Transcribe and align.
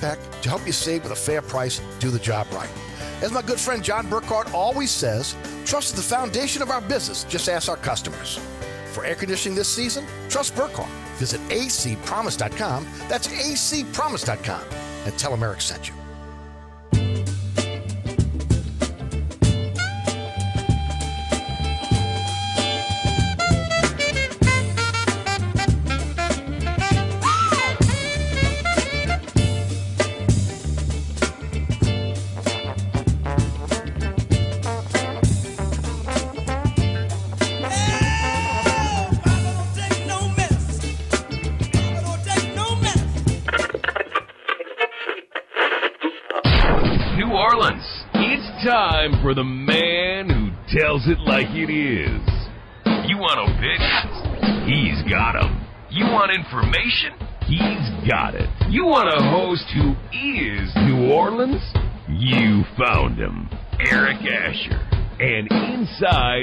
to 0.00 0.48
help 0.48 0.66
you 0.66 0.72
save 0.72 1.02
with 1.02 1.12
a 1.12 1.16
fair 1.16 1.42
price, 1.42 1.80
do 1.98 2.10
the 2.10 2.18
job 2.18 2.46
right. 2.52 2.70
As 3.22 3.32
my 3.32 3.42
good 3.42 3.60
friend 3.60 3.84
John 3.84 4.08
Burkhardt 4.08 4.52
always 4.54 4.90
says, 4.90 5.36
trust 5.64 5.94
is 5.94 6.08
the 6.08 6.14
foundation 6.16 6.62
of 6.62 6.70
our 6.70 6.80
business. 6.80 7.24
Just 7.24 7.48
ask 7.48 7.68
our 7.68 7.76
customers. 7.76 8.40
For 8.92 9.04
air 9.04 9.14
conditioning 9.14 9.56
this 9.56 9.68
season, 9.68 10.06
trust 10.28 10.56
Burkhardt. 10.56 10.90
Visit 11.16 11.40
acpromise.com. 11.48 12.86
That's 13.08 13.28
acpromise.com. 13.28 14.62
And 15.04 15.18
tell 15.18 15.30
them 15.30 15.42
Eric 15.42 15.60
sent 15.60 15.88
you. 15.88 15.99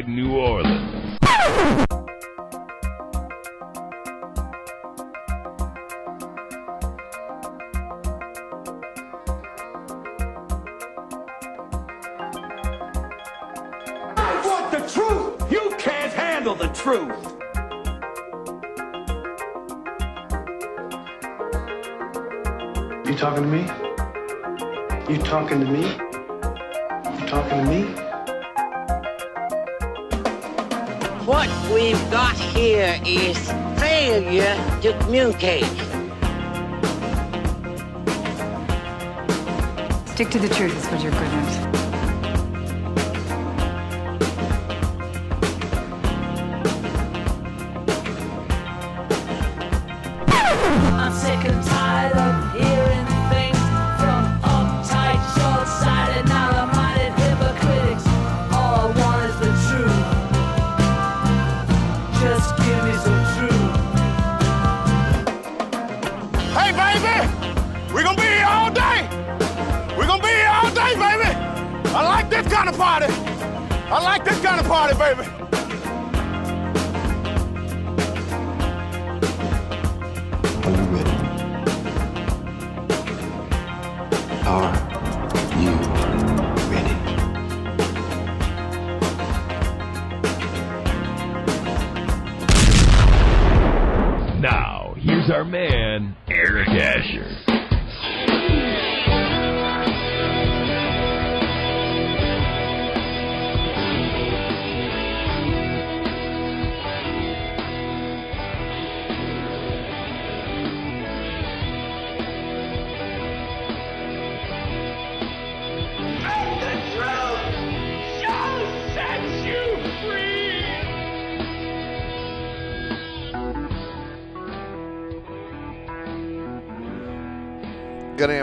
New 0.05 0.36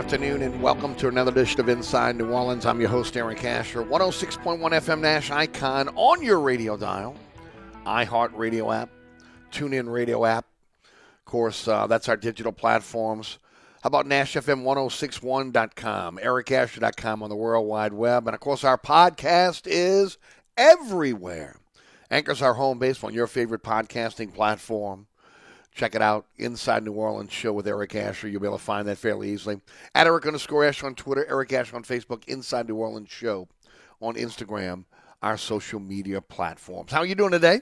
afternoon 0.05 0.43
and 0.43 0.61
welcome 0.61 0.93
to 0.93 1.07
another 1.07 1.31
edition 1.31 1.59
of 1.59 1.67
Inside 1.67 2.15
New 2.15 2.29
Orleans. 2.29 2.67
I'm 2.67 2.79
your 2.79 2.91
host, 2.91 3.17
Eric 3.17 3.43
Asher. 3.43 3.81
106.1 3.81 4.59
FM 4.59 4.99
Nash 4.99 5.31
Icon 5.31 5.89
on 5.95 6.21
your 6.21 6.39
radio 6.41 6.77
dial, 6.77 7.15
iHeart 7.87 8.29
Radio 8.37 8.71
app, 8.71 8.91
TuneIn 9.51 9.91
Radio 9.91 10.23
app. 10.23 10.45
Of 10.83 11.25
course, 11.25 11.67
uh, 11.67 11.87
that's 11.87 12.07
our 12.07 12.17
digital 12.17 12.51
platforms. 12.51 13.39
How 13.81 13.87
about 13.87 14.05
NashFM1061.com, 14.05 16.19
ericasher.com 16.19 17.23
on 17.23 17.29
the 17.31 17.35
World 17.35 17.67
Wide 17.67 17.93
Web. 17.93 18.27
And 18.27 18.35
of 18.35 18.39
course, 18.39 18.63
our 18.63 18.77
podcast 18.77 19.63
is 19.65 20.19
everywhere. 20.55 21.55
Anchor's 22.11 22.43
our 22.43 22.53
home 22.53 22.77
base 22.77 23.03
on 23.03 23.15
your 23.15 23.25
favorite 23.25 23.63
podcasting 23.63 24.35
platform. 24.35 25.07
Check 25.75 25.93
it 25.93 26.01
out. 26.01 26.25
Inside 26.37 26.85
New 26.85 26.93
Orleans 26.93 27.33
show 27.33 27.51
with 27.51 27.67
Eric 27.67 27.95
Asher. 27.95 28.29
You'll 28.29 28.39
be 28.39 28.47
able 28.47 28.57
to 28.57 28.63
find 28.63 28.87
that 28.87 28.97
fairly 28.97 29.31
easily. 29.31 29.59
At 29.93 30.07
Eric 30.07 30.25
underscore 30.25 30.63
Asher 30.63 30.85
on 30.85 30.95
Twitter, 30.95 31.25
Eric 31.27 31.51
Asher 31.51 31.75
on 31.75 31.83
Facebook, 31.83 32.23
Inside 32.29 32.69
New 32.69 32.77
Orleans 32.77 33.09
show 33.09 33.49
on 34.01 34.15
Instagram, 34.15 34.85
our 35.21 35.37
social 35.37 35.81
media 35.81 36.21
platforms. 36.21 36.93
How 36.93 36.99
are 36.99 37.05
you 37.05 37.13
doing 37.13 37.31
today? 37.31 37.59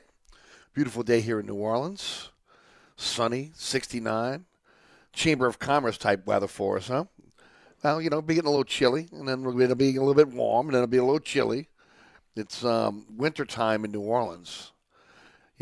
Beautiful 0.75 1.01
day 1.01 1.21
here 1.21 1.39
in 1.39 1.47
New 1.47 1.55
Orleans. 1.55 2.29
Sunny, 2.95 3.51
69. 3.55 4.45
Chamber 5.11 5.47
of 5.47 5.57
Commerce 5.57 5.97
type 5.97 6.27
weather 6.27 6.47
for 6.47 6.77
us, 6.77 6.89
huh? 6.89 7.05
Well, 7.83 7.99
you 7.99 8.11
know, 8.11 8.21
be 8.21 8.35
getting 8.35 8.47
a 8.47 8.51
little 8.51 8.63
chilly, 8.63 9.07
and 9.11 9.27
then 9.27 9.39
it'll 9.39 9.75
be 9.75 9.95
a 9.95 9.99
little 9.99 10.13
bit 10.13 10.29
warm, 10.29 10.67
and 10.67 10.75
then 10.75 10.83
it'll 10.83 10.91
be 10.91 10.97
a 10.97 11.03
little 11.03 11.19
chilly. 11.19 11.67
It's 12.35 12.63
um, 12.63 13.07
wintertime 13.09 13.85
in 13.85 13.91
New 13.91 14.01
Orleans. 14.01 14.71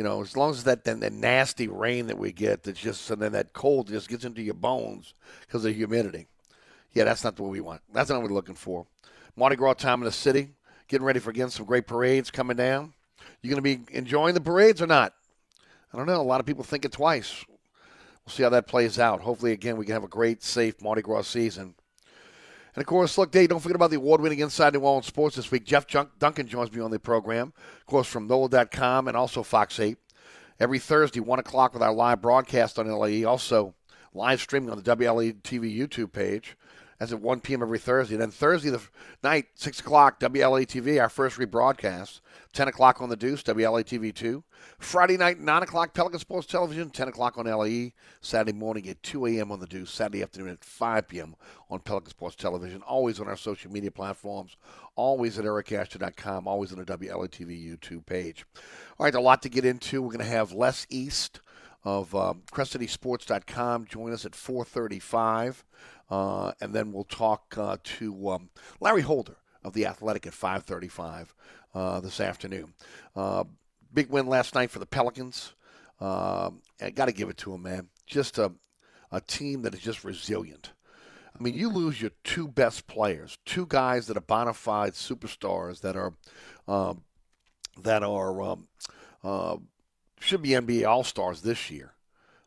You 0.02 0.08
know, 0.08 0.20
as 0.20 0.36
long 0.36 0.50
as 0.50 0.64
that 0.64 0.84
then 0.84 1.02
that 1.02 1.14
nasty 1.14 1.68
rain 1.68 2.08
that 2.08 2.18
we 2.18 2.32
get, 2.32 2.64
that's 2.64 2.80
just 2.80 3.12
and 3.12 3.22
then 3.22 3.34
that 3.34 3.54
cold 3.54 3.88
just 3.88 4.10
gets 4.10 4.26
into 4.26 4.42
your 4.42 4.56
bones 4.56 5.14
because 5.42 5.64
of 5.64 5.76
humidity. 5.76 6.26
Yeah, 6.92 7.04
that's 7.04 7.24
not 7.24 7.40
what 7.40 7.52
we 7.52 7.62
want. 7.62 7.82
That's 7.94 8.09
not 8.09 8.20
what 8.20 8.32
we're 8.32 8.36
looking 8.36 8.56
for. 8.56 8.88
Mardi 9.36 9.56
Gras 9.56 9.76
time 9.76 10.00
in 10.00 10.06
the 10.06 10.12
city, 10.12 10.50
getting 10.88 11.06
ready 11.06 11.20
for 11.20 11.30
again 11.30 11.52
some 11.52 11.68
great 11.68 11.86
parades 11.86 12.32
coming 12.32 12.58
down. 12.58 12.94
You 13.44 13.52
going 13.52 13.64
to 13.64 13.78
be 13.78 13.96
enjoying 13.96 14.34
the 14.34 14.42
parades 14.42 14.82
or 14.82 14.88
not? 14.88 15.14
I 15.94 15.98
don't 15.98 16.08
know. 16.08 16.20
A 16.20 16.24
lot 16.24 16.40
of 16.40 16.47
people 16.47 16.64
think 16.64 16.84
it 16.84 16.92
twice. 16.92 17.46
We'll 18.26 18.34
see 18.34 18.42
how 18.42 18.50
that 18.50 18.66
plays 18.66 18.97
out. 18.97 19.22
Hopefully, 19.22 19.52
again, 19.52 19.78
we 19.78 19.86
can 19.86 19.94
have 19.94 20.04
a 20.04 20.08
great, 20.08 20.42
safe 20.42 20.82
Mardi 20.82 21.04
Gras 21.04 21.28
season. 21.28 21.76
And 22.76 22.82
of 22.82 22.88
course, 22.88 23.18
look, 23.18 23.32
Dave, 23.32 23.50
don't 23.50 23.59
forget 23.59 23.76
about 23.76 23.90
the 23.90 23.97
award 23.97 24.22
winning 24.22 24.40
Inside 24.40 24.73
New 24.73 24.79
Orleans 24.79 25.06
Sports 25.06 25.35
this 25.35 25.52
week. 25.52 25.66
Jeff 25.66 25.85
Duncan 26.20 26.47
joins 26.47 26.72
me 26.72 26.82
on 26.82 26.91
the 26.91 27.00
program, 27.00 27.53
of 27.79 27.85
course, 27.85 28.08
from 28.08 28.28
NOLA.com 28.28 29.08
and 29.08 29.18
also 29.18 29.44
Fox 29.44 29.79
8. 29.79 29.97
Every 30.59 30.79
Thursday, 30.79 31.20
1 31.20 31.40
o'clock, 31.40 31.73
with 31.73 31.84
our 31.84 31.94
live 31.94 32.22
broadcast 32.22 32.78
on 32.78 32.88
LAE. 32.88 33.23
Also, 33.23 33.73
live 34.14 34.40
streaming 34.40 34.70
on 34.70 34.82
the 34.82 34.96
WLE 34.96 35.41
TV 35.41 35.76
YouTube 35.76 36.14
page. 36.14 36.56
That's 37.02 37.14
at 37.14 37.20
1 37.20 37.40
p.m. 37.40 37.64
every 37.64 37.80
Thursday. 37.80 38.16
Then 38.16 38.30
Thursday 38.30 38.70
the 38.70 38.80
night, 39.24 39.48
6 39.56 39.80
o'clock, 39.80 40.20
WLATV, 40.20 41.02
our 41.02 41.09
first 41.09 41.40
rebroadcast. 41.40 42.20
10 42.53 42.68
o'clock 42.68 43.02
on 43.02 43.09
the 43.09 43.16
Deuce, 43.16 43.42
WLATV 43.42 44.14
2. 44.14 44.44
Friday 44.78 45.18
night, 45.18 45.40
9 45.40 45.64
o'clock, 45.64 45.96
Pelican 45.96 46.20
Sports 46.20 46.46
Television. 46.46 46.92
10 46.92 47.08
o'clock 47.08 47.40
on 47.40 47.48
LAE. 47.48 47.94
Saturday 48.22 48.56
morning 48.56 48.88
at 48.88 49.02
2 49.02 49.26
a.m. 49.26 49.52
on 49.52 49.59
the 49.59 49.66
Deuce. 49.66 49.90
Saturday 49.90 50.22
afternoon 50.22 50.50
at 50.50 50.64
5 50.64 51.08
p.m. 51.08 51.36
on 51.72 51.80
Pelican 51.80 52.12
Sports 52.12 52.36
Television. 52.36 52.84
Always 52.84 53.20
on 53.20 53.28
our 53.28 53.36
social 53.36 53.72
media 53.72 53.90
platforms. 53.90 54.56
Always 54.96 55.40
at 55.40 55.46
ericasher.com. 55.46 56.47
Always 56.47 56.72
on 56.72 56.78
the 56.78 56.86
WLATV 56.86 57.68
YouTube 57.68 58.06
page. 58.06 58.46
All 59.00 59.06
right, 59.06 59.16
a 59.16 59.20
lot 59.20 59.42
to 59.42 59.50
get 59.50 59.66
into. 59.66 60.04
We're 60.04 60.09
going 60.09 60.20
to 60.20 60.26
have 60.26 60.52
Les 60.52 60.86
East 60.92 61.42
of 61.84 62.14
um, 62.14 62.44
join 62.54 64.14
us 64.14 64.26
at 64.26 64.34
4:35, 64.34 65.64
uh, 66.11 66.52
and 66.59 66.75
then 66.75 66.91
we'll 66.91 67.05
talk 67.05 67.55
uh, 67.58 67.78
to 67.84 68.29
um, 68.29 68.49
Larry 68.79 69.02
Holder 69.02 69.37
of 69.63 69.73
the 69.73 69.85
Athletic 69.85 70.28
at 70.28 70.34
5:35 70.34 71.29
uh, 71.73 71.99
this 72.02 72.19
afternoon. 72.19 72.73
Uh, 73.16 73.46
big 73.93 74.09
win 74.09 74.28
last 74.28 74.53
night 74.53 74.69
for 74.69 74.79
the 74.79 74.85
Pelicans. 74.85 75.53
Um, 75.99 76.61
I 76.81 76.90
got 76.90 77.05
to 77.05 77.11
give 77.13 77.29
it 77.29 77.37
to 77.37 77.52
them, 77.52 77.63
man. 77.63 77.87
Just 78.05 78.37
a 78.37 78.52
a 79.11 79.22
team 79.22 79.61
that 79.61 79.73
is 79.73 79.81
just 79.81 80.03
resilient. 80.03 80.72
I 81.37 81.43
mean, 81.43 81.53
you 81.53 81.69
lose 81.69 82.02
your 82.02 82.11
two 82.23 82.47
best 82.47 82.87
players, 82.87 83.37
two 83.46 83.66
guys 83.66 84.08
that 84.08 84.17
are 84.17 84.22
bona 84.22 84.53
fide 84.53 84.93
superstars 84.93 85.81
that 85.81 85.96
are 85.96 86.13
um, 86.67 87.03
that 87.81 88.03
are 88.03 88.41
um, 88.41 88.67
uh, 89.23 89.58
should 90.19 90.41
be 90.41 90.49
NBA 90.49 90.85
All 90.85 91.03
Stars 91.03 91.41
this 91.41 91.72
year. 91.72 91.93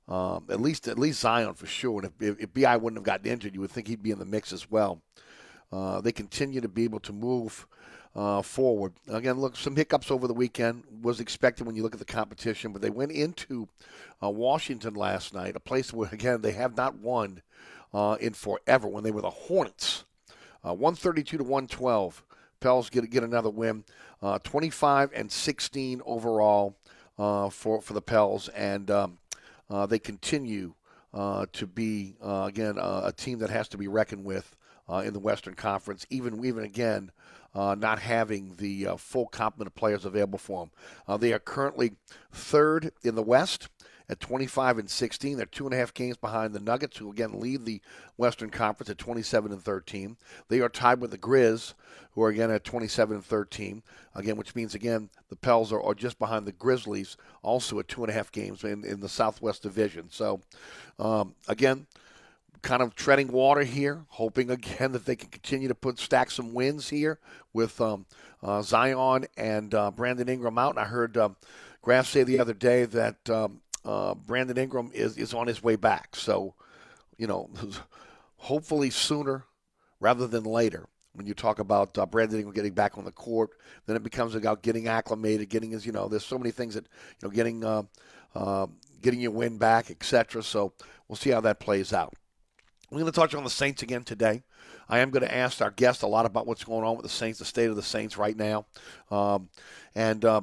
Um, 0.06 0.44
at 0.50 0.60
least 0.60 0.86
at 0.86 0.98
least 0.98 1.20
Zion 1.20 1.54
for 1.54 1.66
sure. 1.66 2.02
And 2.02 2.12
if, 2.20 2.38
if, 2.38 2.52
Bi 2.52 2.76
wouldn't 2.76 2.98
have 2.98 3.04
gotten 3.04 3.26
injured, 3.26 3.54
you 3.54 3.60
would 3.62 3.70
think 3.70 3.88
he'd 3.88 4.02
be 4.02 4.10
in 4.10 4.18
the 4.18 4.26
mix 4.26 4.52
as 4.52 4.70
well. 4.70 5.00
Uh, 5.72 6.00
they 6.00 6.12
continue 6.12 6.60
to 6.60 6.68
be 6.68 6.84
able 6.84 7.00
to 7.00 7.12
move 7.12 7.66
uh, 8.14 8.42
forward. 8.42 8.92
Again, 9.08 9.40
look, 9.40 9.56
some 9.56 9.74
hiccups 9.74 10.10
over 10.10 10.28
the 10.28 10.34
weekend 10.34 10.84
was 11.02 11.20
expected 11.20 11.66
when 11.66 11.74
you 11.74 11.82
look 11.82 11.94
at 11.94 11.98
the 11.98 12.04
competition, 12.04 12.72
but 12.72 12.82
they 12.82 12.90
went 12.90 13.12
into 13.12 13.66
uh, 14.22 14.28
Washington 14.30 14.94
last 14.94 15.34
night, 15.34 15.56
a 15.56 15.60
place 15.60 15.92
where 15.92 16.08
again 16.12 16.42
they 16.42 16.52
have 16.52 16.76
not 16.76 16.98
won 16.98 17.40
uh, 17.94 18.16
in 18.20 18.34
forever. 18.34 18.86
When 18.86 19.04
they 19.04 19.10
were 19.10 19.22
the 19.22 19.30
Hornets, 19.30 20.04
uh, 20.64 20.74
132 20.74 21.38
to 21.38 21.42
112. 21.42 22.24
Pels 22.60 22.88
get 22.88 23.08
get 23.10 23.22
another 23.22 23.50
win, 23.50 23.84
uh, 24.22 24.38
25 24.38 25.10
and 25.14 25.30
16 25.30 26.00
overall 26.06 26.76
for 27.16 27.82
for 27.82 27.92
the 27.92 28.00
Pels, 28.00 28.48
and 28.48 28.90
um, 28.90 29.18
uh, 29.70 29.86
they 29.86 29.98
continue 29.98 30.74
uh, 31.12 31.46
to 31.52 31.66
be 31.66 32.16
uh, 32.22 32.44
again 32.48 32.78
uh, 32.78 33.02
a 33.04 33.12
team 33.12 33.38
that 33.38 33.50
has 33.50 33.68
to 33.68 33.78
be 33.78 33.88
reckoned 33.88 34.24
with 34.24 34.56
uh, 34.88 35.02
in 35.06 35.12
the 35.12 35.20
Western 35.20 35.54
Conference. 35.54 36.06
Even 36.10 36.44
even 36.44 36.64
again, 36.64 37.10
not 37.54 38.00
having 38.00 38.56
the 38.56 38.88
full 38.98 39.26
complement 39.26 39.68
of 39.68 39.74
players 39.74 40.04
available 40.04 40.38
for 40.38 40.68
them. 41.06 41.20
They 41.20 41.32
are 41.32 41.38
currently 41.38 41.92
third 42.32 42.92
in 43.02 43.14
the 43.14 43.22
West 43.22 43.68
at 44.08 44.20
25 44.20 44.78
and 44.78 44.90
16. 44.90 45.36
They're 45.36 45.46
two 45.46 45.64
and 45.64 45.74
a 45.74 45.78
half 45.78 45.94
games 45.94 46.16
behind 46.16 46.52
the 46.52 46.60
Nuggets, 46.60 46.98
who 46.98 47.10
again 47.10 47.40
lead 47.40 47.64
the 47.64 47.80
Western 48.16 48.50
Conference 48.50 48.90
at 48.90 48.98
27 48.98 49.52
and 49.52 49.62
13. 49.62 50.16
They 50.48 50.60
are 50.60 50.68
tied 50.68 51.00
with 51.00 51.10
the 51.10 51.18
Grizz, 51.18 51.74
who 52.12 52.22
are 52.22 52.28
again 52.28 52.50
at 52.50 52.64
27 52.64 53.16
and 53.16 53.24
13. 53.24 53.82
Again, 54.14 54.36
which 54.36 54.54
means 54.54 54.74
again 54.74 55.08
the 55.28 55.36
Pels 55.36 55.72
are, 55.72 55.82
are 55.82 55.94
just 55.94 56.18
behind 56.18 56.46
the 56.46 56.52
Grizzlies, 56.52 57.16
also 57.42 57.78
at 57.78 57.88
two 57.88 58.02
and 58.02 58.10
a 58.10 58.14
half 58.14 58.30
games 58.30 58.64
in, 58.64 58.84
in 58.84 59.00
the 59.00 59.08
Southwest 59.08 59.62
Division. 59.62 60.10
So, 60.10 60.40
um, 60.98 61.34
again. 61.48 61.86
Kind 62.62 62.80
of 62.80 62.94
treading 62.94 63.28
water 63.28 63.62
here, 63.62 64.06
hoping 64.08 64.50
again 64.50 64.92
that 64.92 65.04
they 65.04 65.16
can 65.16 65.28
continue 65.28 65.68
to 65.68 65.74
put 65.74 65.98
stack 65.98 66.30
some 66.30 66.54
wins 66.54 66.88
here 66.88 67.18
with 67.52 67.78
um, 67.78 68.06
uh, 68.42 68.62
Zion 68.62 69.26
and 69.36 69.74
uh, 69.74 69.90
Brandon 69.90 70.30
Ingram 70.30 70.56
out. 70.56 70.70
And 70.70 70.78
I 70.78 70.84
heard 70.84 71.18
um, 71.18 71.36
Graf 71.82 72.06
say 72.06 72.22
the 72.22 72.38
other 72.38 72.54
day 72.54 72.86
that 72.86 73.28
um, 73.28 73.60
uh, 73.84 74.14
Brandon 74.14 74.56
Ingram 74.58 74.90
is, 74.94 75.16
is 75.16 75.34
on 75.34 75.46
his 75.46 75.62
way 75.62 75.76
back. 75.76 76.16
So, 76.16 76.54
you 77.16 77.26
know, 77.26 77.50
hopefully 78.36 78.90
sooner 78.90 79.44
rather 80.00 80.26
than 80.26 80.44
later. 80.44 80.88
When 81.12 81.26
you 81.26 81.34
talk 81.34 81.60
about 81.60 81.96
uh, 81.96 82.06
Brandon 82.06 82.38
Ingram 82.38 82.54
getting 82.54 82.72
back 82.72 82.98
on 82.98 83.04
the 83.04 83.12
court, 83.12 83.50
then 83.86 83.94
it 83.94 84.02
becomes 84.02 84.34
about 84.34 84.62
getting 84.62 84.88
acclimated, 84.88 85.48
getting 85.48 85.70
his, 85.70 85.86
you 85.86 85.92
know, 85.92 86.08
there's 86.08 86.24
so 86.24 86.38
many 86.38 86.50
things 86.50 86.74
that, 86.74 86.84
you 86.84 87.28
know, 87.28 87.30
getting 87.30 87.64
uh, 87.64 87.82
uh, 88.34 88.66
getting 89.00 89.20
your 89.20 89.30
win 89.30 89.56
back, 89.56 89.92
etc. 89.92 90.42
So 90.42 90.72
we'll 91.06 91.14
see 91.14 91.30
how 91.30 91.40
that 91.42 91.60
plays 91.60 91.92
out. 91.92 92.14
We're 92.90 93.00
going 93.00 93.12
to 93.12 93.18
touch 93.18 93.34
on 93.34 93.44
the 93.44 93.50
Saints 93.50 93.82
again 93.82 94.02
today. 94.02 94.42
I 94.88 94.98
am 94.98 95.10
going 95.10 95.24
to 95.24 95.34
ask 95.34 95.62
our 95.62 95.70
guest 95.70 96.02
a 96.02 96.06
lot 96.06 96.26
about 96.26 96.46
what's 96.46 96.64
going 96.64 96.84
on 96.84 96.96
with 96.96 97.04
the 97.04 97.08
Saints, 97.10 97.38
the 97.38 97.44
state 97.44 97.70
of 97.70 97.76
the 97.76 97.82
Saints 97.82 98.18
right 98.18 98.36
now. 98.36 98.66
Um, 99.10 99.48
and, 99.94 100.24
uh, 100.24 100.42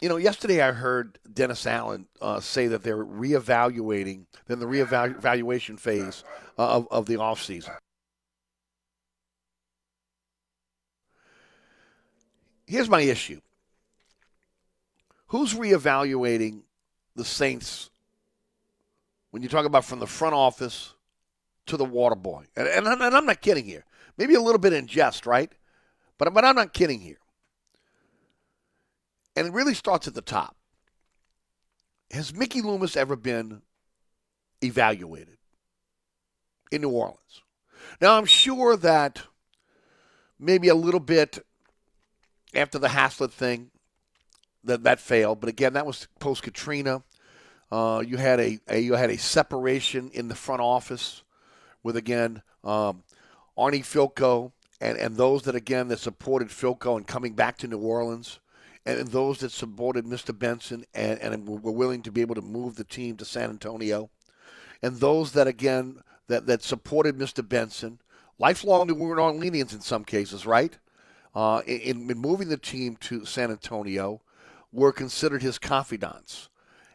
you 0.00 0.08
know, 0.08 0.16
yesterday 0.16 0.62
I 0.62 0.72
heard 0.72 1.18
Dennis 1.32 1.66
Allen 1.66 2.06
uh, 2.20 2.40
say 2.40 2.68
that 2.68 2.82
they're 2.82 3.04
reevaluating, 3.04 4.26
then 4.46 4.60
the 4.60 4.66
reevaluation 4.66 5.78
phase 5.78 6.24
uh, 6.58 6.76
of, 6.76 6.88
of 6.90 7.06
the 7.06 7.14
offseason. 7.14 7.76
Here's 12.66 12.88
my 12.88 13.00
issue 13.00 13.40
Who's 15.28 15.54
reevaluating 15.54 16.62
the 17.14 17.24
Saints 17.24 17.90
when 19.30 19.42
you 19.42 19.48
talk 19.48 19.66
about 19.66 19.84
from 19.84 19.98
the 19.98 20.06
front 20.06 20.34
office 20.34 20.94
to 21.66 21.76
the 21.76 21.84
water 21.84 22.14
boy? 22.14 22.44
And, 22.56 22.68
and, 22.68 22.86
and 22.86 23.16
I'm 23.16 23.26
not 23.26 23.40
kidding 23.40 23.64
here. 23.64 23.84
Maybe 24.16 24.34
a 24.34 24.40
little 24.40 24.58
bit 24.58 24.72
in 24.72 24.86
jest, 24.86 25.26
right? 25.26 25.52
But, 26.18 26.32
but 26.34 26.44
I'm 26.44 26.56
not 26.56 26.72
kidding 26.72 27.00
here. 27.00 27.18
And 29.38 29.46
it 29.46 29.52
really 29.52 29.74
starts 29.74 30.08
at 30.08 30.14
the 30.14 30.20
top. 30.20 30.56
Has 32.10 32.34
Mickey 32.34 32.60
Loomis 32.60 32.96
ever 32.96 33.14
been 33.14 33.62
evaluated 34.64 35.36
in 36.72 36.80
New 36.80 36.90
Orleans? 36.90 37.42
Now, 38.00 38.18
I'm 38.18 38.24
sure 38.24 38.76
that 38.76 39.22
maybe 40.40 40.66
a 40.66 40.74
little 40.74 40.98
bit 40.98 41.38
after 42.52 42.80
the 42.80 42.88
Haslett 42.88 43.32
thing, 43.32 43.70
that 44.64 44.82
that 44.82 44.98
failed. 44.98 45.38
But 45.38 45.50
again, 45.50 45.74
that 45.74 45.86
was 45.86 46.08
post 46.18 46.42
Katrina. 46.42 47.04
Uh, 47.70 48.02
you 48.04 48.16
had 48.16 48.40
a, 48.40 48.58
a, 48.66 48.80
you 48.80 48.94
had 48.94 49.10
a 49.10 49.18
separation 49.18 50.10
in 50.14 50.26
the 50.26 50.34
front 50.34 50.62
office 50.62 51.22
with 51.84 51.96
again 51.96 52.42
um, 52.64 53.04
Arnie 53.56 53.84
Fielkow 53.84 54.50
and 54.80 54.98
and 54.98 55.16
those 55.16 55.42
that 55.42 55.54
again 55.54 55.86
that 55.88 56.00
supported 56.00 56.48
Fielkow 56.48 56.96
and 56.96 57.06
coming 57.06 57.34
back 57.34 57.56
to 57.58 57.68
New 57.68 57.78
Orleans. 57.78 58.40
And 58.96 59.08
those 59.08 59.38
that 59.38 59.52
supported 59.52 60.06
Mr. 60.06 60.36
Benson 60.36 60.84
and, 60.94 61.20
and 61.20 61.46
were 61.46 61.72
willing 61.72 62.02
to 62.02 62.12
be 62.12 62.22
able 62.22 62.34
to 62.36 62.42
move 62.42 62.76
the 62.76 62.84
team 62.84 63.16
to 63.16 63.24
San 63.24 63.50
Antonio, 63.50 64.08
and 64.82 64.96
those 64.96 65.32
that 65.32 65.46
again 65.46 66.02
that, 66.28 66.46
that 66.46 66.62
supported 66.62 67.18
Mr. 67.18 67.46
Benson, 67.46 68.00
lifelong 68.38 68.86
New 68.86 68.94
Orleanians 68.96 69.72
in 69.72 69.80
some 69.80 70.04
cases, 70.04 70.46
right? 70.46 70.78
Uh, 71.34 71.62
in, 71.66 72.10
in 72.10 72.18
moving 72.18 72.48
the 72.48 72.56
team 72.56 72.96
to 72.96 73.24
San 73.24 73.50
Antonio, 73.50 74.20
were 74.72 74.92
considered 74.92 75.42
his 75.42 75.58
confidants. 75.58 76.48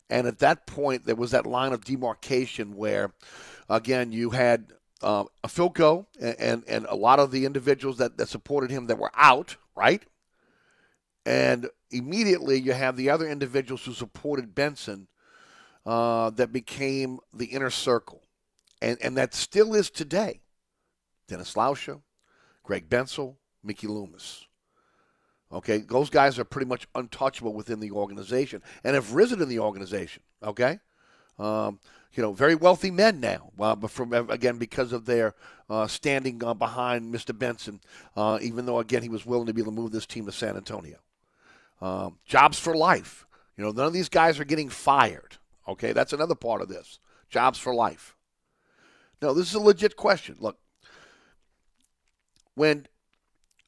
And 0.10 0.28
at 0.28 0.40
that 0.40 0.68
point, 0.68 1.06
there 1.06 1.16
was 1.16 1.32
that 1.32 1.46
line 1.46 1.74
of 1.74 1.86
demarcation 1.86 2.76
where, 2.76 3.14
again, 3.70 4.12
you 4.12 4.32
had 4.32 4.74
uh, 5.02 5.26
Fielkow 5.46 6.06
and, 6.20 6.36
and, 6.40 6.64
and 6.68 6.86
a 6.88 6.96
lot 6.96 7.20
of 7.20 7.32
the 7.32 7.46
individuals 7.46 7.98
that, 7.98 8.18
that 8.18 8.30
supported 8.30 8.70
him 8.70 8.88
that 8.88 8.98
were 8.98 9.12
out, 9.16 9.58
right? 9.76 10.04
And 11.26 11.70
immediately 11.90 12.60
you 12.60 12.74
have 12.74 12.98
the 12.98 13.10
other 13.10 13.28
individuals 13.28 13.86
who 13.86 13.94
supported 13.94 14.54
Benson 14.54 15.08
uh, 15.86 16.30
that 16.32 16.52
became 16.52 17.20
the 17.34 17.46
inner 17.46 17.70
circle. 17.70 18.22
And, 18.82 18.98
and 19.02 19.18
that 19.18 19.34
still 19.34 19.74
is 19.74 19.90
today. 19.90 20.42
Dennis 21.28 21.54
Lauscha, 21.54 22.02
Greg 22.64 22.90
Bensel, 22.90 23.38
Mickey 23.64 23.88
Loomis. 23.88 24.46
Okay, 25.52 25.78
those 25.78 26.10
guys 26.10 26.40
are 26.40 26.44
pretty 26.44 26.66
much 26.66 26.88
untouchable 26.96 27.54
within 27.54 27.80
the 27.80 27.92
organization 27.92 28.62
and 28.84 28.96
have 28.96 29.14
risen 29.14 29.42
in 29.42 29.50
the 29.50 29.60
organization. 29.60 30.24
Okay, 30.44 30.80
um, 31.38 31.80
you 32.14 32.24
know, 32.24 32.34
very 32.34 32.56
wealthy 32.56 32.90
men 32.90 33.20
now, 33.20 33.52
uh, 33.60 33.76
but 33.76 33.92
from 33.92 34.14
again 34.14 34.58
because 34.58 34.92
of 34.92 35.06
their 35.06 35.36
uh, 35.70 35.86
standing 35.88 36.44
uh, 36.44 36.56
behind 36.56 37.14
Mr. 37.14 37.38
Benson, 37.38 37.82
uh, 38.16 38.40
even 38.42 38.66
though 38.66 38.80
again 38.80 39.04
he 39.04 39.10
was 39.10 39.26
willing 39.26 39.46
to 39.46 39.54
be 39.54 39.62
able 39.62 39.72
to 39.72 39.76
move 39.76 39.92
this 39.92 40.08
team 40.08 40.26
to 40.26 40.32
San 40.32 40.58
Antonio. 40.58 40.98
Um, 41.82 42.18
jobs 42.26 42.60
for 42.60 42.76
life. 42.76 43.26
You 43.58 43.64
know, 43.64 43.72
none 43.72 43.88
of 43.88 43.94
these 43.94 44.10
guys 44.10 44.40
are 44.40 44.46
getting 44.46 44.70
fired. 44.70 45.38
Okay, 45.68 45.94
that's 45.94 46.14
another 46.14 46.36
part 46.36 46.62
of 46.62 46.70
this. 46.70 47.00
Jobs 47.30 47.60
for 47.60 47.74
life. 47.74 48.16
No, 49.22 49.34
this 49.34 49.48
is 49.48 49.56
a 49.56 49.60
legit 49.60 49.96
question. 49.96 50.36
Look, 50.40 50.58
when 52.56 52.88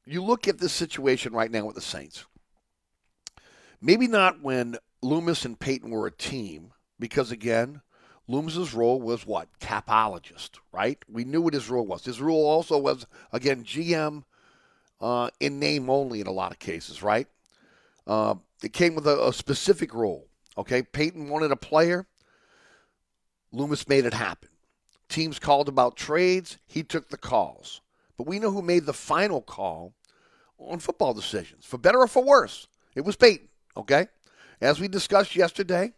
you 0.05 0.23
look 0.23 0.47
at 0.47 0.59
this 0.59 0.73
situation 0.73 1.33
right 1.33 1.51
now 1.51 1.65
with 1.65 1.75
the 1.75 1.81
Saints, 1.81 2.25
maybe 3.81 4.07
not 4.07 4.41
when 4.41 4.77
Loomis 5.01 5.45
and 5.45 5.59
Payton 5.59 5.89
were 5.89 6.07
a 6.07 6.11
team, 6.11 6.73
because 6.99 7.31
again, 7.31 7.81
Loomis's 8.27 8.73
role 8.73 8.99
was 8.99 9.25
what? 9.25 9.47
Capologist, 9.59 10.59
right? 10.71 10.97
We 11.07 11.23
knew 11.25 11.41
what 11.41 11.53
his 11.53 11.69
role 11.69 11.85
was. 11.85 12.05
His 12.05 12.19
role 12.19 12.45
also 12.45 12.77
was, 12.77 13.05
again, 13.31 13.63
GM 13.63 14.23
uh, 14.99 15.29
in 15.39 15.59
name 15.59 15.89
only 15.89 16.21
in 16.21 16.27
a 16.27 16.31
lot 16.31 16.51
of 16.51 16.59
cases, 16.59 17.03
right? 17.03 17.27
Uh, 18.07 18.35
it 18.63 18.73
came 18.73 18.95
with 18.95 19.07
a, 19.07 19.27
a 19.27 19.33
specific 19.33 19.93
role. 19.93 20.27
Okay, 20.57 20.83
Payton 20.83 21.29
wanted 21.29 21.51
a 21.51 21.57
player. 21.57 22.07
Loomis 23.51 23.87
made 23.87 24.05
it 24.05 24.13
happen. 24.13 24.49
Teams 25.09 25.39
called 25.39 25.69
about 25.69 25.97
trades. 25.97 26.57
He 26.65 26.83
took 26.83 27.09
the 27.09 27.17
calls. 27.17 27.81
But 28.17 28.27
we 28.27 28.39
know 28.39 28.51
who 28.51 28.61
made 28.61 28.85
the 28.85 28.93
final 28.93 29.41
call 29.41 29.93
on 30.57 30.79
football 30.79 31.13
decisions, 31.13 31.65
for 31.65 31.77
better 31.77 31.99
or 31.99 32.07
for 32.07 32.23
worse. 32.23 32.67
It 32.95 33.01
was 33.01 33.15
Payton. 33.15 33.49
Okay, 33.77 34.07
as 34.61 34.79
we 34.79 34.87
discussed 34.87 35.35
yesterday. 35.35 35.93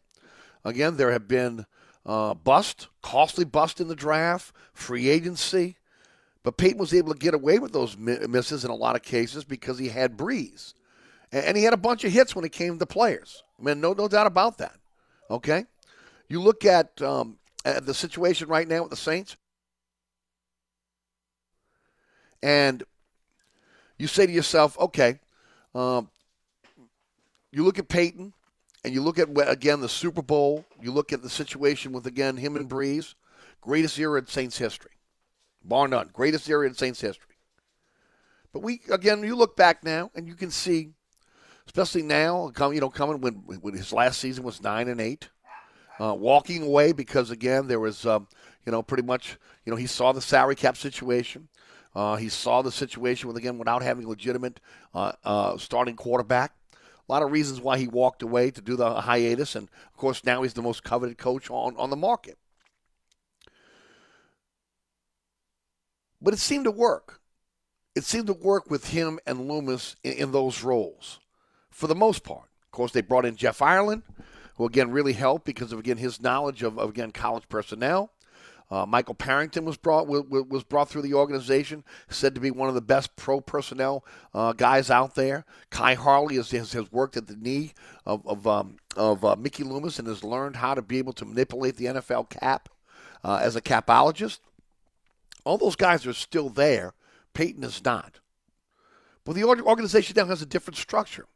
Again, 0.65 0.97
there 0.97 1.11
have 1.11 1.27
been 1.27 1.65
uh, 2.05 2.33
bust, 2.33 2.87
costly 3.01 3.45
bust 3.45 3.79
in 3.79 3.87
the 3.87 3.95
draft, 3.95 4.53
free 4.73 5.07
agency. 5.07 5.77
But 6.43 6.57
Payton 6.57 6.79
was 6.79 6.93
able 6.93 7.13
to 7.13 7.19
get 7.19 7.33
away 7.33 7.59
with 7.59 7.73
those 7.73 7.97
misses 7.97 8.65
in 8.65 8.71
a 8.71 8.75
lot 8.75 8.95
of 8.95 9.01
cases 9.01 9.43
because 9.43 9.77
he 9.77 9.89
had 9.89 10.17
Brees. 10.17 10.73
And, 11.31 11.57
he 11.57 11.63
had 11.63 11.73
a 11.73 11.77
bunch 11.77 12.03
of 12.03 12.11
hits 12.11 12.35
when 12.35 12.45
it 12.45 12.51
came 12.51 12.79
to 12.79 12.85
players. 12.85 13.43
I 13.59 13.63
mean, 13.63 13.81
no, 13.81 13.93
no 13.93 14.07
doubt 14.07 14.27
about 14.27 14.57
that. 14.59 14.75
Okay? 15.29 15.65
You 16.29 16.41
look 16.41 16.63
at, 16.63 17.01
um, 17.01 17.37
at 17.65 17.85
the 17.85 17.93
situation 17.93 18.47
right 18.47 18.67
now 18.67 18.83
with 18.83 18.91
the 18.91 18.97
Saints, 18.97 19.35
and 22.41 22.83
you 23.97 24.07
say 24.07 24.25
to 24.25 24.31
yourself, 24.31 24.79
okay, 24.79 25.19
um, 25.75 26.09
you 27.51 27.63
look 27.63 27.79
at 27.79 27.89
Payton, 27.89 28.33
and 28.83 28.93
you 28.93 29.01
look 29.01 29.19
at 29.19 29.27
again 29.49 29.81
the 29.81 29.89
Super 29.89 30.21
Bowl. 30.21 30.63
You 30.81 30.91
look 30.91 31.11
at 31.11 31.21
the 31.21 31.29
situation 31.29 31.91
with 31.91 32.07
again 32.07 32.37
him 32.37 32.55
and 32.55 32.69
Brees, 32.69 33.15
greatest 33.59 33.99
era 33.99 34.19
in 34.19 34.27
Saints 34.27 34.57
history, 34.57 34.91
bar 35.63 35.87
none. 35.87 36.09
Greatest 36.13 36.49
era 36.49 36.65
in 36.65 36.73
Saints 36.73 37.01
history. 37.01 37.35
But 38.53 38.61
we 38.61 38.81
again, 38.89 39.23
you 39.23 39.35
look 39.35 39.57
back 39.57 39.83
now, 39.83 40.09
and 40.15 40.25
you 40.25 40.35
can 40.35 40.51
see, 40.51 40.93
especially 41.67 42.01
now, 42.01 42.49
come 42.53 42.73
you 42.73 42.81
know 42.81 42.89
coming 42.89 43.21
when 43.21 43.35
when 43.35 43.75
his 43.75 43.93
last 43.93 44.19
season 44.19 44.43
was 44.43 44.63
nine 44.63 44.87
and 44.87 44.99
eight, 44.99 45.29
uh, 45.99 46.13
walking 46.13 46.63
away 46.63 46.91
because 46.91 47.29
again 47.29 47.67
there 47.67 47.79
was 47.79 48.05
um, 48.05 48.27
you 48.65 48.71
know 48.71 48.81
pretty 48.81 49.03
much 49.03 49.37
you 49.65 49.71
know 49.71 49.77
he 49.77 49.85
saw 49.85 50.11
the 50.11 50.21
salary 50.21 50.55
cap 50.55 50.77
situation. 50.77 51.47
Uh, 51.95 52.15
he 52.15 52.29
saw 52.29 52.61
the 52.61 52.71
situation 52.71 53.27
with 53.27 53.37
again 53.37 53.57
without 53.57 53.81
having 53.81 54.07
legitimate 54.07 54.59
uh, 54.93 55.11
uh, 55.23 55.57
starting 55.57 55.95
quarterback. 55.95 56.53
A 56.73 57.11
lot 57.11 57.23
of 57.23 57.31
reasons 57.31 57.61
why 57.61 57.77
he 57.77 57.87
walked 57.87 58.21
away 58.21 58.51
to 58.51 58.61
do 58.61 58.75
the 58.75 59.01
hiatus, 59.01 59.55
and 59.55 59.69
of 59.87 59.97
course 59.97 60.23
now 60.23 60.43
he's 60.43 60.53
the 60.53 60.61
most 60.61 60.83
coveted 60.83 61.17
coach 61.17 61.49
on, 61.49 61.75
on 61.77 61.89
the 61.89 61.95
market. 61.95 62.37
But 66.21 66.33
it 66.33 66.39
seemed 66.39 66.65
to 66.65 66.71
work. 66.71 67.21
It 67.95 68.03
seemed 68.03 68.27
to 68.27 68.33
work 68.33 68.69
with 68.69 68.89
him 68.89 69.19
and 69.25 69.47
Loomis 69.47 69.95
in, 70.03 70.13
in 70.13 70.31
those 70.31 70.63
roles, 70.63 71.19
for 71.77 71.85
the 71.85 71.95
most 71.95 72.23
part. 72.23 72.49
Of 72.65 72.71
course, 72.71 72.91
they 72.91 73.01
brought 73.01 73.23
in 73.23 73.35
Jeff 73.35 73.61
Ireland, 73.61 74.01
who 74.55 74.65
again 74.65 74.89
really 74.89 75.13
helped 75.13 75.45
because 75.45 75.71
of 75.71 75.77
again 75.77 75.97
his 75.97 76.19
knowledge 76.19 76.63
of, 76.63 76.79
of 76.79 76.89
again 76.89 77.11
college 77.11 77.47
personnel. 77.49 78.11
Uh, 78.71 78.85
Michael 78.87 79.13
Parrington 79.13 79.63
was 79.63 79.77
brought 79.77 80.07
was 80.07 80.63
brought 80.63 80.89
through 80.89 81.03
the 81.03 81.13
organization, 81.13 81.83
said 82.09 82.33
to 82.33 82.41
be 82.41 82.49
one 82.49 82.67
of 82.67 82.73
the 82.73 82.81
best 82.81 83.15
pro 83.15 83.39
personnel 83.39 84.03
uh, 84.33 84.53
guys 84.53 84.89
out 84.89 85.13
there. 85.13 85.45
Khai 85.69 85.95
Harley 85.95 86.37
has, 86.37 86.49
has, 86.49 86.73
has, 86.73 86.91
worked 86.91 87.15
at 87.15 87.27
the 87.27 87.35
knee 87.35 87.73
of 88.07 88.25
of, 88.27 88.47
um, 88.47 88.77
of 88.95 89.23
uh, 89.23 89.35
Mickey 89.35 89.63
Loomis 89.63 89.99
and 89.99 90.07
has 90.07 90.23
learned 90.23 90.55
how 90.55 90.73
to 90.73 90.81
be 90.81 90.97
able 90.97 91.13
to 91.13 91.25
manipulate 91.25 91.77
the 91.77 91.85
NFL 91.85 92.31
cap 92.31 92.69
uh, 93.23 93.39
as 93.41 93.55
a 93.55 93.61
capologist. 93.61 94.39
All 95.45 95.59
those 95.59 95.75
guys 95.75 96.07
are 96.07 96.13
still 96.13 96.49
there. 96.49 96.93
Payton 97.35 97.63
is 97.63 97.85
not. 97.85 98.19
But 99.23 99.35
the 99.35 99.43
organization 99.43 100.15
now 100.17 100.25
has 100.25 100.41
a 100.41 100.45
different 100.47 100.77
structure. 100.77 101.27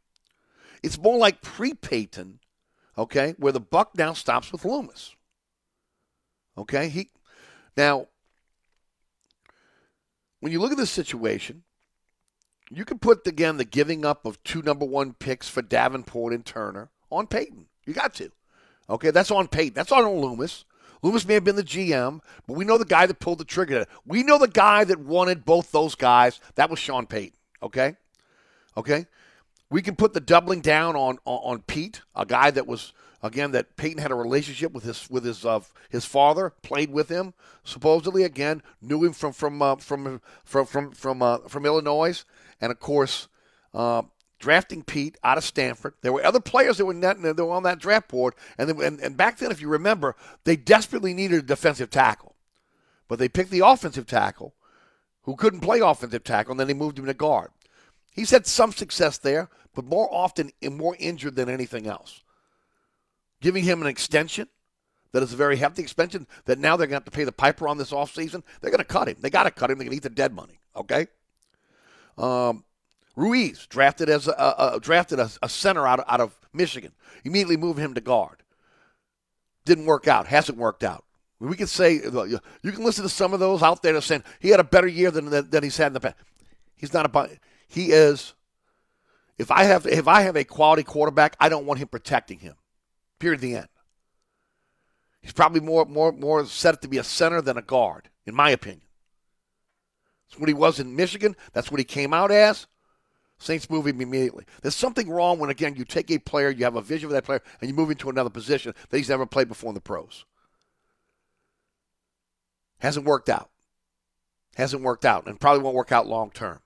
It's 0.82 0.98
more 0.98 1.18
like 1.18 1.42
pre 1.42 1.74
Payton, 1.74 2.40
okay, 2.98 3.34
where 3.38 3.52
the 3.52 3.60
buck 3.60 3.96
now 3.96 4.12
stops 4.12 4.52
with 4.52 4.64
Loomis. 4.64 5.14
Okay, 6.58 6.88
he 6.88 7.08
now, 7.76 8.08
when 10.40 10.52
you 10.52 10.60
look 10.60 10.72
at 10.72 10.78
this 10.78 10.90
situation, 10.90 11.62
you 12.70 12.84
can 12.84 12.98
put 12.98 13.26
again 13.26 13.56
the 13.56 13.64
giving 13.64 14.04
up 14.04 14.26
of 14.26 14.42
two 14.42 14.62
number 14.62 14.84
one 14.84 15.14
picks 15.14 15.48
for 15.48 15.62
Davenport 15.62 16.32
and 16.32 16.44
Turner 16.44 16.90
on 17.10 17.26
Payton. 17.26 17.66
You 17.86 17.94
got 17.94 18.14
to. 18.14 18.30
Okay, 18.90 19.10
that's 19.10 19.30
on 19.30 19.48
Payton. 19.48 19.74
That's 19.74 19.92
on 19.92 20.04
Loomis. 20.08 20.64
Loomis 21.02 21.26
may 21.26 21.34
have 21.34 21.44
been 21.44 21.56
the 21.56 21.64
GM, 21.64 22.20
but 22.46 22.54
we 22.54 22.64
know 22.64 22.78
the 22.78 22.84
guy 22.84 23.06
that 23.06 23.18
pulled 23.18 23.38
the 23.38 23.44
trigger. 23.44 23.86
We 24.06 24.22
know 24.22 24.38
the 24.38 24.48
guy 24.48 24.84
that 24.84 25.00
wanted 25.00 25.44
both 25.44 25.72
those 25.72 25.94
guys. 25.94 26.40
That 26.54 26.70
was 26.70 26.78
Sean 26.78 27.06
Payton. 27.06 27.36
Okay, 27.62 27.96
okay. 28.76 29.06
We 29.72 29.80
can 29.80 29.96
put 29.96 30.12
the 30.12 30.20
doubling 30.20 30.60
down 30.60 30.96
on 30.96 31.18
on, 31.24 31.40
on 31.42 31.62
Peat, 31.62 32.02
a 32.14 32.26
guy 32.26 32.50
that 32.50 32.66
was 32.66 32.92
again 33.22 33.52
that 33.52 33.76
Payton 33.76 34.02
had 34.02 34.10
a 34.10 34.14
relationship 34.14 34.72
with 34.72 34.84
his 34.84 35.08
with 35.08 35.24
his 35.24 35.46
uh, 35.46 35.60
his 35.88 36.04
father, 36.04 36.52
played 36.62 36.92
with 36.92 37.08
him 37.08 37.32
supposedly 37.64 38.22
again, 38.22 38.62
knew 38.82 39.02
him 39.02 39.14
from 39.14 39.32
from 39.32 39.62
uh, 39.62 39.76
from 39.76 40.20
from 40.44 40.66
from 40.66 40.92
from 40.92 41.22
uh, 41.22 41.38
from 41.48 41.66
Illinois, 41.66 42.24
and 42.60 42.70
of 42.70 42.78
course. 42.78 43.28
Uh, 43.74 44.02
drafting 44.38 44.82
Peat 44.82 45.16
out 45.22 45.38
of 45.38 45.44
Stanford. 45.44 45.94
There 46.02 46.12
were 46.12 46.26
other 46.26 46.40
players 46.40 46.76
that 46.76 46.84
were, 46.84 46.92
that 46.92 47.36
were 47.38 47.52
on 47.52 47.62
that 47.62 47.78
draft 47.78 48.08
board, 48.08 48.34
and, 48.58 48.68
they, 48.68 48.86
and, 48.86 49.00
and 49.00 49.16
back 49.16 49.38
then, 49.38 49.52
if 49.52 49.60
you 49.62 49.68
remember, 49.68 50.16
they 50.42 50.56
desperately 50.56 51.14
needed 51.14 51.38
a 51.38 51.46
defensive 51.46 51.88
tackle, 51.90 52.34
but 53.06 53.20
they 53.20 53.28
picked 53.28 53.52
the 53.52 53.64
offensive 53.64 54.04
tackle, 54.04 54.52
who 55.22 55.36
couldn't 55.36 55.60
play 55.60 55.78
offensive 55.78 56.24
tackle, 56.24 56.50
and 56.50 56.60
then 56.60 56.66
they 56.66 56.74
moved 56.74 56.98
him 56.98 57.06
to 57.06 57.14
guard. 57.14 57.50
He's 58.10 58.30
had 58.30 58.46
some 58.46 58.72
success 58.72 59.16
there, 59.16 59.48
but 59.74 59.84
more 59.84 60.08
often 60.12 60.50
and 60.62 60.76
more 60.76 60.96
injured 60.98 61.36
than 61.36 61.48
anything 61.48 61.86
else 61.86 62.22
giving 63.42 63.64
him 63.64 63.82
an 63.82 63.88
extension 63.88 64.48
that 65.12 65.22
is 65.22 65.34
a 65.34 65.36
very 65.36 65.56
hefty 65.56 65.82
extension 65.82 66.26
that 66.46 66.58
now 66.58 66.76
they're 66.76 66.86
going 66.86 67.00
to 67.00 67.04
have 67.04 67.04
to 67.04 67.10
pay 67.10 67.24
the 67.24 67.32
piper 67.32 67.68
on 67.68 67.76
this 67.76 67.90
offseason. 67.90 68.42
They're 68.60 68.70
going 68.70 68.78
to 68.78 68.84
cut 68.84 69.08
him. 69.08 69.16
They 69.20 69.28
got 69.28 69.42
to 69.42 69.50
cut 69.50 69.70
him. 69.70 69.76
They're 69.76 69.84
going 69.84 69.90
to 69.90 69.96
eat 69.96 70.02
the 70.02 70.10
dead 70.10 70.32
money. 70.32 70.58
Okay. 70.74 71.06
Um, 72.16 72.64
Ruiz 73.14 73.66
drafted 73.66 74.08
as 74.08 74.26
a, 74.26 74.32
a 74.32 74.80
drafted 74.80 75.18
a, 75.18 75.30
a, 75.42 75.48
center 75.50 75.86
out 75.86 76.00
of, 76.00 76.06
out 76.08 76.20
of 76.20 76.38
Michigan. 76.54 76.92
Immediately 77.24 77.58
moved 77.58 77.78
him 77.78 77.92
to 77.92 78.00
guard. 78.00 78.42
Didn't 79.66 79.84
work 79.84 80.08
out. 80.08 80.26
Hasn't 80.26 80.56
worked 80.56 80.82
out. 80.82 81.04
We 81.38 81.56
can 81.56 81.66
say 81.66 81.94
you 81.94 82.40
can 82.62 82.84
listen 82.84 83.02
to 83.02 83.08
some 83.08 83.34
of 83.34 83.40
those 83.40 83.62
out 83.62 83.82
there 83.82 84.00
saying 84.00 84.22
he 84.38 84.48
had 84.50 84.60
a 84.60 84.64
better 84.64 84.86
year 84.86 85.10
than 85.10 85.28
than 85.50 85.62
he's 85.62 85.76
had 85.76 85.88
in 85.88 85.92
the 85.94 86.00
past. 86.00 86.16
He's 86.76 86.94
not 86.94 87.14
a. 87.14 87.28
He 87.68 87.90
is. 87.90 88.34
If 89.38 89.50
I 89.50 89.64
have 89.64 89.86
if 89.86 90.06
I 90.08 90.22
have 90.22 90.36
a 90.36 90.44
quality 90.44 90.82
quarterback, 90.82 91.36
I 91.40 91.48
don't 91.48 91.66
want 91.66 91.80
him 91.80 91.88
protecting 91.88 92.38
him. 92.38 92.54
Period. 93.18 93.40
The 93.40 93.56
end. 93.56 93.68
He's 95.20 95.32
probably 95.32 95.60
more 95.60 95.84
more 95.84 96.12
more 96.12 96.44
set 96.46 96.74
up 96.74 96.80
to 96.82 96.88
be 96.88 96.98
a 96.98 97.04
center 97.04 97.40
than 97.40 97.56
a 97.56 97.62
guard, 97.62 98.10
in 98.26 98.34
my 98.34 98.50
opinion. 98.50 98.82
That's 100.28 100.40
what 100.40 100.48
he 100.48 100.54
was 100.54 100.80
in 100.80 100.96
Michigan. 100.96 101.36
That's 101.52 101.70
what 101.70 101.80
he 101.80 101.84
came 101.84 102.12
out 102.12 102.30
as. 102.30 102.66
Saints 103.38 103.68
move 103.68 103.86
him 103.86 104.00
immediately. 104.00 104.44
There's 104.62 104.76
something 104.76 105.10
wrong 105.10 105.38
when 105.38 105.50
again 105.50 105.74
you 105.76 105.84
take 105.84 106.10
a 106.10 106.18
player, 106.18 106.50
you 106.50 106.64
have 106.64 106.76
a 106.76 106.80
vision 106.80 107.08
for 107.08 107.14
that 107.14 107.24
player, 107.24 107.42
and 107.60 107.68
you 107.68 107.74
move 107.74 107.90
into 107.90 108.08
another 108.08 108.30
position 108.30 108.72
that 108.88 108.96
he's 108.96 109.08
never 109.08 109.26
played 109.26 109.48
before 109.48 109.70
in 109.70 109.74
the 109.74 109.80
pros. 109.80 110.24
Hasn't 112.78 113.06
worked 113.06 113.28
out. 113.28 113.50
Hasn't 114.56 114.82
worked 114.82 115.04
out, 115.04 115.26
and 115.26 115.40
probably 115.40 115.62
won't 115.62 115.76
work 115.76 115.92
out 115.92 116.06
long 116.06 116.30
term. 116.30 116.60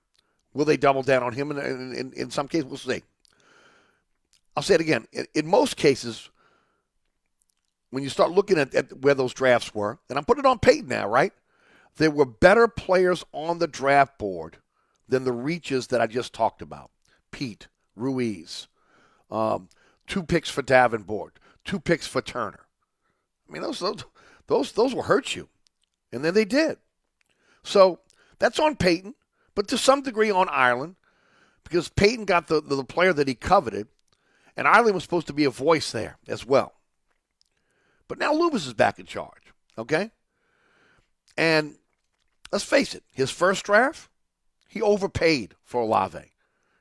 Will 0.53 0.65
they 0.65 0.77
double 0.77 1.03
down 1.03 1.23
on 1.23 1.33
him? 1.33 1.51
In, 1.51 1.93
in, 1.93 2.13
in 2.13 2.31
some 2.31 2.47
cases, 2.47 2.65
we'll 2.65 2.77
see. 2.77 3.03
I'll 4.55 4.63
say 4.63 4.75
it 4.75 4.81
again. 4.81 5.07
In, 5.11 5.27
in 5.35 5.47
most 5.47 5.77
cases, 5.77 6.29
when 7.91 8.03
you 8.03 8.09
start 8.09 8.31
looking 8.31 8.57
at, 8.57 8.73
at 8.73 9.01
where 9.01 9.13
those 9.13 9.33
drafts 9.33 9.73
were, 9.73 9.99
and 10.09 10.17
I'm 10.17 10.25
putting 10.25 10.43
it 10.43 10.47
on 10.47 10.59
Payton 10.59 10.89
now, 10.89 11.07
right? 11.07 11.31
There 11.97 12.11
were 12.11 12.25
better 12.25 12.67
players 12.67 13.23
on 13.31 13.59
the 13.59 13.67
draft 13.67 14.17
board 14.17 14.57
than 15.07 15.23
the 15.23 15.31
reaches 15.31 15.87
that 15.87 16.01
I 16.01 16.07
just 16.07 16.33
talked 16.33 16.61
about. 16.61 16.91
Peat, 17.31 17.67
Ruiz, 17.95 18.67
um, 19.31 19.69
two 20.05 20.23
picks 20.23 20.49
for 20.49 20.61
Davenport, 20.61 21.39
two 21.65 21.79
picks 21.79 22.07
for 22.07 22.21
Turner. 22.21 22.65
I 23.47 23.53
mean, 23.53 23.61
those 23.61 23.79
those 23.79 24.03
those, 24.47 24.71
those 24.71 24.93
will 24.93 25.03
hurt 25.03 25.35
you, 25.35 25.49
and 26.11 26.23
then 26.23 26.33
they 26.33 26.45
did. 26.45 26.77
So 27.63 27.99
that's 28.39 28.59
on 28.59 28.75
Payton, 28.75 29.15
but 29.57 29.67
to 29.69 29.77
some 29.79 30.03
degree 30.03 30.29
on 30.29 30.47
Ireland, 30.49 30.97
because 31.63 31.89
Payton 31.89 32.25
got 32.25 32.45
the, 32.45 32.61
the, 32.61 32.83
player 32.83 33.11
that 33.11 33.27
he 33.27 33.33
coveted, 33.33 33.87
and 34.55 34.67
Ireland 34.67 34.93
was 34.93 35.01
supposed 35.01 35.25
to 35.25 35.33
be 35.33 35.45
a 35.45 35.49
voice 35.49 35.91
there 35.91 36.19
as 36.27 36.45
well. 36.45 36.73
But 38.07 38.19
now 38.19 38.35
Loomis 38.35 38.67
is 38.67 38.75
back 38.75 38.99
in 38.99 39.07
charge, 39.07 39.51
okay? 39.75 40.11
And 41.35 41.79
let's 42.51 42.63
face 42.63 42.93
it, 42.93 43.03
his 43.11 43.31
first 43.31 43.65
draft, 43.65 44.11
he 44.67 44.79
overpaid 44.79 45.55
for 45.63 45.81
Olave. 45.81 46.33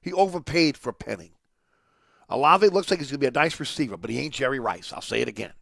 He 0.03 0.13
overpaid 0.13 0.77
for 0.77 0.93
Penning. 0.93 1.33
Olave 2.29 2.69
looks 2.69 2.91
like 2.91 3.01
he's 3.01 3.11
going 3.11 3.21
to 3.21 3.31
be 3.31 3.39
a 3.39 3.43
nice 3.43 3.59
receiver, 3.59 3.97
but 3.97 4.11
he 4.11 4.19
ain't 4.19 4.35
Jerry 4.35 4.61
Rice. 4.61 4.93
I'll 4.93 5.01
say 5.01 5.23
it 5.23 5.29
again. 5.29 5.55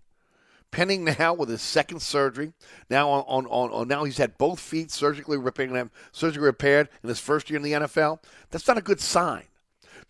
Pending 0.74 1.04
now 1.04 1.32
with 1.32 1.48
his 1.48 1.62
second 1.62 2.02
surgery. 2.02 2.52
Now 2.90 3.08
on, 3.08 3.24
on, 3.28 3.46
on, 3.46 3.70
on 3.70 3.88
now 3.88 4.02
he's 4.02 4.18
had 4.18 4.36
both 4.36 4.58
feet 4.58 4.90
surgically 4.90 5.38
ripping 5.38 5.72
them, 5.72 5.92
surgically 6.10 6.46
repaired 6.46 6.88
in 7.02 7.08
his 7.08 7.20
first 7.20 7.48
year 7.48 7.58
in 7.58 7.62
the 7.62 7.72
NFL. 7.72 8.18
That's 8.50 8.66
not 8.66 8.76
a 8.76 8.82
good 8.82 9.00
sign. 9.00 9.44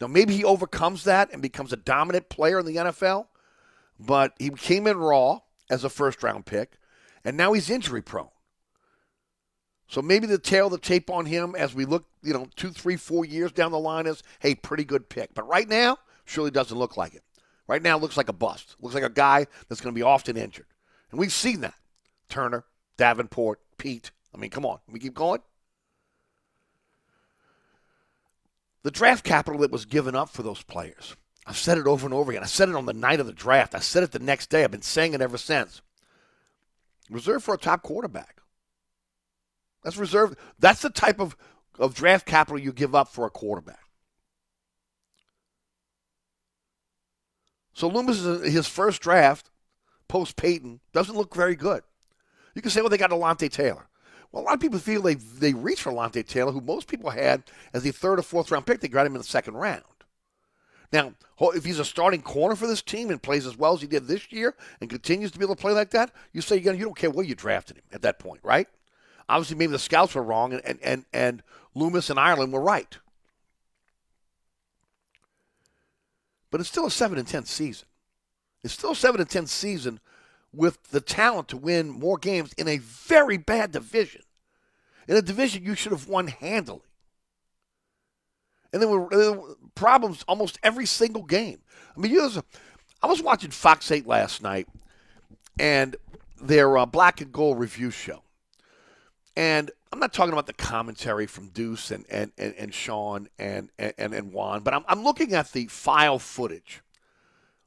Now 0.00 0.06
maybe 0.06 0.34
he 0.34 0.42
overcomes 0.42 1.04
that 1.04 1.30
and 1.32 1.42
becomes 1.42 1.72
a 1.74 1.76
dominant 1.76 2.30
player 2.30 2.60
in 2.60 2.66
the 2.66 2.76
NFL, 2.76 3.26
but 4.00 4.32
he 4.38 4.48
came 4.48 4.86
in 4.86 4.96
raw 4.96 5.40
as 5.68 5.84
a 5.84 5.90
first 5.90 6.22
round 6.22 6.46
pick, 6.46 6.78
and 7.24 7.36
now 7.36 7.52
he's 7.52 7.68
injury 7.68 8.00
prone. 8.00 8.28
So 9.86 10.00
maybe 10.00 10.26
the 10.26 10.38
tail 10.38 10.66
of 10.66 10.72
the 10.72 10.78
tape 10.78 11.10
on 11.10 11.26
him 11.26 11.54
as 11.54 11.74
we 11.74 11.84
look, 11.84 12.06
you 12.22 12.32
know, 12.32 12.48
two, 12.56 12.70
three, 12.70 12.96
four 12.96 13.26
years 13.26 13.52
down 13.52 13.70
the 13.70 13.78
line 13.78 14.06
is, 14.06 14.22
hey, 14.38 14.54
pretty 14.54 14.84
good 14.84 15.10
pick. 15.10 15.34
But 15.34 15.46
right 15.46 15.68
now, 15.68 15.98
surely 16.24 16.50
doesn't 16.50 16.78
look 16.78 16.96
like 16.96 17.14
it. 17.14 17.22
Right 17.66 17.82
now, 17.82 17.96
looks 17.96 18.16
like 18.16 18.28
a 18.28 18.34
bust. 18.34 18.76
Looks 18.80 18.94
like 18.94 19.04
a 19.04 19.10
guy 19.10 19.46
that's 19.68 19.80
going 19.80 19.94
to 19.94 19.98
be 19.98 20.02
often 20.02 20.36
injured. 20.36 20.66
And 21.10 21.18
we've 21.18 21.32
seen 21.32 21.60
that. 21.62 21.74
Turner, 22.28 22.64
Davenport, 22.96 23.60
Peat. 23.78 24.10
I 24.34 24.38
mean, 24.38 24.50
come 24.50 24.66
on. 24.66 24.80
We 24.90 24.98
keep 24.98 25.14
going? 25.14 25.40
The 28.82 28.90
draft 28.90 29.24
capital 29.24 29.60
that 29.60 29.70
was 29.70 29.86
given 29.86 30.14
up 30.14 30.28
for 30.28 30.42
those 30.42 30.62
players. 30.62 31.16
I've 31.46 31.56
said 31.56 31.78
it 31.78 31.86
over 31.86 32.06
and 32.06 32.14
over 32.14 32.30
again. 32.30 32.42
I 32.42 32.46
said 32.46 32.68
it 32.68 32.74
on 32.74 32.86
the 32.86 32.92
night 32.92 33.20
of 33.20 33.26
the 33.26 33.32
draft. 33.32 33.74
I 33.74 33.80
said 33.80 34.02
it 34.02 34.12
the 34.12 34.18
next 34.18 34.50
day. 34.50 34.64
I've 34.64 34.70
been 34.70 34.82
saying 34.82 35.14
it 35.14 35.20
ever 35.20 35.38
since. 35.38 35.80
Reserved 37.10 37.44
for 37.44 37.54
a 37.54 37.58
top 37.58 37.82
quarterback. 37.82 38.40
That's 39.82 39.96
reserved. 39.96 40.38
That's 40.58 40.82
the 40.82 40.90
type 40.90 41.20
of, 41.20 41.36
of 41.78 41.94
draft 41.94 42.26
capital 42.26 42.58
you 42.58 42.72
give 42.72 42.94
up 42.94 43.08
for 43.08 43.26
a 43.26 43.30
quarterback. 43.30 43.83
So 47.74 47.88
Loomis, 47.88 48.22
his 48.50 48.66
first 48.66 49.02
draft 49.02 49.50
post 50.08 50.36
Payton, 50.36 50.80
doesn't 50.92 51.16
look 51.16 51.34
very 51.34 51.56
good. 51.56 51.82
You 52.54 52.62
can 52.62 52.70
say, 52.70 52.80
well, 52.80 52.90
they 52.90 52.98
got 52.98 53.10
Alontae 53.10 53.50
Taylor. 53.50 53.88
Well, 54.30 54.42
a 54.42 54.46
lot 54.46 54.54
of 54.54 54.60
people 54.60 54.78
feel 54.78 55.02
they 55.02 55.14
they 55.14 55.52
reached 55.52 55.82
for 55.82 55.92
Alontae 55.92 56.26
Taylor, 56.26 56.52
who 56.52 56.60
most 56.60 56.88
people 56.88 57.10
had 57.10 57.44
as 57.72 57.82
the 57.82 57.90
third 57.90 58.18
or 58.18 58.22
fourth 58.22 58.50
round 58.50 58.66
pick. 58.66 58.80
They 58.80 58.88
got 58.88 59.06
him 59.06 59.14
in 59.14 59.18
the 59.18 59.24
second 59.24 59.54
round. 59.54 59.82
Now, 60.92 61.14
if 61.40 61.64
he's 61.64 61.80
a 61.80 61.84
starting 61.84 62.22
corner 62.22 62.54
for 62.54 62.68
this 62.68 62.82
team 62.82 63.10
and 63.10 63.20
plays 63.20 63.46
as 63.46 63.56
well 63.56 63.74
as 63.74 63.80
he 63.80 63.88
did 63.88 64.06
this 64.06 64.30
year 64.30 64.54
and 64.80 64.88
continues 64.88 65.32
to 65.32 65.38
be 65.38 65.44
able 65.44 65.56
to 65.56 65.60
play 65.60 65.72
like 65.72 65.90
that, 65.90 66.12
you 66.32 66.40
say 66.40 66.56
you 66.56 66.72
don't 66.72 66.96
care 66.96 67.10
where 67.10 67.24
you 67.24 67.34
drafted 67.34 67.78
him 67.78 67.84
at 67.92 68.02
that 68.02 68.20
point, 68.20 68.40
right? 68.44 68.68
Obviously, 69.28 69.56
maybe 69.56 69.72
the 69.72 69.78
scouts 69.78 70.14
were 70.14 70.22
wrong 70.22 70.52
and, 70.52 70.78
and, 70.82 71.04
and 71.12 71.42
Loomis 71.74 72.10
and 72.10 72.20
Ireland 72.20 72.52
were 72.52 72.60
right. 72.60 72.98
But 76.54 76.60
it's 76.60 76.70
still 76.70 76.86
a 76.86 76.90
7 76.92 77.18
and 77.18 77.26
10 77.26 77.46
season. 77.46 77.88
It's 78.62 78.74
still 78.74 78.92
a 78.92 78.94
7 78.94 79.20
and 79.20 79.28
10 79.28 79.48
season 79.48 79.98
with 80.52 80.80
the 80.92 81.00
talent 81.00 81.48
to 81.48 81.56
win 81.56 81.90
more 81.90 82.16
games 82.16 82.52
in 82.52 82.68
a 82.68 82.78
very 82.78 83.36
bad 83.38 83.72
division. 83.72 84.22
In 85.08 85.16
a 85.16 85.20
division 85.20 85.64
you 85.64 85.74
should 85.74 85.90
have 85.90 86.06
won 86.06 86.28
handily. 86.28 86.86
And 88.72 88.80
there 88.80 88.88
were, 88.88 89.56
problems 89.74 90.24
almost 90.28 90.60
every 90.62 90.86
single 90.86 91.24
game. 91.24 91.58
I 91.96 91.98
mean, 91.98 92.12
you 92.12 92.18
know, 92.18 92.42
I 93.02 93.08
was 93.08 93.20
watching 93.20 93.50
Fox 93.50 93.90
8 93.90 94.06
last 94.06 94.40
night 94.40 94.68
and 95.58 95.96
their 96.40 96.78
uh, 96.78 96.86
Black 96.86 97.20
and 97.20 97.32
Gold 97.32 97.58
review 97.58 97.90
show. 97.90 98.22
And 99.36 99.72
I'm 99.94 100.00
not 100.00 100.12
talking 100.12 100.32
about 100.32 100.48
the 100.48 100.52
commentary 100.52 101.24
from 101.24 101.50
Deuce 101.50 101.92
and, 101.92 102.04
and, 102.10 102.32
and, 102.36 102.52
and 102.58 102.74
Sean 102.74 103.28
and, 103.38 103.70
and, 103.78 103.94
and 103.96 104.32
Juan, 104.32 104.64
but 104.64 104.74
I'm, 104.74 104.84
I'm 104.88 105.04
looking 105.04 105.34
at 105.34 105.52
the 105.52 105.66
file 105.68 106.18
footage. 106.18 106.82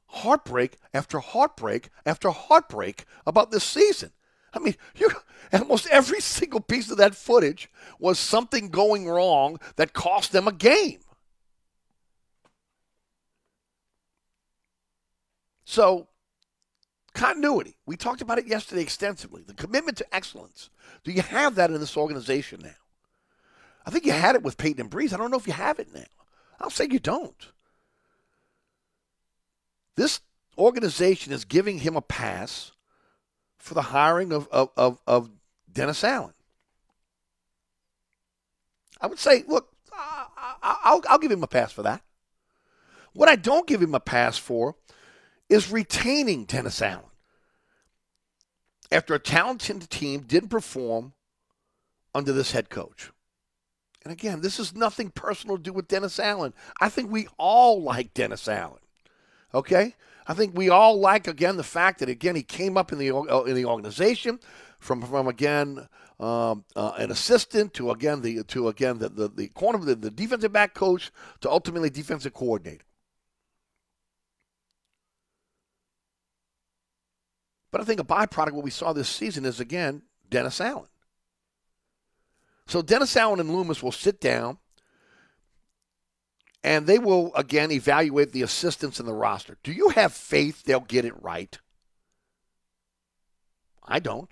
Heartbreak 0.08 0.76
after 0.92 1.20
heartbreak 1.20 1.88
after 2.04 2.28
heartbreak 2.28 3.06
about 3.26 3.50
this 3.50 3.64
season. 3.64 4.12
I 4.52 4.58
mean, 4.58 4.74
almost 5.54 5.86
every 5.86 6.20
single 6.20 6.60
piece 6.60 6.90
of 6.90 6.98
that 6.98 7.14
footage 7.14 7.70
was 7.98 8.18
something 8.18 8.68
going 8.68 9.08
wrong 9.08 9.58
that 9.76 9.94
cost 9.94 10.32
them 10.32 10.46
a 10.46 10.52
game. 10.52 11.00
So 15.64 16.08
Continuity. 17.18 17.74
We 17.84 17.96
talked 17.96 18.22
about 18.22 18.38
it 18.38 18.46
yesterday 18.46 18.80
extensively. 18.80 19.42
The 19.42 19.52
commitment 19.52 19.98
to 19.98 20.14
excellence. 20.14 20.70
Do 21.02 21.10
you 21.10 21.22
have 21.22 21.56
that 21.56 21.68
in 21.68 21.80
this 21.80 21.96
organization 21.96 22.60
now? 22.62 22.70
I 23.84 23.90
think 23.90 24.06
you 24.06 24.12
had 24.12 24.36
it 24.36 24.44
with 24.44 24.56
Payton 24.56 24.82
and 24.82 24.90
Brees. 24.90 25.12
I 25.12 25.16
don't 25.16 25.32
know 25.32 25.36
if 25.36 25.48
you 25.48 25.52
have 25.52 25.80
it 25.80 25.92
now. 25.92 26.04
I'll 26.60 26.70
say 26.70 26.86
you 26.88 27.00
don't. 27.00 27.48
This 29.96 30.20
organization 30.56 31.32
is 31.32 31.44
giving 31.44 31.80
him 31.80 31.96
a 31.96 32.00
pass 32.00 32.70
for 33.58 33.74
the 33.74 33.82
hiring 33.82 34.32
of, 34.32 34.46
of, 34.52 34.70
of, 34.76 35.00
of 35.04 35.28
Dennis 35.72 36.04
Allen. 36.04 36.34
I 39.00 39.08
would 39.08 39.18
say, 39.18 39.42
look, 39.48 39.70
I'll, 40.62 41.02
I'll 41.08 41.18
give 41.18 41.32
him 41.32 41.42
a 41.42 41.48
pass 41.48 41.72
for 41.72 41.82
that. 41.82 42.00
What 43.12 43.28
I 43.28 43.34
don't 43.34 43.66
give 43.66 43.82
him 43.82 43.96
a 43.96 44.00
pass 44.00 44.38
for 44.38 44.76
is 45.48 45.72
retaining 45.72 46.44
Dennis 46.44 46.80
Allen 46.80 47.07
after 48.90 49.14
a 49.14 49.18
talented 49.18 49.88
team 49.90 50.20
didn't 50.20 50.48
perform 50.48 51.12
under 52.14 52.32
this 52.32 52.52
head 52.52 52.70
coach. 52.70 53.10
And 54.04 54.12
again, 54.12 54.40
this 54.40 54.58
is 54.58 54.74
nothing 54.74 55.10
personal 55.10 55.56
to 55.56 55.62
do 55.62 55.72
with 55.72 55.88
Dennis 55.88 56.18
Allen. 56.18 56.54
I 56.80 56.88
think 56.88 57.10
we 57.10 57.28
all 57.36 57.82
like 57.82 58.14
Dennis 58.14 58.48
Allen. 58.48 58.80
Okay? 59.52 59.94
I 60.26 60.34
think 60.34 60.56
we 60.56 60.68
all 60.68 61.00
like 61.00 61.26
again 61.26 61.56
the 61.56 61.64
fact 61.64 62.00
that 62.00 62.08
again 62.08 62.36
he 62.36 62.42
came 62.42 62.76
up 62.76 62.92
in 62.92 62.98
the 62.98 63.10
uh, 63.10 63.42
in 63.44 63.54
the 63.54 63.64
organization 63.64 64.38
from 64.78 65.00
from 65.02 65.26
again 65.26 65.88
um, 66.20 66.64
uh, 66.76 66.92
an 66.98 67.10
assistant 67.10 67.72
to 67.74 67.90
again 67.90 68.20
the 68.20 68.42
to 68.44 68.68
again 68.68 68.98
the 68.98 69.08
the, 69.08 69.28
the 69.28 69.48
corner 69.48 69.78
the, 69.78 69.94
the 69.94 70.10
defensive 70.10 70.52
back 70.52 70.74
coach 70.74 71.10
to 71.40 71.50
ultimately 71.50 71.88
defensive 71.88 72.34
coordinator. 72.34 72.84
But 77.70 77.80
I 77.80 77.84
think 77.84 78.00
a 78.00 78.04
byproduct 78.04 78.48
of 78.48 78.54
what 78.54 78.64
we 78.64 78.70
saw 78.70 78.92
this 78.92 79.08
season 79.08 79.44
is, 79.44 79.60
again, 79.60 80.02
Dennis 80.30 80.60
Allen. 80.60 80.88
So 82.66 82.82
Dennis 82.82 83.16
Allen 83.16 83.40
and 83.40 83.50
Loomis 83.50 83.82
will 83.82 83.92
sit 83.92 84.20
down 84.20 84.58
and 86.62 86.86
they 86.86 86.98
will, 86.98 87.34
again, 87.34 87.70
evaluate 87.70 88.32
the 88.32 88.42
assistants 88.42 89.00
in 89.00 89.06
the 89.06 89.14
roster. 89.14 89.56
Do 89.62 89.72
you 89.72 89.90
have 89.90 90.12
faith 90.12 90.64
they'll 90.64 90.80
get 90.80 91.04
it 91.04 91.22
right? 91.22 91.58
I 93.82 94.00
don't. 94.00 94.30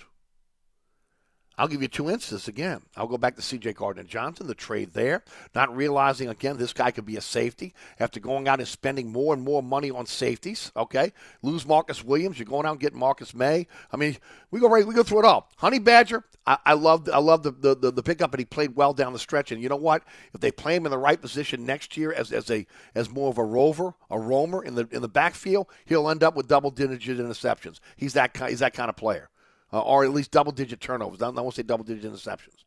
I'll 1.58 1.68
give 1.68 1.80
you 1.80 1.88
two 1.88 2.10
instances 2.10 2.48
again. 2.48 2.82
I'll 2.96 3.06
go 3.06 3.16
back 3.16 3.36
to 3.36 3.42
C.J. 3.42 3.72
Gardner 3.74 4.02
Johnson, 4.02 4.46
the 4.46 4.54
trade 4.54 4.92
there, 4.92 5.22
not 5.54 5.74
realizing 5.74 6.28
again 6.28 6.58
this 6.58 6.72
guy 6.72 6.90
could 6.90 7.06
be 7.06 7.16
a 7.16 7.20
safety 7.20 7.74
after 7.98 8.20
going 8.20 8.46
out 8.46 8.58
and 8.58 8.68
spending 8.68 9.10
more 9.10 9.32
and 9.32 9.42
more 9.42 9.62
money 9.62 9.90
on 9.90 10.06
safeties. 10.06 10.70
Okay, 10.76 11.12
lose 11.42 11.66
Marcus 11.66 12.04
Williams, 12.04 12.38
you're 12.38 12.46
going 12.46 12.66
out 12.66 12.72
and 12.72 12.80
getting 12.80 12.98
Marcus 12.98 13.34
Maye. 13.34 13.66
I 13.92 13.96
mean, 13.96 14.16
we 14.50 14.60
go 14.60 14.68
right, 14.68 14.86
we 14.86 14.94
go 14.94 15.02
through 15.02 15.20
it 15.20 15.24
all. 15.24 15.50
Honey 15.56 15.78
Badger, 15.78 16.24
I, 16.46 16.74
love, 16.74 17.08
I 17.12 17.18
love 17.18 17.42
the, 17.42 17.50
the, 17.50 17.74
the 17.74 17.90
the 17.90 18.02
pickup, 18.02 18.32
and 18.32 18.38
he 18.38 18.44
played 18.44 18.76
well 18.76 18.92
down 18.92 19.12
the 19.12 19.18
stretch. 19.18 19.50
And 19.50 19.60
you 19.60 19.68
know 19.68 19.76
what? 19.76 20.02
If 20.32 20.40
they 20.40 20.52
play 20.52 20.76
him 20.76 20.86
in 20.86 20.90
the 20.90 20.98
right 20.98 21.20
position 21.20 21.66
next 21.66 21.96
year 21.96 22.12
as 22.12 22.32
as 22.32 22.50
a 22.50 22.66
as 22.94 23.10
more 23.10 23.30
of 23.30 23.38
a 23.38 23.44
rover, 23.44 23.94
a 24.10 24.18
roamer 24.18 24.62
in 24.62 24.74
the 24.74 24.86
in 24.92 25.02
the 25.02 25.08
backfield, 25.08 25.66
he'll 25.86 26.08
end 26.08 26.22
up 26.22 26.36
with 26.36 26.46
double 26.46 26.70
digit 26.70 27.18
interceptions. 27.18 27.80
He's 27.96 28.12
that 28.12 28.34
kind, 28.34 28.50
he's 28.50 28.60
that 28.60 28.74
kind 28.74 28.88
of 28.88 28.96
player 28.96 29.30
uh, 29.72 29.80
or 29.80 30.04
at 30.04 30.12
least 30.12 30.30
double 30.30 30.52
digit 30.52 30.80
turnovers. 30.80 31.22
I 31.22 31.30
won't 31.30 31.54
say 31.54 31.62
double 31.62 31.84
digit 31.84 32.10
interceptions. 32.10 32.64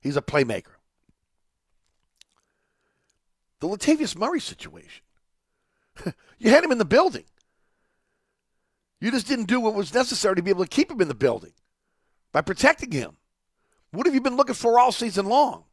He's 0.00 0.16
a 0.16 0.22
playmaker. 0.22 0.76
The 3.60 3.68
Latavius 3.68 4.16
Murray 4.16 4.40
situation. 4.40 5.02
you 6.38 6.50
had 6.50 6.62
him 6.62 6.72
in 6.72 6.78
the 6.78 6.84
building. 6.84 7.24
You 9.00 9.10
just 9.10 9.26
didn't 9.26 9.46
do 9.46 9.60
what 9.60 9.74
was 9.74 9.94
necessary 9.94 10.36
to 10.36 10.42
be 10.42 10.50
able 10.50 10.64
to 10.64 10.68
keep 10.68 10.90
him 10.90 11.00
in 11.00 11.08
the 11.08 11.14
building 11.14 11.52
by 12.32 12.40
protecting 12.40 12.92
him. 12.92 13.16
What 13.90 14.06
have 14.06 14.14
you 14.14 14.20
been 14.20 14.36
looking 14.36 14.54
for 14.54 14.78
all 14.78 14.92
season 14.92 15.26
long? 15.26 15.64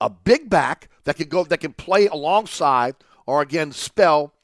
A 0.00 0.08
big 0.10 0.48
back 0.48 0.88
that 1.04 1.16
can 1.16 1.28
go 1.28 1.44
that 1.44 1.60
can 1.60 1.72
play 1.72 2.06
alongside 2.06 2.96
or 3.26 3.42
again 3.42 3.72
spell 3.72 4.34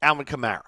Alvin 0.00 0.26
Kamara 0.26 0.62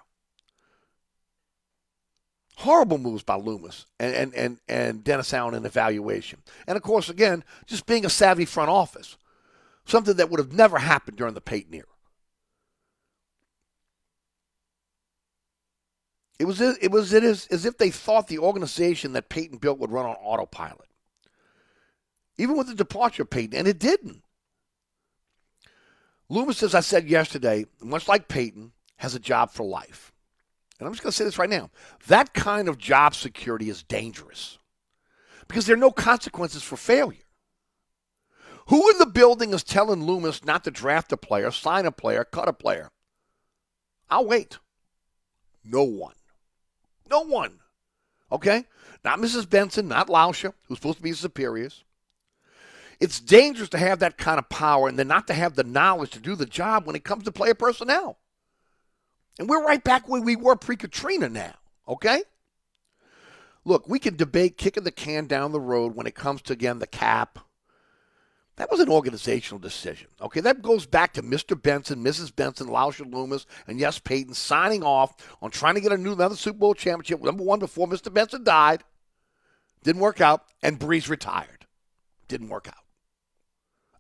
horrible 2.58 2.98
moves 2.98 3.22
by 3.22 3.36
Loomis 3.36 3.86
and, 4.00 4.14
and, 4.14 4.34
and, 4.34 4.58
and 4.68 5.04
Dennis 5.04 5.32
Allen 5.32 5.54
in 5.54 5.64
evaluation. 5.64 6.40
And 6.66 6.76
of 6.76 6.82
course, 6.82 7.08
again, 7.08 7.44
just 7.66 7.86
being 7.86 8.04
a 8.04 8.10
savvy 8.10 8.44
front 8.44 8.68
office, 8.68 9.16
something 9.84 10.16
that 10.16 10.28
would 10.28 10.40
have 10.40 10.52
never 10.52 10.78
happened 10.78 11.16
during 11.16 11.34
the 11.34 11.40
Payton 11.40 11.72
era. 11.72 11.84
It 16.40 16.46
was 16.46 16.60
it 16.60 16.90
was 16.90 17.12
it 17.12 17.24
is 17.24 17.46
as 17.48 17.64
if 17.64 17.78
they 17.78 17.90
thought 17.90 18.28
the 18.28 18.38
organization 18.38 19.12
that 19.12 19.28
Payton 19.28 19.58
built 19.58 19.78
would 19.78 19.90
run 19.90 20.06
on 20.06 20.14
autopilot. 20.16 20.88
Even 22.38 22.56
with 22.56 22.68
the 22.68 22.74
departure 22.74 23.22
of 23.22 23.30
Payton, 23.30 23.58
and 23.58 23.66
it 23.66 23.80
didn't. 23.80 24.22
Loomis, 26.28 26.62
as 26.62 26.74
I 26.74 26.80
said 26.80 27.08
yesterday, 27.08 27.66
much 27.80 28.06
like 28.06 28.28
Payton, 28.28 28.72
has 28.96 29.14
a 29.14 29.20
job 29.20 29.50
for 29.50 29.64
life. 29.64 30.12
And 30.78 30.86
I'm 30.86 30.92
just 30.92 31.02
going 31.02 31.10
to 31.10 31.16
say 31.16 31.24
this 31.24 31.38
right 31.38 31.50
now 31.50 31.70
that 32.06 32.34
kind 32.34 32.68
of 32.68 32.78
job 32.78 33.14
security 33.14 33.68
is 33.68 33.82
dangerous 33.82 34.58
because 35.46 35.66
there 35.66 35.74
are 35.74 35.78
no 35.78 35.90
consequences 35.90 36.62
for 36.62 36.76
failure. 36.76 37.22
Who 38.68 38.90
in 38.90 38.98
the 38.98 39.06
building 39.06 39.54
is 39.54 39.64
telling 39.64 40.04
Loomis 40.04 40.44
not 40.44 40.64
to 40.64 40.70
draft 40.70 41.12
a 41.12 41.16
player, 41.16 41.50
sign 41.50 41.86
a 41.86 41.92
player, 41.92 42.24
cut 42.24 42.48
a 42.48 42.52
player? 42.52 42.90
I'll 44.10 44.26
wait. 44.26 44.58
No 45.64 45.82
one. 45.82 46.14
No 47.10 47.22
one. 47.22 47.60
Okay? 48.30 48.64
Not 49.04 49.20
Mrs. 49.20 49.48
Benson, 49.48 49.88
not 49.88 50.08
Lauscha, 50.08 50.52
who's 50.66 50.78
supposed 50.78 50.98
to 50.98 51.02
be 51.02 51.10
his 51.10 51.18
superiors. 51.18 51.84
It's 53.00 53.20
dangerous 53.20 53.70
to 53.70 53.78
have 53.78 54.00
that 54.00 54.18
kind 54.18 54.38
of 54.38 54.48
power 54.48 54.88
and 54.88 54.98
then 54.98 55.08
not 55.08 55.26
to 55.28 55.34
have 55.34 55.54
the 55.54 55.64
knowledge 55.64 56.10
to 56.10 56.18
do 56.18 56.34
the 56.34 56.46
job 56.46 56.86
when 56.86 56.96
it 56.96 57.04
comes 57.04 57.24
to 57.24 57.32
player 57.32 57.54
personnel. 57.54 58.18
And 59.38 59.48
we're 59.48 59.64
right 59.64 59.82
back 59.82 60.08
where 60.08 60.20
we 60.20 60.36
were 60.36 60.56
pre 60.56 60.76
Katrina 60.76 61.28
now, 61.28 61.54
okay? 61.86 62.22
Look, 63.64 63.88
we 63.88 63.98
can 63.98 64.16
debate 64.16 64.56
kicking 64.56 64.84
the 64.84 64.90
can 64.90 65.26
down 65.26 65.52
the 65.52 65.60
road 65.60 65.94
when 65.94 66.06
it 66.06 66.14
comes 66.14 66.42
to, 66.42 66.52
again, 66.52 66.78
the 66.78 66.86
cap. 66.86 67.38
That 68.56 68.72
was 68.72 68.80
an 68.80 68.88
organizational 68.88 69.60
decision. 69.60 70.08
Okay, 70.20 70.40
that 70.40 70.62
goes 70.62 70.84
back 70.84 71.12
to 71.12 71.22
Mr. 71.22 71.60
Benson, 71.60 72.02
Mrs. 72.02 72.34
Benson, 72.34 72.66
Lauscha 72.66 73.10
Loomis, 73.12 73.46
and 73.68 73.78
yes, 73.78 74.00
Payton 74.00 74.34
signing 74.34 74.82
off 74.82 75.14
on 75.40 75.52
trying 75.52 75.76
to 75.76 75.80
get 75.80 75.92
a 75.92 75.96
new 75.96 76.12
another 76.12 76.34
Super 76.34 76.58
Bowl 76.58 76.74
championship, 76.74 77.22
number 77.22 77.44
one 77.44 77.60
before 77.60 77.86
Mr. 77.86 78.12
Benson 78.12 78.42
died. 78.42 78.82
Didn't 79.84 80.02
work 80.02 80.20
out, 80.20 80.42
and 80.60 80.80
Brees 80.80 81.08
retired. 81.08 81.66
Didn't 82.26 82.48
work 82.48 82.66
out. 82.66 82.84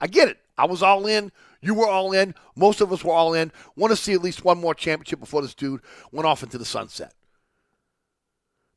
I 0.00 0.08
get 0.08 0.28
it. 0.28 0.38
I 0.56 0.66
was 0.66 0.82
all 0.82 1.06
in. 1.06 1.30
You 1.60 1.74
were 1.74 1.88
all 1.88 2.12
in. 2.12 2.34
Most 2.54 2.80
of 2.80 2.92
us 2.92 3.02
were 3.02 3.12
all 3.12 3.34
in. 3.34 3.52
Want 3.74 3.90
to 3.90 3.96
see 3.96 4.12
at 4.12 4.22
least 4.22 4.44
one 4.44 4.60
more 4.60 4.74
championship 4.74 5.20
before 5.20 5.42
this 5.42 5.54
dude 5.54 5.82
went 6.12 6.26
off 6.26 6.42
into 6.42 6.58
the 6.58 6.64
sunset. 6.64 7.14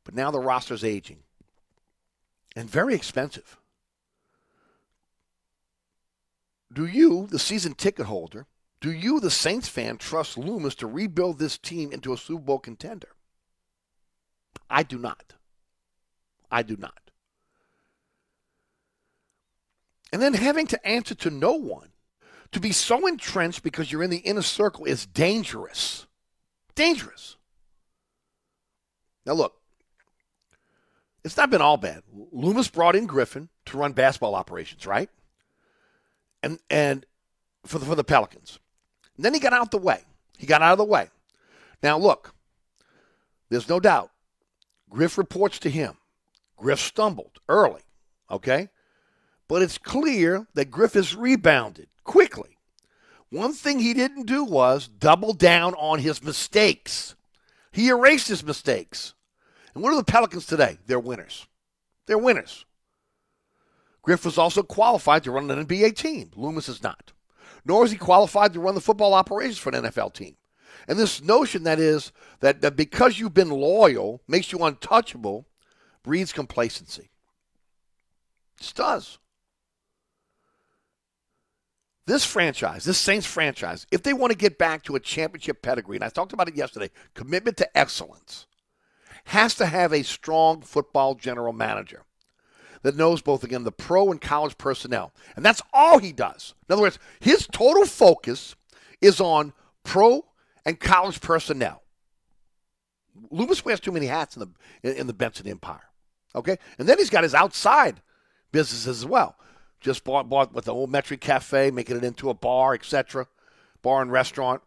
But 0.04 0.14
now 0.14 0.30
the 0.30 0.40
roster's 0.40 0.82
aging 0.82 1.20
and 2.56 2.68
very 2.68 2.94
expensive. 2.94 3.56
Do 6.72 6.86
you, 6.86 7.28
the 7.30 7.38
season 7.38 7.74
ticket 7.74 8.06
holder, 8.06 8.46
do 8.80 8.90
you, 8.90 9.20
the 9.20 9.30
Saints 9.30 9.68
fan, 9.68 9.96
trust 9.98 10.36
Loomis 10.36 10.74
to 10.76 10.86
rebuild 10.86 11.38
this 11.38 11.56
team 11.56 11.92
into 11.92 12.12
a 12.12 12.18
Super 12.18 12.42
Bowl 12.42 12.58
contender? 12.58 13.10
I 14.68 14.82
do 14.82 14.98
not. 14.98 15.34
I 16.50 16.62
do 16.62 16.76
not. 16.76 17.10
And 20.12 20.20
then 20.20 20.34
having 20.34 20.66
to 20.66 20.86
answer 20.86 21.14
to 21.14 21.30
no 21.30 21.52
one, 21.52 21.91
to 22.52 22.60
be 22.60 22.72
so 22.72 23.06
entrenched 23.06 23.62
because 23.62 23.90
you're 23.90 24.02
in 24.02 24.10
the 24.10 24.18
inner 24.18 24.42
circle 24.42 24.84
is 24.84 25.06
dangerous. 25.06 26.06
Dangerous. 26.74 27.36
Now, 29.26 29.32
look, 29.34 29.54
it's 31.24 31.36
not 31.36 31.50
been 31.50 31.62
all 31.62 31.76
bad. 31.76 32.02
Loomis 32.30 32.68
brought 32.68 32.96
in 32.96 33.06
Griffin 33.06 33.48
to 33.66 33.76
run 33.76 33.92
basketball 33.92 34.34
operations, 34.34 34.86
right? 34.86 35.08
And 36.42 36.58
and 36.68 37.06
for 37.64 37.78
the 37.78 37.86
for 37.86 37.94
the 37.94 38.04
Pelicans. 38.04 38.58
And 39.16 39.24
then 39.24 39.34
he 39.34 39.40
got 39.40 39.52
out 39.52 39.70
the 39.70 39.78
way. 39.78 40.00
He 40.38 40.46
got 40.46 40.62
out 40.62 40.72
of 40.72 40.78
the 40.78 40.84
way. 40.84 41.08
Now 41.82 41.96
look, 41.98 42.34
there's 43.48 43.68
no 43.68 43.78
doubt. 43.78 44.10
Griff 44.90 45.16
reports 45.16 45.58
to 45.60 45.70
him. 45.70 45.96
Griff 46.56 46.80
stumbled 46.80 47.38
early, 47.48 47.82
okay? 48.30 48.68
But 49.46 49.62
it's 49.62 49.78
clear 49.78 50.46
that 50.54 50.70
Griff 50.70 50.94
has 50.94 51.14
rebounded 51.14 51.88
quickly. 52.04 52.58
One 53.30 53.54
thing 53.54 53.78
he 53.78 53.94
didn't 53.94 54.26
do 54.26 54.44
was 54.44 54.88
double 54.88 55.32
down 55.32 55.74
on 55.74 56.00
his 56.00 56.22
mistakes. 56.22 57.14
He 57.72 57.88
erased 57.88 58.28
his 58.28 58.44
mistakes. 58.44 59.14
And 59.74 59.82
what 59.82 59.92
are 59.92 59.96
the 59.96 60.04
Pelicans 60.04 60.46
today? 60.46 60.78
They're 60.86 61.00
winners. 61.00 61.46
They're 62.06 62.18
winners. 62.18 62.66
Griff 64.02 64.24
was 64.24 64.36
also 64.36 64.62
qualified 64.62 65.24
to 65.24 65.30
run 65.30 65.50
an 65.50 65.64
NBA 65.64 65.96
team. 65.96 66.30
Loomis 66.36 66.68
is 66.68 66.82
not. 66.82 67.12
Nor 67.64 67.84
is 67.84 67.92
he 67.92 67.96
qualified 67.96 68.52
to 68.52 68.60
run 68.60 68.74
the 68.74 68.80
football 68.80 69.14
operations 69.14 69.58
for 69.58 69.70
an 69.70 69.84
NFL 69.84 70.12
team. 70.12 70.36
And 70.88 70.98
this 70.98 71.22
notion 71.22 71.62
that 71.62 71.78
is 71.78 72.12
that, 72.40 72.60
that 72.60 72.76
because 72.76 73.18
you've 73.18 73.34
been 73.34 73.50
loyal 73.50 74.20
makes 74.26 74.52
you 74.52 74.58
untouchable 74.58 75.46
breeds 76.02 76.32
complacency. 76.32 77.10
It 78.58 78.62
just 78.62 78.76
does. 78.76 79.18
This 82.06 82.24
franchise, 82.24 82.84
this 82.84 82.98
Saints 82.98 83.26
franchise, 83.26 83.86
if 83.92 84.02
they 84.02 84.12
want 84.12 84.32
to 84.32 84.38
get 84.38 84.58
back 84.58 84.82
to 84.84 84.96
a 84.96 85.00
championship 85.00 85.62
pedigree, 85.62 85.96
and 85.96 86.04
I 86.04 86.08
talked 86.08 86.32
about 86.32 86.48
it 86.48 86.56
yesterday, 86.56 86.90
commitment 87.14 87.56
to 87.58 87.78
excellence, 87.78 88.46
has 89.24 89.54
to 89.56 89.66
have 89.66 89.92
a 89.92 90.02
strong 90.02 90.62
football 90.62 91.14
general 91.14 91.52
manager 91.52 92.02
that 92.82 92.96
knows 92.96 93.22
both, 93.22 93.44
again, 93.44 93.62
the 93.62 93.70
pro 93.70 94.10
and 94.10 94.20
college 94.20 94.58
personnel. 94.58 95.12
And 95.36 95.44
that's 95.44 95.62
all 95.72 95.98
he 95.98 96.12
does. 96.12 96.54
In 96.68 96.72
other 96.72 96.82
words, 96.82 96.98
his 97.20 97.46
total 97.46 97.86
focus 97.86 98.56
is 99.00 99.20
on 99.20 99.52
pro 99.84 100.24
and 100.64 100.80
college 100.80 101.20
personnel. 101.20 101.82
Loomis 103.30 103.64
wears 103.64 103.78
too 103.78 103.92
many 103.92 104.06
hats 104.06 104.36
in 104.36 104.40
the 104.82 104.98
in 105.00 105.06
the 105.06 105.12
Benson 105.12 105.46
Empire. 105.46 105.84
Okay, 106.34 106.56
and 106.78 106.88
then 106.88 106.98
he's 106.98 107.10
got 107.10 107.24
his 107.24 107.34
outside 107.34 108.00
businesses 108.52 108.88
as 108.88 109.06
well. 109.06 109.36
Just 109.82 110.04
bought 110.04 110.28
bought 110.28 110.54
with 110.54 110.64
the 110.64 110.74
old 110.74 110.90
Metric 110.90 111.20
Cafe, 111.20 111.70
making 111.70 111.96
it 111.96 112.04
into 112.04 112.30
a 112.30 112.34
bar, 112.34 112.72
etc. 112.72 113.26
Bar 113.82 114.02
and 114.02 114.12
restaurant. 114.12 114.62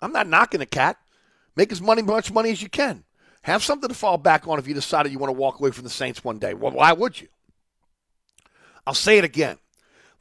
I'm 0.00 0.12
not 0.12 0.28
knocking 0.28 0.60
the 0.60 0.66
cat. 0.66 0.98
Make 1.56 1.72
as 1.72 1.82
money, 1.82 2.02
much 2.02 2.32
money 2.32 2.50
as 2.50 2.62
you 2.62 2.68
can. 2.68 3.04
Have 3.42 3.64
something 3.64 3.88
to 3.88 3.94
fall 3.94 4.18
back 4.18 4.46
on 4.46 4.58
if 4.58 4.68
you 4.68 4.74
decided 4.74 5.10
you 5.10 5.18
want 5.18 5.30
to 5.30 5.38
walk 5.38 5.58
away 5.58 5.72
from 5.72 5.84
the 5.84 5.90
Saints 5.90 6.22
one 6.22 6.38
day. 6.38 6.54
Well, 6.54 6.70
why 6.70 6.92
would 6.92 7.20
you? 7.20 7.28
I'll 8.86 8.94
say 8.94 9.18
it 9.18 9.24
again. 9.24 9.58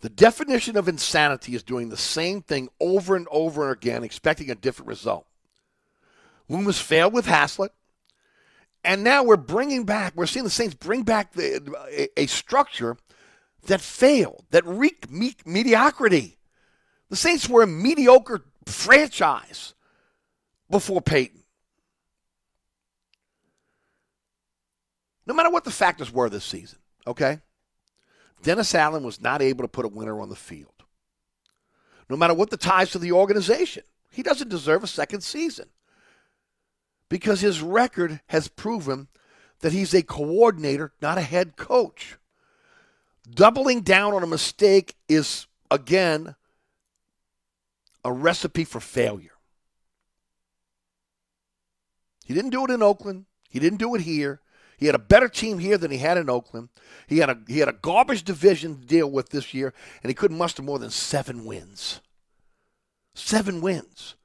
The 0.01 0.09
definition 0.09 0.77
of 0.77 0.87
insanity 0.87 1.55
is 1.55 1.63
doing 1.63 1.89
the 1.89 1.97
same 1.97 2.41
thing 2.41 2.69
over 2.79 3.15
and 3.15 3.27
over 3.31 3.63
and 3.63 3.73
again, 3.75 4.03
expecting 4.03 4.49
a 4.49 4.55
different 4.55 4.89
result. 4.89 5.25
Loomis 6.49 6.79
failed 6.79 7.13
with 7.13 7.25
Haslett, 7.25 7.73
and 8.87 9.03
now 9.03 9.21
we're 9.21 9.35
bringing 9.35 9.83
back, 9.83 10.13
we're 10.15 10.25
seeing 10.25 10.45
the 10.45 10.49
Saints 10.49 10.73
bring 10.73 11.03
back 11.03 11.33
the, 11.33 11.75
a, 11.91 12.21
a 12.21 12.25
structure 12.25 12.95
that 13.65 13.81
failed, 13.81 14.45
that 14.51 14.65
reeked 14.65 15.11
me- 15.11 15.35
mediocrity. 15.45 16.37
The 17.09 17.17
Saints 17.17 17.49
were 17.49 17.63
a 17.63 17.67
mediocre 17.67 18.45
franchise 18.65 19.73
before 20.71 21.01
Payton. 21.01 21.43
No 25.25 25.33
matter 25.33 25.49
what 25.49 25.65
the 25.65 25.71
factors 25.71 26.11
were 26.11 26.29
this 26.29 26.45
season, 26.45 26.79
okay? 27.05 27.39
Dennis 28.41 28.73
Allen 28.73 29.03
was 29.03 29.19
not 29.19 29.41
able 29.41 29.65
to 29.65 29.67
put 29.67 29.83
a 29.83 29.89
winner 29.89 30.21
on 30.21 30.29
the 30.29 30.35
field. 30.37 30.71
No 32.09 32.15
matter 32.15 32.33
what 32.33 32.51
the 32.51 32.57
ties 32.57 32.91
to 32.91 32.99
the 32.99 33.11
organization, 33.11 33.83
he 34.11 34.23
doesn't 34.23 34.47
deserve 34.47 34.85
a 34.85 34.87
second 34.87 35.21
season 35.21 35.67
because 37.09 37.41
his 37.41 37.61
record 37.61 38.21
has 38.27 38.47
proven 38.47 39.07
that 39.59 39.73
he's 39.73 39.93
a 39.93 40.03
coordinator, 40.03 40.91
not 41.01 41.17
a 41.17 41.21
head 41.21 41.55
coach. 41.55 42.17
Doubling 43.29 43.81
down 43.81 44.13
on 44.13 44.23
a 44.23 44.27
mistake 44.27 44.95
is, 45.09 45.47
again, 45.69 46.35
a 48.03 48.11
recipe 48.11 48.63
for 48.63 48.79
failure. 48.79 49.31
He 52.25 52.33
didn't 52.33 52.51
do 52.51 52.65
it 52.65 52.71
in 52.71 52.83
Oakland. 52.83 53.25
He 53.49 53.59
didn't 53.59 53.79
do 53.79 53.95
it 53.95 54.01
here. 54.01 54.41
He 54.77 54.85
had 54.85 54.95
a 54.95 54.99
better 54.99 55.27
team 55.27 55.59
here 55.59 55.77
than 55.77 55.91
he 55.91 55.97
had 55.97 56.17
in 56.17 56.29
Oakland. 56.29 56.69
He 57.07 57.17
had 57.17 57.29
a 57.29 57.39
he 57.47 57.59
had 57.59 57.67
a 57.69 57.73
garbage 57.73 58.23
division 58.23 58.75
to 58.75 58.85
deal 58.85 59.09
with 59.09 59.29
this 59.29 59.53
year, 59.53 59.73
and 60.03 60.09
he 60.09 60.13
couldn't 60.13 60.37
muster 60.37 60.61
more 60.61 60.77
than 60.77 60.91
seven 60.91 61.45
wins. 61.45 61.99
Seven 63.15 63.61
wins. 63.61 64.16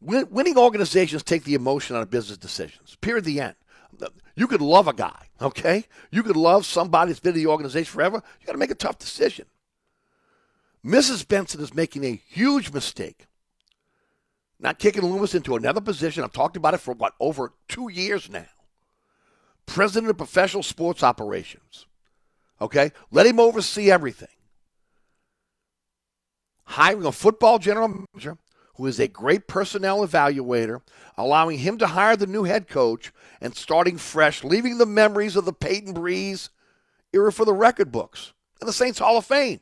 Win, 0.00 0.26
winning 0.30 0.56
organizations 0.56 1.22
take 1.22 1.44
the 1.44 1.54
emotion 1.54 1.96
out 1.96 2.02
of 2.02 2.10
business 2.10 2.38
decisions. 2.38 2.96
Period. 3.00 3.24
The 3.24 3.40
end. 3.40 3.54
You 4.36 4.46
could 4.46 4.60
love 4.60 4.86
a 4.86 4.92
guy, 4.92 5.26
okay? 5.42 5.84
You 6.12 6.22
could 6.22 6.36
love 6.36 6.64
somebody 6.64 7.10
that's 7.10 7.20
been 7.20 7.34
in 7.34 7.40
the 7.40 7.48
organization 7.48 7.92
forever. 7.92 8.22
You 8.40 8.46
got 8.46 8.52
to 8.52 8.58
make 8.58 8.70
a 8.70 8.76
tough 8.76 8.98
decision. 8.98 9.46
Mrs. 10.84 11.26
Benson 11.26 11.60
is 11.60 11.74
making 11.74 12.04
a 12.04 12.20
huge 12.28 12.72
mistake. 12.72 13.26
Not 14.60 14.78
kicking 14.78 15.02
Loomis 15.02 15.34
into 15.34 15.56
another 15.56 15.80
position. 15.80 16.22
I've 16.22 16.32
talked 16.32 16.56
about 16.56 16.74
it 16.74 16.78
for 16.78 16.94
what 16.94 17.14
over 17.18 17.52
two 17.66 17.90
years 17.90 18.30
now 18.30 18.46
president 19.68 20.10
of 20.10 20.16
professional 20.16 20.62
sports 20.62 21.02
operations. 21.02 21.86
Okay? 22.60 22.90
Let 23.12 23.26
him 23.26 23.38
oversee 23.38 23.90
everything. 23.90 24.28
Hiring 26.64 27.06
a 27.06 27.12
football 27.12 27.58
general 27.58 27.88
manager 27.88 28.38
who 28.78 28.86
is 28.86 29.00
a 29.00 29.08
great 29.08 29.48
personnel 29.48 30.06
evaluator, 30.06 30.80
allowing 31.16 31.58
him 31.58 31.78
to 31.78 31.86
hire 31.88 32.16
the 32.16 32.28
new 32.28 32.44
head 32.44 32.68
coach 32.68 33.12
and 33.40 33.54
starting 33.54 33.98
fresh, 33.98 34.44
leaving 34.44 34.78
the 34.78 34.86
memories 34.86 35.34
of 35.34 35.44
the 35.44 35.52
Payton 35.52 35.94
Brees 35.94 36.48
era 37.12 37.32
for 37.32 37.44
the 37.44 37.52
record 37.52 37.90
books 37.90 38.32
and 38.60 38.68
the 38.68 38.72
Saints 38.72 39.00
Hall 39.00 39.18
of 39.18 39.26
Fame. 39.26 39.60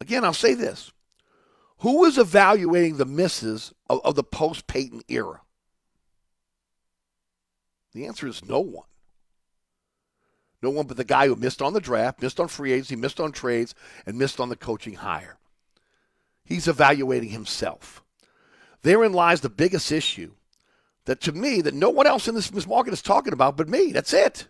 Again, 0.00 0.24
I'll 0.24 0.34
say 0.34 0.54
this. 0.54 0.92
Who 1.78 2.04
is 2.06 2.18
evaluating 2.18 2.96
the 2.96 3.06
misses 3.06 3.72
of, 3.88 4.00
of 4.04 4.16
the 4.16 4.24
post 4.24 4.66
Payton 4.66 5.02
era? 5.08 5.42
The 7.92 8.04
answer 8.06 8.26
is 8.26 8.44
no 8.44 8.58
one. 8.58 8.86
No 10.62 10.70
one 10.70 10.86
but 10.86 10.96
the 10.96 11.04
guy 11.04 11.26
who 11.26 11.36
missed 11.36 11.60
on 11.60 11.74
the 11.74 11.80
draft, 11.80 12.22
missed 12.22 12.40
on 12.40 12.48
free 12.48 12.72
agency, 12.72 12.96
missed 12.96 13.20
on 13.20 13.32
trades, 13.32 13.74
and 14.06 14.18
missed 14.18 14.40
on 14.40 14.48
the 14.48 14.56
coaching 14.56 14.94
hire. 14.94 15.36
He's 16.44 16.68
evaluating 16.68 17.30
himself. 17.30 18.02
Therein 18.82 19.12
lies 19.12 19.40
the 19.40 19.50
biggest 19.50 19.90
issue 19.90 20.32
that 21.04 21.20
to 21.22 21.32
me 21.32 21.60
that 21.60 21.74
no 21.74 21.90
one 21.90 22.06
else 22.06 22.28
in 22.28 22.34
this, 22.34 22.66
market 22.66 22.92
is 22.92 23.02
talking 23.02 23.32
about 23.32 23.56
but 23.56 23.68
me. 23.68 23.92
That's 23.92 24.12
it. 24.12 24.48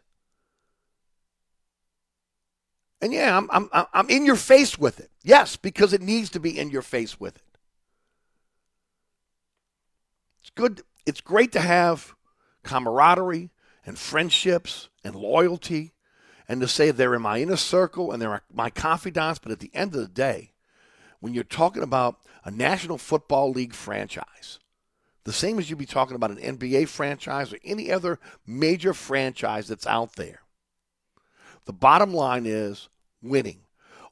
And 3.00 3.12
yeah, 3.12 3.36
I'm, 3.36 3.48
I'm, 3.72 3.86
I'm 3.92 4.08
in 4.08 4.24
your 4.24 4.36
face 4.36 4.78
with 4.78 5.00
it. 5.00 5.10
Yes, 5.22 5.56
because 5.56 5.92
it 5.92 6.00
needs 6.00 6.30
to 6.30 6.40
be 6.40 6.58
in 6.58 6.70
your 6.70 6.82
face 6.82 7.20
with 7.20 7.36
it. 7.36 7.58
It's 10.40 10.50
good. 10.50 10.82
It's 11.04 11.20
great 11.20 11.52
to 11.52 11.60
have 11.60 12.14
camaraderie 12.62 13.50
and 13.84 13.98
friendships 13.98 14.88
and 15.04 15.14
loyalty 15.14 15.92
and 16.48 16.60
to 16.60 16.68
say 16.68 16.90
they're 16.90 17.14
in 17.14 17.22
my 17.22 17.40
inner 17.40 17.56
circle 17.56 18.12
and 18.12 18.20
they're 18.20 18.42
my 18.52 18.70
confidants. 18.70 19.38
But 19.38 19.52
at 19.52 19.60
the 19.60 19.70
end 19.74 19.94
of 19.94 20.00
the 20.00 20.08
day, 20.08 20.52
when 21.20 21.34
you're 21.34 21.44
talking 21.44 21.82
about 21.82 22.18
a 22.44 22.50
National 22.50 22.98
Football 22.98 23.50
League 23.50 23.74
franchise, 23.74 24.58
the 25.24 25.32
same 25.32 25.58
as 25.58 25.68
you'd 25.68 25.78
be 25.78 25.86
talking 25.86 26.14
about 26.14 26.30
an 26.30 26.36
NBA 26.36 26.88
franchise 26.88 27.52
or 27.52 27.58
any 27.64 27.90
other 27.90 28.20
major 28.46 28.94
franchise 28.94 29.66
that's 29.66 29.86
out 29.86 30.14
there, 30.14 30.42
the 31.64 31.72
bottom 31.72 32.14
line 32.14 32.46
is 32.46 32.88
winning. 33.20 33.60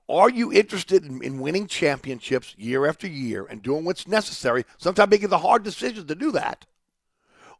Are 0.08 0.28
you 0.28 0.52
interested 0.52 1.04
in, 1.04 1.22
in, 1.22 1.38
winning 1.38 1.66
championships 1.66 2.54
year 2.58 2.86
after 2.86 3.06
year 3.06 3.46
and 3.46 3.62
doing 3.62 3.84
what's 3.84 4.06
necessary, 4.06 4.64
sometimes 4.76 5.10
making 5.10 5.30
the 5.30 5.38
hard 5.38 5.62
decisions 5.62 6.06
to 6.06 6.14
do 6.14 6.30
that? 6.32 6.66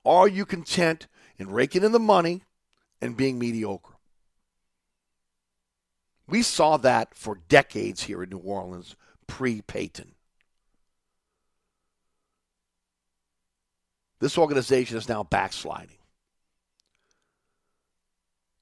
Are 0.04 0.28
you 0.28 0.44
content 0.44 1.06
in 1.38 1.50
raking 1.50 1.84
in 1.84 1.92
the 1.92 2.00
money 2.00 2.42
and 3.00 3.16
being 3.16 3.38
mediocre? 3.38 3.93
We 6.26 6.42
saw 6.42 6.76
that 6.78 7.14
for 7.14 7.40
decades 7.48 8.04
here 8.04 8.22
in 8.22 8.30
New 8.30 8.38
Orleans 8.38 8.96
pre 9.26 9.60
Payton. 9.62 10.12
This 14.20 14.38
organization 14.38 14.96
is 14.96 15.08
now 15.08 15.22
backsliding. 15.22 15.98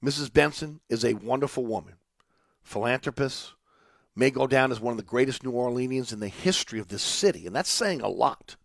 Mrs. 0.05 0.33
Benson 0.33 0.81
is 0.89 1.05
a 1.05 1.15
wonderful 1.15 1.65
woman, 1.65 1.95
philanthropist, 2.65 3.53
may 4.17 4.31
go 4.31 4.49
down 4.49 4.73
as 4.73 4.81
one 4.81 4.91
of 4.91 4.97
the 4.97 5.05
greatest 5.05 5.45
New 5.45 5.53
Orleanians 5.53 6.13
in 6.13 6.19
the 6.19 6.29
history 6.29 6.81
of 6.81 6.89
this 6.89 7.03
city, 7.03 7.47
and 7.47 7.55
that's 7.55 7.71
saying 7.71 8.01
a 8.01 8.09
lot. 8.09 8.57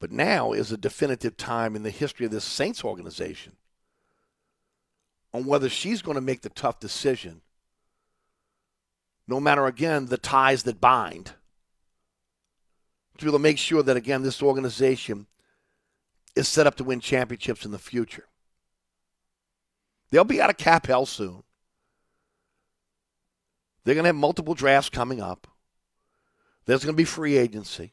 But 0.00 0.10
now 0.10 0.52
is 0.52 0.72
a 0.72 0.76
definitive 0.76 1.36
time 1.36 1.76
in 1.76 1.84
the 1.84 1.90
history 1.90 2.26
of 2.26 2.32
this 2.32 2.44
Saints 2.44 2.84
organization 2.84 3.52
on 5.36 5.44
whether 5.44 5.68
she's 5.68 6.00
going 6.00 6.14
to 6.14 6.20
make 6.22 6.40
the 6.40 6.48
tough 6.48 6.80
decision, 6.80 7.42
no 9.28 9.38
matter, 9.38 9.66
again, 9.66 10.06
the 10.06 10.16
ties 10.16 10.62
that 10.62 10.80
bind, 10.80 11.32
to 13.18 13.24
be 13.24 13.28
able 13.28 13.38
to 13.38 13.42
make 13.42 13.58
sure 13.58 13.82
that, 13.82 13.98
again, 13.98 14.22
this 14.22 14.42
organization 14.42 15.26
is 16.34 16.48
set 16.48 16.66
up 16.66 16.74
to 16.76 16.84
win 16.84 17.00
championships 17.00 17.66
in 17.66 17.70
the 17.70 17.78
future. 17.78 18.24
They'll 20.10 20.24
be 20.24 20.40
out 20.40 20.48
of 20.48 20.56
cap 20.56 20.86
hell 20.86 21.04
soon. 21.04 21.42
They're 23.84 23.94
going 23.94 24.04
to 24.04 24.08
have 24.08 24.16
multiple 24.16 24.54
drafts 24.54 24.88
coming 24.88 25.20
up. 25.20 25.46
There's 26.64 26.82
going 26.82 26.94
to 26.94 27.00
be 27.00 27.04
free 27.04 27.36
agency. 27.36 27.92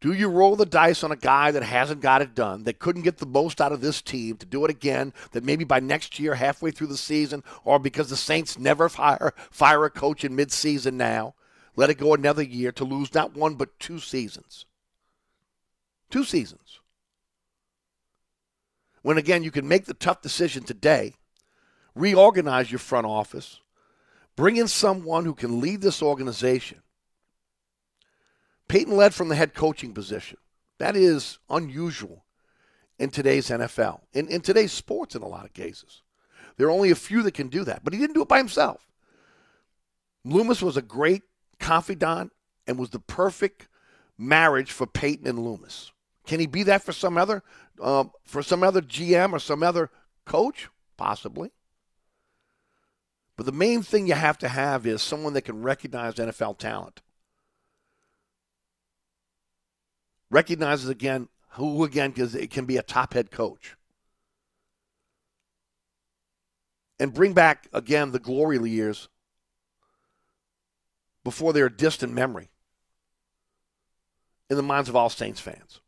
Do 0.00 0.14
you 0.14 0.28
roll 0.28 0.56
the 0.56 0.64
dice 0.64 1.04
on 1.04 1.12
a 1.12 1.16
guy 1.16 1.50
that 1.50 1.62
hasn't 1.62 2.00
got 2.00 2.22
it 2.22 2.34
done, 2.34 2.64
that 2.64 2.78
couldn't 2.78 3.02
get 3.02 3.18
the 3.18 3.26
most 3.26 3.60
out 3.60 3.72
of 3.72 3.82
this 3.82 4.00
team 4.00 4.38
to 4.38 4.46
do 4.46 4.64
it 4.64 4.70
again, 4.70 5.12
that 5.32 5.44
maybe 5.44 5.64
by 5.64 5.78
next 5.78 6.18
year, 6.18 6.36
halfway 6.36 6.70
through 6.70 6.86
the 6.86 6.96
season, 6.96 7.44
or 7.64 7.78
because 7.78 8.08
the 8.08 8.16
Saints 8.16 8.58
never 8.58 8.88
fire, 8.88 9.34
fire 9.50 9.84
a 9.84 9.90
coach 9.90 10.24
in 10.24 10.34
midseason 10.34 10.94
now, 10.94 11.34
let 11.76 11.90
it 11.90 11.98
go 11.98 12.14
another 12.14 12.42
year 12.42 12.72
to 12.72 12.84
lose 12.84 13.12
not 13.12 13.36
one 13.36 13.56
but 13.56 13.78
two 13.78 13.98
seasons? 13.98 14.64
Two 16.08 16.24
seasons. 16.24 16.80
When 19.02 19.18
again, 19.18 19.42
you 19.42 19.50
can 19.50 19.68
make 19.68 19.84
the 19.84 19.94
tough 19.94 20.22
decision 20.22 20.62
today, 20.62 21.14
reorganize 21.94 22.72
your 22.72 22.78
front 22.78 23.06
office, 23.06 23.60
bring 24.34 24.56
in 24.56 24.66
someone 24.66 25.26
who 25.26 25.34
can 25.34 25.60
lead 25.60 25.82
this 25.82 26.02
organization 26.02 26.82
Payton 28.70 28.96
led 28.96 29.12
from 29.12 29.28
the 29.28 29.34
head 29.34 29.52
coaching 29.52 29.92
position. 29.92 30.38
That 30.78 30.94
is 30.94 31.40
unusual 31.50 32.24
in 33.00 33.10
today's 33.10 33.48
NFL, 33.48 34.02
in, 34.12 34.28
in 34.28 34.42
today's 34.42 34.70
sports, 34.70 35.16
in 35.16 35.22
a 35.22 35.26
lot 35.26 35.44
of 35.44 35.52
cases. 35.52 36.02
There 36.56 36.68
are 36.68 36.70
only 36.70 36.92
a 36.92 36.94
few 36.94 37.24
that 37.24 37.34
can 37.34 37.48
do 37.48 37.64
that, 37.64 37.82
but 37.82 37.92
he 37.92 37.98
didn't 37.98 38.14
do 38.14 38.22
it 38.22 38.28
by 38.28 38.38
himself. 38.38 38.86
Loomis 40.24 40.62
was 40.62 40.76
a 40.76 40.82
great 40.82 41.22
confidant 41.58 42.30
and 42.64 42.78
was 42.78 42.90
the 42.90 43.00
perfect 43.00 43.66
marriage 44.16 44.70
for 44.70 44.86
Payton 44.86 45.26
and 45.26 45.40
Loomis. 45.40 45.90
Can 46.24 46.38
he 46.38 46.46
be 46.46 46.62
that 46.62 46.84
for 46.84 46.92
some 46.92 47.18
other 47.18 47.42
uh, 47.82 48.04
for 48.22 48.40
some 48.40 48.62
other 48.62 48.82
GM 48.82 49.32
or 49.32 49.40
some 49.40 49.64
other 49.64 49.90
coach? 50.24 50.68
Possibly. 50.96 51.50
But 53.36 53.46
the 53.46 53.52
main 53.52 53.82
thing 53.82 54.06
you 54.06 54.14
have 54.14 54.38
to 54.38 54.48
have 54.48 54.86
is 54.86 55.02
someone 55.02 55.32
that 55.32 55.42
can 55.42 55.60
recognize 55.60 56.14
NFL 56.14 56.58
talent. 56.58 57.00
Recognizes 60.30 60.88
again 60.88 61.28
who 61.54 61.84
again 61.84 62.10
because 62.10 62.34
it 62.34 62.50
can 62.50 62.64
be 62.64 62.76
a 62.76 62.82
top 62.82 63.14
head 63.14 63.30
coach 63.30 63.76
and 66.98 67.12
bring 67.12 67.32
back 67.32 67.66
again 67.72 68.12
the 68.12 68.18
glory 68.18 68.58
years 68.70 69.08
before 71.24 71.52
they're 71.52 71.66
a 71.66 71.76
distant 71.76 72.12
memory 72.12 72.50
in 74.48 74.56
the 74.56 74.62
minds 74.62 74.88
of 74.88 74.96
all 74.96 75.10
Saints 75.10 75.40
fans. 75.40 75.80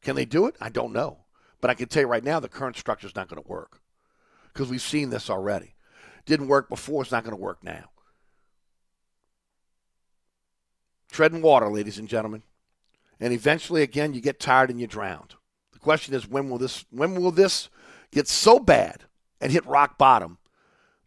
Can 0.00 0.16
they 0.16 0.24
do 0.24 0.46
it? 0.46 0.56
I 0.60 0.68
don't 0.68 0.92
know. 0.92 1.18
But 1.60 1.70
I 1.70 1.74
can 1.74 1.88
tell 1.88 2.02
you 2.02 2.08
right 2.08 2.22
now 2.22 2.38
the 2.38 2.48
current 2.48 2.76
structure 2.76 3.06
is 3.06 3.16
not 3.16 3.28
going 3.28 3.42
to 3.42 3.48
work 3.48 3.80
because 4.52 4.68
we've 4.68 4.80
seen 4.80 5.10
this 5.10 5.28
already. 5.28 5.74
Didn't 6.24 6.48
work 6.48 6.68
before, 6.68 7.02
it's 7.02 7.10
not 7.10 7.24
going 7.24 7.36
to 7.36 7.42
work 7.42 7.64
now. 7.64 7.90
Treading 11.10 11.42
water, 11.42 11.68
ladies 11.68 11.98
and 11.98 12.06
gentlemen 12.06 12.42
and 13.20 13.32
eventually 13.32 13.82
again 13.82 14.14
you 14.14 14.20
get 14.20 14.40
tired 14.40 14.70
and 14.70 14.80
you 14.80 14.86
drown. 14.86 15.28
The 15.72 15.78
question 15.78 16.14
is 16.14 16.28
when 16.28 16.48
will 16.48 16.58
this 16.58 16.84
when 16.90 17.14
will 17.14 17.30
this 17.30 17.68
get 18.10 18.28
so 18.28 18.58
bad 18.58 19.04
and 19.40 19.52
hit 19.52 19.66
rock 19.66 19.98
bottom 19.98 20.38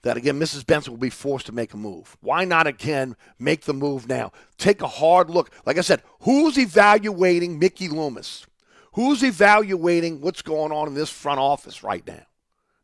that 0.04 0.18
again 0.18 0.40
Mrs. 0.40 0.66
Benson 0.66 0.94
will 0.94 1.00
be 1.00 1.10
forced 1.10 1.46
to 1.48 1.52
make 1.52 1.74
a 1.74 1.78
move. 1.78 2.18
Why 2.22 2.46
not 2.46 2.68
again 2.68 3.16
make 3.38 3.62
the 3.62 3.74
move 3.74 4.08
now? 4.08 4.32
Take 4.58 4.82
a 4.82 4.88
hard 4.88 5.30
look. 5.30 5.52
Like 5.66 5.78
I 5.78 5.82
said, 5.82 6.02
who's 6.22 6.58
evaluating 6.58 7.60
Mickey 7.60 7.88
Loomis? 7.88 8.46
Who's 8.94 9.24
evaluating 9.24 10.20
what's 10.20 10.42
going 10.42 10.72
on 10.72 10.88
in 10.88 10.96
this 10.96 11.10
front 11.10 11.40
office 11.40 11.84
right 11.84 12.06
now? 12.06 12.26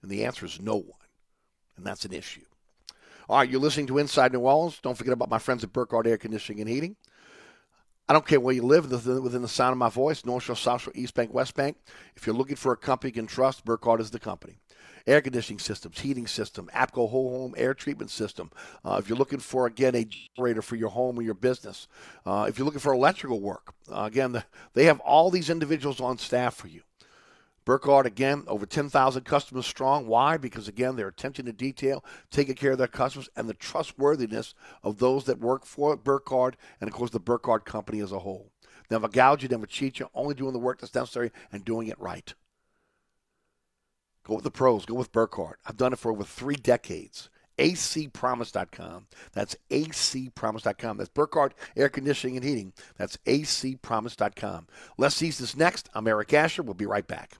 And 0.02 0.10
the 0.10 0.24
answer 0.24 0.46
is 0.46 0.62
no 0.62 0.76
one. 0.76 0.92
And 1.76 1.86
that's 1.86 2.06
an 2.06 2.14
issue. 2.14 2.46
All 3.30 3.40
right, 3.40 3.50
you're 3.50 3.60
listening 3.60 3.88
to 3.88 3.98
Inside 3.98 4.32
New 4.32 4.40
Orleans. 4.40 4.80
Don't 4.82 4.98
forget 4.98 5.12
about 5.12 5.30
my 5.30 5.38
friends 5.38 5.64
at 5.64 5.74
Burkhardt 5.74 6.08
Air 6.08 6.18
Conditioning 6.18 6.62
and 6.62 6.70
Heating. 6.70 6.96
I 8.10 8.14
don't 8.14 8.26
care 8.26 8.40
where 8.40 8.56
you 8.56 8.62
live 8.62 8.90
within 8.90 9.42
the 9.42 9.48
sound 9.50 9.74
of 9.74 9.78
my 9.78 9.90
voice, 9.90 10.24
North 10.24 10.44
Shore, 10.44 10.56
South 10.56 10.82
Shore, 10.82 10.94
East 10.96 11.14
Bank, 11.14 11.34
West 11.34 11.56
Bank. 11.56 11.76
If 12.16 12.26
you're 12.26 12.36
looking 12.36 12.56
for 12.56 12.72
a 12.72 12.78
company 12.78 13.10
you 13.10 13.16
can 13.16 13.28
trust, 13.28 13.66
Burkhardt 13.66 14.00
is 14.00 14.12
the 14.12 14.20
company. 14.20 14.60
Air 15.06 15.22
conditioning 15.22 15.60
systems, 15.60 16.00
heating 16.00 16.28
system, 16.28 16.70
APCO 16.74 17.10
whole 17.10 17.30
home 17.32 17.54
air 17.58 17.74
treatment 17.74 18.10
system. 18.10 18.50
Uh, 18.84 18.98
if 19.00 19.10
you're 19.10 19.18
looking 19.18 19.40
for, 19.40 19.66
again, 19.66 19.96
a 19.96 20.06
generator 20.06 20.62
for 20.62 20.76
your 20.78 20.90
home 20.90 21.20
or 21.20 21.22
your 21.22 21.34
business. 21.34 21.88
Uh, 22.26 22.46
if 22.48 22.58
you're 22.58 22.66
looking 22.66 22.80
for 22.80 22.94
electrical 22.94 23.42
work, 23.42 23.74
uh, 23.92 24.04
again, 24.04 24.32
the, 24.34 24.46
they 24.74 24.86
have 24.86 25.00
all 25.02 25.30
these 25.30 25.50
individuals 25.50 26.00
on 26.00 26.18
staff 26.18 26.56
for 26.56 26.68
you. 26.68 26.82
Burkhardt, 27.68 28.06
again, 28.06 28.46
over 28.48 28.66
10,000 28.66 29.26
customers 29.26 29.66
strong. 29.66 30.08
Why? 30.08 30.38
Because, 30.38 30.70
again, 30.70 30.96
they're 30.96 31.10
attention 31.10 31.48
to 31.48 31.52
detail, 31.52 32.02
taking 32.32 32.56
care 32.56 32.72
of 32.72 32.78
their 32.78 32.88
customers, 32.88 33.28
and 33.36 33.50
the 33.50 33.54
trustworthiness 33.54 34.54
of 34.84 35.00
those 35.00 35.26
that 35.26 35.42
work 35.42 35.66
for 35.66 35.98
Burkhardt 35.98 36.56
and, 36.80 36.90
of 36.90 36.94
course, 36.94 37.12
the 37.12 37.20
Burkhardt 37.20 37.66
company 37.66 38.00
as 38.00 38.14
a 38.14 38.20
whole. 38.20 38.54
Never 38.90 39.10
gouge 39.10 39.44
you, 39.44 39.50
never 39.50 39.66
cheat 39.66 40.00
you, 40.00 40.08
only 40.14 40.34
doing 40.34 40.54
the 40.54 40.60
work 40.60 40.80
that's 40.80 40.96
necessary 40.96 41.34
and 41.52 41.66
doing 41.66 41.90
it 41.90 42.00
right. 42.00 42.34
Go 44.24 44.36
with 44.36 44.46
the 44.46 44.52
pros. 44.52 44.86
Go 44.86 44.96
with 44.96 45.12
Burkhardt. 45.12 45.60
I've 45.66 45.76
done 45.76 45.92
it 45.92 46.00
for 46.00 46.10
over 46.10 46.24
three 46.24 46.56
decades. 46.56 47.30
acpromise.com. 47.60 49.08
That's 49.34 49.58
acpromise.com. 49.70 50.98
That's 50.98 51.10
Burkhardt 51.10 51.54
Air 51.76 51.90
Conditioning 51.90 52.38
and 52.38 52.46
Heating. 52.46 52.72
That's 52.96 53.18
acpromise.com. 53.26 54.68
Let's 54.98 55.16
seize 55.16 55.38
this 55.38 55.58
next. 55.58 55.90
I'm 55.94 56.08
Eric 56.08 56.34
Asher. 56.34 56.64
We'll 56.64 56.74
be 56.74 56.86
right 56.86 57.06
back. 57.06 57.40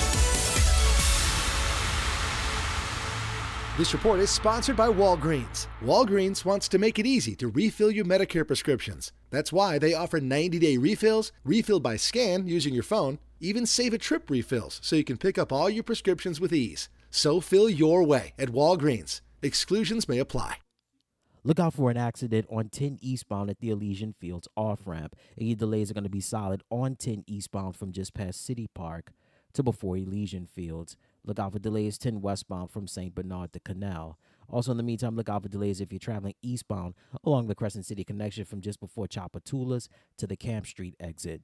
This 3.77 3.93
report 3.93 4.19
is 4.19 4.29
sponsored 4.29 4.75
by 4.75 4.89
Walgreens. 4.89 5.67
Walgreens 5.81 6.43
wants 6.43 6.67
to 6.67 6.77
make 6.77 6.99
it 6.99 7.05
easy 7.05 7.35
to 7.37 7.47
refill 7.47 7.89
your 7.89 8.03
Medicare 8.03 8.45
prescriptions. 8.45 9.13
That's 9.29 9.53
why 9.53 9.79
they 9.79 9.93
offer 9.93 10.19
90 10.19 10.59
day 10.59 10.75
refills, 10.75 11.31
refill 11.45 11.79
by 11.79 11.95
scan 11.95 12.45
using 12.47 12.73
your 12.73 12.83
phone, 12.83 13.17
even 13.39 13.65
save 13.65 13.93
a 13.93 13.97
trip 13.97 14.29
refills 14.29 14.81
so 14.83 14.97
you 14.97 15.05
can 15.05 15.15
pick 15.15 15.37
up 15.37 15.53
all 15.53 15.69
your 15.69 15.83
prescriptions 15.83 16.41
with 16.41 16.51
ease. 16.51 16.89
So 17.11 17.39
fill 17.39 17.69
your 17.69 18.03
way 18.03 18.33
at 18.37 18.49
Walgreens. 18.49 19.21
Exclusions 19.41 20.09
may 20.09 20.19
apply. 20.19 20.57
Look 21.45 21.59
out 21.59 21.73
for 21.73 21.89
an 21.89 21.97
accident 21.97 22.47
on 22.51 22.67
10 22.67 22.99
eastbound 23.01 23.49
at 23.49 23.59
the 23.61 23.69
Elysian 23.69 24.13
Fields 24.19 24.49
off 24.57 24.81
ramp. 24.85 25.15
Any 25.39 25.55
delays 25.55 25.89
are 25.89 25.93
going 25.93 26.03
to 26.03 26.09
be 26.09 26.19
solid 26.19 26.61
on 26.69 26.97
10 26.97 27.23
eastbound 27.25 27.77
from 27.77 27.93
just 27.93 28.13
past 28.13 28.45
City 28.45 28.67
Park 28.75 29.13
to 29.53 29.63
before 29.63 29.97
Elysian 29.97 30.45
Fields. 30.45 30.97
Look 31.23 31.39
out 31.39 31.53
for 31.53 31.59
delays 31.59 31.97
10 31.97 32.21
westbound 32.21 32.71
from 32.71 32.87
St. 32.87 33.13
Bernard 33.13 33.53
to 33.53 33.59
Canal. 33.59 34.17
Also, 34.49 34.71
in 34.71 34.77
the 34.77 34.83
meantime, 34.83 35.15
look 35.15 35.29
out 35.29 35.43
for 35.43 35.49
delays 35.49 35.79
if 35.79 35.91
you're 35.91 35.99
traveling 35.99 36.33
eastbound 36.41 36.95
along 37.23 37.47
the 37.47 37.55
Crescent 37.55 37.85
City 37.85 38.03
connection 38.03 38.43
from 38.43 38.61
just 38.61 38.79
before 38.79 39.07
Tchoupitoulas 39.07 39.87
to 40.17 40.27
the 40.27 40.35
Camp 40.35 40.65
Street 40.65 40.95
exit. 40.99 41.41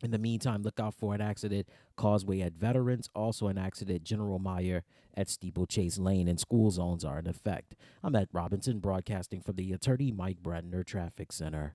In 0.00 0.12
the 0.12 0.18
meantime, 0.18 0.62
look 0.62 0.78
out 0.78 0.94
for 0.94 1.14
an 1.14 1.20
accident 1.20 1.68
causeway 1.96 2.40
at 2.40 2.52
Veterans, 2.52 3.08
also 3.14 3.48
an 3.48 3.58
accident 3.58 4.04
General 4.04 4.38
Meyer 4.38 4.84
at 5.16 5.28
Steeplechase 5.28 5.98
Lane, 5.98 6.28
and 6.28 6.38
school 6.38 6.70
zones 6.70 7.04
are 7.04 7.18
in 7.18 7.26
effect. 7.26 7.74
I'm 8.04 8.14
Ed 8.14 8.28
Robinson, 8.32 8.78
broadcasting 8.78 9.40
from 9.40 9.56
the 9.56 9.72
attorney 9.72 10.12
Mike 10.12 10.40
Brandner 10.40 10.86
Traffic 10.86 11.32
Center. 11.32 11.74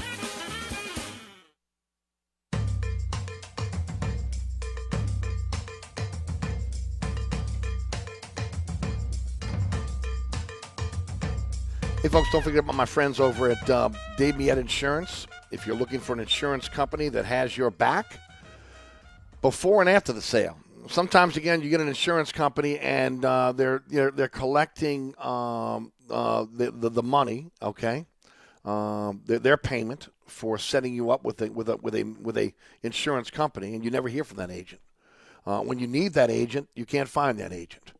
Hey, 12.01 12.07
folks, 12.07 12.31
don't 12.31 12.41
forget 12.41 12.61
about 12.61 12.73
my 12.73 12.85
friends 12.85 13.19
over 13.19 13.51
at 13.51 13.69
uh, 13.69 13.89
Dave 14.17 14.35
Miette 14.35 14.57
Insurance. 14.57 15.27
If 15.51 15.67
you're 15.67 15.75
looking 15.75 15.99
for 15.99 16.13
an 16.13 16.19
insurance 16.19 16.67
company 16.67 17.09
that 17.09 17.25
has 17.25 17.55
your 17.55 17.69
back 17.69 18.19
before 19.43 19.81
and 19.81 19.89
after 19.89 20.11
the 20.11 20.21
sale. 20.21 20.57
Sometimes, 20.87 21.37
again, 21.37 21.61
you 21.61 21.69
get 21.69 21.79
an 21.79 21.87
insurance 21.87 22.31
company 22.31 22.79
and 22.79 23.23
uh, 23.23 23.51
they're, 23.51 23.83
they're 23.87 24.09
they're 24.09 24.27
collecting 24.27 25.13
um, 25.19 25.91
uh, 26.09 26.47
the, 26.51 26.71
the 26.71 26.89
the 26.89 27.03
money, 27.03 27.51
okay, 27.61 28.07
um, 28.65 29.21
their, 29.27 29.37
their 29.37 29.57
payment 29.57 30.07
for 30.25 30.57
setting 30.57 30.95
you 30.95 31.11
up 31.11 31.23
with 31.23 31.39
a 31.43 31.51
with 31.51 31.69
a 31.69 31.77
with 31.77 31.93
a 31.93 32.01
with 32.19 32.35
a 32.35 32.51
insurance 32.81 33.29
company, 33.29 33.75
and 33.75 33.85
you 33.85 33.91
never 33.91 34.09
hear 34.09 34.23
from 34.23 34.37
that 34.37 34.49
agent. 34.49 34.81
Uh, 35.45 35.59
when 35.59 35.77
you 35.77 35.85
need 35.85 36.13
that 36.13 36.31
agent, 36.31 36.67
you 36.73 36.83
can't 36.83 37.09
find 37.09 37.37
that 37.37 37.53
agent. 37.53 37.91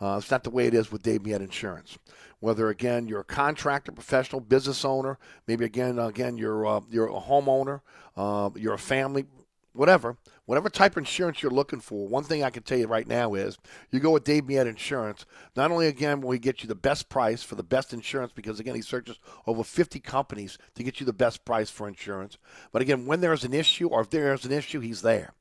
Uh, 0.00 0.16
it's 0.18 0.30
not 0.30 0.42
the 0.42 0.50
way 0.50 0.66
it 0.66 0.74
is 0.74 0.90
with 0.90 1.02
Dave 1.02 1.24
Miette 1.24 1.40
Insurance. 1.40 1.98
Whether 2.40 2.68
again 2.68 3.08
you're 3.08 3.20
a 3.20 3.24
contractor, 3.24 3.92
professional, 3.92 4.40
business 4.40 4.84
owner, 4.84 5.18
maybe 5.46 5.64
again 5.64 5.98
again 5.98 6.36
you're 6.36 6.66
uh, 6.66 6.80
you're 6.90 7.08
a 7.08 7.20
homeowner, 7.20 7.80
uh, 8.16 8.50
you're 8.54 8.74
a 8.74 8.78
family, 8.78 9.26
whatever, 9.72 10.16
whatever 10.46 10.68
type 10.68 10.92
of 10.92 10.98
insurance 10.98 11.42
you're 11.42 11.50
looking 11.50 11.80
for. 11.80 12.06
One 12.06 12.24
thing 12.24 12.42
I 12.44 12.50
can 12.50 12.62
tell 12.62 12.78
you 12.78 12.86
right 12.86 13.06
now 13.06 13.34
is 13.34 13.58
you 13.90 14.00
go 14.00 14.10
with 14.10 14.24
Dave 14.24 14.46
Miette 14.46 14.66
Insurance. 14.66 15.26
Not 15.56 15.70
only 15.70 15.88
again 15.88 16.20
will 16.20 16.32
he 16.32 16.38
get 16.38 16.62
you 16.62 16.68
the 16.68 16.74
best 16.74 17.08
price 17.08 17.42
for 17.42 17.54
the 17.54 17.62
best 17.62 17.92
insurance 17.92 18.32
because 18.32 18.60
again 18.60 18.74
he 18.74 18.82
searches 18.82 19.18
over 19.46 19.64
50 19.64 20.00
companies 20.00 20.58
to 20.74 20.82
get 20.82 21.00
you 21.00 21.06
the 21.06 21.12
best 21.12 21.44
price 21.44 21.70
for 21.70 21.88
insurance, 21.88 22.38
but 22.72 22.82
again 22.82 23.06
when 23.06 23.20
there's 23.20 23.44
an 23.44 23.54
issue 23.54 23.88
or 23.88 24.00
if 24.00 24.10
there's 24.10 24.44
an 24.44 24.52
issue, 24.52 24.80
he's 24.80 25.02
there 25.02 25.34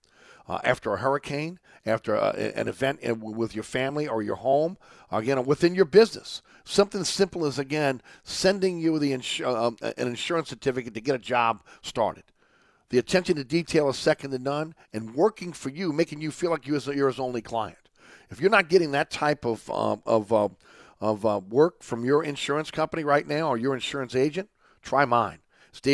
uh, 0.48 0.60
after 0.64 0.94
a 0.94 0.98
hurricane, 0.98 1.60
after 1.86 2.16
uh, 2.16 2.32
an 2.32 2.68
event 2.68 3.00
in- 3.02 3.20
with 3.20 3.56
your 3.56 3.64
family 3.64 4.08
or 4.08 4.22
your 4.22 4.38
home, 4.38 4.78
again 5.12 5.44
within 5.46 5.76
your 5.76 5.86
business. 5.86 6.42
Something 6.66 7.02
as 7.02 7.10
simple 7.10 7.46
as 7.46 7.60
again 7.60 8.02
sending 8.24 8.80
you 8.80 8.98
the 9.00 9.12
insu- 9.12 9.46
um, 9.46 9.78
an 9.82 10.08
insurance 10.08 10.50
certificate 10.50 10.94
to 10.94 11.02
get 11.02 11.16
a 11.16 11.20
job 11.20 11.62
started. 11.82 12.24
The 12.90 13.00
attention 13.00 13.36
to 13.38 13.44
detail 13.44 13.90
is 13.90 13.98
second 13.98 14.32
to 14.32 14.40
none, 14.40 14.76
and 14.94 15.16
working 15.16 15.52
for 15.52 15.70
you, 15.70 15.92
making 15.92 16.22
you 16.22 16.32
feel 16.32 16.52
like 16.52 16.68
you're 16.68 17.08
his 17.08 17.20
only 17.20 17.42
client. 17.42 17.90
If 18.30 18.40
you're 18.40 18.52
not 18.52 18.70
getting 18.70 18.92
that 18.92 19.12
type 19.12 19.46
of 19.46 19.70
um, 19.70 20.02
of 20.06 20.32
uh, 20.32 20.50
of 21.02 21.26
uh, 21.26 21.42
work 21.50 21.84
from 21.84 22.06
your 22.06 22.24
insurance 22.24 22.72
company 22.72 23.04
right 23.04 23.28
now 23.28 23.50
or 23.50 23.58
your 23.58 23.74
insurance 23.74 24.16
agent, 24.16 24.50
try 24.82 25.06
mine. 25.06 25.40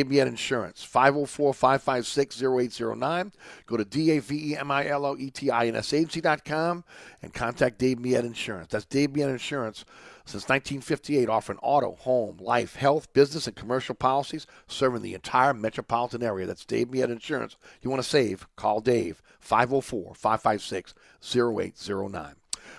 Miet 0.07 0.27
Insurance, 0.27 0.83
504 0.83 1.53
556 1.53 2.41
0809. 2.41 3.31
Go 3.65 3.77
to 3.77 3.85
D 3.85 4.11
A 4.11 4.19
V 4.19 4.51
E 4.51 4.57
M 4.57 4.71
I 4.71 4.87
L 4.87 5.05
O 5.05 5.15
E 5.17 5.29
T 5.29 5.49
I 5.49 5.67
N 5.67 5.75
S 5.75 5.93
agency.com 5.93 6.83
and 7.21 7.33
contact 7.33 7.77
Dave 7.79 7.99
Miet 7.99 8.25
Insurance. 8.25 8.71
That's 8.71 8.85
Dave 8.85 9.15
Miet 9.15 9.29
Insurance 9.29 9.85
since 10.25 10.43
1958, 10.47 11.27
offering 11.27 11.57
auto, 11.63 11.95
home, 11.95 12.37
life, 12.39 12.75
health, 12.75 13.11
business, 13.13 13.47
and 13.47 13.55
commercial 13.55 13.95
policies, 13.95 14.45
serving 14.67 15.01
the 15.01 15.15
entire 15.15 15.55
metropolitan 15.55 16.21
area. 16.21 16.45
That's 16.45 16.65
Dave 16.65 16.91
Miet 16.91 17.09
Insurance. 17.09 17.57
You 17.81 17.89
want 17.89 18.03
to 18.03 18.07
save? 18.07 18.47
Call 18.55 18.79
Dave, 18.79 19.23
504 19.39 20.13
556 20.13 20.93
0809. 21.23 22.35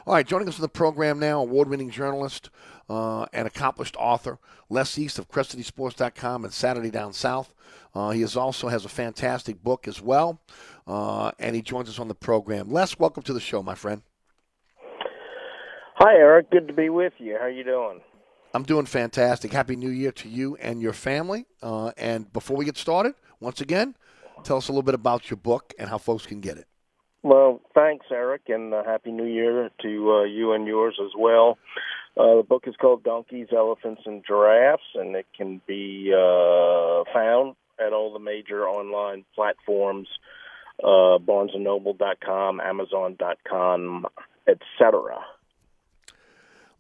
All 0.07 0.15
right, 0.15 0.27
joining 0.27 0.49
us 0.49 0.57
on 0.57 0.63
the 0.63 0.69
program 0.69 1.19
now, 1.19 1.41
award 1.41 1.69
winning 1.69 1.91
journalist 1.91 2.51
uh, 2.91 3.25
and 3.33 3.47
accomplished 3.47 3.95
author, 3.97 4.39
Les 4.69 4.99
East 4.99 5.19
of 5.21 5.29
CrescentCitySports.com 5.29 6.45
and 6.45 6.53
Saturday 6.53 6.91
Down 6.91 7.13
South. 7.13 7.55
Uh, 7.95 8.11
he 8.11 8.21
is 8.23 8.37
also 8.37 8.67
has 8.67 8.85
a 8.85 8.89
fantastic 8.89 9.63
book 9.63 9.87
as 9.87 10.03
well, 10.03 10.41
uh, 10.89 11.31
and 11.39 11.55
he 11.55 11.63
joins 11.63 11.89
us 11.89 12.01
on 12.01 12.09
the 12.09 12.15
program. 12.15 12.69
Les, 12.71 12.99
welcome 12.99 13.23
to 13.23 13.33
the 13.33 13.41
show, 13.41 13.63
my 13.63 13.77
friend. 13.77 14.03
Hi, 15.99 16.15
Eric. 16.15 16.51
Good 16.51 16.67
to 16.67 16.75
be 16.75 16.89
with 16.89 17.13
you. 17.19 17.37
How 17.39 17.45
are 17.45 17.51
you 17.51 17.63
doing? 17.63 18.01
I'm 18.55 18.65
doing 18.65 18.87
fantastic. 18.87 19.53
Happy 19.53 19.77
New 19.77 19.91
Year 19.91 20.11
to 20.13 20.29
you 20.29 20.57
and 20.57 20.83
your 20.83 20.93
family. 20.93 21.47
Uh, 21.63 21.93
and 21.97 22.33
before 22.33 22.57
we 22.57 22.65
get 22.65 22.77
started, 22.77 23.15
once 23.39 23.61
again, 23.61 23.95
tell 24.43 24.57
us 24.57 24.67
a 24.67 24.73
little 24.73 24.83
bit 24.83 24.95
about 24.95 25.31
your 25.31 25.37
book 25.37 25.73
and 25.79 25.89
how 25.89 25.99
folks 25.99 26.27
can 26.27 26.41
get 26.41 26.59
it. 26.59 26.67
Well, 27.23 27.61
thanks, 27.75 28.07
Eric, 28.11 28.43
and 28.49 28.73
uh, 28.73 28.83
Happy 28.83 29.13
New 29.13 29.27
Year 29.27 29.71
to 29.83 30.13
uh, 30.13 30.23
you 30.25 30.53
and 30.53 30.67
yours 30.67 30.99
as 31.05 31.11
well. 31.17 31.59
Uh, 32.17 32.37
the 32.37 32.47
book 32.47 32.65
is 32.67 32.75
called 32.77 33.05
Donkeys, 33.05 33.49
Elephants, 33.57 34.03
and 34.05 34.25
Giraffes, 34.27 34.83
and 34.95 35.15
it 35.15 35.27
can 35.37 35.61
be 35.67 36.13
uh, 36.13 37.05
found 37.13 37.55
at 37.79 37.93
all 37.93 38.13
the 38.13 38.19
major 38.19 38.69
online 38.69 39.25
platforms, 39.35 40.09
uh, 40.83 41.19
BarnesandNoble.com, 41.19 42.61
Amazon.com, 42.61 44.07
etc. 44.47 45.19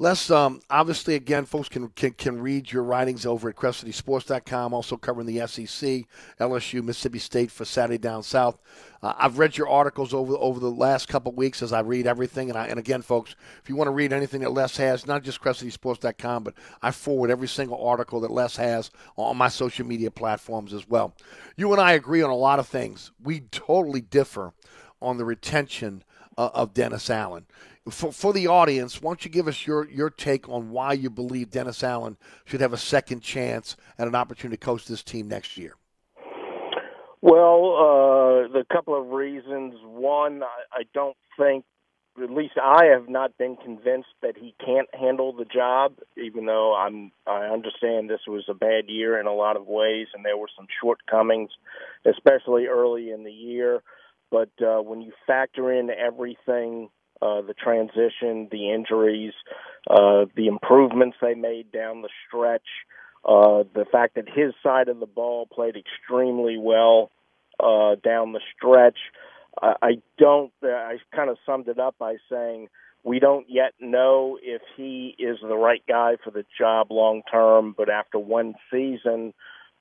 Les, 0.01 0.31
um, 0.31 0.63
obviously, 0.71 1.15
again, 1.15 1.45
folks 1.45 1.69
can, 1.69 1.89
can 1.89 2.13
can 2.13 2.41
read 2.41 2.73
your 2.73 2.83
writings 2.83 3.27
over 3.27 3.51
at 3.51 3.57
CrescentCitySports.com, 3.57 4.73
also 4.73 4.97
covering 4.97 5.27
the 5.27 5.47
SEC, 5.47 6.07
LSU, 6.41 6.83
Mississippi 6.83 7.19
State 7.19 7.51
for 7.51 7.67
Saturday 7.67 7.99
Down 7.99 8.23
South. 8.23 8.59
Uh, 9.03 9.13
I've 9.19 9.39
read 9.39 9.59
your 9.59 9.69
articles 9.69 10.15
over 10.15 10.33
over 10.39 10.59
the 10.59 10.71
last 10.71 11.07
couple 11.07 11.33
weeks 11.33 11.63
as 11.63 11.75
I 11.75 11.81
read 11.81 12.07
everything. 12.07 12.49
And, 12.49 12.59
I, 12.59 12.69
and 12.69 12.79
again, 12.79 13.03
folks, 13.03 13.37
if 13.63 13.69
you 13.69 13.77
want 13.77 13.89
to 13.89 13.93
read 13.93 14.15
anything 14.15 14.41
that 14.41 14.55
Les 14.55 14.75
has, 14.79 15.07
not 15.07 15.23
just 15.23 15.43
CrescentCitySports.com, 15.43 16.45
but 16.45 16.55
I 16.81 16.93
forward 16.93 17.31
every 17.31 17.49
single 17.49 17.87
article 17.87 18.21
that 18.21 18.31
Les 18.31 18.57
has 18.57 18.91
on 19.17 19.37
my 19.37 19.49
social 19.49 19.87
media 19.87 20.11
platforms 20.11 20.73
as 20.73 20.89
well. 20.89 21.15
You 21.59 21.71
and 21.73 21.81
I 21.81 21.93
agree 21.93 22.23
on 22.23 22.31
a 22.31 22.35
lot 22.35 22.59
of 22.59 22.67
things. 22.67 23.13
We 23.23 23.41
totally 23.51 24.01
differ 24.01 24.55
on 25.03 25.19
the 25.19 25.27
retention 25.27 26.05
uh, 26.39 26.49
of 26.55 26.73
Dennis 26.73 27.11
Allen 27.11 27.45
for, 27.89 28.13
for 28.13 28.33
the 28.33 28.47
audience, 28.47 29.01
why 29.01 29.11
don't 29.11 29.25
you 29.25 29.31
give 29.31 29.49
us 29.49 29.67
your, 29.67 29.89
your 29.89 30.11
take 30.11 30.49
on 30.49 30.71
why 30.71 30.93
you 30.93 31.09
believe 31.09 31.51
Dennis 31.51 31.83
Allen 31.83 32.17
should 32.45 32.61
have 32.61 32.73
a 32.73 32.79
second 32.79 33.21
chance 33.21 33.77
and 33.97 34.09
an 34.09 34.15
opportunity 34.15 34.57
to 34.57 34.65
coach 34.65 34.87
this 34.87 35.03
team 35.03 35.29
next 35.29 35.57
year? 35.57 35.77
Well, 37.23 37.77
uh, 37.77 38.53
the 38.53 38.65
couple 38.73 38.99
of 38.99 39.09
reasons. 39.09 39.75
One, 39.83 40.43
I, 40.43 40.81
I 40.81 40.83
don't 40.95 41.17
think, 41.39 41.65
at 42.23 42.31
least 42.31 42.55
I 42.63 42.87
have 42.87 43.09
not 43.09 43.37
been 43.39 43.57
convinced 43.57 44.09
that 44.21 44.37
he 44.37 44.55
can't 44.65 44.89
handle 44.95 45.33
the 45.33 45.45
job. 45.45 45.95
Even 46.17 46.47
though 46.47 46.75
I'm, 46.75 47.13
I 47.27 47.45
understand 47.47 48.11
this 48.11 48.21
was 48.27 48.45
a 48.49 48.55
bad 48.55 48.89
year 48.89 49.19
in 49.21 49.27
a 49.27 49.35
lot 49.35 49.57
of 49.57 49.67
ways, 49.67 50.09
and 50.15 50.25
there 50.25 50.37
were 50.37 50.49
some 50.57 50.67
shortcomings, 50.83 51.51
especially 52.05 52.67
early 52.67 53.11
in 53.11 53.25
the 53.25 53.33
year. 53.33 53.83
But 54.31 54.51
uh, 54.61 54.81
when 54.81 55.01
you 55.03 55.13
factor 55.27 55.73
in 55.73 55.91
everything 55.91 56.89
uh, 57.23 57.43
the 57.43 57.55
transition, 57.55 58.49
the 58.51 58.73
injuries, 58.73 59.33
uh, 59.89 60.27
the 60.37 60.47
improvements 60.47 61.17
they 61.21 61.35
made 61.35 61.71
down 61.73 62.03
the 62.03 62.09
stretch, 62.27 62.67
uh, 63.25 63.65
the 63.75 63.85
fact 63.91 64.15
that 64.15 64.29
his 64.29 64.53
side 64.63 64.89
of 64.89 65.01
the 65.01 65.07
ball 65.07 65.47
played 65.47 65.77
extremely 65.77 66.57
well 66.59 67.11
uh, 67.59 67.97
down 68.03 68.33
the 68.33 68.41
stretch. 68.57 68.99
I, 69.61 69.75
I 69.83 69.91
don't. 70.19 70.53
I 70.63 70.97
kind 71.15 71.31
of 71.31 71.37
summed 71.45 71.69
it 71.69 71.79
up 71.79 71.97
by 71.99 72.17
saying 72.31 72.69
we 73.03 73.19
don't 73.19 73.47
yet 73.49 73.73
know 73.81 74.39
if 74.43 74.63
he 74.77 75.15
is 75.19 75.39
the 75.43 75.57
right 75.57 75.83
guy 75.87 76.17
for 76.23 76.31
the 76.31 76.45
job 76.59 76.91
long 76.91 77.23
term. 77.31 77.75
But 77.77 77.91
after 77.91 78.19
one 78.19 78.55
season, 78.71 79.35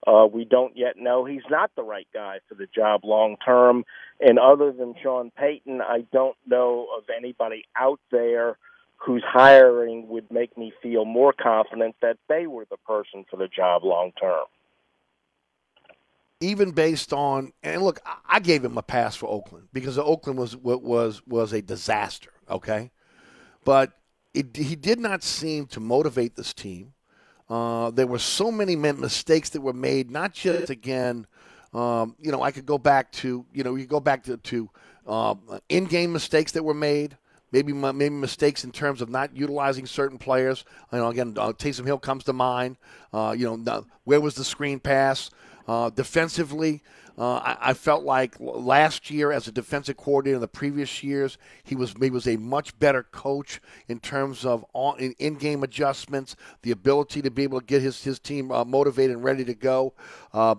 uh, 0.07 0.25
we 0.31 0.45
don't 0.45 0.77
yet 0.77 0.95
know 0.97 1.25
he's 1.25 1.41
not 1.49 1.71
the 1.75 1.83
right 1.83 2.07
guy 2.13 2.39
for 2.47 2.55
the 2.55 2.67
job 2.73 3.01
long 3.03 3.35
term. 3.45 3.83
And 4.19 4.39
other 4.39 4.71
than 4.71 4.95
Sean 5.01 5.31
Payton, 5.31 5.81
I 5.81 6.05
don't 6.11 6.37
know 6.47 6.87
of 6.97 7.03
anybody 7.15 7.63
out 7.75 7.99
there 8.11 8.57
whose 8.97 9.23
hiring 9.25 10.07
would 10.09 10.29
make 10.31 10.57
me 10.57 10.73
feel 10.81 11.05
more 11.05 11.33
confident 11.33 11.95
that 12.01 12.17
they 12.27 12.47
were 12.47 12.65
the 12.69 12.77
person 12.77 13.25
for 13.29 13.37
the 13.37 13.47
job 13.47 13.83
long 13.83 14.11
term. 14.19 14.45
Even 16.41 16.71
based 16.71 17.11
on 17.11 17.51
and 17.63 17.81
look, 17.81 17.99
I 18.25 18.39
gave 18.39 18.63
him 18.63 18.77
a 18.77 18.81
pass 18.81 19.15
for 19.15 19.29
Oakland 19.29 19.67
because 19.73 19.97
Oakland 19.97 20.39
was 20.39 20.55
was 20.55 21.21
was 21.27 21.51
a 21.51 21.61
disaster. 21.61 22.31
Okay, 22.49 22.91
but 23.65 23.93
it, 24.33 24.55
he 24.55 24.75
did 24.75 24.99
not 24.99 25.23
seem 25.23 25.65
to 25.67 25.81
motivate 25.81 26.35
this 26.35 26.53
team. 26.53 26.93
Uh, 27.49 27.89
there 27.91 28.07
were 28.07 28.19
so 28.19 28.51
many 28.51 28.75
mistakes 28.75 29.49
that 29.49 29.61
were 29.61 29.73
made, 29.73 30.11
not 30.11 30.33
just 30.33 30.69
again. 30.69 31.25
Um, 31.73 32.15
you 32.19 32.31
know, 32.31 32.41
I 32.41 32.51
could 32.51 32.65
go 32.65 32.77
back 32.77 33.11
to 33.13 33.45
you 33.53 33.63
know 33.63 33.75
you 33.75 33.85
go 33.85 33.99
back 33.99 34.23
to, 34.23 34.37
to 34.37 34.69
uh, 35.07 35.35
in-game 35.69 36.13
mistakes 36.13 36.51
that 36.53 36.63
were 36.63 36.73
made. 36.73 37.17
Maybe 37.51 37.73
maybe 37.73 38.09
mistakes 38.09 38.63
in 38.63 38.71
terms 38.71 39.01
of 39.01 39.09
not 39.09 39.35
utilizing 39.35 39.87
certain 39.87 40.19
players. 40.19 40.65
You 40.93 40.99
know, 40.99 41.07
again, 41.07 41.33
uh, 41.35 41.51
Taysom 41.51 41.85
Hill 41.85 41.97
comes 41.97 42.23
to 42.25 42.33
mind. 42.33 42.77
Uh, 43.11 43.35
you 43.35 43.45
know, 43.45 43.85
where 44.03 44.21
was 44.21 44.35
the 44.35 44.43
screen 44.43 44.79
pass? 44.79 45.31
Uh, 45.69 45.91
defensively, 45.91 46.81
uh, 47.15 47.35
I, 47.35 47.57
I, 47.61 47.73
felt 47.75 48.03
like 48.03 48.35
last 48.39 49.11
year, 49.11 49.31
as 49.31 49.47
a 49.47 49.51
defensive 49.51 49.97
coordinator, 49.97 50.37
in 50.37 50.41
the 50.41 50.47
previous 50.47 51.03
years, 51.03 51.37
he 51.63 51.75
was 51.75 51.93
he 52.01 52.09
was 52.09 52.27
a 52.27 52.37
much 52.37 52.79
better 52.79 53.03
coach 53.03 53.61
in 53.87 53.99
terms 53.99 54.45
of 54.45 54.65
in 54.97 55.35
game 55.35 55.61
adjustments, 55.61 56.35
the 56.63 56.71
ability 56.71 57.21
to 57.21 57.29
be 57.29 57.43
able 57.43 57.59
to 57.59 57.65
get 57.67 57.83
his 57.83 58.03
his 58.03 58.17
team 58.17 58.51
uh, 58.51 58.65
motivated 58.65 59.17
and 59.17 59.23
ready 59.23 59.45
to 59.45 59.53
go. 59.53 59.93
Uh, 60.33 60.55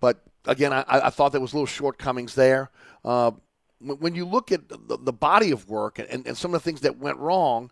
but 0.00 0.22
again, 0.46 0.72
I, 0.72 0.82
I, 0.88 1.10
thought 1.10 1.32
there 1.32 1.42
was 1.42 1.52
little 1.52 1.66
shortcomings 1.66 2.34
there. 2.34 2.70
Uh, 3.04 3.32
when 3.80 4.14
you 4.14 4.24
look 4.24 4.50
at 4.50 4.66
the, 4.70 4.96
the 4.98 5.12
body 5.12 5.50
of 5.50 5.68
work 5.68 5.98
and, 5.98 6.26
and 6.26 6.38
some 6.38 6.54
of 6.54 6.62
the 6.62 6.64
things 6.64 6.80
that 6.80 6.96
went 6.96 7.18
wrong, 7.18 7.70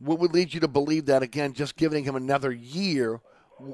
what 0.00 0.18
would 0.18 0.34
lead 0.34 0.52
you 0.52 0.60
to 0.60 0.68
believe 0.68 1.06
that 1.06 1.22
again, 1.22 1.54
just 1.54 1.76
giving 1.76 2.04
him 2.04 2.14
another 2.14 2.52
year, 2.52 3.22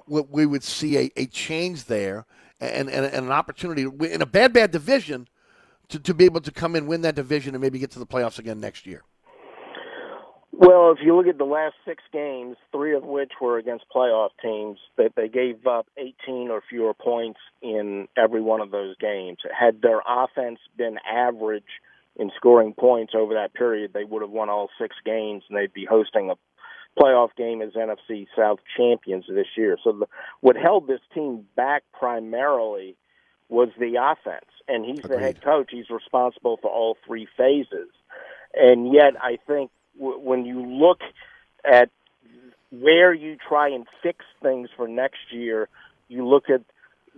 we 0.06 0.46
would 0.46 0.62
see 0.62 0.96
a, 0.96 1.10
a 1.16 1.26
change 1.26 1.86
there 1.86 2.24
and, 2.62 2.88
and, 2.88 3.06
and 3.06 3.26
an 3.26 3.32
opportunity 3.32 3.82
in 3.82 4.22
a 4.22 4.26
bad, 4.26 4.52
bad 4.52 4.70
division 4.70 5.28
to, 5.88 5.98
to 5.98 6.14
be 6.14 6.24
able 6.24 6.40
to 6.40 6.50
come 6.50 6.76
in, 6.76 6.86
win 6.86 7.02
that 7.02 7.14
division, 7.14 7.54
and 7.54 7.62
maybe 7.62 7.78
get 7.78 7.90
to 7.92 7.98
the 7.98 8.06
playoffs 8.06 8.38
again 8.38 8.60
next 8.60 8.86
year? 8.86 9.02
Well, 10.52 10.92
if 10.92 10.98
you 11.02 11.16
look 11.16 11.26
at 11.26 11.38
the 11.38 11.44
last 11.44 11.74
six 11.84 12.02
games, 12.12 12.56
three 12.70 12.94
of 12.94 13.02
which 13.02 13.32
were 13.40 13.58
against 13.58 13.84
playoff 13.94 14.30
teams, 14.40 14.78
that 14.96 15.12
they 15.16 15.28
gave 15.28 15.66
up 15.66 15.86
18 15.96 16.50
or 16.50 16.62
fewer 16.68 16.94
points 16.94 17.40
in 17.62 18.06
every 18.16 18.40
one 18.40 18.60
of 18.60 18.70
those 18.70 18.94
games. 18.98 19.38
Had 19.58 19.82
their 19.82 20.00
offense 20.06 20.60
been 20.76 20.98
average 21.10 21.64
in 22.16 22.30
scoring 22.36 22.74
points 22.78 23.14
over 23.16 23.34
that 23.34 23.54
period, 23.54 23.92
they 23.92 24.04
would 24.04 24.22
have 24.22 24.30
won 24.30 24.50
all 24.50 24.68
six 24.80 24.94
games, 25.04 25.42
and 25.48 25.58
they'd 25.58 25.72
be 25.72 25.86
hosting 25.86 26.30
a 26.30 26.34
playoff 26.98 27.34
game 27.36 27.62
as 27.62 27.72
NFC 27.72 28.26
South 28.36 28.58
champions 28.76 29.24
this 29.28 29.46
year. 29.56 29.76
So 29.82 29.92
the, 29.92 30.06
what 30.40 30.56
held 30.56 30.86
this 30.86 31.00
team 31.14 31.46
back 31.56 31.82
primarily 31.92 32.96
was 33.48 33.68
the 33.78 33.96
offense, 34.00 34.50
and 34.68 34.84
he's 34.84 35.04
Agreed. 35.04 35.16
the 35.16 35.20
head 35.20 35.42
coach. 35.42 35.68
He's 35.70 35.90
responsible 35.90 36.58
for 36.60 36.70
all 36.70 36.96
three 37.06 37.28
phases, 37.36 37.88
and 38.54 38.92
yet 38.92 39.14
I 39.20 39.38
think 39.46 39.70
w- 39.98 40.18
when 40.18 40.44
you 40.46 40.64
look 40.64 41.00
at 41.64 41.90
where 42.70 43.12
you 43.12 43.36
try 43.36 43.68
and 43.68 43.86
fix 44.02 44.24
things 44.42 44.70
for 44.76 44.88
next 44.88 45.32
year, 45.32 45.68
you 46.08 46.26
look 46.26 46.44
at 46.48 46.62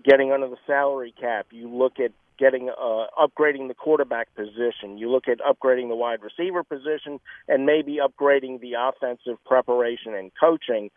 getting 0.05 0.33
under 0.33 0.49
the 0.49 0.57
salary 0.67 1.15
cap. 1.19 1.47
You 1.51 1.69
look 1.69 2.01
at 2.01 2.11
getting 2.39 2.69
uh, 2.71 3.07
upgrading 3.19 3.69
the 3.69 3.75
quarterback 3.75 4.35
position. 4.35 4.99
You 4.99 5.11
look 5.11 5.29
at 5.29 5.39
upgrading 5.41 5.89
the 5.89 5.97
wide 5.97 6.21
receiver 6.23 6.63
position, 6.65 7.21
and 7.49 7.67
maybe 7.67 7.99
upgrading 7.99 8.61
the 8.61 8.75
offensive 8.79 9.43
preparation 9.45 10.15
and 10.15 10.31
coaching. 10.39 10.91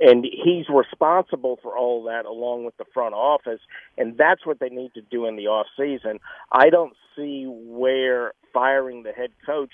and 0.00 0.24
he's 0.24 0.66
responsible 0.68 1.58
for 1.62 1.76
all 1.76 2.04
that 2.04 2.24
along 2.24 2.64
with 2.64 2.76
the 2.78 2.84
front 2.94 3.14
office 3.14 3.60
and 3.98 4.16
that's 4.16 4.46
what 4.46 4.58
they 4.58 4.70
need 4.70 4.92
to 4.94 5.02
do 5.02 5.26
in 5.26 5.36
the 5.36 5.46
off 5.46 5.66
season 5.76 6.18
i 6.50 6.70
don't 6.70 6.94
see 7.14 7.44
where 7.46 8.32
firing 8.54 9.02
the 9.02 9.12
head 9.12 9.30
coach 9.44 9.72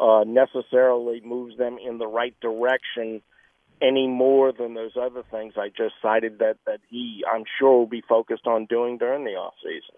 uh 0.00 0.24
necessarily 0.26 1.20
moves 1.24 1.56
them 1.58 1.78
in 1.78 1.98
the 1.98 2.06
right 2.06 2.34
direction 2.40 3.22
any 3.80 4.06
more 4.08 4.52
than 4.52 4.74
those 4.74 4.96
other 5.00 5.22
things 5.30 5.54
i 5.56 5.68
just 5.68 5.94
cited 6.02 6.38
that 6.40 6.56
that 6.66 6.80
he 6.90 7.24
i'm 7.32 7.44
sure 7.58 7.78
will 7.78 7.86
be 7.86 8.02
focused 8.08 8.46
on 8.46 8.66
doing 8.66 8.98
during 8.98 9.24
the 9.24 9.32
off 9.32 9.54
season 9.62 9.96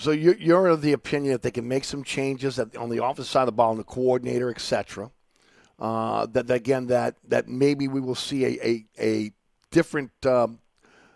So 0.00 0.12
you're, 0.12 0.36
you're 0.36 0.68
of 0.68 0.80
the 0.80 0.92
opinion 0.92 1.32
that 1.32 1.42
they 1.42 1.50
can 1.50 1.66
make 1.66 1.82
some 1.82 2.04
changes 2.04 2.60
on 2.60 2.88
the 2.88 3.02
offensive 3.02 3.26
side 3.26 3.42
of 3.42 3.46
the 3.46 3.52
ball, 3.52 3.72
and 3.72 3.80
the 3.80 3.84
coordinator, 3.84 4.48
et 4.48 4.60
cetera. 4.60 5.10
Uh, 5.76 6.26
that 6.26 6.46
that 6.46 6.54
again, 6.54 6.86
that 6.86 7.16
that 7.26 7.48
maybe 7.48 7.88
we 7.88 8.00
will 8.00 8.14
see 8.14 8.44
a 8.44 8.64
a, 8.64 8.84
a 9.00 9.32
different 9.72 10.12
um, 10.24 10.60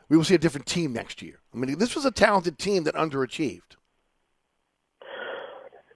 we 0.09 0.17
will 0.17 0.25
see 0.25 0.35
a 0.35 0.39
different 0.39 0.67
team 0.67 0.93
next 0.93 1.23
year. 1.23 1.39
I 1.55 1.59
mean, 1.59 1.79
this 1.79 1.95
was 1.95 2.05
a 2.05 2.11
talented 2.11 2.59
team 2.59 2.83
that 2.85 2.97
underachieved. 2.97 3.77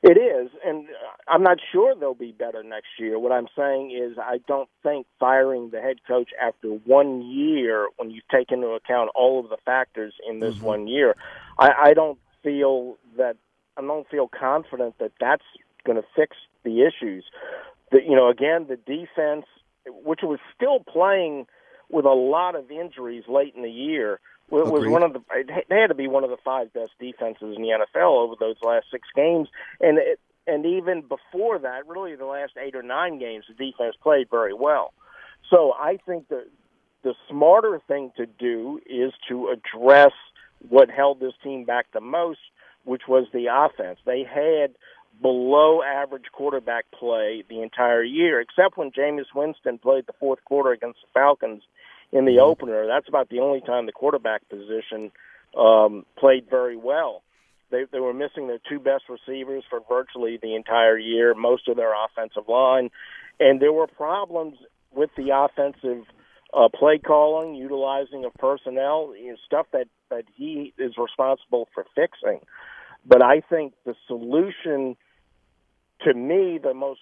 It 0.03 0.17
is, 0.17 0.51
and 0.65 0.87
I'm 1.27 1.43
not 1.43 1.59
sure 1.73 1.97
they'll 1.97 2.15
be 2.15 2.31
better 2.31 2.63
next 2.63 2.91
year. 3.01 3.19
What 3.19 3.33
I'm 3.33 3.49
saying 3.57 3.91
is, 3.91 4.17
I 4.17 4.39
don't 4.47 4.69
think 4.85 5.09
firing 5.19 5.71
the 5.71 5.81
head 5.81 5.97
coach 6.07 6.31
after 6.41 6.69
one 6.69 7.23
year, 7.23 7.89
when 7.97 8.13
you 8.13 8.21
take 8.31 8.53
into 8.53 8.69
account 8.69 9.11
all 9.17 9.41
of 9.43 9.51
the 9.51 9.57
factors 9.65 10.15
in 10.29 10.39
this 10.39 10.61
one 10.61 10.87
year, 10.87 11.17
I, 11.59 11.73
I 11.87 11.95
don't 11.95 12.19
feel 12.47 12.97
that 13.17 13.37
I 13.77 13.83
don't 13.83 14.09
feel 14.09 14.29
confident 14.29 14.99
that 15.01 15.13
that's 15.21 15.45
going 15.85 16.01
to 16.01 16.07
fix 16.15 16.37
the 16.65 16.83
issues. 16.83 17.25
The, 17.91 17.99
you 18.03 18.15
know, 18.15 18.29
again, 18.29 18.67
the 18.69 18.77
defense, 18.77 19.47
which 19.87 20.21
was 20.23 20.39
still 20.55 20.81
playing 20.81 21.47
with 21.89 22.05
a 22.05 22.15
lot 22.15 22.55
of 22.55 22.71
injuries 22.71 23.25
late 23.29 23.55
in 23.57 23.63
the 23.63 23.71
year, 23.71 24.21
was 24.49 24.71
was 24.71 24.83
Agreed. 24.83 24.93
one 24.93 25.03
of 25.03 25.13
the 25.13 25.21
they 25.69 25.81
had 25.81 25.89
to 25.89 25.95
be 25.95 26.07
one 26.07 26.23
of 26.23 26.31
the 26.31 26.37
five 26.45 26.73
best 26.73 26.93
defenses 27.01 27.57
in 27.57 27.63
the 27.63 27.87
NFL 27.97 28.17
over 28.17 28.35
those 28.39 28.57
last 28.63 28.87
six 28.93 29.09
games, 29.15 29.49
and 29.81 29.99
it, 29.99 30.21
and 30.47 30.65
even 30.65 31.03
before 31.03 31.59
that, 31.59 31.87
really 31.89 32.15
the 32.15 32.27
last 32.27 32.53
eight 32.57 32.77
or 32.77 32.83
nine 32.83 33.19
games, 33.19 33.45
the 33.49 33.55
defense 33.55 33.97
played 34.01 34.31
very 34.31 34.55
well. 34.55 34.93
So 35.51 35.73
I 35.73 35.99
think 36.07 36.29
that 36.29 36.47
the 37.03 37.15
smarter 37.29 37.81
thing 37.89 38.13
to 38.17 38.27
do 38.27 38.81
is 38.87 39.13
to 39.29 39.49
address 39.49 40.13
what 40.69 40.91
held 40.91 41.21
this 41.21 41.35
team 41.43 41.65
back 41.65 41.87
the 41.93 42.01
most, 42.01 42.41
which 42.85 43.03
was 43.09 43.27
the 43.33 43.47
offense. 43.53 43.99
They 44.05 44.25
had 44.25 44.75
below 45.21 45.83
average 45.83 46.27
quarterback 46.33 46.85
play 46.91 47.43
the 47.49 47.63
entire 47.63 48.03
year, 48.03 48.41
except 48.41 48.77
when 48.77 48.91
Jameis 48.91 49.35
Winston 49.35 49.79
played 49.79 50.07
the 50.07 50.13
fourth 50.21 50.45
quarter 50.45 50.73
against 50.73 51.01
the 51.01 51.09
Falcons 51.15 51.63
in 52.13 52.25
the 52.25 52.41
opener. 52.41 52.87
That's 52.87 53.09
about 53.09 53.29
the 53.29 53.41
only 53.41 53.61
time 53.61 53.87
the 53.87 53.93
quarterback 53.93 54.49
position 54.49 55.11
um, 55.59 56.05
played 56.19 56.49
very 56.51 56.77
well. 56.77 57.23
They, 57.71 57.85
they 57.91 57.99
were 57.99 58.15
missing 58.15 58.47
their 58.47 58.61
two 58.69 58.79
best 58.79 59.05
receivers 59.09 59.65
for 59.69 59.81
virtually 59.89 60.39
the 60.41 60.55
entire 60.55 60.99
year, 60.99 61.35
most 61.35 61.69
of 61.69 61.77
their 61.77 61.93
offensive 61.93 62.49
line, 62.49 62.91
and 63.41 63.61
there 63.61 63.73
were 63.73 63.89
problems 63.89 64.57
with 64.95 65.11
the 65.17 65.31
offensive 65.35 66.05
uh, 66.53 66.69
play 66.69 66.99
calling, 66.99 67.55
utilizing 67.55 68.25
of 68.25 68.35
personnel, 68.35 69.15
you 69.19 69.31
know, 69.31 69.37
stuff 69.45 69.67
that 69.73 69.89
that 70.11 70.25
he 70.35 70.73
is 70.79 70.93
responsible 70.97 71.69
for 71.75 71.85
fixing. 71.95 72.41
But 73.05 73.23
I 73.23 73.41
think 73.41 73.75
the 73.85 73.95
solution, 74.07 74.97
to 76.03 76.15
me, 76.15 76.59
the 76.63 76.75
most 76.75 77.01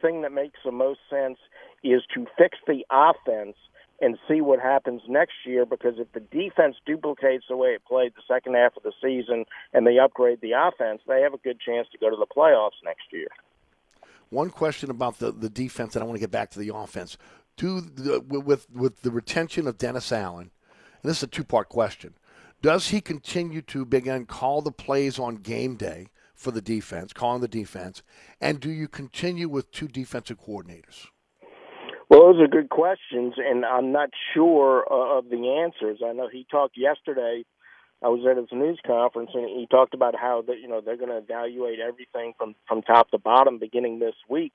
thing 0.00 0.22
that 0.22 0.32
makes 0.32 0.58
the 0.64 0.72
most 0.72 1.00
sense 1.08 1.38
is 1.82 2.02
to 2.14 2.26
fix 2.36 2.58
the 2.66 2.84
offense 2.90 3.56
and 4.00 4.18
see 4.28 4.40
what 4.40 4.60
happens 4.60 5.00
next 5.08 5.34
year 5.46 5.64
because 5.64 5.94
if 5.98 6.12
the 6.12 6.20
defense 6.20 6.76
duplicates 6.84 7.44
the 7.48 7.56
way 7.56 7.68
it 7.68 7.82
played 7.84 8.12
the 8.14 8.22
second 8.28 8.54
half 8.54 8.76
of 8.76 8.82
the 8.82 8.92
season 9.02 9.46
and 9.72 9.86
they 9.86 9.98
upgrade 9.98 10.40
the 10.42 10.52
offense, 10.52 11.00
they 11.08 11.22
have 11.22 11.32
a 11.32 11.38
good 11.38 11.58
chance 11.60 11.88
to 11.90 11.98
go 11.98 12.10
to 12.10 12.16
the 12.16 12.26
playoffs 12.26 12.82
next 12.84 13.04
year. 13.10 13.28
One 14.28 14.50
question 14.50 14.90
about 14.90 15.18
the, 15.18 15.30
the 15.30 15.48
defense, 15.48 15.94
and 15.94 16.02
I 16.02 16.06
want 16.06 16.16
to 16.16 16.20
get 16.20 16.30
back 16.30 16.50
to 16.50 16.58
the 16.58 16.74
offense. 16.74 17.16
Do 17.56 17.80
the, 17.80 18.20
with 18.20 18.70
with 18.70 19.02
the 19.02 19.10
retention 19.10 19.66
of 19.66 19.78
Dennis 19.78 20.12
Allen, 20.12 20.50
and 21.02 21.10
this 21.10 21.18
is 21.18 21.22
a 21.22 21.26
two 21.28 21.44
part 21.44 21.68
question. 21.68 22.14
Does 22.62 22.88
he 22.88 23.00
continue 23.00 23.62
to 23.62 23.84
begin 23.84 24.26
call 24.26 24.60
the 24.60 24.72
plays 24.72 25.18
on 25.18 25.36
game 25.36 25.76
day 25.76 26.08
for 26.34 26.50
the 26.50 26.60
defense, 26.60 27.12
calling 27.12 27.40
the 27.40 27.48
defense, 27.48 28.02
and 28.40 28.60
do 28.60 28.70
you 28.70 28.88
continue 28.88 29.48
with 29.48 29.70
two 29.70 29.88
defensive 29.88 30.38
coordinators? 30.40 31.06
Well, 32.08 32.32
those 32.32 32.40
are 32.40 32.46
good 32.46 32.68
questions, 32.68 33.34
and 33.38 33.64
I'm 33.64 33.90
not 33.90 34.10
sure 34.32 34.86
uh, 34.90 35.18
of 35.18 35.28
the 35.28 35.60
answers. 35.64 36.00
I 36.06 36.12
know 36.12 36.28
he 36.30 36.46
talked 36.50 36.76
yesterday. 36.76 37.44
I 38.06 38.08
was 38.08 38.24
at 38.30 38.36
his 38.36 38.46
news 38.52 38.78
conference, 38.86 39.30
and 39.34 39.48
he 39.48 39.66
talked 39.68 39.92
about 39.92 40.14
how 40.14 40.44
that 40.46 40.60
you 40.60 40.68
know 40.68 40.80
they're 40.80 40.96
going 40.96 41.10
to 41.10 41.16
evaluate 41.16 41.80
everything 41.80 42.34
from 42.38 42.54
from 42.68 42.82
top 42.82 43.10
to 43.10 43.18
bottom 43.18 43.58
beginning 43.58 43.98
this 43.98 44.14
week, 44.28 44.52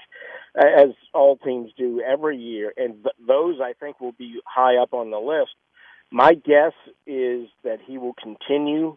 as 0.55 0.91
all 1.13 1.35
teams 1.35 1.71
do 1.77 2.01
every 2.01 2.37
year, 2.37 2.73
and 2.77 3.03
th- 3.03 3.15
those 3.27 3.59
I 3.61 3.73
think 3.73 3.99
will 3.99 4.13
be 4.13 4.39
high 4.45 4.77
up 4.77 4.93
on 4.93 5.11
the 5.11 5.19
list. 5.19 5.51
My 6.11 6.33
guess 6.33 6.71
is 7.05 7.49
that 7.65 7.79
he 7.85 7.97
will 7.97 8.13
continue 8.13 8.95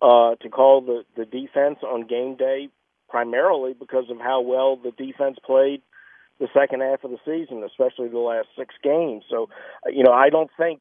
uh, 0.00 0.36
to 0.36 0.48
call 0.48 0.80
the 0.80 1.04
the 1.14 1.26
defense 1.26 1.80
on 1.86 2.06
game 2.06 2.36
day, 2.36 2.70
primarily 3.10 3.74
because 3.74 4.08
of 4.08 4.18
how 4.18 4.40
well 4.40 4.76
the 4.76 4.92
defense 4.92 5.36
played 5.44 5.82
the 6.40 6.48
second 6.54 6.80
half 6.80 7.04
of 7.04 7.10
the 7.10 7.18
season, 7.26 7.62
especially 7.62 8.08
the 8.08 8.18
last 8.18 8.48
six 8.58 8.74
games. 8.82 9.24
So, 9.28 9.50
uh, 9.86 9.90
you 9.90 10.02
know, 10.02 10.12
I 10.12 10.30
don't 10.30 10.50
think 10.56 10.80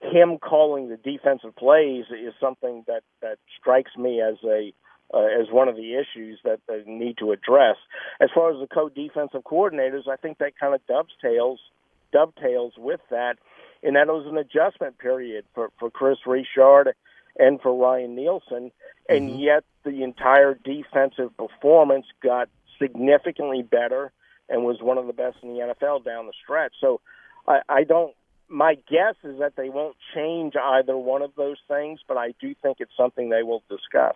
him 0.00 0.38
calling 0.38 0.88
the 0.88 0.96
defensive 0.96 1.56
plays 1.56 2.04
is 2.10 2.34
something 2.40 2.84
that 2.86 3.02
that 3.22 3.38
strikes 3.58 3.96
me 3.96 4.20
as 4.20 4.36
a 4.44 4.72
uh, 5.12 5.26
as 5.40 5.50
one 5.50 5.68
of 5.68 5.76
the 5.76 5.94
issues 5.94 6.38
that 6.44 6.60
they 6.66 6.82
need 6.86 7.18
to 7.18 7.32
address. 7.32 7.76
As 8.20 8.30
far 8.34 8.52
as 8.52 8.60
the 8.60 8.66
co-defensive 8.66 9.42
coordinators, 9.44 10.08
I 10.10 10.16
think 10.16 10.38
that 10.38 10.58
kind 10.58 10.74
of 10.74 10.80
dovetails 10.86 11.60
dovetails 12.12 12.74
with 12.76 13.00
that, 13.10 13.38
and 13.82 13.96
that 13.96 14.06
was 14.06 14.26
an 14.26 14.38
adjustment 14.38 14.98
period 14.98 15.44
for 15.54 15.70
for 15.78 15.90
Kris 15.90 16.18
Richard 16.26 16.94
and 17.38 17.60
for 17.60 17.74
Ryan 17.74 18.14
Nielsen, 18.14 18.70
and 19.08 19.40
yet 19.40 19.64
the 19.84 20.02
entire 20.02 20.54
defensive 20.54 21.36
performance 21.36 22.06
got 22.22 22.48
significantly 22.78 23.62
better 23.62 24.12
and 24.48 24.64
was 24.64 24.80
one 24.80 24.98
of 24.98 25.06
the 25.06 25.12
best 25.12 25.36
in 25.42 25.54
the 25.54 25.60
NFL 25.60 26.04
down 26.04 26.26
the 26.26 26.32
stretch. 26.42 26.74
So 26.80 27.00
I, 27.46 27.60
I 27.68 27.84
don't. 27.84 28.14
My 28.54 28.76
guess 28.88 29.16
is 29.24 29.40
that 29.40 29.56
they 29.56 29.68
won't 29.68 29.96
change 30.14 30.54
either 30.54 30.96
one 30.96 31.22
of 31.22 31.32
those 31.36 31.56
things, 31.66 31.98
but 32.06 32.16
I 32.16 32.34
do 32.40 32.54
think 32.62 32.76
it's 32.78 32.96
something 32.96 33.28
they 33.28 33.42
will 33.42 33.64
discuss. 33.68 34.14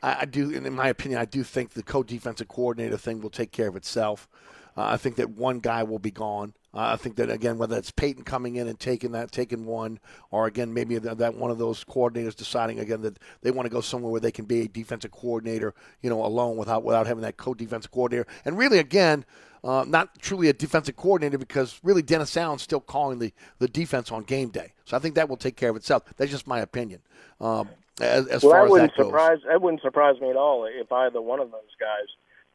I, 0.00 0.24
do, 0.26 0.50
in 0.50 0.72
my 0.72 0.88
opinion, 0.88 1.20
I 1.20 1.24
do 1.24 1.42
think 1.42 1.70
the 1.70 1.82
co-defensive 1.82 2.46
coordinator 2.46 2.96
thing 2.96 3.20
will 3.20 3.30
take 3.30 3.50
care 3.50 3.68
of 3.68 3.74
itself. 3.74 4.28
Uh, 4.76 4.84
I 4.84 4.96
think 4.96 5.16
that 5.16 5.30
one 5.30 5.58
guy 5.58 5.82
will 5.82 5.98
be 5.98 6.12
gone. 6.12 6.54
Uh, 6.72 6.92
I 6.92 6.96
think 6.96 7.16
that 7.16 7.30
again, 7.30 7.58
whether 7.58 7.76
it's 7.76 7.90
Payton 7.90 8.24
coming 8.24 8.56
in 8.56 8.68
and 8.68 8.78
taking 8.78 9.12
that, 9.12 9.30
taking 9.30 9.66
one, 9.66 9.98
or 10.30 10.46
again 10.46 10.72
maybe 10.72 10.96
that 10.98 11.34
one 11.34 11.50
of 11.50 11.58
those 11.58 11.84
coordinators 11.84 12.34
deciding 12.34 12.80
again 12.80 13.02
that 13.02 13.18
they 13.42 13.50
want 13.50 13.66
to 13.66 13.70
go 13.70 13.82
somewhere 13.82 14.10
where 14.10 14.20
they 14.20 14.32
can 14.32 14.46
be 14.46 14.62
a 14.62 14.68
defensive 14.68 15.10
coordinator, 15.10 15.74
you 16.00 16.08
know, 16.08 16.24
alone 16.24 16.56
without 16.56 16.82
without 16.82 17.06
having 17.06 17.22
that 17.22 17.36
co-defensive 17.36 17.90
coordinator, 17.90 18.26
and 18.44 18.56
really 18.56 18.78
again. 18.78 19.24
Uh, 19.64 19.84
not 19.86 20.18
truly 20.18 20.48
a 20.48 20.52
defensive 20.52 20.96
coordinator 20.96 21.38
because 21.38 21.78
really 21.84 22.02
Dennis 22.02 22.36
Allen's 22.36 22.62
still 22.62 22.80
calling 22.80 23.20
the, 23.20 23.32
the 23.60 23.68
defense 23.68 24.10
on 24.10 24.24
game 24.24 24.48
day. 24.48 24.72
So 24.84 24.96
I 24.96 25.00
think 25.00 25.14
that 25.14 25.28
will 25.28 25.36
take 25.36 25.56
care 25.56 25.70
of 25.70 25.76
itself. 25.76 26.02
That's 26.16 26.30
just 26.32 26.46
my 26.48 26.58
opinion. 26.60 27.00
Um, 27.40 27.68
as, 28.00 28.26
as 28.26 28.42
well, 28.42 28.52
far 28.52 28.60
that 28.60 28.64
as 28.66 28.70
wouldn't 28.70 28.96
goes. 28.96 29.06
surprise 29.06 29.38
that 29.46 29.62
wouldn't 29.62 29.82
surprise 29.82 30.20
me 30.20 30.30
at 30.30 30.36
all 30.36 30.64
if 30.64 30.90
either 30.90 31.20
one 31.22 31.38
of 31.38 31.52
those 31.52 31.60
guys 31.78 32.08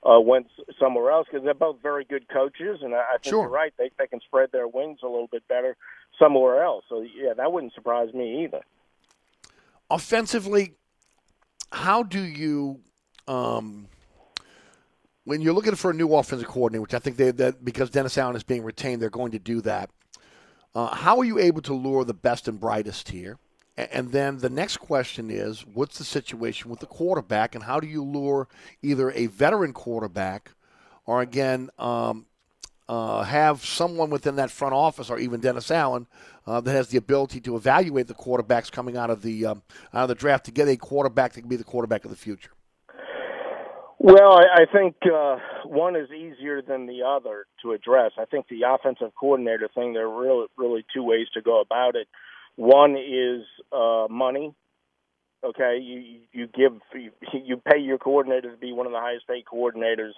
uh, 0.04 0.20
went 0.20 0.48
somewhere 0.80 1.12
else 1.12 1.28
because 1.32 1.46
they're 1.46 1.54
both 1.54 1.78
very 1.82 2.04
good 2.04 2.28
coaches, 2.28 2.80
and 2.82 2.94
I, 2.94 2.98
I 2.98 3.18
think 3.22 3.32
Sure. 3.32 3.44
you're 3.44 3.50
right. 3.50 3.74
They 3.78 3.90
they 3.98 4.08
can 4.08 4.20
spread 4.22 4.52
their 4.52 4.68
wings 4.68 5.00
a 5.02 5.08
little 5.08 5.28
bit 5.28 5.48
better 5.48 5.78
somewhere 6.20 6.62
else. 6.64 6.84
So 6.90 7.02
yeah, 7.02 7.34
that 7.36 7.52
wouldn't 7.54 7.74
surprise 7.74 8.14
me 8.14 8.44
either. 8.44 8.62
offensively, 9.90 10.74
how 11.72 12.04
do 12.04 12.20
you, 12.22 12.80
um, 13.28 13.88
when 15.28 15.42
you're 15.42 15.54
looking 15.54 15.76
for 15.76 15.92
a 15.92 15.94
new 15.94 16.16
offensive 16.16 16.48
coordinator, 16.48 16.82
which 16.82 16.94
I 16.94 17.00
think 17.00 17.18
they 17.18 17.32
that 17.32 17.66
because 17.66 17.90
Dennis 17.90 18.18
Allen 18.18 18.38
is 18.38 18.44
being 18.44 18.64
retained, 18.64 19.02
they're 19.02 19.10
going 19.10 19.34
to 19.34 19.40
do 19.40 19.60
that. 19.62 19.90
Uh, 20.74 20.96
how 20.96 21.18
are 21.18 21.26
you 21.26 21.38
able 21.38 21.62
to 21.64 21.74
lure 21.74 22.06
the 22.06 22.14
best 22.14 22.48
and 22.48 22.58
brightest 22.58 23.10
here? 23.10 23.38
And 23.76 24.14
then 24.14 24.38
the 24.38 24.50
next 24.50 24.78
question 24.78 25.30
is, 25.30 25.66
what's 25.66 25.98
the 25.98 26.06
situation 26.06 26.72
with 26.72 26.80
the 26.80 26.86
quarterback, 26.86 27.56
and 27.56 27.66
how 27.66 27.82
do 27.82 27.88
you 27.88 28.02
lure 28.06 28.48
either 28.82 29.12
a 29.12 29.26
veteran 29.26 29.74
quarterback, 29.74 30.54
or 31.06 31.22
again, 31.22 31.72
um, 31.78 32.26
uh, 32.88 33.24
have 33.24 33.66
someone 33.66 34.10
within 34.10 34.38
that 34.38 34.50
front 34.50 34.74
office, 34.74 35.10
or 35.10 35.20
even 35.20 35.42
Dennis 35.42 35.70
Allen, 35.72 36.08
uh, 36.46 36.62
that 36.62 36.72
has 36.72 36.88
the 36.88 36.98
ability 36.98 37.42
to 37.42 37.58
evaluate 37.58 38.08
the 38.08 38.14
quarterbacks 38.14 38.72
coming 38.72 38.96
out 38.96 39.10
of 39.10 39.24
the 39.24 39.46
um, 39.46 39.62
out 39.94 40.04
of 40.04 40.08
the 40.08 40.16
draft 40.16 40.46
to 40.46 40.52
get 40.52 40.70
a 40.70 40.78
quarterback 40.78 41.34
that 41.34 41.42
can 41.42 41.50
be 41.50 41.58
the 41.58 41.66
quarterback 41.66 42.06
of 42.06 42.12
the 42.12 42.18
future. 42.18 42.52
Well, 44.00 44.34
I, 44.34 44.64
I 44.64 44.66
think 44.72 44.96
uh, 45.12 45.38
one 45.66 45.96
is 45.96 46.10
easier 46.12 46.62
than 46.62 46.86
the 46.86 47.02
other 47.04 47.46
to 47.64 47.72
address. 47.72 48.12
I 48.18 48.26
think 48.26 48.48
the 48.48 48.62
offensive 48.70 49.12
coordinator 49.20 49.70
thing, 49.74 49.94
there 49.94 50.08
are 50.08 50.22
really, 50.22 50.48
really 50.56 50.86
two 50.94 51.04
ways 51.04 51.28
to 51.34 51.42
go 51.42 51.62
about 51.62 51.96
it. 51.96 52.08
One 52.56 52.96
is 52.96 53.46
uh, 53.72 54.08
money. 54.10 54.54
Okay, 55.44 55.80
you 55.82 56.20
you 56.32 56.48
give 56.48 56.74
you, 56.96 57.12
you 57.34 57.58
pay 57.58 57.80
your 57.80 58.00
coordinator 58.00 58.52
to 58.52 58.58
be 58.58 58.74
one 58.74 58.88
of 58.88 58.92
the 58.92 59.00
highest 59.00 59.28
paid 59.28 59.46
coordinators 59.46 60.14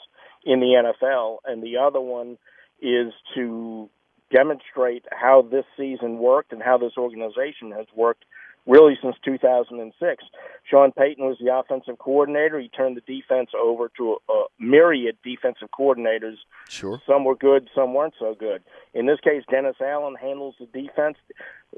in 0.46 0.62
the 0.62 0.94
NFL, 1.04 1.38
and 1.46 1.62
the 1.62 1.78
other 1.78 2.00
one 2.00 2.38
is 2.82 3.14
to 3.36 3.90
demonstrate 4.34 5.06
how 5.12 5.42
this 5.42 5.66
season 5.78 6.20
worked 6.20 6.54
and 6.54 6.64
how 6.64 6.78
this 6.78 6.94
organization 6.98 7.72
has 7.76 7.86
worked 7.96 8.24
really 8.70 8.98
since 9.02 9.16
2006. 9.26 10.24
Sean 10.70 10.92
Payton 10.92 11.26
was 11.26 11.38
the 11.42 11.54
offensive 11.54 11.98
coordinator. 11.98 12.60
He 12.60 12.70
turned 12.70 12.96
the 12.96 13.02
defense 13.02 13.50
over 13.60 13.90
to 13.98 14.18
a, 14.30 14.44
myriad 14.60 15.18
defensive 15.24 15.70
coordinators. 15.78 16.36
Sure. 16.70 17.02
Some 17.08 17.26
were 17.26 17.36
good, 17.36 17.68
some 17.74 17.94
weren't 17.94 18.14
so 18.20 18.36
good. 18.40 18.62
In 18.94 19.08
this 19.08 19.20
case, 19.22 19.44
Dennis 19.50 19.78
Allen 19.82 20.16
handles 20.16 20.56
the 20.60 20.68
defense. 20.68 21.18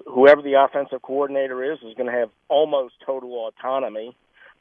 Whoever 0.06 0.42
the 0.42 0.54
offensive 0.54 1.02
coordinator 1.02 1.72
is 1.72 1.80
is 1.80 1.94
going 1.96 2.12
to 2.12 2.18
have 2.18 2.30
almost 2.50 2.96
total 3.06 3.48
autonomy. 3.48 4.16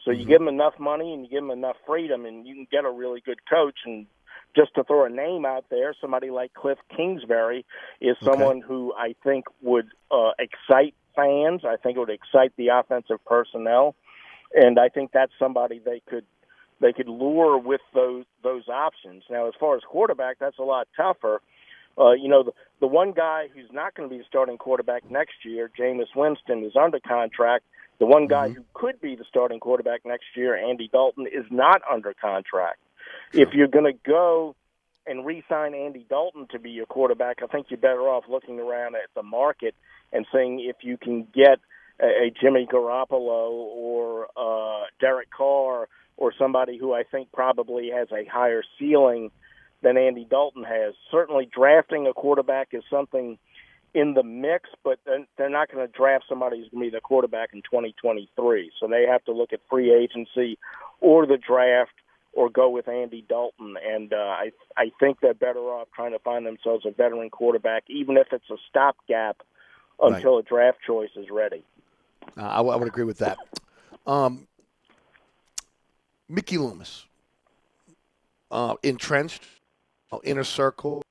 So 0.04 0.12
you 0.12 0.24
give 0.24 0.40
him 0.40 0.48
enough 0.48 0.78
money 0.78 1.12
and 1.12 1.24
you 1.24 1.30
give 1.30 1.44
him 1.44 1.50
enough 1.50 1.76
freedom, 1.86 2.24
and 2.24 2.46
you 2.46 2.54
can 2.54 2.66
get 2.70 2.84
a 2.84 2.90
really 2.90 3.20
good 3.20 3.40
coach. 3.48 3.80
And 3.84 4.06
just 4.56 4.74
to 4.74 4.84
throw 4.84 5.04
a 5.04 5.10
name 5.10 5.44
out 5.44 5.66
there, 5.70 5.94
somebody 6.00 6.30
like 6.30 6.54
Cliff 6.54 6.78
Kingsbury 6.96 7.66
is 8.00 8.16
someone 8.22 8.60
who 8.60 8.94
I 8.96 9.14
think 9.22 9.44
would 9.62 9.88
uh, 10.10 10.30
excite 10.38 10.94
fans. 11.20 11.62
I 11.64 11.76
think 11.76 11.96
it 11.96 12.00
would 12.00 12.10
excite 12.10 12.52
the 12.56 12.68
offensive 12.68 13.24
personnel, 13.24 13.94
and 14.54 14.78
I 14.78 14.88
think 14.88 15.12
that's 15.12 15.32
somebody 15.38 15.80
they 15.84 16.02
could 16.08 16.24
they 16.80 16.92
could 16.92 17.08
lure 17.08 17.58
with 17.58 17.82
those 17.94 18.24
those 18.42 18.68
options. 18.68 19.24
Now, 19.30 19.48
as 19.48 19.54
far 19.58 19.76
as 19.76 19.82
quarterback, 19.82 20.38
that's 20.38 20.58
a 20.58 20.62
lot 20.62 20.88
tougher. 20.96 21.40
Uh, 21.98 22.12
you 22.12 22.28
know, 22.28 22.44
the, 22.44 22.52
the 22.80 22.86
one 22.86 23.12
guy 23.12 23.48
who's 23.52 23.70
not 23.72 23.94
going 23.94 24.08
to 24.08 24.12
be 24.12 24.18
the 24.18 24.24
starting 24.26 24.56
quarterback 24.56 25.10
next 25.10 25.44
year, 25.44 25.70
Jameis 25.78 26.14
Winston, 26.14 26.64
is 26.64 26.72
under 26.80 27.00
contract. 27.00 27.64
The 27.98 28.06
one 28.06 28.26
guy 28.26 28.48
who 28.48 28.64
could 28.72 29.00
be 29.00 29.16
the 29.16 29.24
starting 29.28 29.60
quarterback 29.60 30.06
next 30.06 30.24
year, 30.34 30.56
Andy 30.56 30.88
Dalton, 30.88 31.26
is 31.26 31.44
not 31.50 31.82
under 31.90 32.14
contract. 32.14 32.78
If 33.34 33.50
you're 33.52 33.68
going 33.68 33.84
to 33.84 33.98
go 34.06 34.56
and 35.10 35.26
re-sign 35.26 35.74
Andy 35.74 36.06
Dalton 36.08 36.46
to 36.52 36.58
be 36.60 36.70
your 36.70 36.86
quarterback, 36.86 37.42
I 37.42 37.46
think 37.46 37.66
you're 37.68 37.78
better 37.78 38.02
off 38.08 38.24
looking 38.28 38.60
around 38.60 38.94
at 38.94 39.10
the 39.16 39.24
market 39.24 39.74
and 40.12 40.24
seeing 40.32 40.60
if 40.60 40.76
you 40.82 40.96
can 40.96 41.26
get 41.34 41.58
a, 42.00 42.06
a 42.06 42.32
Jimmy 42.40 42.66
Garoppolo 42.72 43.50
or 43.50 44.28
uh, 44.36 44.84
Derek 45.00 45.30
Carr 45.30 45.88
or 46.16 46.32
somebody 46.38 46.78
who 46.78 46.94
I 46.94 47.02
think 47.02 47.32
probably 47.32 47.90
has 47.90 48.08
a 48.12 48.24
higher 48.30 48.62
ceiling 48.78 49.30
than 49.82 49.96
Andy 49.98 50.26
Dalton 50.30 50.62
has. 50.62 50.94
Certainly, 51.10 51.50
drafting 51.52 52.06
a 52.06 52.12
quarterback 52.12 52.68
is 52.72 52.84
something 52.90 53.38
in 53.94 54.14
the 54.14 54.22
mix, 54.22 54.70
but 54.84 55.00
they're- 55.04 55.26
they're 55.36 55.48
not 55.50 55.72
going 55.72 55.84
to 55.84 55.92
draft 55.92 56.26
somebody 56.28 56.58
who's 56.58 56.68
going 56.68 56.84
to 56.84 56.90
be 56.90 56.96
the 56.96 57.00
quarterback 57.00 57.52
in 57.52 57.62
2023. 57.62 58.70
So 58.78 58.86
they 58.86 59.06
have 59.06 59.24
to 59.24 59.32
look 59.32 59.52
at 59.52 59.60
free 59.68 59.92
agency 59.92 60.58
or 61.00 61.26
the 61.26 61.38
draft 61.38 61.90
or 62.32 62.48
go 62.48 62.68
with 62.70 62.88
Andy 62.88 63.24
Dalton. 63.28 63.76
And 63.84 64.12
uh, 64.12 64.16
I 64.16 64.52
I 64.76 64.90
think 65.00 65.20
they're 65.20 65.34
better 65.34 65.60
off 65.60 65.88
trying 65.94 66.12
to 66.12 66.18
find 66.18 66.46
themselves 66.46 66.84
a 66.86 66.90
veteran 66.90 67.30
quarterback, 67.30 67.84
even 67.88 68.16
if 68.16 68.28
it's 68.32 68.48
a 68.50 68.56
stopgap 68.68 69.42
until 70.00 70.38
a 70.38 70.42
draft 70.42 70.78
choice 70.86 71.10
is 71.16 71.26
ready. 71.30 71.64
Uh, 72.36 72.46
I, 72.46 72.56
w- 72.56 72.72
I 72.72 72.76
would 72.76 72.88
agree 72.88 73.04
with 73.04 73.18
that. 73.18 73.38
Um, 74.06 74.46
Mickey 76.28 76.58
Loomis, 76.58 77.06
uh, 78.50 78.76
entrenched, 78.82 79.44
inner 80.24 80.44
circle. 80.44 81.02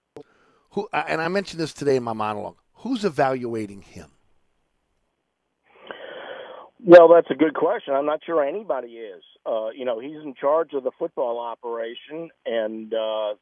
Who? 0.72 0.88
And 0.94 1.22
I 1.22 1.28
mentioned 1.28 1.60
this 1.60 1.74
today 1.74 1.98
in 1.98 2.04
my 2.04 2.14
monologue. 2.14 2.58
Who's 2.76 3.04
evaluating 3.04 3.82
him? 3.82 4.10
Well, 6.84 7.10
that's 7.14 7.30
a 7.30 7.36
good 7.36 7.56
question. 7.56 7.94
I'm 7.94 8.06
not 8.06 8.22
sure 8.26 8.44
anybody 8.44 8.90
is. 8.90 9.24
Uh, 9.46 9.70
you 9.70 9.86
know, 9.86 10.00
he's 10.00 10.16
in 10.24 10.34
charge 10.40 10.74
of 10.74 10.84
the 10.84 10.92
football 10.98 11.40
operation, 11.40 12.30
and 12.46 12.94
uh, 12.94 13.36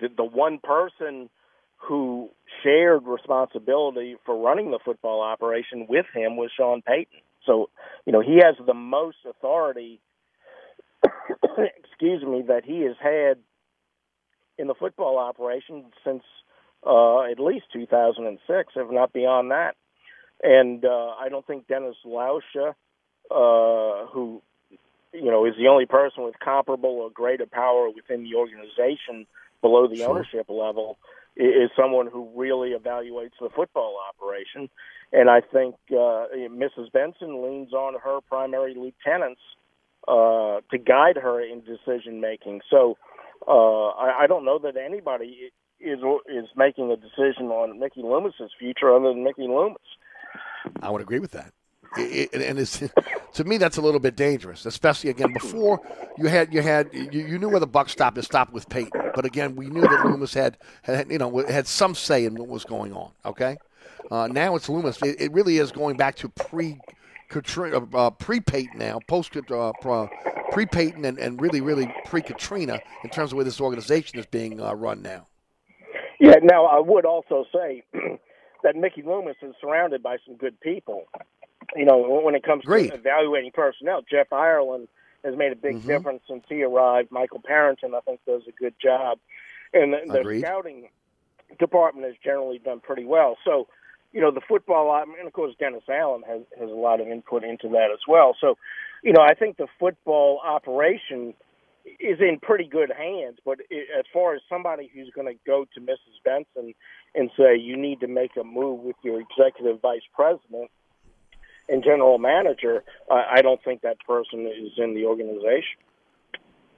the, 0.00 0.08
the 0.16 0.24
one 0.24 0.58
person 0.62 1.30
who 1.76 2.30
shared 2.62 3.02
responsibility 3.06 4.16
for 4.26 4.36
running 4.42 4.70
the 4.70 4.78
football 4.84 5.20
operation 5.20 5.86
with 5.88 6.06
him 6.14 6.36
was 6.36 6.50
Sean 6.56 6.82
Payton. 6.82 7.20
So, 7.46 7.70
you 8.06 8.12
know, 8.12 8.20
he 8.20 8.40
has 8.42 8.54
the 8.66 8.74
most 8.74 9.18
authority, 9.28 10.00
excuse 11.06 12.22
me, 12.22 12.42
that 12.48 12.64
he 12.64 12.80
has 12.82 12.96
had 13.00 13.38
in 14.58 14.66
the 14.66 14.74
football 14.74 15.18
operation 15.18 15.86
since 16.04 16.22
uh, 16.86 17.22
at 17.22 17.38
least 17.38 17.66
2006, 17.72 18.72
if 18.76 18.90
not 18.90 19.12
beyond 19.12 19.50
that. 19.50 19.74
And 20.44 20.84
uh, 20.84 21.14
I 21.18 21.28
don't 21.30 21.46
think 21.46 21.66
Dennis 21.66 21.96
Lauscha, 22.06 22.74
uh, 23.30 24.06
who 24.12 24.42
you 25.12 25.30
know 25.30 25.46
is 25.46 25.54
the 25.58 25.68
only 25.68 25.86
person 25.86 26.22
with 26.22 26.34
comparable 26.38 26.90
or 26.90 27.10
greater 27.10 27.46
power 27.46 27.88
within 27.88 28.24
the 28.24 28.34
organization 28.36 29.26
below 29.62 29.88
the 29.88 29.96
Sure. 29.96 30.10
ownership 30.10 30.50
level, 30.50 30.98
is 31.36 31.70
someone 31.74 32.08
who 32.08 32.28
really 32.36 32.70
evaluates 32.70 33.32
the 33.40 33.48
football 33.56 33.96
operation. 34.10 34.68
And 35.12 35.30
I 35.30 35.40
think 35.40 35.76
uh, 35.90 36.26
Mrs. 36.34 36.92
Benson 36.92 37.42
leans 37.42 37.72
on 37.72 37.94
her 38.04 38.20
primary 38.28 38.74
lieutenants 38.74 39.40
uh, 40.06 40.60
to 40.70 40.78
guide 40.78 41.16
her 41.16 41.40
in 41.40 41.62
decision 41.62 42.20
making. 42.20 42.60
So 42.68 42.98
uh, 43.48 43.88
I, 43.88 44.24
I 44.24 44.26
don't 44.26 44.44
know 44.44 44.58
that 44.58 44.76
anybody 44.76 45.50
is 45.80 46.00
is 46.28 46.46
making 46.56 46.90
a 46.90 46.96
decision 46.96 47.46
on 47.48 47.80
Mickey 47.80 48.02
Loomis's 48.02 48.52
future 48.58 48.94
other 48.94 49.08
than 49.08 49.24
Mickey 49.24 49.48
Loomis. 49.48 49.78
I 50.82 50.90
would 50.90 51.02
agree 51.02 51.18
with 51.18 51.32
that. 51.32 51.52
It, 51.96 52.30
it, 52.32 52.42
and 52.42 52.58
it's, 52.58 52.82
to 53.34 53.44
me, 53.44 53.56
that's 53.56 53.76
a 53.76 53.80
little 53.80 54.00
bit 54.00 54.16
dangerous, 54.16 54.66
especially 54.66 55.10
again 55.10 55.32
before 55.32 55.80
you 56.18 56.26
had 56.26 56.52
you 56.52 56.62
had 56.62 56.90
you, 56.92 57.08
you 57.26 57.38
knew 57.38 57.48
where 57.48 57.60
the 57.60 57.66
buck 57.66 57.88
stopped. 57.88 58.18
It 58.18 58.24
stopped 58.24 58.52
with 58.52 58.68
Payton, 58.68 59.12
but 59.14 59.24
again, 59.24 59.56
we 59.56 59.68
knew 59.68 59.82
that 59.82 60.04
Loomis 60.04 60.34
had, 60.34 60.58
had 60.82 61.10
you 61.10 61.18
know 61.18 61.44
had 61.46 61.66
some 61.66 61.94
say 61.94 62.24
in 62.24 62.34
what 62.34 62.48
was 62.48 62.64
going 62.64 62.92
on. 62.92 63.10
Okay, 63.24 63.56
uh, 64.10 64.28
now 64.28 64.56
it's 64.56 64.68
Loomis. 64.68 65.00
It, 65.02 65.20
it 65.20 65.32
really 65.32 65.58
is 65.58 65.72
going 65.72 65.96
back 65.96 66.16
to 66.16 66.28
pre 66.28 66.78
Katrina, 67.28 67.86
uh, 67.94 68.10
pre 68.10 68.40
Payton 68.40 68.78
now, 68.78 68.98
post 69.08 69.36
uh, 69.36 70.06
pre 70.50 70.66
Payton, 70.66 71.04
and, 71.04 71.18
and 71.18 71.40
really 71.40 71.60
really 71.60 71.92
pre 72.04 72.22
Katrina 72.22 72.80
in 73.02 73.10
terms 73.10 73.32
of 73.32 73.36
where 73.36 73.44
this 73.44 73.60
organization 73.60 74.18
is 74.18 74.26
being 74.26 74.60
uh, 74.60 74.74
run 74.74 75.02
now. 75.02 75.26
Yeah. 76.20 76.36
Now 76.42 76.66
I 76.66 76.80
would 76.80 77.04
also 77.04 77.44
say 77.52 77.82
that 78.64 78.74
Mickey 78.74 79.02
Loomis 79.02 79.36
is 79.42 79.54
surrounded 79.60 80.02
by 80.02 80.16
some 80.26 80.34
good 80.36 80.58
people. 80.60 81.04
You 81.76 81.84
know, 81.84 82.20
when 82.24 82.34
it 82.34 82.42
comes 82.42 82.64
Great. 82.64 82.90
to 82.90 82.96
evaluating 82.96 83.52
personnel, 83.52 84.02
Jeff 84.10 84.32
Ireland 84.32 84.88
has 85.24 85.36
made 85.36 85.52
a 85.52 85.56
big 85.56 85.76
Mhm. 85.76 85.86
difference 85.86 86.22
since 86.26 86.44
he 86.48 86.62
arrived. 86.62 87.10
Michael 87.10 87.40
Parrington, 87.44 87.94
I 87.94 88.00
think, 88.00 88.20
does 88.26 88.46
a 88.48 88.52
good 88.52 88.74
job, 88.80 89.18
and 89.72 89.92
the, 89.92 90.22
the 90.22 90.38
scouting 90.40 90.90
department 91.58 92.06
has 92.06 92.16
generally 92.22 92.58
done 92.58 92.80
pretty 92.80 93.04
well. 93.04 93.38
So, 93.44 93.68
you 94.12 94.20
know, 94.20 94.30
the 94.30 94.40
football, 94.40 94.90
I 94.90 95.04
mean, 95.04 95.26
of 95.26 95.32
course, 95.32 95.54
Dennis 95.58 95.84
Allen 95.88 96.22
has 96.26 96.42
has 96.58 96.70
a 96.70 96.74
lot 96.74 97.00
of 97.00 97.08
input 97.08 97.44
into 97.44 97.68
that 97.70 97.90
as 97.92 98.00
well. 98.08 98.36
So, 98.40 98.56
you 99.02 99.12
know, 99.12 99.22
I 99.22 99.34
think 99.34 99.56
the 99.56 99.68
football 99.78 100.40
operation 100.44 101.34
is 102.04 102.20
in 102.20 102.38
pretty 102.40 102.64
good 102.64 102.92
hands. 102.96 103.38
But 103.44 103.60
i 103.70 103.98
as 103.98 104.04
far 104.12 104.34
as 104.34 104.42
somebody 104.48 104.90
who's 104.92 105.10
going 105.14 105.26
to 105.26 105.38
go 105.46 105.64
to 105.74 105.80
Mrs. 105.80 106.22
Benson 106.24 106.74
and 107.14 107.30
say 107.36 107.56
you 107.56 107.76
need 107.76 108.00
to 108.00 108.08
make 108.08 108.36
a 108.36 108.44
move 108.44 108.80
with 108.80 108.96
your 109.02 109.20
executive 109.20 109.80
vice 109.80 110.06
president 110.14 110.70
and 111.68 111.82
general 111.82 112.18
manager, 112.18 112.84
I 113.10 113.36
I 113.38 113.42
don't 113.42 113.62
think 113.64 113.82
that 113.82 113.98
person 114.06 114.46
is 114.46 114.72
in 114.76 114.94
the 114.94 115.06
organization. 115.06 115.80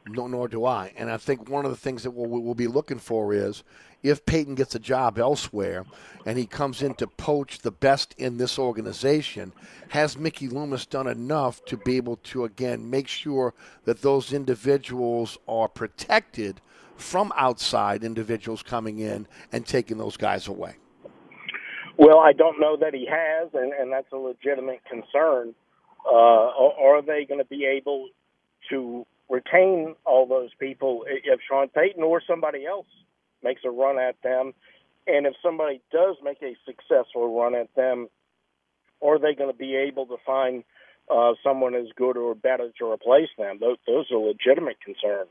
No, 0.09 0.29
nor 0.29 0.47
do 0.47 0.65
I. 0.65 0.93
And 0.97 1.11
I 1.11 1.17
think 1.17 1.49
one 1.49 1.65
of 1.65 1.71
the 1.71 1.77
things 1.77 2.05
that 2.05 2.13
we'll, 2.13 2.29
we'll 2.29 2.55
be 2.55 2.69
looking 2.69 2.99
for 2.99 3.35
is 3.35 3.65
if 4.03 4.25
Payton 4.25 4.55
gets 4.55 4.75
a 4.75 4.79
job 4.79 5.19
elsewhere 5.19 5.85
and 6.25 6.39
he 6.39 6.47
comes 6.47 6.81
in 6.81 6.95
to 6.95 7.09
poach 7.09 7.59
the 7.59 7.73
best 7.73 8.15
in 8.17 8.37
this 8.37 8.59
organization, 8.59 9.53
has 9.89 10.17
Mickey 10.17 10.49
Loomis 10.49 10.87
done 10.87 11.09
enough 11.09 11.65
to 11.65 11.77
be 11.77 11.97
able 11.97 12.17
to, 12.17 12.45
again, 12.45 12.89
make 12.89 13.09
sure 13.09 13.53
that 13.85 14.03
those 14.03 14.33
individuals 14.33 15.39
are 15.49 15.69
protected 15.69 16.61
from 16.97 17.33
outside 17.37 18.05
individuals 18.05 18.63
coming 18.63 19.01
in 19.01 19.27
and 19.53 19.67
taking 19.67 19.99
those 19.99 20.17
guys 20.17 20.47
away? 20.47 20.77
Well, 21.99 22.19
I 22.19 22.33
don't 22.33 22.61
know 22.61 22.77
that 22.77 22.95
he 22.95 23.07
has, 23.11 23.49
and, 23.55 23.73
and 23.73 23.93
that's 23.93 24.13
a 24.13 24.17
legitimate 24.17 24.83
concern. 24.89 25.55
Uh, 26.05 26.15
are, 26.15 26.73
are 26.81 27.03
they 27.03 27.25
going 27.25 27.41
to 27.41 27.47
be 27.47 27.65
able 27.65 28.09
to 28.71 29.07
retain 29.29 29.95
all 30.05 30.27
those 30.27 30.51
people 30.59 31.05
if 31.07 31.41
Sean 31.49 31.69
Payton 31.69 32.03
or 32.03 32.23
somebody 32.27 32.67
else 32.67 32.87
makes 33.43 33.63
a 33.65 33.71
run 33.71 33.99
at 33.99 34.17
them? 34.23 34.53
And 35.07 35.27
if 35.27 35.35
somebody 35.43 35.81
does 35.93 36.17
make 36.23 36.43
a 36.43 36.57
successful 36.67 37.39
run 37.41 37.55
at 37.55 37.75
them, 37.75 38.09
are 39.03 39.19
they 39.19 39.35
going 39.35 39.51
to 39.51 39.57
be 39.57 39.77
able 39.77 40.07
to 40.07 40.17
find 40.25 40.65
uh, 41.11 41.35
someone 41.43 41.75
as 41.75 41.87
good 41.97 42.17
or 42.17 42.35
better 42.35 42.71
to 42.79 42.91
replace 42.91 43.29
them. 43.39 43.59
Those, 43.61 43.77
those 43.87 44.07
are 44.11 44.19
legitimate 44.19 44.81
concerns. 44.81 45.31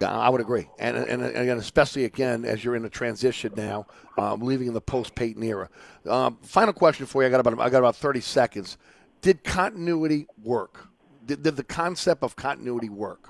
I 0.00 0.28
would 0.28 0.40
agree, 0.42 0.68
and, 0.78 0.96
and 0.96 1.22
and 1.22 1.60
especially 1.60 2.04
again 2.04 2.44
as 2.44 2.62
you're 2.62 2.76
in 2.76 2.82
the 2.82 2.90
transition 2.90 3.52
now, 3.56 3.86
um, 4.18 4.40
leaving 4.40 4.68
in 4.68 4.74
the 4.74 4.80
post 4.80 5.14
Payton 5.14 5.42
era. 5.42 5.70
Um, 6.06 6.38
final 6.42 6.74
question 6.74 7.06
for 7.06 7.22
you. 7.22 7.28
I 7.28 7.30
got 7.30 7.40
about 7.40 7.58
I 7.60 7.70
got 7.70 7.78
about 7.78 7.96
30 7.96 8.20
seconds. 8.20 8.76
Did 9.22 9.42
continuity 9.42 10.26
work? 10.42 10.86
Did, 11.26 11.42
did 11.42 11.56
the 11.56 11.64
concept 11.64 12.22
of 12.22 12.36
continuity 12.36 12.88
work? 12.88 13.28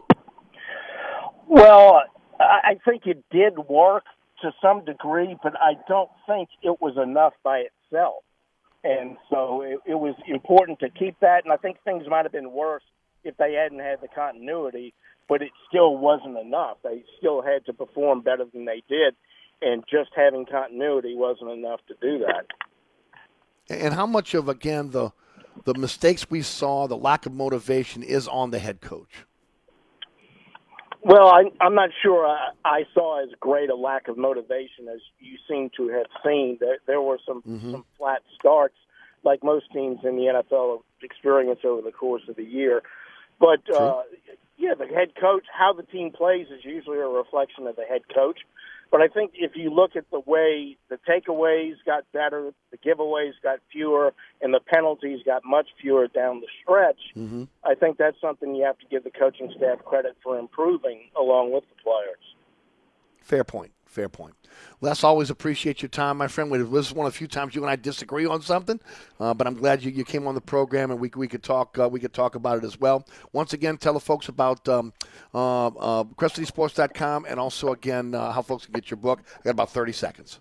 Well, 1.48 2.02
I 2.38 2.60
I 2.64 2.74
think 2.84 3.06
it 3.06 3.24
did 3.30 3.58
work 3.68 4.04
to 4.42 4.52
some 4.62 4.84
degree, 4.84 5.36
but 5.42 5.54
I 5.56 5.74
don't 5.88 6.10
think 6.26 6.48
it 6.62 6.80
was 6.80 6.96
enough 7.02 7.32
by 7.42 7.64
itself. 7.68 8.22
And 8.84 9.16
so 9.30 9.62
it, 9.62 9.78
it 9.86 9.94
was 9.94 10.14
important 10.28 10.78
to 10.80 10.90
keep 10.90 11.18
that. 11.20 11.44
And 11.44 11.52
I 11.52 11.56
think 11.56 11.78
things 11.84 12.04
might 12.08 12.24
have 12.24 12.32
been 12.32 12.52
worse 12.52 12.82
if 13.24 13.36
they 13.36 13.54
hadn't 13.54 13.80
had 13.80 14.00
the 14.00 14.08
continuity, 14.08 14.94
but 15.28 15.42
it 15.42 15.50
still 15.68 15.96
wasn't 15.96 16.38
enough. 16.38 16.76
They 16.84 17.02
still 17.18 17.42
had 17.42 17.64
to 17.66 17.72
perform 17.72 18.20
better 18.20 18.44
than 18.52 18.64
they 18.64 18.82
did. 18.88 19.14
And 19.62 19.82
just 19.90 20.10
having 20.14 20.44
continuity 20.44 21.14
wasn't 21.16 21.50
enough 21.50 21.80
to 21.88 21.94
do 22.00 22.18
that. 22.26 22.46
And 23.68 23.94
how 23.94 24.06
much 24.06 24.34
of 24.34 24.48
again 24.48 24.90
the 24.90 25.12
the 25.66 25.74
mistakes 25.74 26.30
we 26.30 26.42
saw, 26.42 26.86
the 26.86 26.96
lack 26.96 27.26
of 27.26 27.32
motivation, 27.32 28.02
is 28.02 28.26
on 28.28 28.50
the 28.50 28.58
head 28.58 28.80
coach? 28.80 29.26
Well, 31.02 31.28
I, 31.28 31.44
I'm 31.60 31.74
not 31.74 31.90
sure 32.02 32.26
I, 32.26 32.50
I 32.64 32.84
saw 32.94 33.22
as 33.22 33.28
great 33.38 33.68
a 33.70 33.76
lack 33.76 34.08
of 34.08 34.16
motivation 34.16 34.88
as 34.92 35.00
you 35.20 35.36
seem 35.48 35.70
to 35.76 35.88
have 35.88 36.06
seen. 36.24 36.58
There, 36.60 36.78
there 36.86 37.00
were 37.00 37.18
some, 37.26 37.42
Mm-hmm. 37.46 37.72
some 37.72 37.84
flat 37.98 38.22
starts, 38.38 38.74
like 39.22 39.44
most 39.44 39.66
teams 39.72 39.98
in 40.04 40.16
the 40.16 40.42
NFL 40.42 40.82
experience 41.02 41.60
over 41.64 41.82
the 41.82 41.92
course 41.92 42.22
of 42.28 42.36
the 42.36 42.44
year. 42.44 42.82
But 43.38 43.60
uh, 43.72 44.02
yeah, 44.56 44.74
the 44.74 44.86
head 44.86 45.14
coach, 45.20 45.44
how 45.52 45.72
the 45.72 45.82
team 45.82 46.10
plays 46.10 46.46
is 46.46 46.64
usually 46.64 46.98
a 46.98 47.06
reflection 47.06 47.66
of 47.66 47.76
the 47.76 47.84
head 47.84 48.02
coach. 48.14 48.38
But 48.90 49.00
I 49.00 49.08
think 49.08 49.32
if 49.34 49.52
you 49.56 49.70
look 49.70 49.96
at 49.96 50.10
the 50.10 50.20
way 50.20 50.76
the 50.88 50.98
takeaways 51.08 51.74
got 51.84 52.04
better, 52.12 52.52
the 52.70 52.78
giveaways 52.78 53.32
got 53.42 53.58
fewer, 53.70 54.14
and 54.40 54.54
the 54.54 54.60
penalties 54.60 55.20
got 55.24 55.42
much 55.44 55.68
fewer 55.80 56.08
down 56.08 56.40
the 56.40 56.46
stretch, 56.62 57.00
Mm-hmm. 57.16 57.44
I 57.64 57.74
think 57.74 57.98
that's 57.98 58.20
something 58.20 58.54
you 58.54 58.64
have 58.64 58.78
to 58.78 58.86
give 58.86 59.04
the 59.04 59.10
coaching 59.10 59.52
staff 59.56 59.84
credit 59.84 60.16
for 60.22 60.38
improving 60.38 61.10
along 61.18 61.52
with 61.52 61.64
the 61.64 61.82
players. 61.82 62.36
Fair 63.22 63.42
point. 63.44 63.72
Fair 63.96 64.10
point. 64.10 64.34
Les, 64.82 65.02
always 65.02 65.30
appreciate 65.30 65.80
your 65.80 65.88
time, 65.88 66.18
my 66.18 66.28
friend. 66.28 66.52
This 66.52 66.88
is 66.88 66.92
one 66.92 67.06
of 67.06 67.12
the 67.14 67.16
few 67.16 67.26
times 67.26 67.54
you 67.54 67.62
and 67.62 67.70
I 67.70 67.76
disagree 67.76 68.26
on 68.26 68.42
something, 68.42 68.78
uh, 69.18 69.32
but 69.32 69.46
I'm 69.46 69.54
glad 69.54 69.82
you, 69.82 69.90
you 69.90 70.04
came 70.04 70.26
on 70.26 70.34
the 70.34 70.40
program 70.42 70.90
and 70.90 71.00
we, 71.00 71.10
we 71.16 71.26
could 71.26 71.42
talk 71.42 71.78
uh, 71.78 71.88
we 71.88 71.98
could 71.98 72.12
talk 72.12 72.34
about 72.34 72.58
it 72.58 72.64
as 72.64 72.78
well. 72.78 73.06
Once 73.32 73.54
again, 73.54 73.78
tell 73.78 73.94
the 73.94 74.00
folks 74.00 74.28
about 74.28 74.68
um, 74.68 74.92
uh, 75.32 75.68
uh, 75.68 76.04
and 77.26 77.40
also 77.40 77.72
again 77.72 78.14
uh, 78.14 78.32
how 78.32 78.42
folks 78.42 78.66
can 78.66 78.74
get 78.74 78.90
your 78.90 78.98
book. 78.98 79.22
I 79.40 79.44
got 79.44 79.50
about 79.52 79.70
30 79.70 79.92
seconds. 79.92 80.40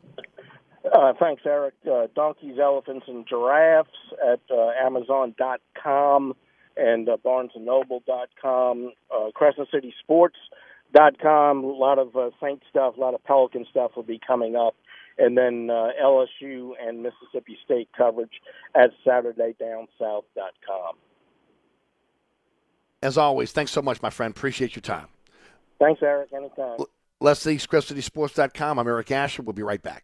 Uh, 0.93 1.14
thanks, 1.18 1.43
Eric. 1.45 1.76
Uh, 1.89 2.08
donkeys, 2.14 2.60
elephants, 2.62 3.06
and 3.08 3.26
giraffes 3.26 3.89
at 4.22 4.41
Amazon.com 4.86 6.34
and 6.76 7.08
uh, 7.08 7.16
BarnesandNoble.com. 7.24 8.91
Uh, 10.96 11.00
CrescentCitySports.com. 11.00 11.64
A 11.64 11.68
lot 11.68 12.00
of 12.00 12.16
uh, 12.16 12.30
Saint 12.41 12.62
stuff, 12.70 12.98
a 12.98 13.00
lot 13.00 13.14
of 13.14 13.24
Pelican 13.24 13.66
stuff 13.70 13.91
will 13.96 14.04
be 14.04 14.20
coming 14.26 14.56
up. 14.56 14.76
And 15.18 15.38
then 15.38 15.70
uh, 15.70 15.91
LSU 16.04 16.72
and 16.82 17.02
Mississippi 17.02 17.58
State 17.64 17.89
coverage 17.98 18.41
at 18.76 18.91
SaturdayDownSouth.com. 19.06 20.96
As 23.02 23.18
always, 23.18 23.52
thanks 23.52 23.72
so 23.72 23.82
much, 23.82 24.02
my 24.02 24.10
friend. 24.10 24.36
Appreciate 24.36 24.76
your 24.76 24.82
time. 24.82 25.08
Thanks, 25.80 26.02
Eric. 26.02 26.30
Anytime. 26.34 26.80
Les 27.22 27.46
Lee, 27.46 27.58
CrescentCitySports.com. 27.58 28.80
I'm 28.80 28.88
Eric 28.88 29.12
Asher. 29.12 29.41
We'll 29.41 29.54
be 29.54 29.64
right 29.64 29.82
back. 29.82 30.04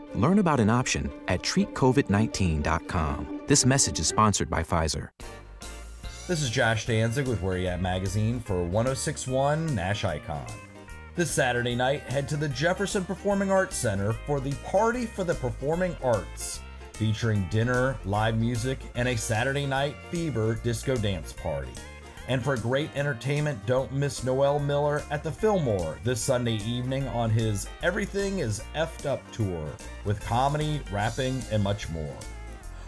Learn 0.15 0.39
about 0.39 0.59
an 0.59 0.69
option 0.69 1.09
at 1.27 1.41
treatcovid19.com. 1.41 3.41
This 3.47 3.65
message 3.65 3.99
is 3.99 4.07
sponsored 4.07 4.49
by 4.49 4.63
Pfizer. 4.63 5.09
This 6.27 6.41
is 6.41 6.49
Josh 6.49 6.85
Danzig 6.85 7.27
with 7.27 7.41
Where 7.41 7.57
You 7.57 7.67
At 7.67 7.81
Magazine 7.81 8.39
for 8.39 8.63
1061 8.63 9.73
Nash 9.73 10.03
Icon. 10.03 10.45
This 11.15 11.31
Saturday 11.31 11.75
night, 11.75 12.01
head 12.03 12.27
to 12.29 12.37
the 12.37 12.49
Jefferson 12.49 13.05
Performing 13.05 13.51
Arts 13.51 13.75
Center 13.75 14.13
for 14.13 14.39
the 14.39 14.53
Party 14.65 15.05
for 15.05 15.23
the 15.23 15.35
Performing 15.35 15.95
Arts, 16.03 16.61
featuring 16.93 17.47
dinner, 17.49 17.97
live 18.05 18.37
music, 18.37 18.79
and 18.95 19.07
a 19.07 19.17
Saturday 19.17 19.65
night 19.65 19.95
fever 20.09 20.55
disco 20.63 20.95
dance 20.95 21.33
party. 21.33 21.71
And 22.31 22.41
for 22.41 22.55
great 22.55 22.89
entertainment, 22.95 23.65
don't 23.65 23.91
miss 23.91 24.23
Noel 24.23 24.57
Miller 24.57 25.03
at 25.11 25.21
the 25.21 25.29
Fillmore 25.29 25.99
this 26.05 26.21
Sunday 26.21 26.63
evening 26.63 27.05
on 27.09 27.29
his 27.29 27.67
Everything 27.83 28.39
is 28.39 28.63
Effed 28.73 29.05
Up 29.05 29.19
tour 29.33 29.67
with 30.05 30.21
comedy, 30.21 30.79
rapping, 30.93 31.43
and 31.51 31.61
much 31.61 31.89
more. 31.89 32.15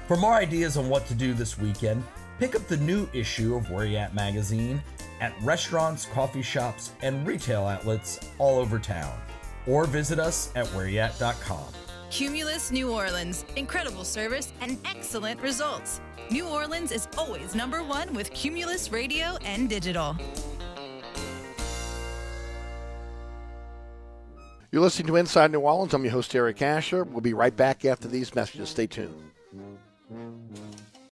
For 0.08 0.16
more 0.16 0.36
ideas 0.36 0.78
on 0.78 0.88
what 0.88 1.06
to 1.08 1.14
do 1.14 1.34
this 1.34 1.60
weekend, 1.60 2.06
pick 2.40 2.56
up 2.56 2.66
the 2.70 2.78
new 2.78 3.06
issue 3.12 3.58
of 3.58 3.70
Where 3.70 3.86
You 3.86 3.98
At 3.98 4.16
magazine 4.16 4.82
at 5.20 5.34
restaurants, 5.42 6.06
coffee 6.06 6.42
shops, 6.42 6.94
and 7.02 7.28
retail 7.28 7.66
outlets 7.66 8.22
all 8.38 8.60
over 8.60 8.80
town. 8.80 9.20
Or 9.68 9.84
visit 9.84 10.20
us 10.20 10.54
at 10.56 10.68
whereyat.com. 10.68 11.93
Cumulus 12.14 12.70
New 12.70 12.92
Orleans. 12.92 13.44
Incredible 13.56 14.04
service 14.04 14.54
and 14.62 14.78
excellent 14.86 15.42
results. 15.42 16.00
New 16.30 16.48
Orleans 16.48 16.92
is 16.92 17.08
always 17.18 17.56
number 17.56 17.82
one 17.82 18.14
with 18.14 18.32
Cumulus 18.34 18.92
Radio 18.92 19.36
and 19.44 19.68
Digital. 19.68 20.16
You're 24.72 24.84
listening 24.84 25.08
to 25.08 25.16
Inside 25.16 25.52
New 25.52 25.62
Orleans. 25.62 25.96
I'm 25.96 26.04
your 26.04 26.14
host, 26.14 26.36
Eric 26.36 26.62
Asher. 26.62 27.04
We'll 27.04 27.22
be 27.22 27.34
right 27.34 27.56
back 27.56 27.84
after 27.84 28.08
these 28.08 28.36
messages. 28.36 28.70
Stay 28.70 28.86
tuned. 28.86 29.32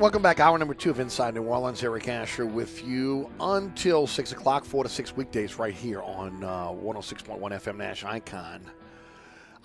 Welcome 0.00 0.22
back. 0.22 0.40
Hour 0.40 0.56
number 0.56 0.72
two 0.72 0.88
of 0.88 0.98
Inside 0.98 1.34
New 1.34 1.42
Orleans. 1.42 1.84
Eric 1.84 2.08
Asher 2.08 2.46
with 2.46 2.82
you 2.86 3.28
until 3.38 4.06
6 4.06 4.32
o'clock, 4.32 4.64
4 4.64 4.84
to 4.84 4.88
6 4.88 5.14
weekdays, 5.14 5.58
right 5.58 5.74
here 5.74 6.00
on 6.00 6.42
uh, 6.42 6.68
106.1 6.68 7.38
FM 7.38 7.76
Nash 7.76 8.02
Icon. 8.02 8.62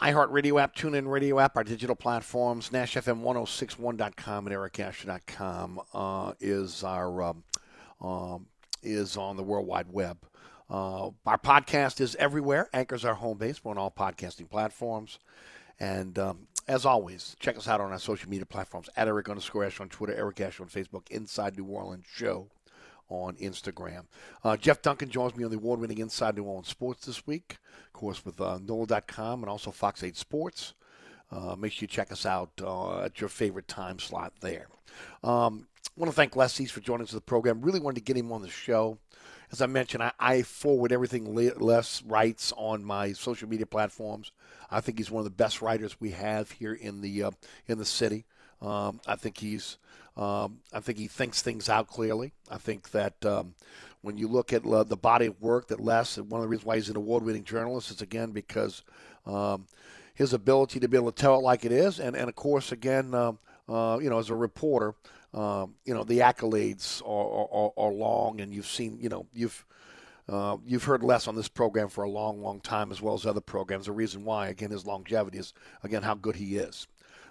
iHeartRadio 0.01 0.61
app, 0.61 0.75
TuneIn 0.75 1.07
Radio 1.09 1.39
app, 1.39 1.55
our 1.55 1.63
digital 1.63 1.95
platforms, 1.95 2.69
NashFM1061.com 2.71 4.47
and 4.47 4.53
EricAsher.com 4.53 5.79
uh, 5.93 6.33
is 6.41 6.83
our 6.83 7.23
um, 7.23 7.43
um, 8.01 8.47
is 8.83 9.15
on 9.15 9.37
the 9.37 9.43
World 9.43 9.67
Wide 9.67 9.89
Web. 9.89 10.17
Uh, 10.69 11.11
our 11.25 11.37
podcast 11.37 12.01
is 12.01 12.13
everywhere. 12.17 12.67
Anchor's 12.73 13.05
our 13.05 13.13
home 13.15 13.37
base. 13.37 13.63
We're 13.63 13.71
on 13.71 13.77
all 13.77 13.89
podcasting 13.89 14.49
platforms. 14.49 15.17
And 15.79 16.19
um, 16.19 16.47
as 16.67 16.85
always, 16.85 17.35
check 17.39 17.57
us 17.57 17.67
out 17.67 17.81
on 17.81 17.91
our 17.91 17.99
social 17.99 18.29
media 18.29 18.45
platforms 18.45 18.89
at 18.95 19.07
Eric 19.07 19.29
underscore 19.29 19.65
Asher 19.65 19.83
on 19.83 19.89
Twitter, 19.89 20.15
Eric 20.15 20.41
Asher 20.41 20.63
on 20.63 20.69
Facebook, 20.69 21.09
Inside 21.09 21.57
New 21.57 21.65
Orleans 21.65 22.05
Show 22.11 22.47
on 23.07 23.35
Instagram. 23.35 24.05
Uh, 24.43 24.57
Jeff 24.57 24.81
Duncan 24.81 25.09
joins 25.09 25.35
me 25.35 25.43
on 25.43 25.51
the 25.51 25.57
award 25.57 25.79
winning 25.79 25.99
Inside 25.99 26.35
New 26.35 26.43
Orleans 26.43 26.67
Sports 26.67 27.05
this 27.05 27.25
week, 27.27 27.57
of 27.87 27.93
course, 27.93 28.25
with 28.25 28.41
uh, 28.41 28.57
NOLA.com 28.65 29.43
and 29.43 29.49
also 29.49 29.71
Fox 29.71 30.03
8 30.03 30.17
Sports. 30.17 30.73
Uh, 31.31 31.55
make 31.55 31.71
sure 31.71 31.83
you 31.83 31.87
check 31.87 32.11
us 32.11 32.25
out 32.25 32.51
uh, 32.61 33.01
at 33.01 33.19
your 33.19 33.29
favorite 33.29 33.67
time 33.67 33.99
slot 33.99 34.33
there. 34.41 34.67
Um, 35.23 35.67
I 35.85 36.01
want 36.01 36.11
to 36.11 36.15
thank 36.15 36.35
Les 36.35 36.57
for 36.69 36.79
joining 36.81 37.03
us 37.03 37.09
for 37.09 37.15
the 37.15 37.21
program. 37.21 37.61
Really 37.61 37.79
wanted 37.79 37.99
to 37.99 38.03
get 38.03 38.17
him 38.17 38.31
on 38.31 38.41
the 38.41 38.49
show. 38.49 38.97
As 39.55 39.61
I 39.61 39.67
mentioned, 39.67 40.03
I, 40.03 40.11
I 40.19 40.41
forward 40.41 40.91
everything 40.91 41.33
Le- 41.33 41.57
Les 41.57 42.03
writes 42.05 42.51
on 42.57 42.83
my 42.83 43.13
social 43.13 43.47
media 43.47 43.65
platforms. 43.65 44.33
I 44.69 44.81
think 44.81 44.97
he's 44.97 45.09
one 45.09 45.21
of 45.21 45.23
the 45.23 45.29
best 45.29 45.61
writers 45.61 45.95
we 45.97 46.11
have 46.11 46.51
here 46.51 46.73
in 46.73 46.99
the 46.99 47.23
uh, 47.23 47.31
in 47.65 47.77
the 47.77 47.85
city. 47.85 48.25
Um, 48.61 48.99
I 49.07 49.15
think 49.15 49.37
he's 49.37 49.77
um, 50.17 50.59
I 50.73 50.81
think 50.81 50.97
he 50.97 51.07
thinks 51.07 51.41
things 51.41 51.69
out 51.69 51.87
clearly. 51.87 52.33
I 52.51 52.57
think 52.57 52.91
that 52.91 53.25
um, 53.25 53.55
when 54.01 54.17
you 54.17 54.27
look 54.27 54.51
at 54.51 54.65
uh, 54.65 54.83
the 54.83 54.97
body 54.97 55.27
of 55.27 55.41
work 55.41 55.69
that 55.69 55.79
Les, 55.79 56.17
one 56.17 56.41
of 56.41 56.43
the 56.43 56.49
reasons 56.49 56.65
why 56.65 56.75
he's 56.75 56.89
an 56.89 56.97
award-winning 56.97 57.45
journalist 57.45 57.91
is 57.91 58.01
again 58.01 58.31
because 58.31 58.83
um, 59.25 59.67
his 60.13 60.33
ability 60.33 60.81
to 60.81 60.89
be 60.89 60.97
able 60.97 61.13
to 61.13 61.21
tell 61.21 61.35
it 61.39 61.43
like 61.43 61.63
it 61.63 61.71
is, 61.71 62.01
and 62.01 62.13
and 62.17 62.27
of 62.27 62.35
course 62.35 62.73
again, 62.73 63.13
um, 63.13 63.39
uh, 63.69 63.99
you 64.01 64.09
know, 64.09 64.19
as 64.19 64.29
a 64.29 64.35
reporter, 64.35 64.95
um, 65.35 65.75
you 65.83 65.93
know, 65.93 66.05
the 66.05 66.19
accolades 66.19 67.01
are, 67.05 67.47
are, 67.51 67.71
are 67.77 67.91
long, 67.91 68.39
and 68.39 68.53
you've 68.53 68.65
seen, 68.67 68.97
you 69.01 69.09
know, 69.09 69.27
you've 69.33 69.65
uh, 70.27 70.57
you've 70.65 70.85
heard 70.85 71.03
less 71.03 71.27
on 71.27 71.35
this 71.35 71.49
program 71.49 71.87
for 71.87 72.03
a 72.03 72.09
long, 72.09 72.41
long 72.41 72.59
time, 72.59 72.91
as 72.91 73.01
well 73.01 73.13
as 73.13 73.25
other 73.25 73.41
programs. 73.41 73.85
The 73.85 73.91
reason 73.91 74.23
why, 74.23 74.47
again, 74.47 74.71
his 74.71 74.85
longevity 74.85 75.37
is 75.37 75.53
again 75.83 76.01
how 76.03 76.15
good 76.15 76.37
he 76.37 76.55
is. 76.55 76.87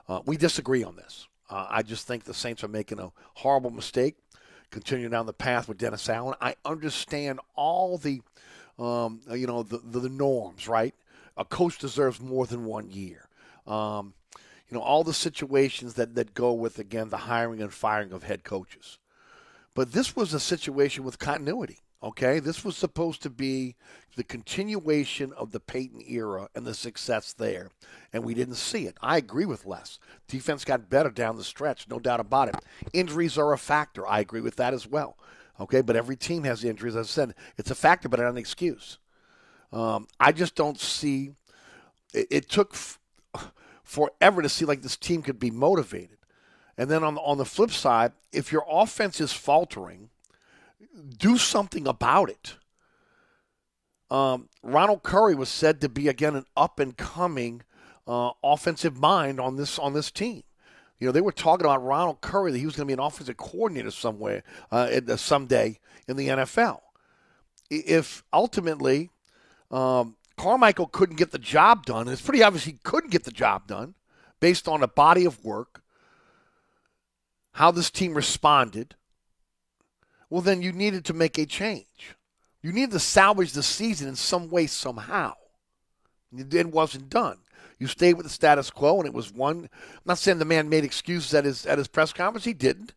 Uh, 0.06 0.20
we 0.26 0.36
disagree 0.36 0.84
on 0.84 0.96
this. 0.96 1.26
Uh, 1.48 1.66
I 1.70 1.82
just 1.82 2.06
think 2.06 2.24
the 2.24 2.34
Saints 2.34 2.62
are 2.62 2.68
making 2.68 3.00
a 3.00 3.10
horrible 3.34 3.70
mistake, 3.70 4.16
continuing 4.70 5.10
down 5.10 5.26
the 5.26 5.32
path 5.32 5.66
with 5.66 5.78
Dennis 5.78 6.08
Allen. 6.08 6.34
I 6.40 6.56
understand 6.64 7.40
all 7.56 7.96
the, 7.96 8.20
um, 8.78 9.22
you 9.30 9.46
know, 9.46 9.62
the, 9.62 9.78
the, 9.78 10.00
the 10.00 10.08
norms, 10.08 10.68
right? 10.68 10.94
A 11.36 11.44
coach 11.44 11.78
deserves 11.78 12.20
more 12.20 12.46
than 12.46 12.64
one 12.64 12.90
year. 12.90 13.28
Um, 13.66 14.12
you 14.74 14.80
know, 14.80 14.84
all 14.84 15.04
the 15.04 15.14
situations 15.14 15.94
that, 15.94 16.16
that 16.16 16.34
go 16.34 16.52
with, 16.52 16.80
again, 16.80 17.08
the 17.08 17.16
hiring 17.16 17.62
and 17.62 17.72
firing 17.72 18.10
of 18.12 18.24
head 18.24 18.42
coaches. 18.42 18.98
But 19.72 19.92
this 19.92 20.16
was 20.16 20.34
a 20.34 20.40
situation 20.40 21.04
with 21.04 21.20
continuity. 21.20 21.78
Okay, 22.02 22.40
this 22.40 22.64
was 22.64 22.76
supposed 22.76 23.22
to 23.22 23.30
be 23.30 23.76
the 24.16 24.24
continuation 24.24 25.32
of 25.34 25.52
the 25.52 25.60
Payton 25.60 26.02
era 26.08 26.48
and 26.56 26.66
the 26.66 26.74
success 26.74 27.32
there, 27.32 27.70
and 28.12 28.24
we 28.24 28.34
didn't 28.34 28.56
see 28.56 28.86
it. 28.86 28.96
I 29.00 29.16
agree 29.16 29.46
with 29.46 29.64
Les. 29.64 30.00
Defense 30.26 30.64
got 30.64 30.90
better 30.90 31.10
down 31.10 31.36
the 31.36 31.44
stretch, 31.44 31.88
no 31.88 32.00
doubt 32.00 32.18
about 32.18 32.48
it. 32.48 32.56
Injuries 32.92 33.38
are 33.38 33.52
a 33.52 33.58
factor. 33.58 34.04
I 34.06 34.18
agree 34.18 34.40
with 34.40 34.56
that 34.56 34.74
as 34.74 34.88
well. 34.88 35.16
Okay, 35.60 35.82
but 35.82 35.94
every 35.94 36.16
team 36.16 36.42
has 36.42 36.64
injuries. 36.64 36.96
As 36.96 37.06
I 37.06 37.10
said, 37.10 37.34
it's 37.56 37.70
a 37.70 37.76
factor, 37.76 38.08
but 38.08 38.18
not 38.18 38.30
an 38.30 38.38
excuse. 38.38 38.98
Um, 39.72 40.08
I 40.18 40.32
just 40.32 40.56
don't 40.56 40.80
see. 40.80 41.30
It, 42.12 42.26
it 42.30 42.48
took 42.50 42.74
f- 42.74 42.98
forever 43.84 44.42
to 44.42 44.48
see 44.48 44.64
like 44.64 44.82
this 44.82 44.96
team 44.96 45.22
could 45.22 45.38
be 45.38 45.50
motivated, 45.50 46.18
and 46.76 46.90
then 46.90 47.04
on 47.04 47.14
the, 47.14 47.20
on 47.20 47.38
the 47.38 47.44
flip 47.44 47.70
side, 47.70 48.12
if 48.32 48.50
your 48.50 48.64
offense 48.68 49.20
is 49.20 49.32
faltering 49.32 50.10
do 51.16 51.36
something 51.36 51.86
about 51.86 52.30
it. 52.30 52.56
Um, 54.10 54.48
Ronald 54.62 55.02
Curry 55.02 55.34
was 55.34 55.48
said 55.48 55.80
to 55.80 55.88
be 55.88 56.08
again 56.08 56.36
an 56.36 56.44
up 56.56 56.78
and 56.78 56.96
coming 56.96 57.62
uh, 58.06 58.30
offensive 58.42 58.98
mind 58.98 59.40
on 59.40 59.56
this 59.56 59.78
on 59.78 59.94
this 59.94 60.10
team. 60.10 60.42
You 60.98 61.08
know, 61.08 61.12
they 61.12 61.20
were 61.20 61.32
talking 61.32 61.66
about 61.66 61.84
Ronald 61.84 62.20
Curry 62.20 62.52
that 62.52 62.58
he 62.58 62.66
was 62.66 62.76
going 62.76 62.86
to 62.86 62.94
be 62.96 63.00
an 63.00 63.04
offensive 63.04 63.36
coordinator 63.36 63.90
somewhere 63.90 64.44
uh, 64.70 65.00
uh, 65.08 65.16
someday 65.16 65.80
in 66.06 66.16
the 66.16 66.28
NFL. 66.28 66.80
If 67.70 68.22
ultimately 68.32 69.10
um, 69.70 70.16
Carmichael 70.36 70.86
couldn't 70.86 71.16
get 71.16 71.30
the 71.30 71.38
job 71.38 71.86
done, 71.86 72.02
And 72.02 72.10
it's 72.10 72.22
pretty 72.22 72.42
obvious 72.42 72.64
he 72.64 72.78
couldn't 72.82 73.10
get 73.10 73.24
the 73.24 73.30
job 73.30 73.66
done 73.66 73.94
based 74.40 74.68
on 74.68 74.82
a 74.82 74.88
body 74.88 75.24
of 75.24 75.44
work, 75.44 75.82
how 77.52 77.70
this 77.70 77.90
team 77.90 78.14
responded 78.14 78.96
well, 80.34 80.42
then 80.42 80.62
you 80.62 80.72
needed 80.72 81.04
to 81.04 81.14
make 81.14 81.38
a 81.38 81.46
change. 81.46 82.16
You 82.60 82.72
needed 82.72 82.90
to 82.90 82.98
salvage 82.98 83.52
the 83.52 83.62
season 83.62 84.08
in 84.08 84.16
some 84.16 84.50
way, 84.50 84.66
somehow. 84.66 85.34
It 86.36 86.72
wasn't 86.72 87.08
done. 87.08 87.38
You 87.78 87.86
stayed 87.86 88.14
with 88.14 88.26
the 88.26 88.30
status 88.30 88.68
quo, 88.68 88.98
and 88.98 89.06
it 89.06 89.14
was 89.14 89.32
one. 89.32 89.68
I'm 89.72 90.00
not 90.04 90.18
saying 90.18 90.40
the 90.40 90.44
man 90.44 90.68
made 90.68 90.82
excuses 90.82 91.34
at 91.34 91.44
his 91.44 91.66
at 91.66 91.78
his 91.78 91.86
press 91.86 92.12
conference. 92.12 92.44
He 92.44 92.52
didn't, 92.52 92.94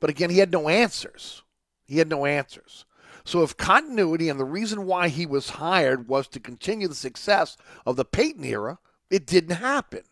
but 0.00 0.10
again, 0.10 0.30
he 0.30 0.38
had 0.38 0.50
no 0.50 0.68
answers. 0.68 1.42
He 1.84 1.98
had 1.98 2.08
no 2.08 2.26
answers. 2.26 2.84
So 3.24 3.42
if 3.42 3.56
continuity 3.56 4.28
and 4.28 4.38
the 4.38 4.44
reason 4.44 4.86
why 4.86 5.08
he 5.08 5.26
was 5.26 5.50
hired 5.50 6.08
was 6.08 6.26
to 6.28 6.40
continue 6.40 6.88
the 6.88 6.94
success 6.94 7.56
of 7.86 7.96
the 7.96 8.04
Payton 8.04 8.44
era, 8.44 8.78
it 9.10 9.26
didn't 9.26 9.56
happen. 9.56 10.02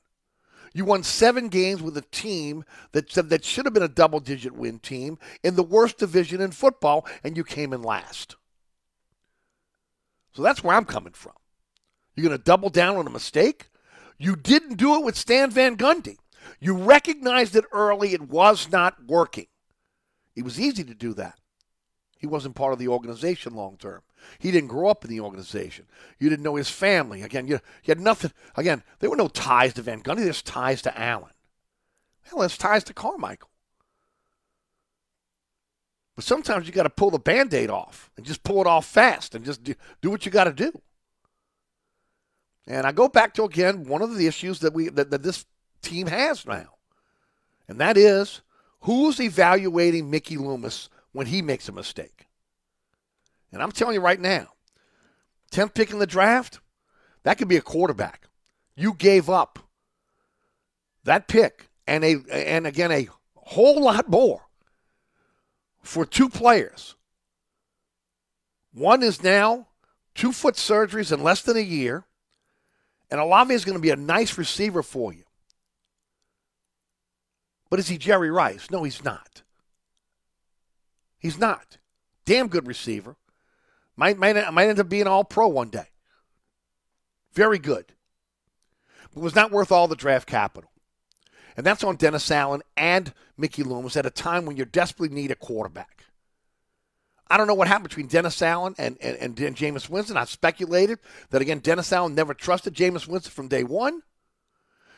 You 0.72 0.84
won 0.84 1.02
seven 1.02 1.48
games 1.48 1.82
with 1.82 1.96
a 1.96 2.02
team 2.02 2.64
that 2.92 3.11
that 3.11 3.44
should 3.44 3.64
have 3.64 3.74
been 3.74 3.82
a 3.82 3.88
double 3.88 4.20
digit 4.20 4.52
win 4.52 4.78
team 4.78 5.18
in 5.42 5.56
the 5.56 5.64
worst 5.64 5.98
division 5.98 6.40
in 6.40 6.52
football, 6.52 7.06
and 7.24 7.36
you 7.36 7.42
came 7.42 7.72
in 7.72 7.82
last. 7.82 8.36
So 10.32 10.42
that's 10.42 10.62
where 10.62 10.76
I'm 10.76 10.84
coming 10.84 11.12
from. 11.12 11.32
You're 12.14 12.28
going 12.28 12.38
to 12.38 12.44
double 12.44 12.70
down 12.70 12.96
on 12.96 13.06
a 13.06 13.11
mistake? 13.11 13.68
You 14.16 14.36
didn't 14.36 14.76
do 14.76 14.94
it 14.96 15.04
with 15.04 15.16
Stan 15.16 15.50
Van 15.50 15.76
Gundy. 15.76 16.18
You 16.61 16.74
recognized 16.76 17.56
it 17.56 17.64
early, 17.72 18.12
it 18.12 18.22
was 18.22 18.70
not 18.70 19.06
working. 19.06 19.46
It 20.36 20.44
was 20.44 20.61
easy 20.61 20.84
to 20.84 20.94
do 20.94 21.14
that. 21.14 21.39
He 22.21 22.27
wasn't 22.27 22.55
part 22.55 22.75
of 22.75 22.79
the 22.79 22.89
organization 22.89 23.55
long 23.55 23.79
term. 23.79 24.03
He 24.39 24.51
didn't 24.51 24.68
grow 24.68 24.91
up 24.91 25.05
in 25.05 25.11
the 25.11 25.21
organization. 25.21 25.87
You 26.18 26.29
didn't 26.29 26.45
know 26.45 26.57
his 26.57 26.68
family. 26.68 27.23
Again, 27.23 27.47
you, 27.47 27.55
you 27.55 27.89
had 27.89 27.99
nothing. 27.99 28.31
Again, 28.57 28.83
there 28.99 29.09
were 29.09 29.16
no 29.16 29.29
ties 29.29 29.73
to 29.75 29.83
Van 29.83 30.03
Gundy. 30.03 30.23
There's 30.23 30.43
ties 30.43 30.83
to 30.83 31.01
Allen. 31.01 31.33
Hell, 32.25 32.41
there's 32.41 32.59
ties 32.59 32.85
to 32.85 32.95
Carmichael. 32.95 33.49
But 36.14 36.25
sometimes 36.25 36.66
you 36.66 36.75
got 36.75 36.83
to 36.83 36.91
pull 36.91 37.11
the 37.11 37.18
band 37.18 37.55
aid 37.55 37.71
off 37.71 38.11
and 38.18 38.27
just 38.27 38.43
pull 38.43 38.61
it 38.61 38.66
off 38.66 38.85
fast 38.85 39.35
and 39.35 39.43
just 39.43 39.64
do, 39.64 39.75
do 40.03 40.11
what 40.11 40.27
you 40.27 40.31
got 40.31 40.45
to 40.45 40.53
do. 40.53 40.71
And 42.66 42.87
I 42.87 42.93
go 42.93 43.09
back 43.09 43.33
to, 43.35 43.45
again, 43.45 43.85
one 43.85 44.03
of 44.03 44.14
the 44.14 44.27
issues 44.27 44.61
that, 44.61 44.75
we, 44.75 44.91
that, 44.91 45.11
that 45.11 45.23
this 45.23 45.47
team 45.81 46.09
has 46.09 46.45
now, 46.45 46.75
and 47.66 47.81
that 47.81 47.97
is 47.97 48.43
who's 48.81 49.18
evaluating 49.18 50.11
Mickey 50.11 50.37
Loomis 50.37 50.91
when 51.12 51.26
he 51.26 51.42
makes 51.42 51.68
a 51.68 51.72
mistake? 51.72 52.28
And 53.52 53.62
I'm 53.62 53.72
telling 53.72 53.94
you 53.94 54.00
right 54.00 54.20
now, 54.20 54.48
10th 55.52 55.74
pick 55.74 55.90
in 55.90 55.98
the 55.98 56.06
draft, 56.06 56.61
that 57.24 57.38
could 57.38 57.48
be 57.48 57.56
a 57.56 57.62
quarterback. 57.62 58.28
You 58.76 58.94
gave 58.94 59.28
up 59.28 59.58
that 61.04 61.28
pick 61.28 61.68
and 61.86 62.04
a 62.04 62.16
and 62.30 62.66
again 62.66 62.92
a 62.92 63.08
whole 63.34 63.82
lot 63.82 64.08
more 64.08 64.42
for 65.82 66.06
two 66.06 66.28
players. 66.28 66.94
One 68.72 69.02
is 69.02 69.22
now 69.22 69.66
two 70.14 70.32
foot 70.32 70.54
surgeries 70.54 71.12
in 71.12 71.22
less 71.22 71.42
than 71.42 71.56
a 71.56 71.61
year, 71.61 72.04
and 73.11 73.20
Olave 73.20 73.52
is 73.52 73.64
going 73.64 73.76
to 73.76 73.82
be 73.82 73.90
a 73.90 73.96
nice 73.96 74.38
receiver 74.38 74.82
for 74.82 75.12
you. 75.12 75.24
But 77.68 77.80
is 77.80 77.88
he 77.88 77.98
Jerry 77.98 78.30
Rice? 78.30 78.70
No, 78.70 78.84
he's 78.84 79.04
not. 79.04 79.42
He's 81.21 81.39
not. 81.39 81.79
Damn 82.25 82.49
good 82.49 82.66
receiver. 82.66 83.16
Might, 83.97 84.18
might, 84.18 84.53
might 84.53 84.68
end 84.68 84.81
up 84.81 84.89
being 84.89 85.07
all 85.07 85.23
pro 85.23 85.47
one 85.47 85.68
day. 85.68 85.89
Very 87.35 87.59
good. 87.59 87.93
But 89.14 89.23
was 89.23 89.35
not 89.35 89.53
worth 89.53 89.71
all 89.71 89.87
the 89.87 89.95
draft 89.95 90.27
capital. 90.27 90.71
And 91.57 91.66
that's 91.66 91.85
on 91.85 91.97
Dennis 91.97 92.31
Allen 92.31 92.62
and 92.77 93.12
Mickey 93.37 93.62
Loomis 93.62 93.97
at 93.97 94.07
a 94.07 94.11
time 94.11 94.47
when 94.47 94.57
you 94.57 94.64
desperately 94.64 95.14
need 95.14 95.31
a 95.31 95.37
quarterback. 95.37 96.05
I 97.29 97.37
don't 97.37 97.47
know 97.47 97.55
what 97.55 97.68
happened 97.68 97.91
between 97.91 98.09
Dennis 98.09 98.41
Allen 98.43 98.75
and, 98.79 98.97
and, 99.01 99.39
and, 99.39 99.57
Jameis 99.57 99.89
Winston. 99.89 100.16
I 100.16 100.25
speculated 100.25 100.99
that, 101.31 101.41
again, 101.41 101.61
Dennis 101.61 101.93
Allen 101.93 102.14
never 102.14 102.35
trusted 102.35 102.75
Jameis 102.75 103.07
Winston 103.07 103.31
from 103.31 103.47
day 103.47 103.62
one. 103.62 104.03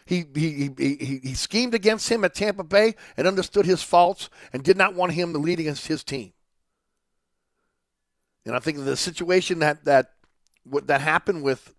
He, 0.05 0.25
he, 0.35 0.71
he, 0.77 0.97
he, 0.97 1.21
he 1.23 1.35
schemed 1.35 1.75
against 1.75 2.11
him 2.11 2.25
at 2.25 2.35
Tampa 2.35 2.65
Bay 2.65 2.95
and 3.17 3.27
understood 3.27 3.67
his 3.67 3.83
faults 3.83 4.29
and 4.53 4.63
did 4.63 4.77
not 4.77 4.95
want 4.95 5.13
him 5.13 5.33
to 5.33 5.39
lead 5.39 5.61
against 5.61 5.87
his 5.87 6.03
team. 6.03 6.33
And 8.45 8.57
I 8.57 8.59
think 8.59 8.85
the 8.85 8.97
situation 8.97 9.61
that 9.61 9.85
that 9.85 10.15
that 10.85 11.01
happened 11.01 11.43
with 11.43 11.75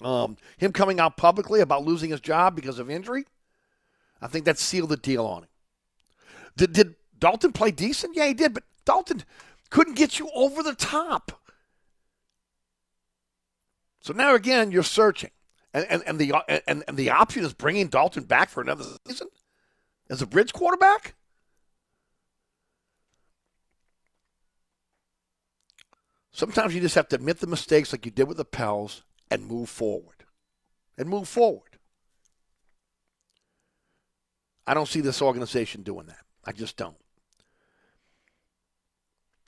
um, 0.00 0.36
him 0.56 0.72
coming 0.72 1.00
out 1.00 1.16
publicly 1.16 1.60
about 1.60 1.84
losing 1.84 2.10
his 2.10 2.20
job 2.20 2.56
because 2.56 2.78
of 2.78 2.90
injury, 2.90 3.26
I 4.20 4.26
think 4.26 4.44
that 4.46 4.58
sealed 4.58 4.90
the 4.90 4.96
deal 4.96 5.26
on 5.26 5.42
him. 5.42 5.48
Did, 6.56 6.72
did 6.72 6.94
Dalton 7.18 7.52
play 7.52 7.70
decent? 7.70 8.16
Yeah, 8.16 8.26
he 8.26 8.34
did, 8.34 8.54
but 8.54 8.64
Dalton 8.84 9.22
couldn't 9.70 9.94
get 9.94 10.18
you 10.18 10.30
over 10.34 10.62
the 10.62 10.74
top. 10.74 11.32
So 14.00 14.12
now 14.12 14.34
again, 14.34 14.70
you're 14.70 14.82
searching, 14.82 15.30
and 15.76 15.86
and, 15.90 16.02
and 16.06 16.18
the 16.18 16.32
and, 16.66 16.82
and 16.88 16.96
the 16.96 17.10
option 17.10 17.44
is 17.44 17.52
bringing 17.52 17.88
Dalton 17.88 18.24
back 18.24 18.48
for 18.48 18.62
another 18.62 18.84
season 19.06 19.28
as 20.08 20.22
a 20.22 20.26
bridge 20.26 20.52
quarterback. 20.52 21.14
Sometimes 26.32 26.74
you 26.74 26.80
just 26.80 26.94
have 26.94 27.08
to 27.08 27.16
admit 27.16 27.40
the 27.40 27.46
mistakes 27.46 27.92
like 27.92 28.04
you 28.04 28.10
did 28.10 28.28
with 28.28 28.36
the 28.36 28.44
Pels 28.44 29.02
and 29.30 29.46
move 29.46 29.70
forward. 29.70 30.24
And 30.98 31.08
move 31.08 31.28
forward. 31.28 31.78
I 34.66 34.74
don't 34.74 34.88
see 34.88 35.00
this 35.00 35.22
organization 35.22 35.82
doing 35.82 36.06
that. 36.06 36.24
I 36.44 36.52
just 36.52 36.76
don't. 36.76 36.96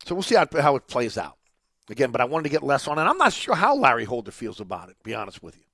So 0.06 0.14
we'll 0.14 0.22
see 0.22 0.36
how, 0.36 0.46
how 0.60 0.76
it 0.76 0.86
plays 0.86 1.18
out. 1.18 1.36
Again, 1.90 2.10
but 2.10 2.20
I 2.20 2.24
wanted 2.24 2.44
to 2.44 2.50
get 2.50 2.62
Les 2.62 2.86
on 2.88 2.98
it. 2.98 3.02
I'm 3.02 3.18
not 3.18 3.32
sure 3.34 3.54
how 3.54 3.74
Larry 3.74 4.04
Holder 4.04 4.30
feels 4.30 4.60
about 4.60 4.88
it, 4.88 4.96
be 5.02 5.14
honest 5.14 5.42
with 5.42 5.56
you. 5.56 5.67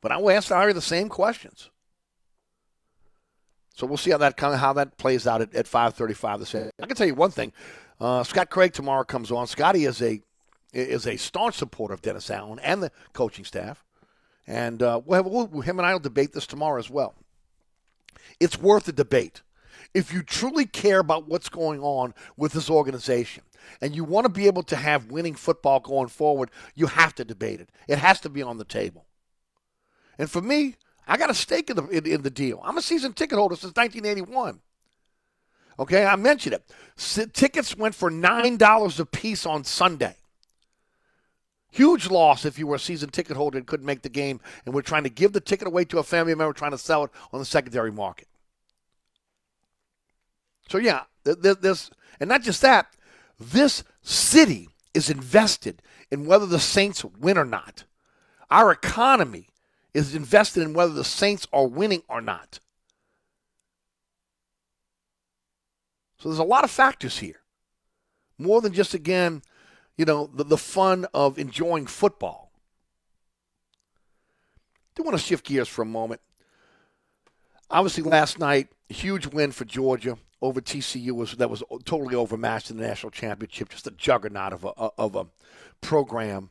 But 0.00 0.12
I 0.12 0.18
will 0.18 0.30
ask 0.30 0.50
Larry 0.50 0.72
the 0.72 0.82
same 0.82 1.08
questions. 1.08 1.70
So 3.74 3.86
we'll 3.86 3.98
see 3.98 4.10
how 4.10 4.18
that 4.18 4.38
how 4.40 4.72
that 4.72 4.96
plays 4.96 5.26
out 5.26 5.42
at, 5.42 5.54
at 5.54 5.66
5:35 5.66 6.38
this 6.38 6.54
afternoon. 6.54 6.70
I 6.80 6.86
can 6.86 6.96
tell 6.96 7.06
you 7.06 7.14
one 7.14 7.30
thing: 7.30 7.52
uh, 8.00 8.24
Scott 8.24 8.50
Craig 8.50 8.72
tomorrow 8.72 9.04
comes 9.04 9.30
on. 9.30 9.46
Scotty 9.46 9.84
is 9.84 10.00
a 10.00 10.20
is 10.72 11.06
a 11.06 11.16
staunch 11.16 11.56
supporter 11.56 11.94
of 11.94 12.02
Dennis 12.02 12.30
Allen 12.30 12.58
and 12.60 12.82
the 12.82 12.90
coaching 13.12 13.44
staff, 13.44 13.84
and 14.46 14.82
uh, 14.82 15.00
we'll 15.04 15.22
have, 15.22 15.26
we'll, 15.26 15.60
him 15.60 15.78
and 15.78 15.86
I 15.86 15.92
will 15.92 16.00
debate 16.00 16.32
this 16.32 16.46
tomorrow 16.46 16.78
as 16.78 16.90
well. 16.90 17.14
It's 18.40 18.58
worth 18.58 18.88
a 18.88 18.92
debate 18.92 19.42
if 19.94 20.12
you 20.12 20.22
truly 20.22 20.66
care 20.66 20.98
about 20.98 21.26
what's 21.26 21.48
going 21.48 21.80
on 21.80 22.12
with 22.36 22.52
this 22.52 22.68
organization 22.68 23.42
and 23.80 23.96
you 23.96 24.04
want 24.04 24.26
to 24.26 24.28
be 24.28 24.46
able 24.46 24.62
to 24.64 24.76
have 24.76 25.10
winning 25.10 25.34
football 25.34 25.80
going 25.80 26.08
forward, 26.08 26.50
you 26.74 26.86
have 26.86 27.14
to 27.14 27.24
debate 27.24 27.60
it. 27.60 27.70
It 27.88 27.98
has 27.98 28.20
to 28.20 28.28
be 28.28 28.42
on 28.42 28.58
the 28.58 28.64
table. 28.64 29.05
And 30.18 30.30
for 30.30 30.40
me, 30.40 30.76
I 31.06 31.16
got 31.16 31.30
a 31.30 31.34
stake 31.34 31.70
in 31.70 31.76
the 31.76 31.86
in, 31.88 32.06
in 32.06 32.22
the 32.22 32.30
deal. 32.30 32.60
I'm 32.64 32.78
a 32.78 32.82
season 32.82 33.12
ticket 33.12 33.38
holder 33.38 33.56
since 33.56 33.74
1981. 33.74 34.60
Okay, 35.78 36.06
I 36.06 36.16
mentioned 36.16 36.54
it. 36.54 36.64
S- 36.96 37.28
tickets 37.32 37.76
went 37.76 37.94
for 37.94 38.10
nine 38.10 38.56
dollars 38.56 38.98
a 38.98 39.06
piece 39.06 39.44
on 39.46 39.64
Sunday. 39.64 40.16
Huge 41.70 42.08
loss 42.08 42.46
if 42.46 42.58
you 42.58 42.66
were 42.66 42.76
a 42.76 42.80
season 42.80 43.10
ticket 43.10 43.36
holder 43.36 43.58
and 43.58 43.66
couldn't 43.66 43.84
make 43.84 44.00
the 44.00 44.08
game, 44.08 44.40
and 44.64 44.74
we're 44.74 44.82
trying 44.82 45.04
to 45.04 45.10
give 45.10 45.32
the 45.32 45.40
ticket 45.40 45.66
away 45.66 45.84
to 45.84 45.98
a 45.98 46.02
family 46.02 46.34
member 46.34 46.54
trying 46.54 46.70
to 46.70 46.78
sell 46.78 47.04
it 47.04 47.10
on 47.32 47.38
the 47.38 47.44
secondary 47.44 47.92
market. 47.92 48.28
So 50.70 50.78
yeah, 50.78 51.02
th- 51.24 51.42
th- 51.42 51.58
this 51.60 51.90
and 52.18 52.28
not 52.28 52.42
just 52.42 52.62
that, 52.62 52.86
this 53.38 53.84
city 54.02 54.70
is 54.94 55.10
invested 55.10 55.82
in 56.10 56.24
whether 56.24 56.46
the 56.46 56.58
Saints 56.58 57.04
win 57.04 57.36
or 57.36 57.44
not. 57.44 57.84
Our 58.50 58.72
economy 58.72 59.48
is 59.96 60.14
invested 60.14 60.62
in 60.62 60.74
whether 60.74 60.92
the 60.92 61.04
Saints 61.04 61.46
are 61.54 61.66
winning 61.66 62.02
or 62.06 62.20
not. 62.20 62.60
So 66.18 66.28
there's 66.28 66.38
a 66.38 66.44
lot 66.44 66.64
of 66.64 66.70
factors 66.70 67.18
here. 67.18 67.40
More 68.38 68.60
than 68.60 68.74
just, 68.74 68.92
again, 68.92 69.40
you 69.96 70.04
know, 70.04 70.28
the, 70.34 70.44
the 70.44 70.58
fun 70.58 71.06
of 71.14 71.38
enjoying 71.38 71.86
football. 71.86 72.52
I 74.74 74.90
do 74.96 75.02
want 75.02 75.16
to 75.16 75.22
shift 75.22 75.46
gears 75.46 75.68
for 75.68 75.80
a 75.80 75.86
moment. 75.86 76.20
Obviously, 77.70 78.02
last 78.02 78.38
night, 78.38 78.68
huge 78.90 79.26
win 79.26 79.50
for 79.50 79.64
Georgia 79.64 80.18
over 80.42 80.60
TCU 80.60 81.12
was 81.12 81.32
that 81.32 81.48
was 81.48 81.62
totally 81.86 82.14
overmatched 82.14 82.70
in 82.70 82.76
the 82.76 82.86
national 82.86 83.10
championship. 83.10 83.70
Just 83.70 83.86
a 83.86 83.90
juggernaut 83.92 84.52
of 84.52 84.64
a 84.64 84.68
of 84.68 85.16
a 85.16 85.26
program 85.80 86.50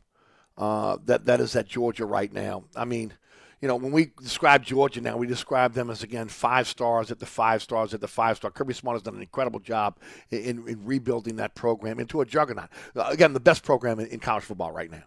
uh, 0.57 0.97
that 1.05 1.25
that 1.25 1.39
is 1.39 1.55
at 1.55 1.67
Georgia 1.67 2.05
right 2.05 2.33
now. 2.33 2.65
I 2.75 2.85
mean, 2.85 3.13
you 3.61 3.67
know, 3.67 3.75
when 3.75 3.91
we 3.91 4.11
describe 4.21 4.63
Georgia 4.63 5.01
now, 5.01 5.17
we 5.17 5.27
describe 5.27 5.73
them 5.73 5.89
as 5.89 6.03
again 6.03 6.27
five 6.27 6.67
stars 6.67 7.11
at 7.11 7.19
the 7.19 7.25
five 7.25 7.61
stars 7.61 7.93
at 7.93 8.01
the 8.01 8.07
five 8.07 8.37
star. 8.37 8.51
Kirby 8.51 8.73
Smart 8.73 8.95
has 8.95 9.01
done 9.01 9.15
an 9.15 9.21
incredible 9.21 9.59
job 9.59 9.97
in, 10.29 10.67
in 10.67 10.85
rebuilding 10.85 11.37
that 11.37 11.55
program 11.55 11.99
into 11.99 12.21
a 12.21 12.25
juggernaut. 12.25 12.69
Uh, 12.95 13.07
again, 13.09 13.33
the 13.33 13.39
best 13.39 13.63
program 13.63 13.99
in, 13.99 14.19
college 14.19 14.43
football 14.43 14.71
right 14.71 14.91
now. 14.91 15.03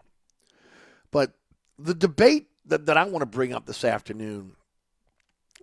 But 1.11 1.33
the 1.79 1.95
debate 1.95 2.49
that, 2.67 2.87
that 2.87 2.97
I 2.97 3.05
want 3.05 3.23
to 3.23 3.27
bring 3.27 3.53
up 3.53 3.67
this 3.67 3.85
afternoon 3.85 4.53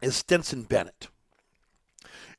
is 0.02 0.16
Stetson 0.16 0.64
Bennett. 0.64 1.08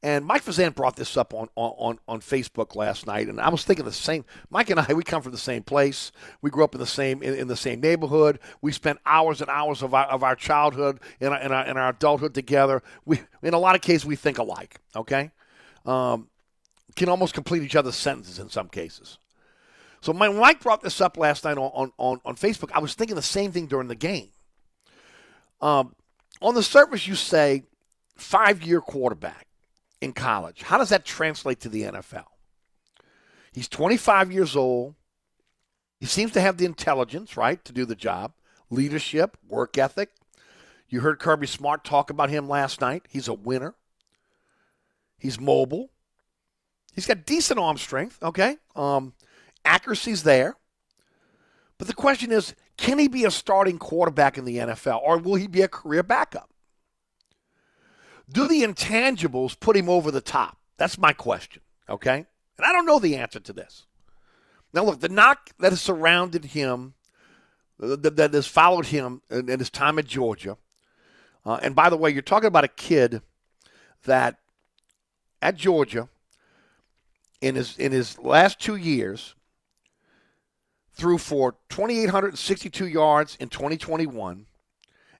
And 0.02 0.24
Mike 0.24 0.44
Fazan 0.44 0.74
brought 0.74 0.96
this 0.96 1.16
up 1.16 1.32
on, 1.32 1.48
on, 1.56 1.98
on 2.06 2.20
Facebook 2.20 2.76
last 2.76 3.06
night, 3.06 3.28
and 3.28 3.40
I 3.40 3.48
was 3.48 3.64
thinking 3.64 3.84
the 3.84 3.92
same. 3.92 4.24
Mike 4.50 4.68
and 4.70 4.78
I, 4.78 4.92
we 4.92 5.02
come 5.02 5.22
from 5.22 5.32
the 5.32 5.38
same 5.38 5.62
place. 5.62 6.12
We 6.42 6.50
grew 6.50 6.64
up 6.64 6.74
in 6.74 6.80
the 6.80 6.86
same 6.86 7.22
in, 7.22 7.34
in 7.34 7.48
the 7.48 7.56
same 7.56 7.80
neighborhood. 7.80 8.38
We 8.60 8.72
spent 8.72 8.98
hours 9.06 9.40
and 9.40 9.48
hours 9.50 9.82
of 9.82 9.94
our, 9.94 10.04
of 10.06 10.22
our 10.22 10.36
childhood 10.36 11.00
and 11.20 11.32
our, 11.32 11.38
and, 11.38 11.52
our, 11.52 11.78
our 11.78 11.88
adulthood 11.90 12.34
together. 12.34 12.82
We, 13.04 13.20
in 13.42 13.54
a 13.54 13.58
lot 13.58 13.74
of 13.74 13.80
cases, 13.80 14.04
we 14.04 14.16
think 14.16 14.38
alike. 14.38 14.80
Okay, 14.94 15.30
um, 15.86 16.28
can 16.94 17.08
almost 17.08 17.34
complete 17.34 17.62
each 17.62 17.76
other's 17.76 17.96
sentences 17.96 18.38
in 18.38 18.48
some 18.48 18.68
cases. 18.68 19.18
So 20.02 20.12
my, 20.12 20.28
Mike 20.28 20.60
brought 20.60 20.82
this 20.82 21.00
up 21.00 21.16
last 21.16 21.44
night 21.44 21.58
on, 21.58 21.90
on, 21.96 22.20
on 22.24 22.36
Facebook. 22.36 22.70
I 22.72 22.80
was 22.80 22.94
thinking 22.94 23.16
the 23.16 23.22
same 23.22 23.50
thing 23.50 23.66
during 23.66 23.88
the 23.88 23.94
game. 23.94 24.28
Um, 25.60 25.94
on 26.42 26.54
the 26.54 26.62
surface, 26.62 27.06
you 27.06 27.14
say 27.14 27.64
five 28.14 28.62
year 28.62 28.80
quarterback 28.80 29.45
in 30.00 30.12
college. 30.12 30.62
How 30.62 30.78
does 30.78 30.90
that 30.90 31.04
translate 31.04 31.60
to 31.60 31.68
the 31.68 31.82
NFL? 31.82 32.26
He's 33.52 33.68
25 33.68 34.30
years 34.30 34.54
old. 34.54 34.94
He 35.98 36.06
seems 36.06 36.32
to 36.32 36.40
have 36.40 36.58
the 36.58 36.66
intelligence, 36.66 37.36
right, 37.36 37.64
to 37.64 37.72
do 37.72 37.86
the 37.86 37.94
job, 37.94 38.32
leadership, 38.70 39.36
work 39.48 39.78
ethic. 39.78 40.10
You 40.88 41.00
heard 41.00 41.18
Kirby 41.18 41.46
Smart 41.46 41.84
talk 41.84 42.10
about 42.10 42.30
him 42.30 42.48
last 42.48 42.80
night. 42.80 43.04
He's 43.08 43.28
a 43.28 43.34
winner. 43.34 43.74
He's 45.18 45.40
mobile. 45.40 45.90
He's 46.94 47.06
got 47.06 47.26
decent 47.26 47.58
arm 47.58 47.78
strength, 47.78 48.22
okay? 48.22 48.56
Um, 48.74 49.14
accuracy's 49.64 50.22
there. 50.22 50.56
But 51.78 51.88
the 51.88 51.94
question 51.94 52.32
is, 52.32 52.54
can 52.76 52.98
he 52.98 53.08
be 53.08 53.24
a 53.24 53.30
starting 53.30 53.78
quarterback 53.78 54.38
in 54.38 54.44
the 54.44 54.58
NFL 54.58 55.00
or 55.02 55.18
will 55.18 55.34
he 55.34 55.46
be 55.46 55.62
a 55.62 55.68
career 55.68 56.02
backup? 56.02 56.50
Do 58.30 58.48
the 58.48 58.62
intangibles 58.62 59.58
put 59.58 59.76
him 59.76 59.88
over 59.88 60.10
the 60.10 60.20
top? 60.20 60.58
That's 60.76 60.98
my 60.98 61.12
question, 61.12 61.62
okay? 61.88 62.26
And 62.56 62.66
I 62.66 62.72
don't 62.72 62.86
know 62.86 62.98
the 62.98 63.16
answer 63.16 63.40
to 63.40 63.52
this. 63.52 63.86
Now, 64.72 64.84
look, 64.84 65.00
the 65.00 65.08
knock 65.08 65.50
that 65.58 65.72
has 65.72 65.80
surrounded 65.80 66.46
him, 66.46 66.94
that, 67.78 68.30
has 68.32 68.46
followed 68.46 68.86
him 68.86 69.22
in, 69.30 69.48
in 69.48 69.58
his 69.58 69.70
time 69.70 69.98
at 69.98 70.06
Georgia, 70.06 70.56
uh, 71.44 71.60
and 71.62 71.76
by 71.76 71.88
the 71.88 71.96
way, 71.96 72.10
you're 72.10 72.22
talking 72.22 72.48
about 72.48 72.64
a 72.64 72.68
kid 72.68 73.22
that 74.04 74.38
at 75.40 75.54
Georgia, 75.54 76.08
in 77.40 77.54
his 77.54 77.76
in 77.78 77.92
his 77.92 78.18
last 78.18 78.58
two 78.58 78.74
years, 78.74 79.36
threw 80.92 81.18
for 81.18 81.54
2,862 81.68 82.88
yards 82.88 83.36
in 83.38 83.48
2021 83.48 84.46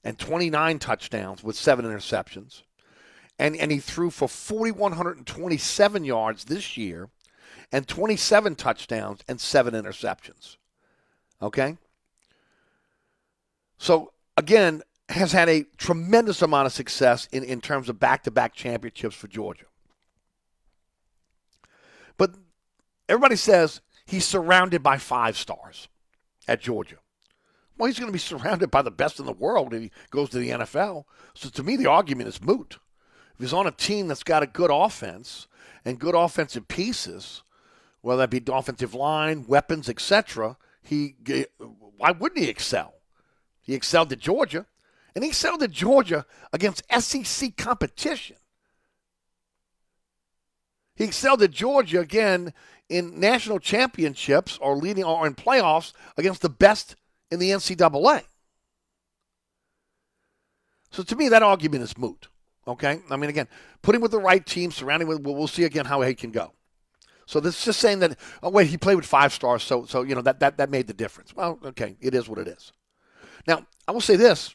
and 0.03 0.19
29 0.19 0.79
touchdowns 0.81 1.45
with 1.45 1.55
seven 1.55 1.85
interceptions. 1.85 2.63
And, 3.39 3.57
and 3.57 3.71
he 3.71 3.79
threw 3.79 4.11
for 4.11 4.29
4,127 4.29 6.05
yards 6.05 6.45
this 6.45 6.77
year 6.77 7.11
and 7.71 7.87
27 7.87 8.55
touchdowns 8.55 9.21
and 9.29 9.41
seven 9.41 9.75
interceptions. 9.75 10.57
Okay? 11.43 11.77
So, 13.79 14.13
again, 14.37 14.83
has 15.09 15.33
had 15.33 15.49
a 15.49 15.65
tremendous 15.77 16.43
amount 16.43 16.67
of 16.67 16.73
success 16.73 17.29
in, 17.31 17.45
in 17.45 17.61
terms 17.61 17.89
of 17.89 18.01
back 18.01 18.25
to 18.25 18.31
back 18.31 18.55
championships 18.55 19.15
for 19.15 19.29
Georgia. 19.29 19.67
But 22.17 22.35
everybody 23.09 23.37
says 23.37 23.81
he's 24.07 24.25
surrounded 24.25 24.83
by 24.83 24.99
five 24.99 25.37
stars 25.37 25.89
at 26.49 26.61
Georgia. 26.61 26.97
Well, 27.79 27.87
he's 27.87 27.99
going 27.99 28.09
to 28.09 28.13
be 28.13 28.19
surrounded 28.19 28.71
by 28.71 28.83
the 28.83 28.91
best 28.91 29.21
in 29.21 29.27
the 29.27 29.33
world 29.33 29.75
if 29.75 29.83
he 29.83 29.91
goes 30.11 30.31
to 30.31 30.39
the 30.39 30.51
NFL. 30.51 31.05
So 31.35 31.49
to 31.51 31.63
me, 31.63 31.77
the 31.77 31.87
argument 31.87 32.29
is 32.29 32.43
moot. 32.43 32.79
If 33.37 33.41
he's 33.41 33.53
on 33.53 33.67
a 33.67 33.71
team 33.71 34.09
that's 34.09 34.23
got 34.23 34.43
a 34.43 34.47
good 34.47 34.71
offense 34.73 35.47
and 35.85 35.99
good 35.99 36.15
offensive 36.15 36.69
pieces, 36.69 37.43
whether 38.01 38.27
that 38.27 38.31
be 38.31 38.43
offensive 38.51 38.95
line, 38.95 39.45
weapons, 39.47 39.91
etc., 39.91 40.57
he 40.83 41.17
why 41.99 42.13
wouldn't 42.13 42.41
he 42.41 42.49
excel? 42.49 42.95
He 43.61 43.75
excelled 43.75 44.11
at 44.13 44.21
Georgia, 44.21 44.65
and 45.15 45.23
he 45.23 45.29
excelled 45.29 45.63
at 45.63 45.71
Georgia 45.71 46.25
against 46.51 46.83
SEC 46.99 47.55
competition. 47.59 48.37
He 50.95 51.05
excelled 51.05 51.43
at 51.43 51.51
Georgia 51.51 52.01
again 52.01 52.55
in 52.89 53.21
national 53.21 53.59
championships 53.59 54.57
or 54.63 54.77
leading 54.77 55.05
or 55.05 55.27
in 55.27 55.35
playoffs 55.35 55.93
against 56.17 56.41
the 56.41 56.49
best 56.49 56.97
in 57.31 57.39
the 57.39 57.51
NCAA. 57.51 58.23
So 60.91 61.03
to 61.03 61.17
me, 61.17 61.29
that 61.29 61.43
argument 61.43 61.83
is 61.83 61.99
moot. 61.99 62.29
Okay, 62.69 63.01
I 63.11 63.17
mean, 63.17 63.31
again, 63.31 63.47
put 63.83 63.95
him 63.95 64.01
with 64.03 64.11
the 64.11 64.19
right 64.19 64.45
team, 64.45 64.73
surrounding 64.73 65.09
with. 65.09 65.21
We'll 65.21 65.47
see 65.47 65.65
again 65.65 65.85
how 65.85 66.03
he 66.03 66.15
can 66.15 66.33
go. 66.33 66.53
So 67.27 67.41
this 67.41 67.59
is 67.59 67.65
just 67.65 67.81
saying 67.81 68.01
that. 68.01 68.19
Oh 68.43 68.51
wait, 68.51 68.69
he 68.69 68.77
played 68.77 68.97
with 68.97 69.07
five 69.07 69.33
stars, 69.33 69.63
so 69.63 69.85
so 69.85 70.03
you 70.03 70.15
know 70.15 70.23
that 70.23 70.41
that 70.41 70.57
that 70.59 70.71
made 70.71 70.87
the 70.87 70.95
difference. 70.95 71.35
Well, 71.35 71.59
okay, 71.65 71.97
it 72.01 72.15
is 72.15 72.29
what 72.29 72.39
it 72.39 72.49
is. 72.49 72.73
Now 73.47 73.67
I 73.87 73.93
will 73.93 74.01
say 74.01 74.17
this: 74.17 74.55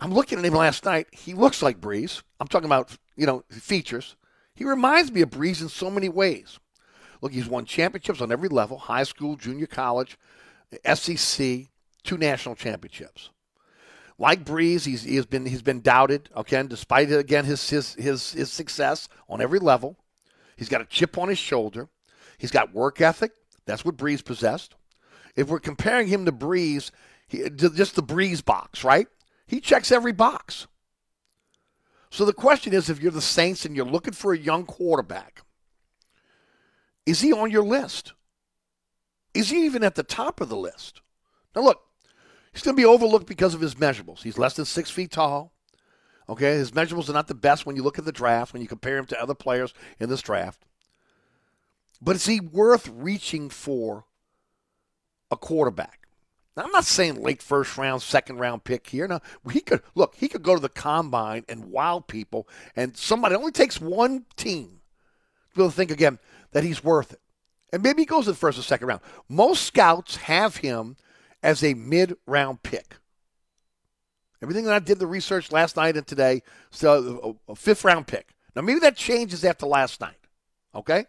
I'm 0.00 0.12
looking 0.12 0.38
at 0.38 0.44
him 0.44 0.54
last 0.54 0.84
night. 0.84 1.08
He 1.12 1.34
looks 1.34 1.62
like 1.62 1.80
Brees. 1.80 2.22
I'm 2.40 2.48
talking 2.48 2.66
about 2.66 2.96
you 3.16 3.26
know 3.26 3.44
features. 3.50 4.16
He 4.54 4.64
reminds 4.64 5.12
me 5.12 5.20
of 5.20 5.30
Brees 5.30 5.60
in 5.60 5.68
so 5.68 5.90
many 5.90 6.08
ways. 6.08 6.58
Look, 7.20 7.32
he's 7.32 7.48
won 7.48 7.64
championships 7.64 8.20
on 8.20 8.32
every 8.32 8.48
level 8.48 8.78
high 8.78 9.02
school, 9.02 9.36
junior 9.36 9.66
college, 9.66 10.16
SEC, 10.94 11.66
two 12.04 12.18
national 12.18 12.54
championships. 12.54 13.30
Like 14.18 14.44
Brees, 14.44 14.84
he's, 14.84 15.04
he 15.04 15.16
has 15.16 15.26
been 15.26 15.46
he's 15.46 15.62
been 15.62 15.80
doubted. 15.80 16.28
Okay, 16.36 16.58
and 16.58 16.68
despite 16.68 17.12
again 17.12 17.44
his, 17.44 17.70
his 17.70 17.94
his 17.94 18.32
his 18.32 18.50
success 18.50 19.08
on 19.28 19.40
every 19.40 19.60
level, 19.60 19.96
he's 20.56 20.68
got 20.68 20.80
a 20.80 20.86
chip 20.86 21.16
on 21.16 21.28
his 21.28 21.38
shoulder. 21.38 21.88
He's 22.36 22.50
got 22.50 22.74
work 22.74 23.00
ethic. 23.00 23.32
That's 23.64 23.84
what 23.84 23.96
Brees 23.96 24.24
possessed. 24.24 24.74
If 25.36 25.48
we're 25.48 25.60
comparing 25.60 26.08
him 26.08 26.24
to 26.24 26.32
Brees, 26.32 26.90
he, 27.28 27.48
just 27.50 27.94
the 27.94 28.02
Brees 28.02 28.44
box, 28.44 28.82
right? 28.82 29.06
He 29.46 29.60
checks 29.60 29.92
every 29.92 30.12
box. 30.12 30.66
So 32.10 32.24
the 32.24 32.32
question 32.32 32.72
is, 32.72 32.88
if 32.88 33.00
you're 33.00 33.12
the 33.12 33.20
Saints 33.20 33.64
and 33.64 33.76
you're 33.76 33.84
looking 33.84 34.14
for 34.14 34.32
a 34.32 34.38
young 34.38 34.64
quarterback, 34.64 35.42
is 37.06 37.20
he 37.20 37.32
on 37.32 37.50
your 37.50 37.62
list? 37.62 38.14
Is 39.34 39.50
he 39.50 39.64
even 39.64 39.84
at 39.84 39.94
the 39.94 40.02
top 40.02 40.40
of 40.40 40.48
the 40.48 40.56
list? 40.56 41.02
Now 41.54 41.62
look, 41.62 41.82
He's 42.52 42.62
going 42.62 42.76
to 42.76 42.80
be 42.80 42.86
overlooked 42.86 43.26
because 43.26 43.54
of 43.54 43.60
his 43.60 43.74
measurables. 43.74 44.22
He's 44.22 44.38
less 44.38 44.54
than 44.54 44.64
six 44.64 44.90
feet 44.90 45.10
tall. 45.10 45.52
Okay, 46.28 46.56
his 46.56 46.72
measurables 46.72 47.08
are 47.08 47.14
not 47.14 47.28
the 47.28 47.34
best 47.34 47.64
when 47.64 47.76
you 47.76 47.82
look 47.82 47.98
at 47.98 48.04
the 48.04 48.12
draft, 48.12 48.52
when 48.52 48.60
you 48.60 48.68
compare 48.68 48.98
him 48.98 49.06
to 49.06 49.20
other 49.20 49.34
players 49.34 49.72
in 49.98 50.08
this 50.08 50.20
draft. 50.20 50.66
But 52.00 52.16
is 52.16 52.26
he 52.26 52.40
worth 52.40 52.88
reaching 52.88 53.48
for 53.48 54.04
a 55.30 55.36
quarterback? 55.36 56.06
Now, 56.56 56.64
I'm 56.64 56.72
not 56.72 56.84
saying 56.84 57.22
late 57.22 57.42
first 57.42 57.78
round, 57.78 58.02
second 58.02 58.38
round 58.38 58.64
pick 58.64 58.88
here. 58.88 59.06
Now, 59.08 59.20
he 59.50 59.60
could 59.60 59.82
look, 59.94 60.16
he 60.16 60.28
could 60.28 60.42
go 60.42 60.54
to 60.54 60.60
the 60.60 60.68
combine 60.68 61.44
and 61.48 61.66
wow 61.66 62.04
people, 62.06 62.48
and 62.76 62.96
somebody 62.96 63.34
only 63.34 63.52
takes 63.52 63.80
one 63.80 64.26
team 64.36 64.80
to 65.50 65.56
be 65.56 65.62
able 65.62 65.70
to 65.70 65.76
think 65.76 65.90
again 65.90 66.18
that 66.52 66.64
he's 66.64 66.84
worth 66.84 67.12
it. 67.12 67.20
And 67.72 67.82
maybe 67.82 68.02
he 68.02 68.06
goes 68.06 68.24
to 68.24 68.32
the 68.32 68.36
first 68.36 68.58
or 68.58 68.62
second 68.62 68.88
round. 68.88 69.02
Most 69.28 69.64
scouts 69.64 70.16
have 70.16 70.56
him 70.56 70.96
as 71.42 71.62
a 71.62 71.74
mid 71.74 72.16
round 72.26 72.62
pick. 72.62 72.96
Everything 74.42 74.64
that 74.64 74.74
I 74.74 74.78
did 74.78 74.98
the 74.98 75.06
research 75.06 75.50
last 75.50 75.76
night 75.76 75.96
and 75.96 76.06
today, 76.06 76.42
so 76.70 77.36
uh, 77.48 77.50
a, 77.50 77.52
a 77.52 77.56
fifth 77.56 77.84
round 77.84 78.06
pick. 78.06 78.34
Now 78.54 78.62
maybe 78.62 78.80
that 78.80 78.96
changes 78.96 79.44
after 79.44 79.66
last 79.66 80.00
night. 80.00 80.14
Okay? 80.74 81.06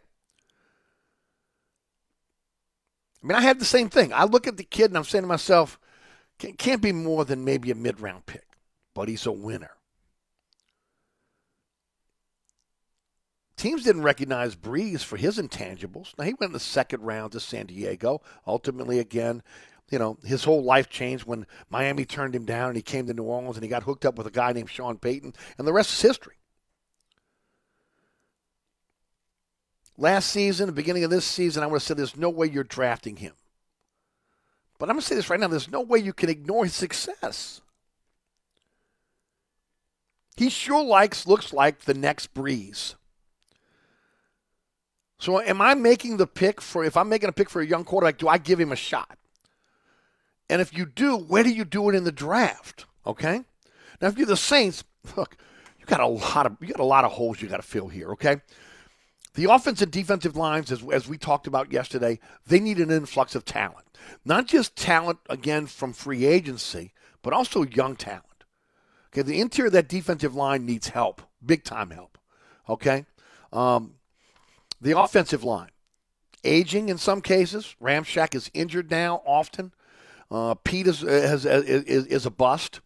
I 3.22 3.28
mean, 3.28 3.36
I 3.36 3.42
had 3.42 3.60
the 3.60 3.66
same 3.66 3.90
thing. 3.90 4.14
I 4.14 4.24
look 4.24 4.48
at 4.48 4.58
the 4.58 4.64
kid 4.64 4.86
and 4.92 4.98
I'm 4.98 5.04
saying 5.04 5.24
to 5.24 5.28
myself, 5.28 5.80
can't 6.58 6.82
be 6.82 6.94
more 6.94 7.26
than 7.26 7.44
maybe 7.44 7.70
a 7.70 7.76
mid 7.76 8.00
round 8.00 8.26
pick, 8.26 8.48
but 8.94 9.10
he's 9.10 9.26
a 9.26 9.32
winner. 9.32 9.72
Teams 13.58 13.84
didn't 13.84 14.04
recognize 14.04 14.56
Brees 14.56 15.04
for 15.04 15.18
his 15.18 15.38
intangibles. 15.38 16.18
Now, 16.18 16.24
he 16.24 16.34
went 16.34 16.52
in 16.52 16.54
the 16.54 16.62
second 16.62 17.02
round 17.02 17.34
to 17.34 17.42
San 17.42 17.66
Diego. 17.66 18.22
Ultimately, 18.48 19.00
again, 19.00 19.44
you 19.92 20.00
know, 20.00 20.18
his 20.24 20.44
whole 20.44 20.64
life 20.64 20.90
changed 20.90 21.26
when 21.26 21.46
Miami 21.70 22.06
turned 22.06 22.36
him 22.36 22.46
down 22.46 22.70
and 22.70 22.76
he 22.76 22.82
came 22.82 23.08
to 23.08 23.14
New 23.14 23.24
Orleans 23.24 23.58
and 23.58 23.64
he 23.64 23.70
got 23.70 23.84
hooked 23.84 24.06
up 24.06 24.18
with 24.18 24.28
a 24.28 24.32
guy 24.32 24.54
named 24.54 24.70
Sean 24.70 24.98
Payton, 24.98 25.34
and 25.58 25.68
the 25.68 25.74
rest 25.74 25.94
is 25.94 26.02
history. 26.02 26.36
Last 29.98 30.30
season, 30.32 30.68
the 30.68 30.72
beginning 30.72 31.04
of 31.04 31.10
this 31.10 31.26
season, 31.26 31.62
I 31.62 31.68
would 31.68 31.76
have 31.76 31.84
said 31.84 31.98
there's 31.98 32.16
no 32.16 32.30
way 32.30 32.48
you're 32.48 32.64
drafting 32.64 33.18
him. 33.18 33.34
But 34.78 34.90
I'm 34.90 34.96
going 34.96 35.02
to 35.02 35.08
say 35.08 35.16
this 35.16 35.30
right 35.30 35.40
now 35.40 35.50
there's 35.50 35.70
no 35.70 35.82
way 35.82 36.00
you 36.00 36.14
can 36.14 36.30
ignore 36.30 36.64
his 36.64 36.74
success. 36.74 37.60
He 40.38 40.50
sure 40.50 40.82
likes, 40.82 41.28
looks 41.28 41.52
like 41.52 41.82
the 41.82 41.94
next 41.94 42.34
Brees. 42.34 42.96
So, 45.20 45.42
am 45.42 45.62
I 45.62 45.74
making 45.74 46.16
the 46.16 46.28
pick 46.28 46.62
for, 46.62 46.86
if 46.86 46.96
I'm 46.96 47.10
making 47.10 47.28
a 47.28 47.34
pick 47.34 47.50
for 47.50 47.62
a 47.62 47.66
young 47.66 47.84
quarterback, 47.84 48.18
do 48.18 48.30
I 48.30 48.38
give 48.38 48.58
him 48.58 48.72
a 48.72 48.78
shot? 48.78 49.19
And 50.50 50.62
if 50.62 50.76
you 50.76 50.86
do, 50.86 51.16
where 51.16 51.44
do 51.44 51.50
you 51.50 51.66
do 51.66 51.90
it 51.90 51.96
in 51.96 52.04
the 52.04 52.12
draft? 52.12 52.86
Okay. 53.06 53.44
Now, 54.02 54.08
if 54.08 54.18
you're 54.18 54.26
the 54.26 54.38
Saints, 54.38 54.84
look, 55.16 55.38
you 55.80 55.86
got 55.86 56.00
a 56.00 56.08
lot 56.08 56.46
of 56.46 56.58
you 56.62 56.68
got 56.68 56.80
a 56.80 56.84
lot 56.84 57.06
of 57.06 57.12
holes 57.12 57.42
you 57.42 57.48
got 57.48 57.58
to 57.58 57.64
fill 57.64 57.88
here. 57.88 58.12
Okay. 58.12 58.42
The 59.36 59.46
offensive 59.46 59.86
and 59.86 59.92
defensive 59.92 60.36
lines, 60.36 60.72
as, 60.72 60.84
as 60.92 61.08
we 61.08 61.18
talked 61.18 61.48
about 61.48 61.72
yesterday, 61.72 62.20
they 62.48 62.60
need 62.60 62.80
an 62.80 62.92
influx 62.92 63.36
of 63.36 63.46
talent. 63.46 63.86
Not 64.26 64.48
just 64.48 64.76
talent, 64.76 65.20
again, 65.30 65.68
from 65.68 65.94
free 65.94 66.26
agency, 66.26 66.94
but 67.22 67.32
also 67.32 67.64
young 67.64 67.96
talent. 67.96 68.26
Okay, 69.14 69.22
the 69.22 69.40
interior 69.40 69.68
of 69.68 69.74
that 69.74 69.88
defensive 69.88 70.36
line 70.36 70.66
needs 70.66 70.90
help, 70.90 71.22
big 71.46 71.64
time 71.64 71.92
help. 71.92 72.18
Okay, 72.68 73.06
um, 73.54 73.96
the 74.82 74.98
offensive 74.98 75.44
line, 75.44 75.72
aging 76.44 76.90
in 76.90 76.98
some 76.98 77.22
cases. 77.22 77.76
Ramshack 77.82 78.36
is 78.36 78.52
injured 78.54 78.92
now 78.92 79.22
often. 79.26 79.74
Uh, 80.32 80.54
Peat 80.56 80.88
is, 80.88 81.02
has, 81.02 81.46
is, 81.46 82.06
is 82.06 82.26
a 82.26 82.32
bust. 82.32 82.82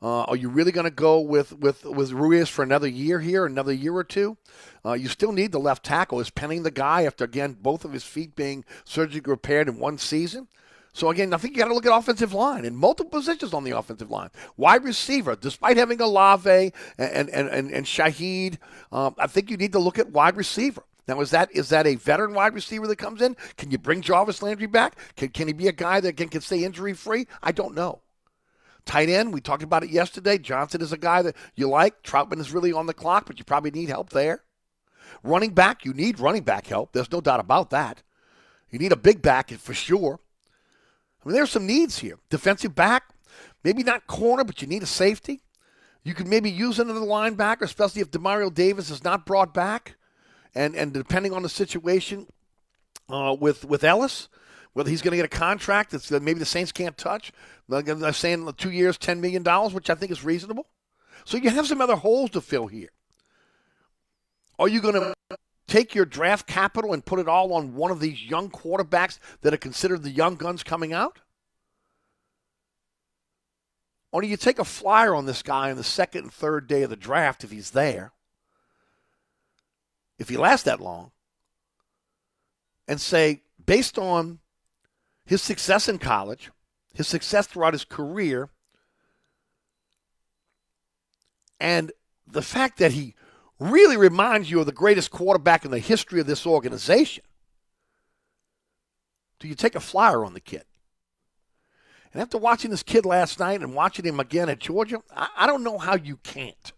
Uh, 0.00 0.22
are 0.22 0.36
you 0.36 0.48
really 0.48 0.70
going 0.70 0.84
to 0.84 0.90
go 0.90 1.20
with, 1.20 1.52
with, 1.58 1.84
with 1.84 2.12
Ruiz 2.12 2.48
for 2.48 2.62
another 2.62 2.86
year 2.86 3.18
here, 3.18 3.46
another 3.46 3.72
year 3.72 3.94
or 3.94 4.04
two? 4.04 4.36
Uh, 4.84 4.92
you 4.92 5.08
still 5.08 5.32
need 5.32 5.50
the 5.50 5.58
left 5.58 5.84
tackle. 5.84 6.20
Is 6.20 6.30
Penning 6.30 6.62
the 6.62 6.70
guy 6.70 7.02
after, 7.02 7.24
again, 7.24 7.56
both 7.60 7.84
of 7.84 7.92
his 7.92 8.04
feet 8.04 8.36
being 8.36 8.64
surgically 8.84 9.30
repaired 9.30 9.68
in 9.68 9.78
one 9.78 9.98
season? 9.98 10.46
So, 10.92 11.10
again, 11.10 11.34
I 11.34 11.36
think 11.36 11.54
you 11.54 11.62
got 11.62 11.68
to 11.68 11.74
look 11.74 11.86
at 11.86 11.96
offensive 11.96 12.32
line 12.32 12.64
and 12.64 12.76
multiple 12.76 13.10
positions 13.10 13.52
on 13.54 13.64
the 13.64 13.76
offensive 13.76 14.10
line. 14.10 14.30
Wide 14.56 14.84
receiver, 14.84 15.36
despite 15.36 15.76
having 15.76 16.00
Olave 16.00 16.72
and, 16.96 17.28
and, 17.28 17.48
and, 17.48 17.70
and 17.70 17.86
Shaheed, 17.86 18.58
um, 18.90 19.14
I 19.18 19.26
think 19.26 19.50
you 19.50 19.56
need 19.56 19.72
to 19.72 19.78
look 19.78 19.98
at 19.98 20.10
wide 20.10 20.36
receiver. 20.36 20.82
Now, 21.08 21.22
is 21.22 21.30
that 21.30 21.50
is 21.52 21.70
that 21.70 21.86
a 21.86 21.94
veteran 21.94 22.34
wide 22.34 22.52
receiver 22.52 22.86
that 22.86 22.96
comes 22.96 23.22
in? 23.22 23.34
Can 23.56 23.70
you 23.70 23.78
bring 23.78 24.02
Jarvis 24.02 24.42
Landry 24.42 24.66
back? 24.66 24.96
Can, 25.16 25.30
can 25.30 25.46
he 25.48 25.54
be 25.54 25.66
a 25.66 25.72
guy 25.72 26.00
that 26.00 26.18
can, 26.18 26.28
can 26.28 26.42
stay 26.42 26.62
injury 26.62 26.92
free? 26.92 27.26
I 27.42 27.50
don't 27.50 27.74
know. 27.74 28.02
Tight 28.84 29.08
end, 29.08 29.32
we 29.32 29.40
talked 29.40 29.62
about 29.62 29.82
it 29.82 29.90
yesterday. 29.90 30.36
Johnson 30.36 30.82
is 30.82 30.92
a 30.92 30.98
guy 30.98 31.22
that 31.22 31.34
you 31.54 31.66
like. 31.66 32.02
Trautman 32.02 32.38
is 32.38 32.52
really 32.52 32.72
on 32.72 32.86
the 32.86 32.94
clock, 32.94 33.24
but 33.26 33.38
you 33.38 33.44
probably 33.44 33.70
need 33.70 33.88
help 33.88 34.10
there. 34.10 34.44
Running 35.22 35.50
back, 35.50 35.84
you 35.84 35.94
need 35.94 36.20
running 36.20 36.42
back 36.42 36.66
help. 36.66 36.92
There's 36.92 37.10
no 37.10 37.22
doubt 37.22 37.40
about 37.40 37.70
that. 37.70 38.02
You 38.70 38.78
need 38.78 38.92
a 38.92 38.96
big 38.96 39.22
back 39.22 39.50
for 39.50 39.72
sure. 39.72 40.20
I 41.24 41.28
mean, 41.28 41.34
there's 41.34 41.50
some 41.50 41.66
needs 41.66 41.98
here. 41.98 42.18
Defensive 42.28 42.74
back, 42.74 43.14
maybe 43.64 43.82
not 43.82 44.06
corner, 44.06 44.44
but 44.44 44.60
you 44.60 44.68
need 44.68 44.82
a 44.82 44.86
safety. 44.86 45.40
You 46.04 46.12
could 46.12 46.28
maybe 46.28 46.50
use 46.50 46.78
another 46.78 47.00
linebacker, 47.00 47.62
especially 47.62 48.02
if 48.02 48.10
Demario 48.10 48.52
Davis 48.52 48.90
is 48.90 49.04
not 49.04 49.26
brought 49.26 49.52
back 49.52 49.96
and 50.58 50.74
and 50.74 50.92
depending 50.92 51.32
on 51.32 51.42
the 51.42 51.48
situation 51.48 52.26
uh, 53.08 53.34
with 53.38 53.64
with 53.64 53.84
Ellis, 53.84 54.28
whether 54.72 54.90
he's 54.90 55.02
going 55.02 55.12
to 55.12 55.16
get 55.16 55.24
a 55.24 55.28
contract 55.28 55.92
that 55.92 56.22
maybe 56.22 56.40
the 56.40 56.44
Saints 56.44 56.72
can't 56.72 56.98
touch. 56.98 57.32
They're 57.68 58.12
saying 58.12 58.52
two 58.56 58.72
years, 58.72 58.98
ten 58.98 59.20
million 59.20 59.44
dollars, 59.44 59.72
which 59.72 59.88
I 59.88 59.94
think 59.94 60.10
is 60.10 60.24
reasonable. 60.24 60.66
So 61.24 61.36
you 61.36 61.50
have 61.50 61.68
some 61.68 61.80
other 61.80 61.94
holes 61.94 62.30
to 62.30 62.40
fill 62.40 62.66
here. 62.66 62.88
Are 64.58 64.68
you 64.68 64.80
going 64.80 64.94
to 64.94 65.14
take 65.68 65.94
your 65.94 66.04
draft 66.04 66.48
capital 66.48 66.92
and 66.92 67.04
put 67.04 67.20
it 67.20 67.28
all 67.28 67.52
on 67.52 67.76
one 67.76 67.92
of 67.92 68.00
these 68.00 68.24
young 68.24 68.50
quarterbacks 68.50 69.20
that 69.42 69.54
are 69.54 69.58
considered 69.58 70.02
the 70.02 70.10
young 70.10 70.34
guns 70.34 70.64
coming 70.64 70.92
out? 70.92 71.20
Or 74.10 74.22
do 74.22 74.26
you 74.26 74.36
take 74.36 74.58
a 74.58 74.64
flyer 74.64 75.14
on 75.14 75.26
this 75.26 75.42
guy 75.42 75.70
on 75.70 75.76
the 75.76 75.84
second 75.84 76.22
and 76.24 76.32
third 76.32 76.66
day 76.66 76.82
of 76.82 76.90
the 76.90 76.96
draft 76.96 77.44
if 77.44 77.52
he's 77.52 77.70
there? 77.70 78.12
If 80.18 80.28
he 80.28 80.36
lasts 80.36 80.64
that 80.64 80.80
long, 80.80 81.12
and 82.86 83.00
say, 83.00 83.42
based 83.64 83.98
on 83.98 84.38
his 85.24 85.42
success 85.42 85.88
in 85.88 85.98
college, 85.98 86.50
his 86.94 87.06
success 87.06 87.46
throughout 87.46 87.74
his 87.74 87.84
career, 87.84 88.48
and 91.60 91.92
the 92.26 92.42
fact 92.42 92.78
that 92.78 92.92
he 92.92 93.14
really 93.58 93.96
reminds 93.96 94.50
you 94.50 94.60
of 94.60 94.66
the 94.66 94.72
greatest 94.72 95.10
quarterback 95.10 95.64
in 95.64 95.70
the 95.70 95.78
history 95.78 96.20
of 96.20 96.26
this 96.26 96.46
organization, 96.46 97.24
do 99.38 99.48
you 99.48 99.54
take 99.54 99.74
a 99.74 99.80
flyer 99.80 100.24
on 100.24 100.34
the 100.34 100.40
kid? 100.40 100.64
And 102.12 102.22
after 102.22 102.38
watching 102.38 102.70
this 102.70 102.82
kid 102.82 103.04
last 103.04 103.38
night 103.38 103.60
and 103.60 103.74
watching 103.74 104.04
him 104.04 104.18
again 104.18 104.48
at 104.48 104.58
Georgia, 104.58 105.02
I, 105.14 105.28
I 105.36 105.46
don't 105.46 105.62
know 105.62 105.78
how 105.78 105.96
you 105.96 106.16
can't. 106.18 106.72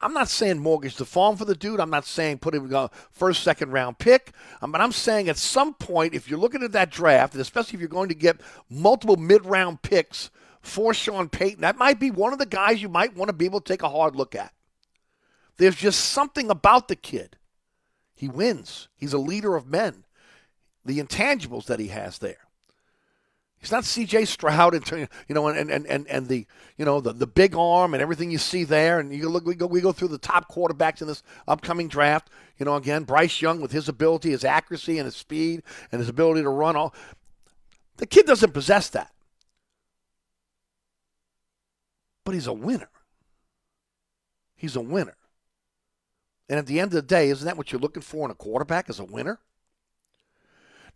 I'm 0.00 0.12
not 0.12 0.28
saying 0.28 0.58
mortgage 0.58 0.96
the 0.96 1.04
farm 1.04 1.36
for 1.36 1.44
the 1.44 1.56
dude. 1.56 1.80
I'm 1.80 1.90
not 1.90 2.06
saying 2.06 2.38
put 2.38 2.54
him 2.54 2.72
a 2.72 2.90
first, 3.10 3.42
second 3.42 3.72
round 3.72 3.98
pick. 3.98 4.32
Um, 4.62 4.70
but 4.70 4.80
I'm 4.80 4.92
saying 4.92 5.28
at 5.28 5.36
some 5.36 5.74
point, 5.74 6.14
if 6.14 6.28
you're 6.28 6.38
looking 6.38 6.62
at 6.62 6.72
that 6.72 6.90
draft, 6.90 7.34
and 7.34 7.40
especially 7.40 7.76
if 7.76 7.80
you're 7.80 7.88
going 7.88 8.08
to 8.08 8.14
get 8.14 8.40
multiple 8.70 9.16
mid 9.16 9.44
round 9.44 9.82
picks 9.82 10.30
for 10.60 10.94
Sean 10.94 11.28
Payton, 11.28 11.62
that 11.62 11.78
might 11.78 11.98
be 11.98 12.10
one 12.10 12.32
of 12.32 12.38
the 12.38 12.46
guys 12.46 12.80
you 12.80 12.88
might 12.88 13.16
want 13.16 13.28
to 13.28 13.32
be 13.32 13.44
able 13.44 13.60
to 13.60 13.72
take 13.72 13.82
a 13.82 13.88
hard 13.88 14.14
look 14.14 14.34
at. 14.34 14.52
There's 15.56 15.76
just 15.76 16.00
something 16.00 16.50
about 16.50 16.86
the 16.86 16.96
kid. 16.96 17.36
He 18.14 18.28
wins. 18.28 18.88
He's 18.96 19.12
a 19.12 19.18
leader 19.18 19.56
of 19.56 19.66
men. 19.66 20.04
The 20.84 21.00
intangibles 21.00 21.66
that 21.66 21.80
he 21.80 21.88
has 21.88 22.18
there. 22.18 22.47
He's 23.60 23.72
not 23.72 23.84
C.J. 23.84 24.24
Stroud, 24.26 24.74
and 24.74 25.08
you 25.28 25.34
know, 25.34 25.48
and, 25.48 25.70
and, 25.70 25.84
and, 25.86 26.06
and 26.06 26.28
the 26.28 26.46
you 26.76 26.84
know 26.84 27.00
the, 27.00 27.12
the 27.12 27.26
big 27.26 27.56
arm 27.56 27.92
and 27.92 28.00
everything 28.00 28.30
you 28.30 28.38
see 28.38 28.62
there. 28.62 29.00
And 29.00 29.12
you 29.12 29.28
look, 29.28 29.44
we 29.44 29.56
go 29.56 29.66
we 29.66 29.80
go 29.80 29.90
through 29.90 30.08
the 30.08 30.18
top 30.18 30.52
quarterbacks 30.52 31.00
in 31.02 31.08
this 31.08 31.24
upcoming 31.48 31.88
draft. 31.88 32.30
You 32.58 32.66
know, 32.66 32.76
again, 32.76 33.02
Bryce 33.02 33.42
Young 33.42 33.60
with 33.60 33.72
his 33.72 33.88
ability, 33.88 34.30
his 34.30 34.44
accuracy, 34.44 34.98
and 34.98 35.06
his 35.06 35.16
speed, 35.16 35.64
and 35.90 35.98
his 35.98 36.08
ability 36.08 36.42
to 36.42 36.50
run. 36.50 36.76
All 36.76 36.94
the 37.96 38.06
kid 38.06 38.26
doesn't 38.26 38.52
possess 38.52 38.88
that, 38.90 39.12
but 42.24 42.34
he's 42.34 42.46
a 42.46 42.52
winner. 42.52 42.90
He's 44.54 44.76
a 44.76 44.80
winner. 44.80 45.16
And 46.48 46.58
at 46.58 46.66
the 46.66 46.78
end 46.78 46.88
of 46.88 46.94
the 46.94 47.02
day, 47.02 47.28
isn't 47.30 47.44
that 47.44 47.56
what 47.56 47.72
you're 47.72 47.80
looking 47.80 48.02
for 48.02 48.24
in 48.24 48.30
a 48.30 48.34
quarterback? 48.34 48.88
As 48.88 49.00
a 49.00 49.04
winner. 49.04 49.40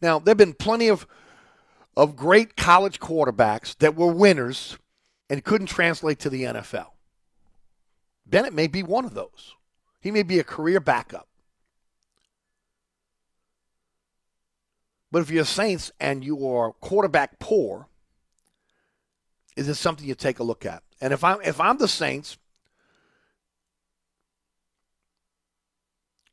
Now 0.00 0.20
there've 0.20 0.36
been 0.36 0.54
plenty 0.54 0.88
of 0.88 1.08
of 1.96 2.16
great 2.16 2.56
college 2.56 3.00
quarterbacks 3.00 3.76
that 3.78 3.94
were 3.94 4.12
winners 4.12 4.78
and 5.28 5.44
couldn't 5.44 5.66
translate 5.66 6.18
to 6.20 6.30
the 6.30 6.44
NFL. 6.44 6.88
Bennett 8.26 8.54
may 8.54 8.66
be 8.66 8.82
one 8.82 9.04
of 9.04 9.14
those. 9.14 9.54
He 10.00 10.10
may 10.10 10.22
be 10.22 10.38
a 10.38 10.44
career 10.44 10.80
backup. 10.80 11.28
But 15.10 15.22
if 15.22 15.30
you're 15.30 15.44
Saints 15.44 15.92
and 16.00 16.24
you 16.24 16.48
are 16.48 16.72
quarterback 16.72 17.38
poor, 17.38 17.86
is 19.56 19.68
it 19.68 19.74
something 19.74 20.06
you 20.06 20.14
take 20.14 20.38
a 20.38 20.42
look 20.44 20.64
at? 20.64 20.82
And 21.00 21.12
if 21.12 21.22
I'm 21.22 21.40
if 21.42 21.60
I'm 21.60 21.76
the 21.76 21.88
Saints, 21.88 22.38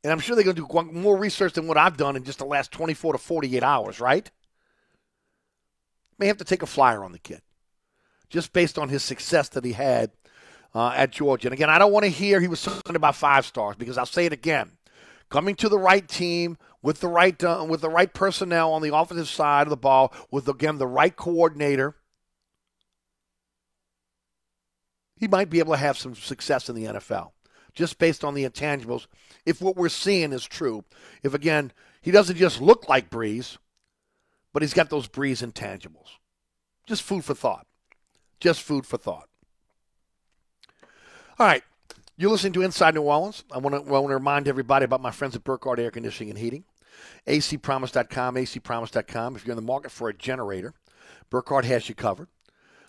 and 0.02 0.10
I'm 0.10 0.18
sure 0.18 0.34
they're 0.34 0.44
going 0.44 0.56
to 0.56 0.66
do 0.66 0.92
more 0.92 1.16
research 1.16 1.52
than 1.52 1.66
what 1.66 1.76
I've 1.76 1.98
done 1.98 2.16
in 2.16 2.24
just 2.24 2.38
the 2.38 2.46
last 2.46 2.72
24 2.72 3.12
to 3.12 3.18
48 3.18 3.62
hours, 3.62 4.00
right? 4.00 4.30
May 6.20 6.26
have 6.26 6.36
to 6.36 6.44
take 6.44 6.62
a 6.62 6.66
flyer 6.66 7.02
on 7.02 7.12
the 7.12 7.18
kid 7.18 7.42
just 8.28 8.52
based 8.52 8.78
on 8.78 8.88
his 8.88 9.02
success 9.02 9.48
that 9.50 9.64
he 9.64 9.72
had 9.72 10.12
uh, 10.74 10.90
at 10.90 11.10
Georgia. 11.10 11.48
And 11.48 11.54
again, 11.54 11.68
I 11.68 11.78
don't 11.78 11.92
want 11.92 12.04
to 12.04 12.10
hear 12.10 12.40
he 12.40 12.48
was 12.48 12.62
talking 12.62 12.96
about 12.96 13.16
five 13.16 13.44
stars 13.44 13.76
because 13.76 13.98
I'll 13.98 14.06
say 14.06 14.26
it 14.26 14.32
again. 14.32 14.72
Coming 15.28 15.54
to 15.56 15.68
the 15.68 15.78
right 15.78 16.06
team 16.06 16.56
with 16.82 17.00
the 17.00 17.08
right 17.08 17.42
uh, 17.42 17.64
with 17.68 17.82
the 17.82 17.88
right 17.88 18.12
personnel 18.12 18.72
on 18.72 18.82
the 18.82 18.94
offensive 18.94 19.28
side 19.28 19.62
of 19.62 19.70
the 19.70 19.76
ball, 19.76 20.12
with 20.30 20.48
again 20.48 20.78
the 20.78 20.86
right 20.86 21.14
coordinator, 21.14 21.94
he 25.14 25.28
might 25.28 25.50
be 25.50 25.60
able 25.60 25.74
to 25.74 25.78
have 25.78 25.96
some 25.96 26.16
success 26.16 26.68
in 26.68 26.74
the 26.74 26.84
NFL 26.84 27.30
just 27.74 27.98
based 27.98 28.24
on 28.24 28.34
the 28.34 28.44
intangibles. 28.44 29.06
If 29.46 29.62
what 29.62 29.76
we're 29.76 29.88
seeing 29.88 30.32
is 30.32 30.44
true, 30.44 30.84
if 31.22 31.32
again 31.32 31.72
he 32.00 32.10
doesn't 32.10 32.36
just 32.36 32.60
look 32.60 32.88
like 32.88 33.08
Brees, 33.08 33.58
but 34.52 34.62
he's 34.62 34.74
got 34.74 34.90
those 34.90 35.08
Brees 35.08 35.46
intangibles. 35.46 36.16
Just 36.86 37.02
food 37.02 37.24
for 37.24 37.34
thought. 37.34 37.66
Just 38.40 38.62
food 38.62 38.86
for 38.86 38.96
thought. 38.96 39.28
All 41.38 41.46
right. 41.46 41.62
You're 42.16 42.30
listening 42.30 42.52
to 42.54 42.62
Inside 42.62 42.94
New 42.94 43.02
Orleans. 43.02 43.44
I 43.50 43.58
want 43.58 43.74
to, 43.74 43.88
I 43.88 43.98
want 43.98 44.08
to 44.08 44.14
remind 44.14 44.46
everybody 44.46 44.84
about 44.84 45.00
my 45.00 45.10
friends 45.10 45.34
at 45.34 45.44
Burkhardt 45.44 45.78
Air 45.78 45.90
Conditioning 45.90 46.30
and 46.30 46.38
Heating. 46.38 46.64
acpromise.com, 47.26 48.34
acpromise.com. 48.34 49.36
If 49.36 49.46
you're 49.46 49.52
in 49.52 49.56
the 49.56 49.62
market 49.62 49.90
for 49.90 50.10
a 50.10 50.14
generator, 50.14 50.74
Burkhardt 51.30 51.64
has 51.64 51.88
you 51.88 51.94
covered. 51.94 52.28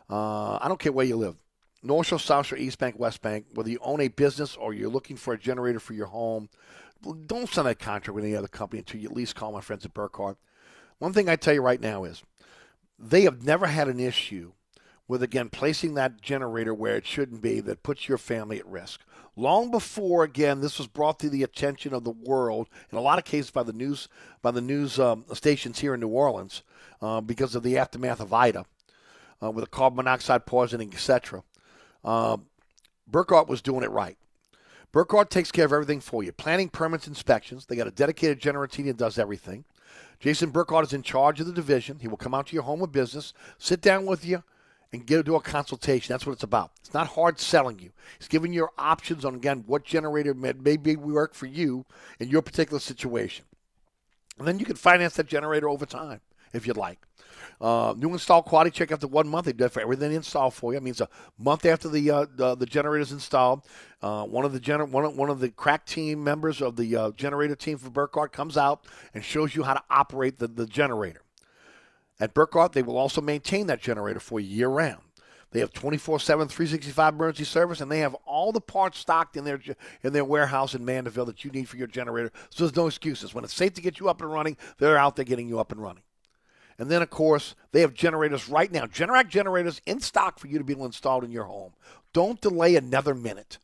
Uh, 0.09 0.57
I 0.61 0.67
don't 0.67 0.79
care 0.79 0.91
where 0.91 1.05
you 1.05 1.15
live. 1.15 1.35
North 1.83 2.07
Shore, 2.07 2.19
South 2.19 2.47
Shore, 2.47 2.57
East 2.57 2.77
Bank, 2.77 2.99
West 2.99 3.21
Bank, 3.21 3.45
whether 3.53 3.69
you 3.69 3.79
own 3.81 4.01
a 4.01 4.09
business 4.09 4.55
or 4.55 4.73
you're 4.73 4.89
looking 4.89 5.15
for 5.15 5.33
a 5.33 5.39
generator 5.39 5.79
for 5.79 5.93
your 5.93 6.07
home, 6.07 6.49
don't 7.25 7.49
sign 7.49 7.65
that 7.65 7.79
contract 7.79 8.13
with 8.13 8.25
any 8.25 8.35
other 8.35 8.47
company 8.47 8.79
until 8.79 8.99
you 8.99 9.09
at 9.09 9.15
least 9.15 9.35
call 9.35 9.51
my 9.51 9.61
friends 9.61 9.85
at 9.85 9.93
Burkhardt. 9.93 10.37
One 11.01 11.13
thing 11.13 11.27
I 11.27 11.35
tell 11.35 11.55
you 11.55 11.63
right 11.63 11.81
now 11.81 12.03
is 12.03 12.21
they 12.99 13.23
have 13.23 13.43
never 13.43 13.65
had 13.65 13.87
an 13.87 13.99
issue 13.99 14.51
with, 15.07 15.23
again, 15.23 15.49
placing 15.49 15.95
that 15.95 16.21
generator 16.21 16.75
where 16.75 16.95
it 16.95 17.07
shouldn't 17.07 17.41
be 17.41 17.59
that 17.59 17.81
puts 17.81 18.07
your 18.07 18.19
family 18.19 18.59
at 18.59 18.67
risk. 18.67 19.01
Long 19.35 19.71
before, 19.71 20.23
again, 20.23 20.61
this 20.61 20.77
was 20.77 20.85
brought 20.85 21.17
to 21.21 21.29
the 21.31 21.41
attention 21.41 21.95
of 21.95 22.03
the 22.03 22.11
world, 22.11 22.69
in 22.91 22.99
a 22.99 23.01
lot 23.01 23.17
of 23.17 23.25
cases 23.25 23.49
by 23.49 23.63
the 23.63 23.73
news 23.73 24.09
by 24.43 24.51
the 24.51 24.61
news 24.61 24.99
um, 24.99 25.25
stations 25.33 25.79
here 25.79 25.95
in 25.95 26.01
New 26.01 26.07
Orleans, 26.09 26.61
uh, 27.01 27.19
because 27.19 27.55
of 27.55 27.63
the 27.63 27.79
aftermath 27.79 28.19
of 28.19 28.31
Ida, 28.31 28.63
uh, 29.41 29.49
with 29.49 29.65
the 29.65 29.71
carbon 29.71 29.97
monoxide 29.97 30.45
poisoning, 30.45 30.93
etc. 30.93 31.41
Uh, 32.03 32.37
Burkhardt 33.07 33.49
was 33.49 33.63
doing 33.63 33.81
it 33.81 33.89
right. 33.89 34.19
Burkhardt 34.91 35.31
takes 35.31 35.51
care 35.51 35.65
of 35.65 35.73
everything 35.73 35.99
for 35.99 36.21
you. 36.21 36.31
Planning, 36.31 36.69
permits, 36.69 37.07
inspections. 37.07 37.65
They 37.65 37.75
got 37.75 37.87
a 37.87 37.91
dedicated 37.91 38.39
generator 38.39 38.83
that 38.83 38.97
does 38.97 39.17
everything. 39.17 39.65
Jason 40.21 40.51
Burkhardt 40.51 40.85
is 40.85 40.93
in 40.93 41.01
charge 41.01 41.39
of 41.39 41.47
the 41.47 41.51
division. 41.51 41.99
He 41.99 42.07
will 42.07 42.15
come 42.15 42.33
out 42.33 42.47
to 42.47 42.53
your 42.53 42.63
home 42.63 42.81
of 42.81 42.91
business, 42.91 43.33
sit 43.57 43.81
down 43.81 44.05
with 44.05 44.23
you, 44.23 44.43
and 44.93 45.05
get 45.05 45.25
do 45.25 45.35
a 45.35 45.41
consultation. 45.41 46.13
That's 46.13 46.25
what 46.25 46.33
it's 46.33 46.43
about. 46.43 46.71
It's 46.79 46.93
not 46.93 47.07
hard 47.07 47.39
selling 47.39 47.79
you. 47.79 47.91
He's 48.19 48.27
giving 48.27 48.53
you 48.53 48.67
options 48.77 49.25
on 49.25 49.35
again 49.35 49.63
what 49.65 49.83
generator 49.83 50.33
may, 50.33 50.53
maybe 50.53 50.95
work 50.95 51.33
for 51.33 51.47
you 51.47 51.85
in 52.19 52.29
your 52.29 52.41
particular 52.41 52.79
situation. 52.79 53.45
And 54.37 54.47
then 54.47 54.59
you 54.59 54.65
can 54.65 54.75
finance 54.75 55.15
that 55.15 55.27
generator 55.27 55.67
over 55.67 55.85
time 55.85 56.21
if 56.53 56.67
you'd 56.67 56.77
like. 56.77 56.99
Uh, 57.61 57.93
new 57.95 58.11
install 58.11 58.41
quality 58.41 58.71
check 58.71 58.91
after 58.91 59.07
one 59.07 59.27
month. 59.27 59.45
They 59.45 59.53
do 59.53 59.69
for 59.69 59.81
everything 59.81 60.11
installed 60.13 60.55
for 60.55 60.73
you. 60.73 60.77
It 60.77 60.83
means 60.83 60.99
a 60.99 61.07
month 61.37 61.63
after 61.63 61.89
the 61.89 62.09
uh, 62.09 62.25
the, 62.35 62.55
the 62.55 62.65
generator's 62.65 63.11
installed. 63.11 63.67
Uh, 64.01 64.25
one 64.25 64.45
of 64.45 64.51
the 64.51 64.59
gener- 64.59 64.89
one, 64.89 65.05
of, 65.05 65.15
one 65.15 65.29
of 65.29 65.39
the 65.39 65.49
crack 65.49 65.85
team 65.85 66.23
members 66.23 66.59
of 66.59 66.75
the 66.75 66.95
uh, 66.95 67.11
generator 67.11 67.55
team 67.55 67.77
for 67.77 67.91
Burkhardt 67.91 68.31
comes 68.31 68.57
out 68.57 68.87
and 69.13 69.23
shows 69.23 69.55
you 69.55 69.61
how 69.61 69.75
to 69.75 69.83
operate 69.91 70.39
the, 70.39 70.47
the 70.47 70.65
generator. 70.65 71.21
At 72.19 72.33
Burkhardt, 72.33 72.73
they 72.73 72.81
will 72.81 72.97
also 72.97 73.21
maintain 73.21 73.67
that 73.67 73.79
generator 73.79 74.19
for 74.19 74.39
year 74.39 74.67
round. 74.67 75.03
They 75.51 75.59
have 75.59 75.71
24/7 75.71 76.49
365 76.49 77.13
emergency 77.13 77.43
service 77.43 77.79
and 77.79 77.91
they 77.91 77.99
have 77.99 78.15
all 78.25 78.51
the 78.51 78.61
parts 78.61 78.97
stocked 78.97 79.37
in 79.37 79.43
their 79.43 79.61
in 80.01 80.13
their 80.13 80.25
warehouse 80.25 80.73
in 80.73 80.83
Mandeville 80.83 81.25
that 81.25 81.45
you 81.45 81.51
need 81.51 81.69
for 81.69 81.77
your 81.77 81.87
generator. 81.87 82.31
So 82.49 82.63
there's 82.63 82.75
no 82.75 82.87
excuses. 82.87 83.35
When 83.35 83.43
it's 83.43 83.53
safe 83.53 83.75
to 83.75 83.81
get 83.81 83.99
you 83.99 84.09
up 84.09 84.19
and 84.21 84.31
running, 84.31 84.57
they're 84.79 84.97
out 84.97 85.15
there 85.15 85.25
getting 85.25 85.47
you 85.47 85.59
up 85.59 85.71
and 85.71 85.79
running. 85.79 86.01
And 86.81 86.89
then, 86.89 87.03
of 87.03 87.11
course, 87.11 87.53
they 87.73 87.81
have 87.81 87.93
generators 87.93 88.49
right 88.49 88.71
now, 88.71 88.87
Generac 88.87 89.27
generators 89.29 89.81
in 89.85 89.99
stock 89.99 90.39
for 90.39 90.47
you 90.47 90.57
to 90.57 90.63
be 90.63 90.73
able 90.73 90.81
to 90.81 90.87
install 90.87 91.23
in 91.23 91.29
your 91.29 91.43
home. 91.43 91.73
Don't 92.11 92.41
delay 92.41 92.75
another 92.75 93.13
minute. 93.13 93.59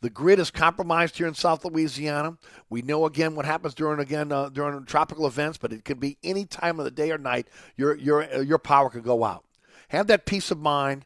The 0.00 0.08
grid 0.08 0.38
is 0.38 0.50
compromised 0.50 1.18
here 1.18 1.26
in 1.26 1.34
South 1.34 1.62
Louisiana. 1.62 2.38
We 2.70 2.80
know 2.80 3.04
again 3.04 3.34
what 3.34 3.44
happens 3.44 3.74
during 3.74 4.00
again 4.00 4.32
uh, 4.32 4.48
during 4.48 4.86
tropical 4.86 5.26
events, 5.26 5.58
but 5.58 5.74
it 5.74 5.84
could 5.84 6.00
be 6.00 6.16
any 6.24 6.46
time 6.46 6.78
of 6.78 6.86
the 6.86 6.90
day 6.90 7.10
or 7.10 7.18
night. 7.18 7.48
Your 7.76 7.94
your 7.94 8.22
uh, 8.34 8.40
your 8.40 8.58
power 8.58 8.88
could 8.88 9.04
go 9.04 9.22
out. 9.22 9.44
Have 9.88 10.06
that 10.06 10.24
peace 10.24 10.50
of 10.50 10.58
mind 10.58 11.04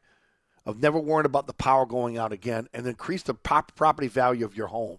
of 0.65 0.81
never 0.81 1.01
worrying 1.01 1.27
about 1.27 1.49
the 1.49 1.53
power 1.53 1.87
going 1.87 2.19
out 2.19 2.33
again, 2.33 2.69
and 2.73 2.87
increase 2.87 3.25
the 3.25 3.35
property 3.35 4.07
value 4.07 4.45
of 4.45 4.57
your 4.57 4.69
home. 4.69 4.99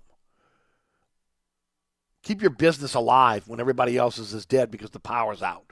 Keep 2.21 2.41
your 2.41 2.51
business 2.51 2.95
alive 2.95 3.47
when 3.47 3.61
everybody 3.61 3.95
else's 3.95 4.33
is 4.33 4.45
dead 4.45 4.71
because 4.71 4.89
the 4.89 4.99
power's 4.99 5.41
out. 5.41 5.70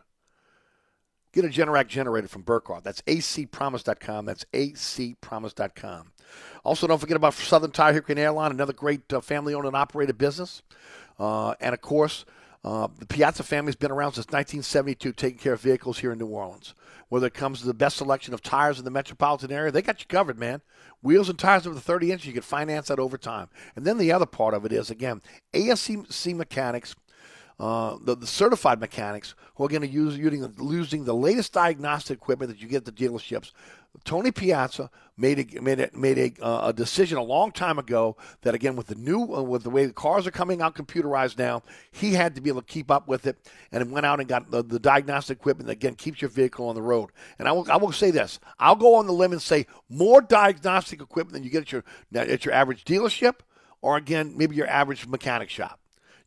Get 1.32 1.46
a 1.46 1.50
Generac 1.50 1.88
generator 1.88 2.28
from 2.28 2.42
Burkhardt. 2.42 2.84
That's 2.84 3.02
acpromise.com. 3.04 4.26
That's 4.26 4.46
acpromise.com. 4.54 6.12
Also, 6.64 6.88
don't 6.88 7.00
forget 7.00 7.18
about 7.18 7.34
Southern 7.34 7.72
Tire 7.72 7.94
Hurricane 7.94 8.18
Airline, 8.18 8.52
another 8.52 8.74
great 8.74 9.12
uh, 9.14 9.22
family 9.22 9.54
owned 9.54 9.66
and 9.66 9.76
operated 9.76 10.18
business. 10.18 10.62
Uh, 11.20 11.54
and 11.60 11.74
of 11.74 11.82
course, 11.82 12.26
uh, 12.64 12.88
the 12.98 13.06
Piazza 13.06 13.44
family's 13.44 13.76
been 13.76 13.92
around 13.92 14.14
since 14.14 14.28
1972 14.28 15.14
taking 15.14 15.40
care 15.40 15.54
of 15.54 15.62
vehicles 15.62 16.00
here 16.00 16.12
in 16.12 16.20
New 16.20 16.28
Orleans. 16.28 16.74
Whether 17.10 17.28
it 17.28 17.34
comes 17.34 17.62
to 17.62 17.66
the 17.66 17.74
best 17.74 17.98
selection 17.98 18.34
of 18.34 18.42
tires 18.42 18.78
in 18.78 18.86
the 18.86 18.92
metropolitan 18.92 19.52
area, 19.52 19.72
they 19.72 19.82
got 19.82 20.00
you 20.00 20.06
covered, 20.08 20.38
man. 20.38 20.62
Wheels 21.02 21.30
and 21.30 21.40
tires 21.40 21.66
over 21.66 21.80
30 21.80 22.12
inches, 22.12 22.28
you 22.28 22.34
can 22.34 22.42
finance 22.42 22.90
that 22.90 23.00
over 23.00 23.18
time. 23.18 23.50
And 23.76 23.86
then 23.86 23.98
the 23.98 24.12
other 24.12 24.26
part 24.26 24.54
of 24.54 24.66
it 24.66 24.72
is, 24.72 24.90
again, 24.90 25.22
ASE 25.54 26.28
Mechanics– 26.28 26.96
uh, 27.60 27.98
the, 28.02 28.16
the, 28.16 28.28
certified 28.28 28.80
mechanics 28.80 29.36
who 29.56 29.66
are 29.66 29.68
going 29.68 29.82
to 29.82 29.88
use 29.88 30.18
using, 30.18 30.54
using 30.62 31.04
the 31.04 31.14
latest 31.14 31.52
diagnostic 31.52 32.18
equipment 32.18 32.50
that 32.50 32.62
you 32.62 32.70
get 32.70 32.78
at 32.78 32.86
the 32.86 32.92
dealerships. 32.92 33.52
Tony 34.06 34.32
Piazza 34.32 34.90
made 35.18 35.40
a, 35.40 35.62
made 35.62 35.80
a, 35.80 35.90
made 35.94 36.18
a, 36.18 36.46
uh, 36.46 36.70
a 36.70 36.74
decision 36.74 37.18
a 37.18 37.24
long 37.24 37.52
time 37.52 37.78
ago 37.78 38.16
that 38.44 38.54
again 38.56 38.76
with 38.76 38.88
the 38.88 38.96
new 38.96 39.36
uh, 39.36 39.42
with 39.42 39.64
the 39.64 39.70
way 39.70 39.86
the 39.86 39.92
cars 39.92 40.26
are 40.26 40.32
coming 40.32 40.62
out 40.62 40.76
computerized 40.76 41.38
now, 41.38 41.62
he 41.92 42.14
had 42.14 42.36
to 42.36 42.42
be 42.42 42.50
able 42.50 42.62
to 42.62 42.68
keep 42.68 42.90
up 42.90 43.08
with 43.08 43.28
it, 43.28 43.38
and 43.72 43.92
went 43.92 44.06
out 44.06 44.20
and 44.20 44.30
got 44.30 44.50
the, 44.52 44.64
the 44.64 44.80
diagnostic 44.80 45.38
equipment 45.38 45.68
that 45.68 45.74
again 45.74 45.96
keeps 45.96 46.22
your 46.22 46.30
vehicle 46.30 46.70
on 46.70 46.76
the 46.76 46.82
road. 46.82 47.10
And 47.40 47.48
I 47.48 47.52
will 47.52 47.70
I 47.70 47.76
will 47.76 47.92
say 47.92 48.12
this: 48.12 48.40
I'll 48.60 48.76
go 48.76 48.96
on 48.96 49.08
the 49.08 49.14
limb 49.14 49.34
and 49.34 49.42
say 49.42 49.66
more 49.90 50.22
diagnostic 50.22 51.02
equipment 51.02 51.34
than 51.34 51.44
you 51.44 51.50
get 51.50 51.64
at 51.64 51.72
your 51.72 51.84
at 52.14 52.46
your 52.46 52.54
average 52.54 52.86
dealership, 52.86 53.40
or 53.82 53.98
again 53.98 54.38
maybe 54.38 54.56
your 54.56 54.68
average 54.68 55.08
mechanic 55.08 55.50
shop. 55.50 55.80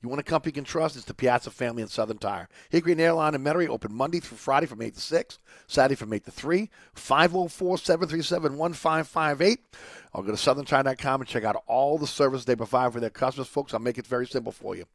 You 0.03 0.09
want 0.09 0.21
a 0.21 0.25
company 0.25 0.51
you 0.51 0.55
can 0.55 0.65
trust? 0.65 0.97
It's 0.97 1.05
the 1.05 1.15
Piazza 1.15 1.51
family 1.51 1.81
and 1.81 1.91
Southern 1.91 2.19
Tire. 2.19 2.49
Hickory 2.71 2.93
and 2.93 3.01
Airline 3.01 3.37
in 3.37 3.45
Metairie 3.45 3.69
open 3.69 3.95
Monday 3.95 4.19
through 4.19 4.37
Friday 4.37 4.67
from 4.67 4.83
8 4.83 4.95
to 4.95 5.01
6, 5.01 5.39
Saturday 5.69 5.95
from 5.95 6.13
8 6.13 6.25
to 6.25 6.31
3, 6.33 6.69
504 6.93 7.79
737 7.79 8.59
1558. 8.59 9.61
I'll 10.13 10.23
go 10.23 10.35
to 10.35 10.37
southerntire.com 10.37 11.21
and 11.21 11.29
check 11.29 11.45
out 11.45 11.63
all 11.69 11.99
the 11.99 12.09
services 12.09 12.45
they 12.45 12.57
provide 12.57 12.93
for 12.93 12.99
their 12.99 13.11
customers. 13.11 13.47
Folks, 13.47 13.73
I'll 13.73 13.81
make 13.81 13.97
it 13.97 14.07
very 14.07 14.27
simple 14.27 14.51
for 14.51 14.75
you. 14.75 14.87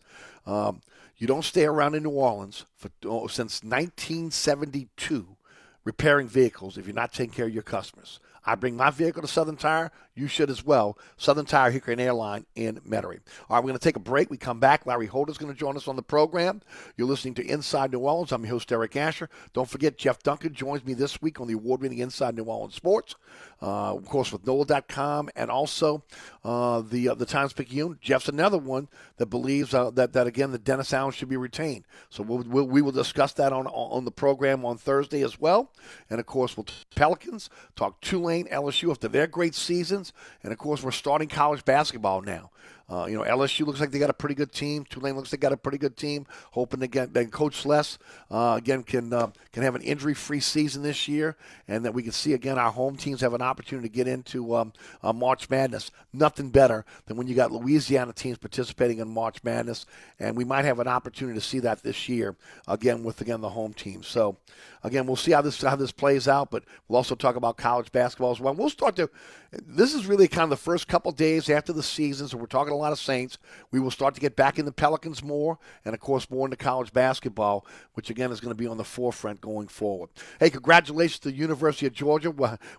Um, 0.46 0.82
you 1.16 1.26
don't 1.26 1.46
stay 1.46 1.66
around 1.66 1.96
in 1.96 2.04
New 2.04 2.10
Orleans 2.10 2.66
for 2.76 2.92
oh, 3.06 3.28
since 3.28 3.64
1972 3.64 5.38
repairing 5.86 6.28
vehicles 6.28 6.78
if 6.78 6.86
you're 6.86 6.94
not 6.94 7.14
taking 7.14 7.34
care 7.34 7.48
of 7.48 7.54
your 7.54 7.64
customers. 7.64 8.20
I 8.48 8.56
bring 8.56 8.78
my 8.78 8.90
vehicle 8.90 9.22
to 9.22 9.28
Southern 9.28 9.58
Tire. 9.58 9.92
You 10.16 10.28
should 10.28 10.50
as 10.50 10.64
well. 10.66 10.98
Southern 11.18 11.46
Tire, 11.46 11.70
Hickory 11.70 11.94
and 11.94 12.02
Airline 12.02 12.46
in 12.56 12.78
Metairie. 12.78 13.20
All 13.50 13.58
right, 13.58 13.60
we're 13.60 13.70
going 13.70 13.74
to 13.74 13.80
take 13.80 13.98
a 13.98 14.00
break. 14.00 14.32
We 14.32 14.38
come 14.38 14.62
back. 14.62 14.86
Larry 14.86 15.06
Holder's 15.06 15.38
going 15.38 15.54
to 15.54 15.60
join 15.60 15.76
us 15.76 15.88
on 15.88 15.98
the 15.98 16.02
program. 16.02 16.62
You're 16.96 17.08
listening 17.08 17.34
to 17.36 17.46
Inside 17.46 17.92
New 17.92 18.00
Orleans. 18.00 18.32
I'm 18.32 18.44
your 18.44 18.52
host, 18.52 18.72
Eric 18.72 18.96
Asher. 18.96 19.30
Don't 19.52 19.70
forget, 19.70 19.98
Jeff 19.98 20.24
Duncan 20.24 20.54
joins 20.54 20.86
me 20.86 20.94
this 20.94 21.22
week 21.22 21.42
on 21.42 21.48
the 21.48 21.56
award 21.56 21.82
winning 21.82 22.00
Inside 22.00 22.36
New 22.36 22.46
Orleans 22.46 22.74
Sports. 22.74 23.16
Uh, 23.62 23.96
of 23.96 24.06
course, 24.06 24.32
with 24.32 24.46
NOLA.com 24.46 25.30
and 25.36 25.50
also 25.50 26.04
uh, 26.44 26.82
the 26.82 27.10
uh, 27.10 27.16
the 27.16 27.26
Times 27.26 27.54
Picayune. 27.54 27.98
Jeff's 28.02 28.30
another 28.30 28.58
one 28.58 28.88
that 29.18 29.28
believes 29.28 29.74
uh, 29.74 29.90
that, 29.92 30.14
that, 30.14 30.28
again, 30.28 30.52
the 30.52 30.60
Dennis 30.60 30.94
Allen 30.94 31.12
should 31.12 31.30
be 31.30 31.38
retained. 31.38 31.86
So 32.10 32.22
we'll, 32.22 32.44
we'll, 32.44 32.68
we 32.68 32.82
will 32.82 32.92
discuss 32.92 33.34
that 33.34 33.52
on, 33.54 33.66
on 33.68 34.06
the 34.06 34.12
program 34.12 34.64
on 34.64 34.78
Thursday 34.78 35.24
as 35.24 35.40
well. 35.40 35.72
And, 36.10 36.20
of 36.20 36.26
course, 36.28 36.56
we'll 36.56 36.66
talk 36.66 36.76
Pelicans, 36.96 37.50
talk 37.76 38.00
Tulane, 38.02 38.48
LSU 38.48 38.92
after 38.92 39.08
their 39.08 39.28
great 39.28 39.56
seasons. 39.56 40.14
And, 40.44 40.52
of 40.54 40.60
course, 40.60 40.84
we're 40.84 40.92
starting 40.92 41.28
college 41.28 41.66
basketball 41.66 42.22
now. 42.22 42.52
Uh, 42.90 43.06
you 43.06 43.18
know, 43.18 43.24
LSU 43.24 43.66
looks 43.66 43.82
like 43.82 43.92
they 43.92 44.00
got 44.00 44.10
a 44.10 44.14
pretty 44.14 44.36
good 44.36 44.54
team. 44.54 44.86
Tulane 44.86 45.16
looks 45.16 45.34
like 45.34 45.42
they 45.42 45.46
got 45.46 45.52
a 45.52 45.58
pretty 45.58 45.78
good 45.78 45.98
team. 45.98 46.26
Hoping 46.52 46.80
to 46.80 46.88
get 46.88 47.14
then 47.14 47.30
Coach 47.30 47.66
Les 47.66 47.98
uh, 48.32 48.56
again 48.58 48.82
can 48.82 49.12
uh, 49.12 49.30
can 49.52 49.64
have 49.64 49.76
an 49.76 49.82
injury 49.82 50.14
free 50.14 50.40
season 50.40 50.84
this 50.84 51.06
year, 51.06 51.36
and 51.68 51.84
that 51.84 51.94
we 51.94 52.02
can 52.02 52.14
see 52.14 52.34
again 52.34 52.58
our 52.58 52.72
home 52.72 52.96
teams 52.96 53.20
have 53.20 53.34
an 53.34 53.42
opportunity 53.42 53.90
to 53.90 53.94
get 53.94 54.08
into 54.08 54.56
um, 54.56 54.72
uh, 55.04 55.12
March 55.12 55.50
Madness. 55.50 55.92
Nothing 56.14 56.50
better 56.50 56.86
than 57.08 57.18
when 57.18 57.28
you 57.28 57.36
got 57.36 57.52
Louisiana 57.52 58.14
teams 58.14 58.38
participating 58.38 59.00
in 59.00 59.10
March 59.10 59.44
Madness, 59.44 59.86
and 60.18 60.38
we 60.38 60.46
might 60.46 60.64
have 60.64 60.80
an 60.80 60.88
opportunity 60.88 61.38
to 61.38 61.46
see 61.46 61.60
that 61.60 61.84
this 61.84 62.08
year 62.08 62.38
again 62.70 63.04
with 63.04 63.20
again 63.20 63.42
the 63.42 63.50
home 63.50 63.74
team. 63.74 64.02
So 64.02 64.38
again, 64.84 65.06
we'll 65.06 65.18
see 65.18 65.34
how 65.34 65.42
this 65.42 65.62
how 65.62 65.76
this 65.76 65.92
plays 65.92 66.28
out, 66.28 66.52
but 66.52 66.64
we'll 66.88 66.98
also 66.98 67.16
talk 67.16 67.36
about 67.36 67.58
college 67.58 67.92
basketball 67.92 68.32
as 68.32 68.40
well. 68.40 68.54
We'll 68.54 68.70
start 68.70 68.96
to. 68.96 69.10
This 69.52 69.94
is 69.94 70.06
really 70.06 70.28
kind 70.28 70.44
of 70.44 70.50
the 70.50 70.58
first 70.58 70.88
couple 70.88 71.12
days 71.12 71.50
after 71.50 71.74
the 71.74 71.84
season, 71.84 72.28
so 72.28 72.38
we're 72.38 72.48
talking 72.48 72.77
a 72.78 72.80
lot 72.80 72.92
of 72.92 73.00
Saints. 73.00 73.38
We 73.72 73.80
will 73.80 73.92
start 73.92 74.16
to 74.16 74.22
get 74.22 74.36
back 74.36 74.58
in 74.60 74.66
the 74.66 74.72
Pelicans 74.72 75.24
more, 75.24 75.60
and 75.84 75.94
of 75.94 76.00
course 76.00 76.30
more 76.30 76.46
into 76.46 76.58
college 76.58 76.94
basketball, 76.94 77.66
which 77.94 78.10
again 78.10 78.32
is 78.32 78.40
going 78.40 78.54
to 78.54 78.58
be 78.58 78.68
on 78.68 78.78
the 78.78 78.84
forefront 78.84 79.42
going 79.42 79.68
forward. 79.68 80.10
Hey, 80.40 80.50
congratulations 80.50 81.20
to 81.20 81.32
the 81.32 81.36
University 81.36 81.88
of 81.88 81.94
Georgia. 81.94 82.32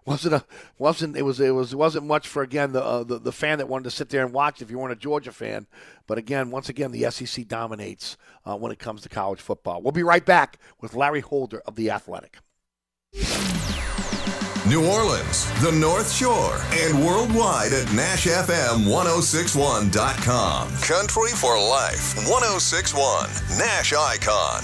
Wasn't 0.05 0.35
a 0.35 0.45
wasn't 0.79 1.17
it 1.17 1.23
was 1.23 1.41
it 1.41 1.55
was 1.55 1.75
wasn't 1.75 2.07
much 2.07 2.27
for 2.27 2.43
again 2.43 2.73
the 2.73 2.83
uh, 2.83 3.05
the, 3.05 3.19
the 3.19 3.33
fan 3.33 3.59
that 3.59 3.69
wanted 3.69 3.85
to 3.85 3.91
sit 3.91 4.09
there 4.09 4.25
and 4.25 4.33
watch 4.33 4.63
if 4.63 4.71
you 4.71 4.79
weren't 4.79 4.93
a 4.93 4.97
Georgia 4.97 5.33
fan. 5.33 5.67
But 6.07 6.19
again, 6.19 6.51
once 6.51 6.69
again, 6.69 6.93
the 6.93 7.11
SEC 7.11 7.47
dominates 7.47 8.17
uh, 8.47 8.57
when 8.57 8.73
it 8.73 8.79
comes 8.79 9.03
to 9.03 9.09
college 9.09 9.41
football. 9.41 9.83
We'll 9.83 9.93
be 9.93 10.03
right 10.03 10.25
back 10.25 10.59
with 10.81 10.95
Larry 10.95 11.21
Holder 11.21 11.61
of 11.67 11.77
the 11.77 11.91
Athletic. 11.91 12.39
New 14.69 14.87
Orleans, 14.87 15.51
the 15.63 15.73
North 15.73 16.13
Shore, 16.13 16.61
and 16.73 17.03
worldwide 17.03 17.73
at 17.73 17.87
NashFM1061.com. 17.87 20.69
Country 20.83 21.31
for 21.31 21.59
Life 21.59 22.15
1061, 22.29 23.31
Nash 23.59 23.95
Icon. 23.95 24.63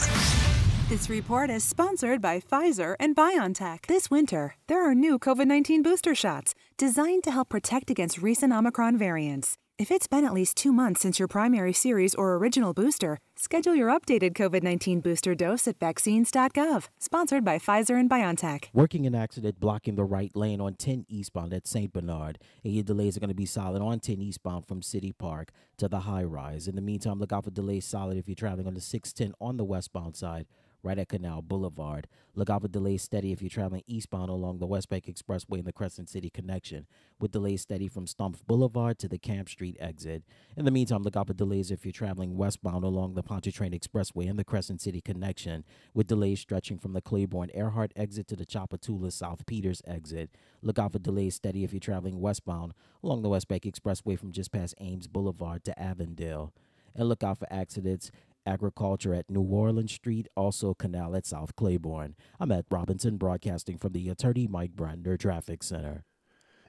This 0.90 1.08
report 1.08 1.48
is 1.48 1.64
sponsored 1.64 2.20
by 2.20 2.38
Pfizer 2.38 2.96
and 3.00 3.16
BioNTech. 3.16 3.86
This 3.86 4.10
winter, 4.10 4.56
there 4.66 4.86
are 4.86 4.94
new 4.94 5.18
COVID 5.18 5.46
19 5.46 5.82
booster 5.82 6.14
shots 6.14 6.54
designed 6.76 7.24
to 7.24 7.30
help 7.30 7.48
protect 7.48 7.90
against 7.90 8.20
recent 8.20 8.52
Omicron 8.52 8.98
variants. 8.98 9.56
If 9.76 9.90
it's 9.90 10.06
been 10.06 10.24
at 10.24 10.32
least 10.32 10.56
two 10.56 10.72
months 10.72 11.00
since 11.00 11.18
your 11.18 11.26
primary 11.26 11.72
series 11.72 12.14
or 12.14 12.36
original 12.36 12.72
booster, 12.72 13.18
schedule 13.34 13.74
your 13.74 13.88
updated 13.88 14.34
COVID 14.34 14.62
19 14.62 15.00
booster 15.00 15.34
dose 15.34 15.66
at 15.66 15.80
vaccines.gov. 15.80 16.86
Sponsored 17.00 17.44
by 17.44 17.58
Pfizer 17.58 17.98
and 17.98 18.08
BioNTech. 18.08 18.66
Working 18.72 19.04
an 19.04 19.16
accident 19.16 19.58
blocking 19.58 19.96
the 19.96 20.04
right 20.04 20.30
lane 20.36 20.60
on 20.60 20.74
10 20.74 21.06
eastbound 21.08 21.52
at 21.52 21.66
St. 21.66 21.92
Bernard. 21.92 22.38
And 22.62 22.72
your 22.72 22.84
delays 22.84 23.16
are 23.16 23.20
going 23.20 23.30
to 23.30 23.34
be 23.34 23.46
solid 23.46 23.82
on 23.82 23.98
10 23.98 24.22
eastbound 24.22 24.68
from 24.68 24.80
City 24.80 25.10
Park 25.10 25.50
to 25.78 25.88
the 25.88 26.00
high 26.00 26.22
rise. 26.22 26.68
In 26.68 26.76
the 26.76 26.80
meantime, 26.80 27.18
look 27.18 27.32
out 27.32 27.42
for 27.42 27.50
delays 27.50 27.84
solid 27.84 28.16
if 28.16 28.28
you're 28.28 28.36
traveling 28.36 28.68
on 28.68 28.74
the 28.74 28.80
610 28.80 29.34
on 29.40 29.56
the 29.56 29.64
westbound 29.64 30.14
side 30.14 30.46
right 30.84 30.98
at 30.98 31.08
Canal 31.08 31.42
Boulevard. 31.42 32.06
Look 32.34 32.50
out 32.50 32.62
for 32.62 32.68
delays 32.68 33.02
steady 33.02 33.32
if 33.32 33.40
you're 33.40 33.48
traveling 33.48 33.82
eastbound 33.86 34.28
along 34.28 34.58
the 34.58 34.66
West 34.66 34.88
Bank 34.88 35.06
Expressway 35.06 35.58
and 35.58 35.66
the 35.66 35.72
Crescent 35.72 36.10
City 36.10 36.28
connection, 36.28 36.86
with 37.18 37.32
delays 37.32 37.62
steady 37.62 37.88
from 37.88 38.06
Stumpf 38.06 38.44
Boulevard 38.46 38.98
to 38.98 39.08
the 39.08 39.18
Camp 39.18 39.48
Street 39.48 39.76
exit. 39.80 40.22
In 40.56 40.64
the 40.64 40.70
meantime, 40.70 41.02
look 41.02 41.16
out 41.16 41.28
for 41.28 41.34
delays 41.34 41.70
if 41.70 41.84
you're 41.84 41.92
traveling 41.92 42.36
westbound 42.36 42.84
along 42.84 43.14
the 43.14 43.22
Pontchartrain 43.22 43.72
Expressway 43.72 44.28
and 44.28 44.38
the 44.38 44.44
Crescent 44.44 44.80
City 44.80 45.00
connection, 45.00 45.64
with 45.94 46.08
delays 46.08 46.40
stretching 46.40 46.78
from 46.78 46.92
the 46.92 47.00
Claiborne 47.00 47.50
Earhart 47.54 47.92
exit 47.96 48.28
to 48.28 48.36
the 48.36 48.46
Tchoupitoulas 48.46 49.12
South 49.12 49.46
Peters 49.46 49.80
exit. 49.86 50.30
Look 50.60 50.78
out 50.78 50.92
for 50.92 50.98
delays 50.98 51.36
steady 51.36 51.64
if 51.64 51.72
you're 51.72 51.80
traveling 51.80 52.20
westbound 52.20 52.74
along 53.02 53.22
the 53.22 53.30
West 53.30 53.48
Bank 53.48 53.62
Expressway 53.62 54.18
from 54.18 54.32
just 54.32 54.52
past 54.52 54.74
Ames 54.80 55.06
Boulevard 55.06 55.64
to 55.64 55.78
Avondale. 55.80 56.52
And 56.96 57.08
look 57.08 57.24
out 57.24 57.38
for 57.38 57.52
accidents 57.52 58.12
Agriculture 58.46 59.14
at 59.14 59.30
New 59.30 59.42
Orleans 59.42 59.92
Street, 59.92 60.28
also 60.36 60.74
Canal 60.74 61.16
at 61.16 61.26
South 61.26 61.56
Claiborne. 61.56 62.14
I'm 62.38 62.52
at 62.52 62.66
Robinson, 62.70 63.16
broadcasting 63.16 63.78
from 63.78 63.92
the 63.92 64.08
Attorney 64.08 64.46
Mike 64.46 64.74
Brandner 64.74 65.18
Traffic 65.18 65.62
Center. 65.62 66.04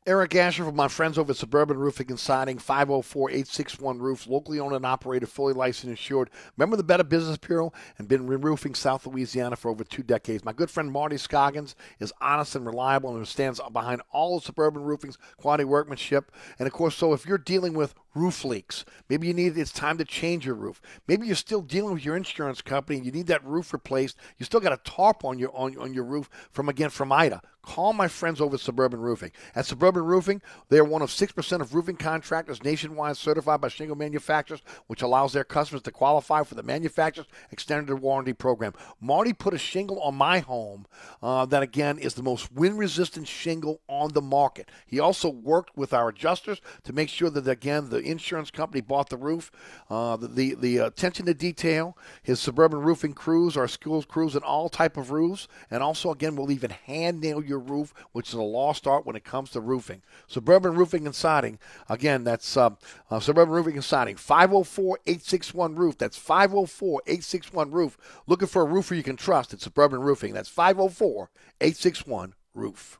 Eric 0.07 0.35
Asher 0.35 0.63
from 0.63 0.75
my 0.75 0.87
friends 0.87 1.17
over 1.17 1.31
at 1.31 1.37
Suburban 1.37 1.79
Roofing 1.79 2.11
and 2.11 2.19
Siding, 2.19 2.59
504 2.59 3.31
861 3.31 3.97
Roofs, 3.97 4.27
locally 4.27 4.59
owned 4.59 4.75
and 4.75 4.85
operated, 4.85 5.27
fully 5.27 5.53
licensed 5.53 5.83
and 5.85 5.91
insured. 5.91 6.29
Remember 6.55 6.77
the 6.77 6.83
Better 6.83 7.03
Business 7.03 7.37
Bureau 7.37 7.73
and 7.97 8.07
been 8.07 8.27
roofing 8.27 8.75
South 8.75 9.07
Louisiana 9.07 9.55
for 9.55 9.71
over 9.71 9.83
two 9.83 10.03
decades. 10.03 10.45
My 10.45 10.53
good 10.53 10.69
friend 10.69 10.91
Marty 10.91 11.17
Scoggins 11.17 11.75
is 11.99 12.13
honest 12.21 12.55
and 12.55 12.67
reliable 12.67 13.15
and 13.15 13.27
stands 13.27 13.59
behind 13.73 14.03
all 14.11 14.37
of 14.37 14.43
Suburban 14.43 14.83
Roofing's 14.83 15.17
quality 15.37 15.63
workmanship. 15.63 16.31
And 16.59 16.67
of 16.67 16.73
course, 16.73 16.95
so 16.95 17.13
if 17.13 17.25
you're 17.25 17.39
dealing 17.39 17.73
with 17.73 17.95
roof 18.15 18.43
leaks, 18.43 18.85
maybe 19.09 19.27
you 19.27 19.33
need 19.33 19.57
it's 19.57 19.71
time 19.71 19.97
to 19.97 20.05
change 20.05 20.45
your 20.45 20.55
roof. 20.55 20.81
Maybe 21.07 21.27
you're 21.27 21.35
still 21.35 21.61
dealing 21.61 21.93
with 21.93 22.05
your 22.05 22.17
insurance 22.17 22.61
company 22.61 22.97
and 22.97 23.05
you 23.05 23.11
need 23.11 23.27
that 23.27 23.45
roof 23.45 23.73
replaced. 23.73 24.17
You 24.37 24.45
still 24.45 24.59
got 24.59 24.73
a 24.73 24.89
tarp 24.89 25.23
on 25.23 25.37
your 25.37 25.55
on, 25.55 25.77
on 25.77 25.93
your 25.93 26.05
roof 26.05 26.29
from 26.51 26.69
again 26.69 26.89
from 26.89 27.11
Ida. 27.11 27.41
Call 27.65 27.93
my 27.93 28.07
friends 28.07 28.39
over 28.39 28.55
at 28.55 28.61
Suburban 28.61 28.99
Roofing. 28.99 29.31
At 29.55 29.65
Suburban 29.65 30.03
Roofing, 30.03 30.41
they 30.69 30.77
are 30.77 30.83
one 30.83 31.01
of 31.01 31.09
6% 31.09 31.61
of 31.61 31.73
roofing 31.73 31.95
contractors 31.95 32.63
nationwide 32.63 33.17
certified 33.17 33.59
by 33.59 33.69
shingle 33.69 33.97
manufacturers, 33.97 34.61
which 34.85 35.01
allows 35.01 35.33
their 35.33 35.43
customers 35.43 35.81
to 35.83 35.91
qualify 35.91 36.43
for 36.43 36.53
the 36.53 36.61
manufacturer's 36.61 37.27
extended 37.51 37.95
warranty 37.95 38.33
program. 38.33 38.73
Marty 39.01 39.33
put 39.33 39.55
a 39.55 39.57
shingle 39.57 39.99
on 40.01 40.13
my 40.13 40.39
home 40.39 40.85
uh, 41.23 41.45
that, 41.47 41.63
again, 41.63 41.97
is 41.97 42.13
the 42.13 42.21
most 42.21 42.51
wind 42.51 42.77
resistant 42.77 43.27
shingle 43.27 43.81
on 43.89 44.13
the 44.13 44.21
market. 44.21 44.69
He 44.85 44.99
also 44.99 45.29
worked 45.29 45.75
with 45.75 45.91
our 45.91 46.09
adjusters 46.09 46.61
to 46.83 46.93
make 46.93 47.09
sure 47.09 47.31
that, 47.31 47.47
again, 47.47 47.89
the 47.89 48.03
insurance 48.05 48.51
company 48.51 48.81
bought 48.81 49.09
the 49.09 49.17
roof. 49.17 49.51
Uh, 49.89 50.17
the, 50.17 50.27
the, 50.27 50.53
the 50.55 50.77
attention 50.77 51.25
to 51.25 51.33
detail, 51.33 51.97
his 52.23 52.39
Suburban 52.39 52.81
Roofing 52.81 53.13
crews 53.13 53.55
our 53.57 53.67
skilled 53.67 54.07
crews 54.07 54.35
in 54.35 54.43
all 54.43 54.69
type 54.69 54.97
of 54.97 55.11
roofs, 55.11 55.47
and 55.69 55.81
also, 55.81 56.11
again, 56.11 56.35
we'll 56.35 56.51
even 56.51 56.71
hand 56.71 57.21
nail 57.21 57.43
your 57.43 57.59
roof, 57.59 57.93
which 58.11 58.29
is 58.29 58.33
a 58.33 58.41
lost 58.41 58.87
art 58.87 59.05
when 59.05 59.15
it 59.15 59.23
comes 59.23 59.51
to 59.51 59.61
roofing. 59.61 60.01
Suburban 60.27 60.75
Roofing 60.75 61.05
and 61.05 61.15
Siding, 61.15 61.59
again, 61.89 62.23
that's 62.23 62.57
uh, 62.57 62.71
uh, 63.09 63.19
Suburban 63.19 63.53
Roofing 63.53 63.75
and 63.75 63.83
Siding, 63.83 64.15
504 64.15 64.99
861 65.05 65.75
Roof. 65.75 65.97
That's 65.97 66.17
504 66.17 67.01
861 67.05 67.71
Roof. 67.71 67.97
Looking 68.27 68.47
for 68.47 68.61
a 68.61 68.65
roofer 68.65 68.95
you 68.95 69.03
can 69.03 69.17
trust 69.17 69.53
at 69.53 69.61
Suburban 69.61 70.01
Roofing. 70.01 70.33
That's 70.33 70.49
504 70.49 71.29
861 71.61 72.33
Roof. 72.53 72.99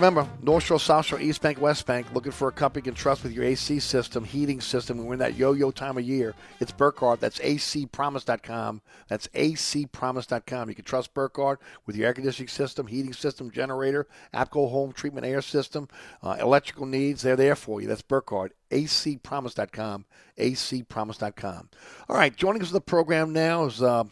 Remember, 0.00 0.26
North 0.40 0.64
Shore, 0.64 0.80
South 0.80 1.04
Shore, 1.04 1.20
East 1.20 1.42
Bank, 1.42 1.60
West 1.60 1.84
Bank, 1.84 2.06
looking 2.14 2.32
for 2.32 2.48
a 2.48 2.52
company 2.52 2.80
you 2.80 2.84
can 2.84 2.94
trust 2.94 3.22
with 3.22 3.32
your 3.32 3.44
AC 3.44 3.80
system, 3.80 4.24
heating 4.24 4.58
system. 4.58 5.04
We're 5.04 5.12
in 5.12 5.18
that 5.18 5.36
yo-yo 5.36 5.70
time 5.70 5.98
of 5.98 6.04
year. 6.04 6.34
It's 6.58 6.72
Burkhardt. 6.72 7.20
That's 7.20 7.38
acpromise.com. 7.40 8.80
That's 9.08 9.26
acpromise.com. 9.26 10.68
You 10.70 10.74
can 10.74 10.86
trust 10.86 11.12
Burkhardt 11.12 11.60
with 11.84 11.96
your 11.96 12.06
air 12.06 12.14
conditioning 12.14 12.48
system, 12.48 12.86
heating 12.86 13.12
system, 13.12 13.50
generator, 13.50 14.06
APCO 14.32 14.70
home 14.70 14.92
treatment 14.92 15.26
air 15.26 15.42
system, 15.42 15.86
uh, 16.22 16.38
electrical 16.40 16.86
needs. 16.86 17.20
They're 17.20 17.36
there 17.36 17.54
for 17.54 17.82
you. 17.82 17.86
That's 17.86 18.00
Burkhardt. 18.00 18.52
acpromise.com. 18.70 20.06
acpromise.com. 20.38 21.68
All 22.08 22.16
right, 22.16 22.34
joining 22.34 22.62
us 22.62 22.68
in 22.68 22.74
the 22.74 22.80
program 22.80 23.34
now 23.34 23.66
is 23.66 23.82
uh, 23.82 24.04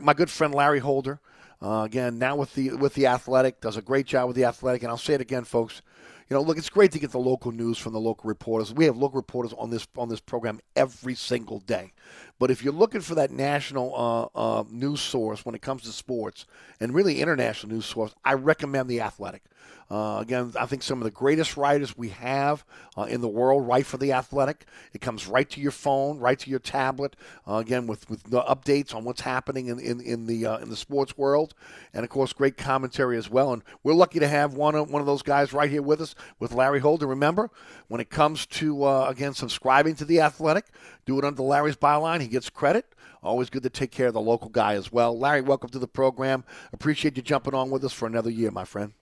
my 0.00 0.14
good 0.14 0.30
friend 0.30 0.52
Larry 0.52 0.80
Holder. 0.80 1.20
Uh, 1.62 1.82
again, 1.84 2.18
now 2.18 2.34
with 2.34 2.54
the 2.54 2.72
with 2.74 2.94
the 2.94 3.06
Athletic, 3.06 3.60
does 3.60 3.76
a 3.76 3.82
great 3.82 4.06
job 4.06 4.26
with 4.26 4.36
the 4.36 4.44
Athletic, 4.44 4.82
and 4.82 4.90
I'll 4.90 4.98
say 4.98 5.14
it 5.14 5.20
again, 5.20 5.44
folks. 5.44 5.80
You 6.28 6.36
know, 6.36 6.42
look, 6.42 6.58
it's 6.58 6.70
great 6.70 6.92
to 6.92 6.98
get 6.98 7.10
the 7.10 7.18
local 7.18 7.52
news 7.52 7.78
from 7.78 7.92
the 7.92 8.00
local 8.00 8.28
reporters. 8.28 8.72
We 8.72 8.84
have 8.86 8.96
local 8.96 9.16
reporters 9.16 9.52
on 9.58 9.70
this 9.70 9.86
on 9.96 10.08
this 10.08 10.20
program 10.20 10.60
every 10.76 11.14
single 11.14 11.60
day. 11.60 11.92
But 12.38 12.50
if 12.50 12.64
you're 12.64 12.72
looking 12.72 13.00
for 13.00 13.14
that 13.14 13.30
national 13.30 13.94
uh, 14.34 14.38
uh, 14.38 14.64
news 14.70 15.00
source 15.00 15.44
when 15.44 15.54
it 15.54 15.62
comes 15.62 15.82
to 15.82 15.92
sports 15.92 16.46
and 16.80 16.94
really 16.94 17.20
international 17.20 17.72
news 17.72 17.86
source, 17.86 18.14
I 18.24 18.34
recommend 18.34 18.88
the 18.88 19.00
Athletic. 19.00 19.42
Uh, 19.90 20.20
again, 20.20 20.52
I 20.58 20.64
think 20.64 20.82
some 20.82 20.98
of 20.98 21.04
the 21.04 21.10
greatest 21.10 21.58
writers 21.58 21.96
we 21.98 22.08
have 22.08 22.64
uh, 22.96 23.02
in 23.02 23.20
the 23.20 23.28
world 23.28 23.68
write 23.68 23.84
for 23.84 23.98
the 23.98 24.12
Athletic. 24.12 24.64
It 24.94 25.02
comes 25.02 25.26
right 25.26 25.48
to 25.50 25.60
your 25.60 25.70
phone, 25.70 26.18
right 26.18 26.38
to 26.38 26.48
your 26.48 26.60
tablet. 26.60 27.14
Uh, 27.46 27.56
again, 27.56 27.86
with, 27.86 28.08
with 28.08 28.22
the 28.22 28.40
updates 28.42 28.94
on 28.94 29.04
what's 29.04 29.20
happening 29.20 29.66
in 29.66 29.78
in, 29.78 30.00
in 30.00 30.26
the 30.26 30.46
uh, 30.46 30.58
in 30.58 30.70
the 30.70 30.76
sports 30.76 31.18
world, 31.18 31.54
and 31.92 32.04
of 32.04 32.10
course, 32.10 32.32
great 32.32 32.56
commentary 32.56 33.18
as 33.18 33.28
well. 33.28 33.52
And 33.52 33.62
we're 33.82 33.92
lucky 33.92 34.18
to 34.18 34.28
have 34.28 34.54
one 34.54 34.74
of, 34.74 34.90
one 34.90 35.00
of 35.00 35.06
those 35.06 35.22
guys 35.22 35.52
right 35.52 35.70
here 35.70 35.82
with 35.82 36.00
us, 36.00 36.11
with 36.38 36.52
Larry 36.52 36.80
Holder. 36.80 37.06
Remember, 37.06 37.50
when 37.88 38.00
it 38.00 38.10
comes 38.10 38.46
to 38.46 38.84
uh, 38.84 39.06
again 39.08 39.34
subscribing 39.34 39.94
to 39.96 40.04
the 40.04 40.20
Athletic, 40.20 40.66
do 41.06 41.18
it 41.18 41.24
under 41.24 41.42
Larry's 41.42 41.76
byline. 41.76 42.20
He 42.20 42.28
gets 42.28 42.50
credit. 42.50 42.86
Always 43.22 43.50
good 43.50 43.62
to 43.62 43.70
take 43.70 43.92
care 43.92 44.08
of 44.08 44.14
the 44.14 44.20
local 44.20 44.48
guy 44.48 44.74
as 44.74 44.90
well. 44.90 45.16
Larry, 45.16 45.42
welcome 45.42 45.70
to 45.70 45.78
the 45.78 45.86
program. 45.86 46.44
Appreciate 46.72 47.16
you 47.16 47.22
jumping 47.22 47.54
on 47.54 47.70
with 47.70 47.84
us 47.84 47.92
for 47.92 48.06
another 48.06 48.30
year, 48.30 48.50
my 48.50 48.64
friend. 48.64 48.94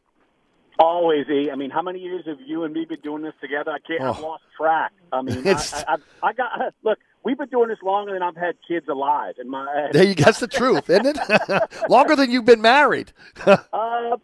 Always, 0.79 1.27
E. 1.29 1.51
I 1.53 1.57
mean, 1.57 1.69
how 1.71 1.83
many 1.83 1.99
years 1.99 2.25
have 2.27 2.39
you 2.47 2.65
and 2.65 2.73
me 2.73 2.87
been 2.87 3.01
doing 3.01 3.23
this 3.23 3.35
together? 3.41 3.71
I 3.71 3.79
can't. 3.87 4.01
I've 4.03 4.19
Oh. 4.19 4.29
lost 4.29 4.45
track. 4.57 4.93
I 5.13 5.21
mean, 5.21 5.39
I, 5.47 5.53
I, 5.53 5.85
I, 5.89 5.97
I 6.23 6.33
got. 6.33 6.51
Look, 6.83 6.99
we've 7.23 7.37
been 7.37 7.49
doing 7.51 7.69
this 7.69 7.79
longer 7.83 8.15
than 8.15 8.23
I've 8.23 8.37
had 8.37 8.55
kids 8.67 8.89
alive. 8.89 9.35
In 9.39 9.51
my, 9.51 9.89
There 9.93 10.05
you 10.05 10.15
that's 10.15 10.41
the 10.41 10.49
truth, 10.49 10.89
isn't 10.89 11.07
it? 11.19 11.63
Longer 11.91 12.17
than 12.17 12.31
you've 12.31 12.47
been 12.47 12.63
married. 12.63 13.13
uh, 13.47 13.59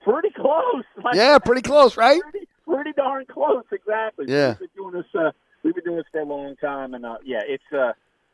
pretty 0.03 0.31
close. 0.31 0.85
Like, 1.05 1.15
yeah, 1.15 1.39
pretty 1.39 1.61
close, 1.63 1.97
right? 1.99 2.23
Pretty, 2.23 2.49
pretty 2.66 2.93
darn 2.93 3.24
close, 3.26 3.64
exactly. 3.72 4.26
Yeah. 4.28 4.56
We've 4.60 4.72
been 4.74 4.82
doing 4.90 4.93
this. 4.94 5.14
Uh, 5.20 5.30
we've 5.62 5.74
been 5.74 5.84
doing 5.84 5.97
this 5.97 6.06
for 6.12 6.20
a 6.20 6.24
long 6.24 6.56
time, 6.56 6.94
and 6.94 7.05
uh, 7.06 7.16
yeah, 7.24 7.40
it's. 7.47 7.64
Uh, 7.72 7.93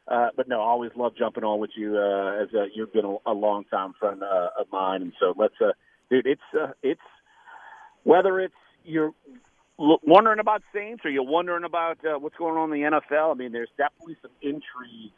uh, 0.09 0.31
but 0.37 0.49
no, 0.49 0.61
I 0.61 0.65
always 0.65 0.91
love 0.97 1.13
jumping 1.17 1.45
on 1.45 1.61
with 1.61 1.71
you 1.77 1.97
uh, 1.97 2.43
as 2.43 2.49
uh, 2.55 2.65
you've 2.75 2.93
been 2.93 3.05
a, 3.05 3.17
a 3.31 3.33
long 3.33 3.65
time 3.65 3.95
friend 4.01 4.23
uh, 4.23 4.49
of 4.59 4.67
mine, 4.73 5.01
and 5.03 5.13
so 5.21 5.33
let's, 5.37 5.55
uh, 5.61 5.73
dude. 6.11 6.27
It's 6.27 6.41
uh, 6.61 6.73
it's 6.83 7.01
whether 8.03 8.41
it's 8.41 8.55
you're 8.85 9.13
wondering 9.79 10.41
about 10.41 10.63
Saints 10.75 11.05
or 11.05 11.11
you're 11.11 11.23
wondering 11.23 11.65
about 11.65 11.99
uh, 12.05 12.19
what's 12.19 12.37
going 12.37 12.57
on 12.57 12.73
in 12.73 12.83
the 12.83 12.91
NFL. 13.01 13.31
I 13.31 13.35
mean, 13.35 13.53
there's 13.53 13.71
definitely 13.79 14.17
some 14.23 14.33
intrigue. 14.41 15.13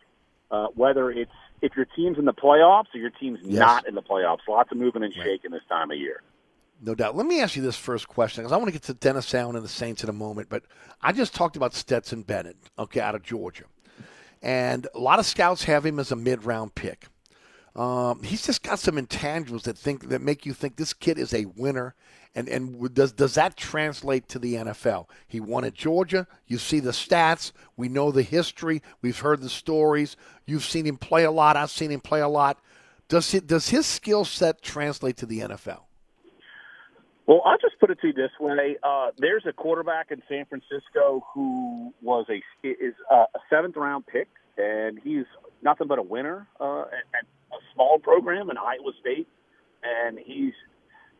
Uh, 0.51 0.67
whether 0.75 1.11
it's 1.11 1.33
if 1.63 1.73
your 1.75 1.87
team's 1.97 2.19
in 2.19 2.27
the 2.27 2.33
playoffs 2.35 2.95
or 2.95 2.99
your 2.99 3.11
team's 3.11 3.39
Yes. 3.43 3.59
not 3.59 3.89
in 3.89 3.95
the 3.95 4.03
playoffs, 4.03 4.41
lots 4.47 4.71
of 4.71 4.77
moving 4.77 5.03
and 5.03 5.13
shaking 5.13 5.51
this 5.51 5.63
time 5.71 5.91
of 5.91 5.97
year. 5.97 6.21
No 6.81 6.95
doubt. 6.95 7.17
Let 7.17 7.27
me 7.27 7.41
ask 7.41 7.57
you 7.57 7.63
this 7.63 7.77
first 7.77 8.09
question 8.09 8.43
because 8.43 8.53
I 8.53 8.57
want 8.57 8.69
to 8.69 8.73
get 8.73 8.83
to 8.85 8.95
Dennis 8.95 9.35
Allen 9.35 9.57
and 9.57 9.65
the 9.65 9.69
Saints 9.69 10.03
in 10.03 10.11
a 10.11 10.15
moment, 10.15 10.49
but 10.49 10.65
I 11.01 11.13
just 11.13 11.35
talked 11.35 11.57
about 11.57 11.75
Stetson 11.75 12.23
Bennett, 12.23 12.57
okay, 12.79 13.01
out 13.01 13.15
of 13.15 13.23
Georgia. 13.23 13.65
And 14.43 14.87
a 14.95 14.99
lot 14.99 15.19
of 15.19 15.27
scouts 15.27 15.65
have 15.65 15.87
him 15.87 15.99
as 15.99 16.13
a 16.13 16.17
mid 16.17 16.45
round 16.45 16.75
pick. 16.75 17.07
Um, 17.75 18.23
he's 18.23 18.47
just 18.47 18.63
got 18.63 18.79
some 18.79 18.97
intangibles 18.97 19.63
that 19.63 19.77
think 19.77 20.09
that 20.11 20.21
make 20.21 20.47
you 20.47 20.53
think 20.53 20.77
this 20.77 20.93
kid 20.93 21.19
is 21.19 21.33
a 21.35 21.47
winner. 21.47 21.95
And 22.37 22.49
and 22.49 22.95
does 22.95 23.13
does 23.13 23.35
that 23.35 23.57
translate 23.57 24.29
to 24.29 24.39
the 24.39 24.55
NFL? 24.55 25.07
He 25.27 25.41
won 25.41 25.65
at 25.65 25.75
Georgia. 25.75 26.27
You 26.47 26.59
see 26.59 26.81
the 26.81 26.91
stats. 26.91 27.53
We 27.77 27.89
know 27.89 28.11
the 28.11 28.23
history. 28.23 28.83
We've 29.03 29.19
heard 29.19 29.41
the 29.41 29.49
stories. 29.49 30.17
You've 30.47 30.65
seen 30.65 30.85
him 30.85 30.99
play 30.99 31.25
a 31.25 31.31
lot. 31.31 31.57
I've 31.57 31.71
seen 31.71 31.91
him 31.91 32.01
play 32.01 32.21
a 32.21 32.29
lot. 32.29 32.59
Does 33.09 33.31
he, 33.31 33.41
does 33.41 33.69
his 33.69 33.87
skill 33.87 34.25
set 34.25 34.63
translate 34.63 35.17
to 35.19 35.27
the 35.27 35.41
NFL? 35.41 35.83
Well, 37.27 37.41
I'll 37.45 37.59
just 37.59 37.79
put 37.81 37.91
it 37.91 38.01
to 38.03 38.09
you 38.09 38.13
this 38.13 38.31
way: 38.39 38.77
uh, 38.83 39.11
there's 39.19 39.45
a 39.47 39.53
quarterback 39.53 40.11
in 40.11 40.23
San 40.29 40.45
Francisco 40.47 41.25
who 41.33 41.95
was 42.03 42.27
a 42.29 42.43
is 42.67 42.95
a 43.11 43.25
seventh 43.49 43.77
round 43.77 44.07
pick, 44.07 44.29
and 44.59 44.99
he's 45.03 45.25
nothing 45.63 45.87
but 45.87 45.99
a 45.99 46.03
winner 46.03 46.47
uh, 46.61 46.83
at, 46.83 47.05
at 47.19 47.25
a 47.53 47.57
small 47.75 47.99
program 47.99 48.51
in 48.51 48.59
Iowa 48.59 48.93
State, 49.01 49.27
and 49.83 50.19
he's 50.19 50.53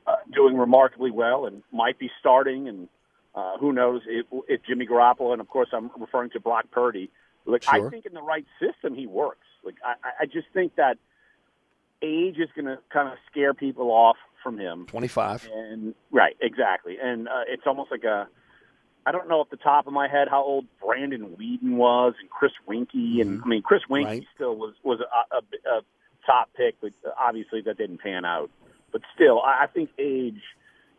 uh, 0.07 0.17
doing 0.35 0.57
remarkably 0.59 1.11
well, 1.11 1.47
and 1.47 1.63
might 1.73 1.99
be 1.99 2.11
starting, 2.21 2.69
and 2.69 2.89
uh, 3.35 3.57
who 3.59 3.73
knows 3.73 4.03
if, 4.07 4.27
if 4.49 4.61
Jimmy 4.65 4.87
Garoppolo, 4.87 5.33
and 5.33 5.41
of 5.41 5.49
course 5.49 5.69
I'm 5.73 5.91
referring 5.99 6.31
to 6.31 6.41
Brock 6.41 6.67
Purdy. 6.71 7.11
Like 7.47 7.65
I 7.69 7.91
think 7.91 8.05
in 8.07 8.13
the 8.13 8.23
right 8.23 8.47
system 8.61 8.95
he 8.95 9.07
works. 9.07 9.47
Like 9.65 9.77
I- 9.85 10.23
I 10.23 10.27
just 10.27 10.49
think 10.53 10.77
that 10.77 10.99
age 12.03 12.37
is 12.39 12.49
going 12.55 12.67
to 12.67 12.79
kind 12.93 13.09
of 13.09 13.15
scare 13.31 13.55
people 13.55 13.91
off 13.91 14.17
from 14.45 14.59
him. 14.59 14.87
25. 14.87 15.49
And 15.53 15.95
right, 16.13 16.37
exactly. 16.41 16.99
And 17.03 17.27
uh, 17.27 17.43
it's 17.49 17.65
almost 17.67 17.91
like 17.91 18.05
a 18.05 18.29
I 19.07 19.13
don't 19.13 19.29
know 19.29 19.41
off 19.41 19.51
the 19.51 19.57
top 19.57 19.87
of 19.87 19.93
my 19.93 20.09
head 20.09 20.29
how 20.31 20.43
old 20.45 20.67
Brandon 20.85 21.37
Weeden 21.39 21.77
was 21.77 22.15
and 22.21 22.31
Chris 22.31 22.53
Weinke 22.69 23.21
and 23.21 23.43
I 23.43 23.47
mean 23.47 23.63
Chris 23.63 23.83
Weinke 23.91 24.05
Right. 24.05 24.25
still 24.35 24.55
was 24.55 24.75
was 24.85 25.01
a, 25.01 25.37
a, 25.37 25.79
a 25.79 25.81
top 26.27 26.51
pick, 26.57 26.77
but 26.81 26.93
obviously 27.21 27.61
that 27.63 27.77
didn't 27.77 27.99
pan 27.99 28.25
out. 28.25 28.51
But 28.93 29.03
still, 29.15 29.41
I, 29.43 29.65
I 29.65 29.67
think 29.67 29.91
age 29.99 30.41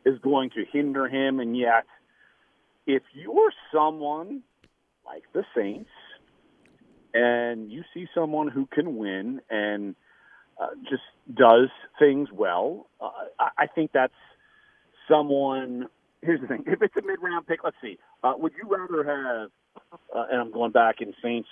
is 0.06 0.20
going 0.20 0.50
to 0.52 0.66
hinder 0.72 1.08
him. 1.08 1.40
And 1.40 1.58
yet, 1.58 1.86
if 2.86 3.02
you're 3.14 3.54
someone 3.74 4.42
like 5.06 5.24
the 5.34 5.44
Saints 5.56 5.90
and 7.14 7.72
you 7.72 7.84
see 7.94 8.08
someone 8.14 8.50
who 8.50 8.66
can 8.68 8.98
win 8.98 9.42
and 9.50 9.96
uh, 10.62 10.68
just 10.90 11.04
does 11.34 11.70
things 12.00 12.30
well, 12.32 12.88
uh, 13.02 13.10
I, 13.40 13.50
I 13.64 13.68
think 13.68 13.92
that's 13.94 14.14
someone. 15.10 15.88
Here's 16.22 16.42
the 16.42 16.48
thing: 16.48 16.64
if 16.68 16.82
it's 16.82 16.96
a 16.98 17.02
mid-round 17.06 17.48
pick, 17.48 17.64
let's 17.64 17.76
see. 17.82 17.98
Uh, 18.24 18.34
would 18.38 18.54
you 18.62 18.70
rather 18.70 19.04
have? 19.04 19.50
Uh, 20.16 20.24
and 20.32 20.42
I'm 20.42 20.52
going 20.52 20.72
back 20.72 21.02
in 21.02 21.14
Saints 21.22 21.50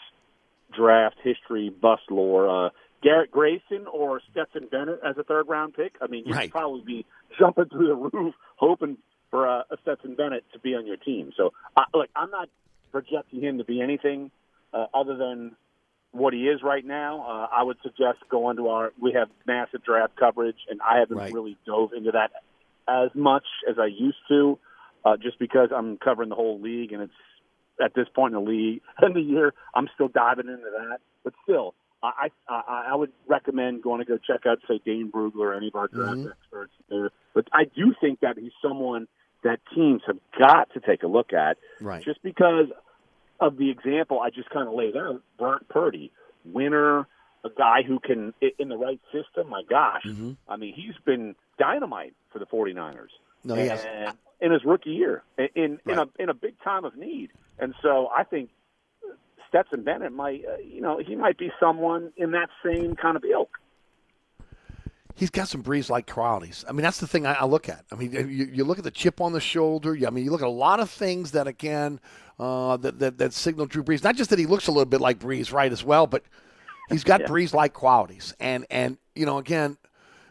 draft 0.75 1.17
history, 1.23 1.69
bust 1.69 2.03
lore. 2.09 2.67
Uh, 2.67 2.69
Garrett 3.03 3.31
Grayson 3.31 3.85
or 3.91 4.21
Stetson 4.31 4.67
Bennett 4.71 4.99
as 5.05 5.17
a 5.17 5.23
third-round 5.23 5.73
pick. 5.73 5.93
I 6.01 6.07
mean, 6.07 6.23
you'd 6.25 6.35
Right. 6.35 6.49
probably 6.49 6.81
be 6.81 7.05
jumping 7.37 7.65
through 7.65 7.87
the 7.87 7.95
roof 7.95 8.33
hoping 8.55 8.97
for 9.29 9.47
uh, 9.47 9.63
a 9.69 9.77
Stetson 9.81 10.15
Bennett 10.15 10.45
to 10.53 10.59
be 10.59 10.73
on 10.73 10.87
your 10.87 10.95
team. 10.95 11.33
So, 11.35 11.51
uh, 11.75 11.81
look, 11.93 12.09
I'm 12.15 12.31
not 12.31 12.47
projecting 12.93 13.41
him 13.41 13.57
to 13.57 13.65
be 13.65 13.81
anything 13.81 14.31
uh, 14.73 14.85
other 14.93 15.17
than 15.17 15.51
what 16.13 16.33
he 16.33 16.47
is 16.47 16.61
right 16.63 16.85
now. 16.85 17.21
Uh, 17.21 17.47
I 17.55 17.63
would 17.63 17.77
suggest 17.83 18.19
going 18.29 18.57
to 18.57 18.69
our. 18.69 18.93
We 19.01 19.11
have 19.13 19.29
massive 19.45 19.83
draft 19.83 20.15
coverage, 20.15 20.57
and 20.69 20.79
I 20.81 20.99
haven't 20.99 21.17
Right. 21.17 21.33
really 21.33 21.57
dove 21.65 21.91
into 21.93 22.11
that 22.11 22.31
as 22.87 23.09
much 23.15 23.45
as 23.69 23.77
I 23.79 23.87
used 23.87 24.17
to, 24.29 24.57
uh, 25.05 25.17
just 25.17 25.39
because 25.39 25.69
I'm 25.75 25.97
covering 25.97 26.29
the 26.29 26.35
whole 26.35 26.59
league, 26.61 26.93
and 26.93 27.01
it's 27.01 27.13
at 27.83 27.93
this 27.95 28.07
point 28.15 28.35
in 28.35 28.43
the 28.43 28.49
league 28.49 28.81
in 29.01 29.13
the 29.13 29.21
year, 29.21 29.53
I'm 29.73 29.89
still 29.93 30.07
diving 30.07 30.47
into 30.47 30.69
that. 30.77 30.99
But 31.23 31.33
still, 31.43 31.73
I 32.03 32.29
I, 32.47 32.85
I 32.91 32.95
would 32.95 33.11
recommend 33.27 33.81
going 33.81 33.99
to 33.99 34.05
go 34.05 34.17
check 34.17 34.45
out 34.45 34.59
say 34.67 34.79
Dane 34.85 35.11
Brugler 35.11 35.39
or 35.39 35.53
any 35.55 35.67
of 35.67 35.75
our 35.75 35.87
draft 35.87 36.19
Mhm. 36.19 36.31
experts 36.31 36.73
there. 36.89 37.09
But 37.33 37.47
I 37.51 37.63
do 37.65 37.95
think 37.99 38.19
that 38.19 38.37
he's 38.37 38.51
someone 38.61 39.07
that 39.43 39.59
teams 39.73 40.01
have 40.05 40.19
got 40.37 40.71
to 40.73 40.79
take 40.79 41.03
a 41.03 41.07
look 41.07 41.33
at, 41.33 41.57
Right. 41.81 42.03
just 42.03 42.21
because 42.23 42.67
of 43.43 43.57
the 43.57 43.69
example 43.69 44.19
I 44.19 44.29
just 44.29 44.49
kind 44.49 44.67
of 44.67 44.73
laid 44.73 44.95
out. 44.97 45.21
Brock 45.37 45.61
Purdy, 45.69 46.11
winner, 46.45 47.07
a 47.43 47.49
guy 47.57 47.83
who 47.83 47.99
can 47.99 48.33
in 48.57 48.69
the 48.69 48.77
right 48.77 48.99
system. 49.11 49.49
My 49.49 49.63
gosh, 49.69 50.03
Mhm. 50.05 50.37
I 50.47 50.55
mean 50.57 50.73
he's 50.73 50.95
been 51.05 51.35
dynamite 51.59 52.13
for 52.31 52.39
the 52.39 52.45
49ers. 52.45 53.11
No, 53.43 53.55
he 53.55 53.67
has. 53.67 53.85
In 54.39 54.51
his 54.51 54.63
rookie 54.65 54.91
year, 54.91 55.23
in 55.37 55.49
in, 55.55 55.79
in 55.87 55.99
a 55.99 56.07
in 56.19 56.29
a 56.29 56.33
big 56.33 56.55
time 56.63 56.85
of 56.85 56.95
need, 56.95 57.31
and 57.59 57.73
so 57.81 58.09
I 58.15 58.23
think 58.23 58.49
Stetson 59.47 59.83
Bennett 59.83 60.11
might, 60.11 60.43
uh, 60.45 60.57
you 60.57 60.81
know, 60.81 60.97
he 60.97 61.15
might 61.15 61.37
be 61.37 61.51
someone 61.59 62.11
in 62.17 62.31
that 62.31 62.49
same 62.65 62.95
kind 62.95 63.15
of 63.15 63.23
ilk. 63.23 63.59
He's 65.15 65.29
got 65.29 65.47
some 65.47 65.61
Brees 65.61 65.89
like 65.89 66.11
qualities. 66.11 66.65
I 66.67 66.71
mean, 66.71 66.81
that's 66.81 66.99
the 66.99 67.07
thing 67.07 67.25
I, 67.27 67.33
I 67.33 67.45
look 67.45 67.69
at. 67.69 67.85
I 67.91 67.95
mean, 67.95 68.11
you, 68.11 68.49
you 68.51 68.63
look 68.63 68.77
at 68.79 68.83
the 68.83 68.91
chip 68.91 69.21
on 69.21 69.31
the 69.31 69.39
shoulder. 69.39 69.95
I 70.05 70.09
mean, 70.09 70.25
you 70.25 70.31
look 70.31 70.41
at 70.41 70.47
a 70.47 70.49
lot 70.49 70.79
of 70.79 70.89
things 70.89 71.31
that 71.31 71.47
again 71.47 71.99
uh, 72.39 72.77
that, 72.77 72.97
that 72.99 73.17
that 73.19 73.33
signal 73.33 73.67
Drew 73.67 73.83
Brees. 73.83 74.03
Not 74.03 74.15
just 74.15 74.29
that 74.31 74.39
he 74.39 74.45
looks 74.47 74.67
a 74.67 74.71
little 74.71 74.85
bit 74.85 75.01
like 75.01 75.19
Brees, 75.19 75.53
right, 75.53 75.71
as 75.71 75.83
well, 75.83 76.07
but 76.07 76.23
he's 76.89 77.03
got 77.03 77.21
Yeah. 77.21 77.27
Brees 77.27 77.53
like 77.53 77.73
qualities. 77.73 78.33
And 78.39 78.65
and 78.71 78.97
you 79.15 79.25
know, 79.27 79.37
again, 79.37 79.77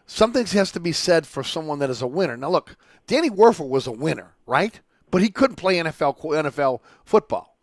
something 0.07 0.45
has 0.47 0.73
to 0.73 0.81
be 0.81 0.93
said 0.93 1.27
for 1.27 1.45
someone 1.45 1.79
that 1.79 1.89
is 1.91 2.03
a 2.03 2.07
winner. 2.09 2.37
Now, 2.37 2.51
look, 2.51 2.77
Danny 3.07 3.31
Wuerffel 3.31 3.69
was 3.69 3.87
a 3.87 3.93
winner, 3.93 4.35
right? 4.47 4.81
But 5.13 5.23
he 5.23 5.29
couldn't 5.29 5.57
play 5.57 5.77
NFL 5.77 6.19
NFL 6.21 6.81
football. 7.05 7.57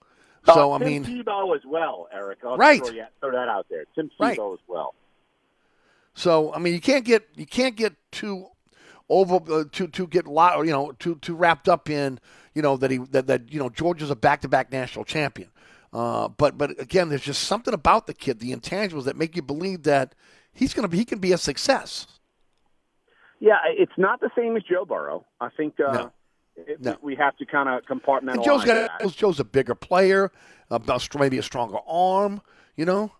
So 0.46 0.72
Uh, 0.72 0.76
I 0.76 0.80
Tim 0.80 0.88
mean, 0.88 1.04
Tebow 1.04 1.54
as 1.56 1.64
well, 1.66 2.08
Eric. 2.14 2.40
I'll 2.46 2.56
Right. 2.56 2.82
Throw 2.86 3.32
that 3.32 3.50
out 3.50 3.66
there. 3.70 3.84
Tim 3.94 4.08
Tebow 4.08 4.20
Right. 4.22 4.40
as 4.40 4.60
well. 4.68 4.94
So 6.20 6.54
I 6.54 6.60
mean, 6.60 6.74
you 6.74 6.82
can't 6.82 7.06
get 7.06 7.28
you 7.36 7.46
can't 7.46 7.78
get 7.78 7.94
too 8.12 8.48
over 9.08 9.36
uh, 9.50 9.64
too 9.72 9.88
too 9.88 10.06
get 10.08 10.28
lot 10.28 10.66
you 10.66 10.72
know 10.72 10.91
too 11.00 11.16
too 11.22 11.34
wrapped 11.34 11.70
up 11.70 11.90
in 11.90 12.20
you 12.54 12.62
know 12.62 12.76
that 12.76 12.91
he 12.91 12.98
that, 13.12 13.28
that 13.28 13.54
you 13.54 13.58
know 13.58 13.70
Georgia's 13.70 14.10
a 14.12 14.18
back 14.18 14.41
to 14.41 14.50
back 14.50 14.70
national 14.70 15.06
champion. 15.06 15.50
Uh, 15.94 16.28
but 16.28 16.58
but 16.58 16.78
again, 16.80 17.08
there's 17.08 17.22
just 17.22 17.44
something 17.44 17.74
about 17.74 18.06
the 18.06 18.14
kid, 18.14 18.40
the 18.41 18.54
intangibles 18.54 19.06
that 19.06 19.16
make 19.16 19.38
you 19.38 19.41
believe 19.41 19.84
that 19.84 20.14
he's 20.52 20.74
gonna 20.74 20.90
be 20.90 20.98
he 20.98 21.06
can 21.06 21.20
be 21.20 21.32
a 21.32 21.38
success. 21.38 22.06
Yeah, 23.40 23.56
it's 23.70 23.98
not 23.98 24.20
the 24.20 24.30
same 24.38 24.58
as 24.58 24.64
Joe 24.64 24.84
Burrow. 24.84 25.26
I 25.40 25.48
think 25.56 25.80
uh, 25.80 25.91
No. 25.94 26.12
it- 26.58 26.82
No. 26.82 26.98
we 27.02 27.16
have 27.16 27.38
to 27.38 27.46
kind 27.46 27.70
of 27.70 27.84
compartmentalize 27.86 28.34
And 28.34 28.44
Joe's 28.44 28.66
that. 28.66 29.00
got 29.00 29.14
Joe's 29.14 29.40
a 29.40 29.46
bigger 29.46 29.74
player, 29.74 30.32
about 30.70 31.08
maybe 31.18 31.38
a 31.38 31.44
stronger 31.44 31.78
arm. 31.88 32.41
You 32.76 32.84
know, 32.86 33.12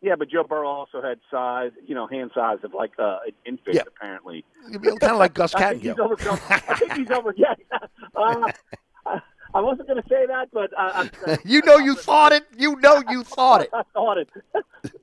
Yeah, 0.00 0.14
but 0.16 0.28
Joe 0.30 0.44
Burrow 0.44 0.68
also 0.68 1.02
had 1.02 1.18
size, 1.30 1.72
you 1.84 1.94
know, 1.94 2.06
hand 2.06 2.30
size 2.34 2.58
of 2.62 2.72
like 2.72 2.92
uh, 2.98 3.18
an 3.26 3.32
infant, 3.44 3.74
Yeah. 3.76 3.82
apparently. 3.86 4.44
kind 4.72 5.02
of 5.12 5.18
like 5.18 5.34
Gus 5.34 5.54
I 5.56 5.74
Kattengell. 5.74 6.40
I 6.50 6.74
think 6.76 6.92
he's 6.92 7.10
over. 7.10 7.34
Yeah, 7.36 7.54
uh, 8.14 8.52
I, 9.06 9.20
I 9.54 9.60
wasn't 9.60 9.88
going 9.88 10.00
to 10.00 10.08
say 10.08 10.24
that, 10.26 10.50
but 10.52 10.70
uh, 10.78 11.06
I'm, 11.26 11.38
you 11.44 11.62
know 11.62 11.78
you 11.78 11.96
thought 11.96 12.32
it. 12.32 12.44
You 12.56 12.76
know 12.76 13.02
you 13.10 13.24
thought 13.24 13.62
it. 13.62 13.70
I 13.72 13.82
thought 13.92 14.18
it. 14.18 14.28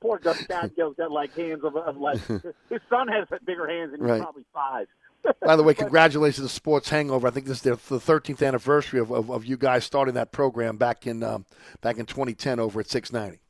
Poor 0.00 0.18
Gus 0.18 0.40
Kattengell's 0.46 0.96
got 0.96 1.10
like 1.12 1.34
hands 1.36 1.62
of, 1.64 1.76
of 1.76 1.98
like 1.98 2.18
his 2.26 2.80
son 2.88 3.08
has 3.08 3.26
bigger 3.44 3.68
hands 3.68 3.92
than 3.92 4.00
Right. 4.00 4.22
probably 4.22 4.44
five. 4.54 4.86
By 5.44 5.56
the 5.56 5.62
way, 5.64 5.74
congratulations 5.74 6.46
to 6.46 6.52
Sports 6.54 6.88
Hangover. 6.88 7.26
I 7.26 7.30
think 7.32 7.46
this 7.46 7.56
is 7.58 7.62
their, 7.62 7.74
the 7.74 7.98
13th 7.98 8.46
anniversary 8.46 9.00
of, 9.00 9.10
of, 9.10 9.28
of 9.28 9.44
you 9.44 9.56
guys 9.56 9.84
starting 9.84 10.14
that 10.14 10.30
program 10.30 10.76
back 10.76 11.04
in 11.06 11.22
um, 11.24 11.44
back 11.80 11.98
in 11.98 12.06
2010 12.06 12.60
over 12.60 12.78
at 12.80 12.88
690. 12.88 13.42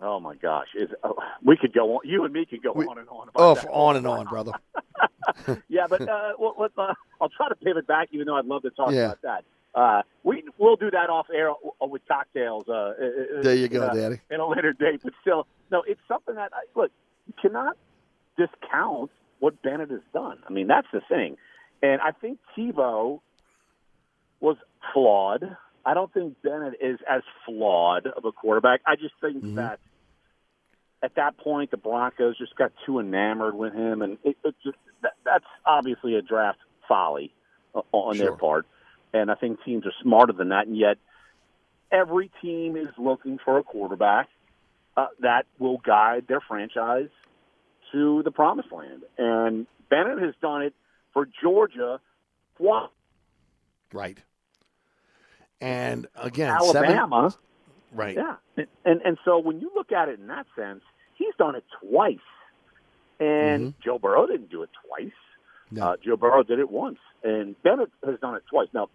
Oh 0.00 0.20
my 0.20 0.34
gosh, 0.34 0.68
is 0.78 0.90
oh, 1.02 1.14
we 1.42 1.56
could 1.56 1.72
go 1.72 1.94
on. 1.94 2.00
You 2.04 2.24
and 2.24 2.32
me 2.32 2.44
could 2.44 2.62
go 2.62 2.72
on 2.72 2.98
and 2.98 3.08
on 3.08 3.28
about 3.28 3.40
Oh, 3.42 3.54
that. 3.54 3.66
on 3.70 3.96
and 3.96 4.06
on, 4.06 4.26
brother. 4.26 4.52
yeah, 5.68 5.86
but 5.88 6.02
uh, 6.02 6.32
well, 6.38 6.54
let, 6.58 6.70
uh, 6.76 6.92
I'll 7.20 7.28
try 7.30 7.48
to 7.48 7.54
pivot 7.54 7.86
back, 7.86 8.08
even 8.12 8.26
though 8.26 8.36
I'd 8.36 8.44
love 8.44 8.62
to 8.62 8.70
talk 8.70 8.92
Yeah. 8.92 9.06
about 9.06 9.22
that. 9.22 9.44
Uh, 9.74 10.02
we 10.22 10.44
we'll 10.58 10.76
do 10.76 10.90
that 10.90 11.10
off 11.10 11.26
air 11.34 11.50
uh, 11.50 11.86
with 11.86 12.02
cocktails. 12.08 12.64
Uh, 12.68 12.72
uh, 12.72 13.42
There 13.42 13.54
you 13.54 13.68
go, 13.68 13.82
uh, 13.82 13.94
Daddy. 13.94 14.20
In 14.30 14.40
a 14.40 14.46
later 14.46 14.72
date, 14.72 15.00
but 15.02 15.12
still, 15.20 15.46
no, 15.70 15.82
it's 15.86 16.00
something 16.08 16.34
that 16.34 16.52
I, 16.54 16.60
look 16.78 16.90
you 17.26 17.34
cannot 17.40 17.76
discount 18.38 19.10
what 19.40 19.60
Bennett 19.62 19.90
has 19.90 20.00
done. 20.14 20.38
I 20.48 20.52
mean, 20.52 20.66
that's 20.66 20.86
the 20.92 21.00
thing, 21.08 21.36
and 21.82 22.00
I 22.00 22.12
think 22.12 22.38
Tebow 22.56 23.20
was 24.40 24.56
flawed. 24.92 25.56
I 25.86 25.94
don't 25.94 26.12
think 26.12 26.42
Bennett 26.42 26.74
is 26.80 26.98
as 27.08 27.22
flawed 27.46 28.06
of 28.08 28.24
a 28.24 28.32
quarterback. 28.32 28.80
I 28.86 28.96
just 28.96 29.14
think 29.20 29.36
Mm-hmm. 29.36 29.54
that 29.54 29.78
at 31.02 31.14
that 31.14 31.38
point 31.38 31.70
the 31.70 31.76
Broncos 31.76 32.36
just 32.36 32.56
got 32.56 32.72
too 32.84 32.98
enamored 32.98 33.54
with 33.54 33.72
him, 33.72 34.02
and 34.02 34.18
it, 34.24 34.36
it 34.44 34.54
just 34.64 34.76
that, 35.02 35.12
that's 35.24 35.44
obviously 35.64 36.16
a 36.16 36.22
draft 36.22 36.58
folly 36.88 37.32
uh, 37.74 37.82
on 37.92 38.18
their 38.18 38.32
part. 38.32 38.66
And 39.14 39.30
I 39.30 39.34
think 39.36 39.62
teams 39.64 39.86
are 39.86 39.92
smarter 40.02 40.32
than 40.32 40.48
that, 40.48 40.66
and 40.66 40.76
yet 40.76 40.96
every 41.92 42.30
team 42.42 42.76
is 42.76 42.88
looking 42.98 43.38
for 43.44 43.58
a 43.58 43.62
quarterback 43.62 44.28
uh, 44.96 45.06
that 45.20 45.46
will 45.58 45.78
guide 45.78 46.24
their 46.26 46.40
franchise 46.40 47.10
to 47.92 48.22
the 48.24 48.32
promised 48.32 48.72
land. 48.72 49.02
And 49.16 49.66
Bennett 49.88 50.18
has 50.20 50.34
done 50.42 50.62
it 50.62 50.74
for 51.12 51.28
Georgia. 51.40 52.00
Right. 53.92 54.18
And 55.60 56.06
again, 56.16 56.50
Alabama? 56.50 57.30
Seven, 57.30 57.98
right. 57.98 58.16
Yeah, 58.16 58.36
and, 58.56 58.66
and 58.84 59.00
and 59.02 59.18
so 59.24 59.38
when 59.38 59.60
you 59.60 59.70
look 59.74 59.92
at 59.92 60.08
it 60.08 60.20
in 60.20 60.26
that 60.26 60.46
sense, 60.54 60.82
he's 61.14 61.34
done 61.38 61.54
it 61.54 61.64
twice, 61.82 62.18
and 63.18 63.74
Joe 63.82 63.98
Burrow 63.98 64.26
didn't 64.26 64.50
do 64.50 64.62
it 64.62 64.70
twice. 64.86 65.12
Uh, 65.82 65.96
Joe 66.04 66.16
Burrow 66.16 66.42
did 66.42 66.58
it 66.58 66.70
once, 66.70 66.98
and 67.24 67.60
Bennett 67.62 67.90
has 68.04 68.20
done 68.20 68.36
it 68.36 68.42
twice. 68.50 68.68
Now, 68.72 68.88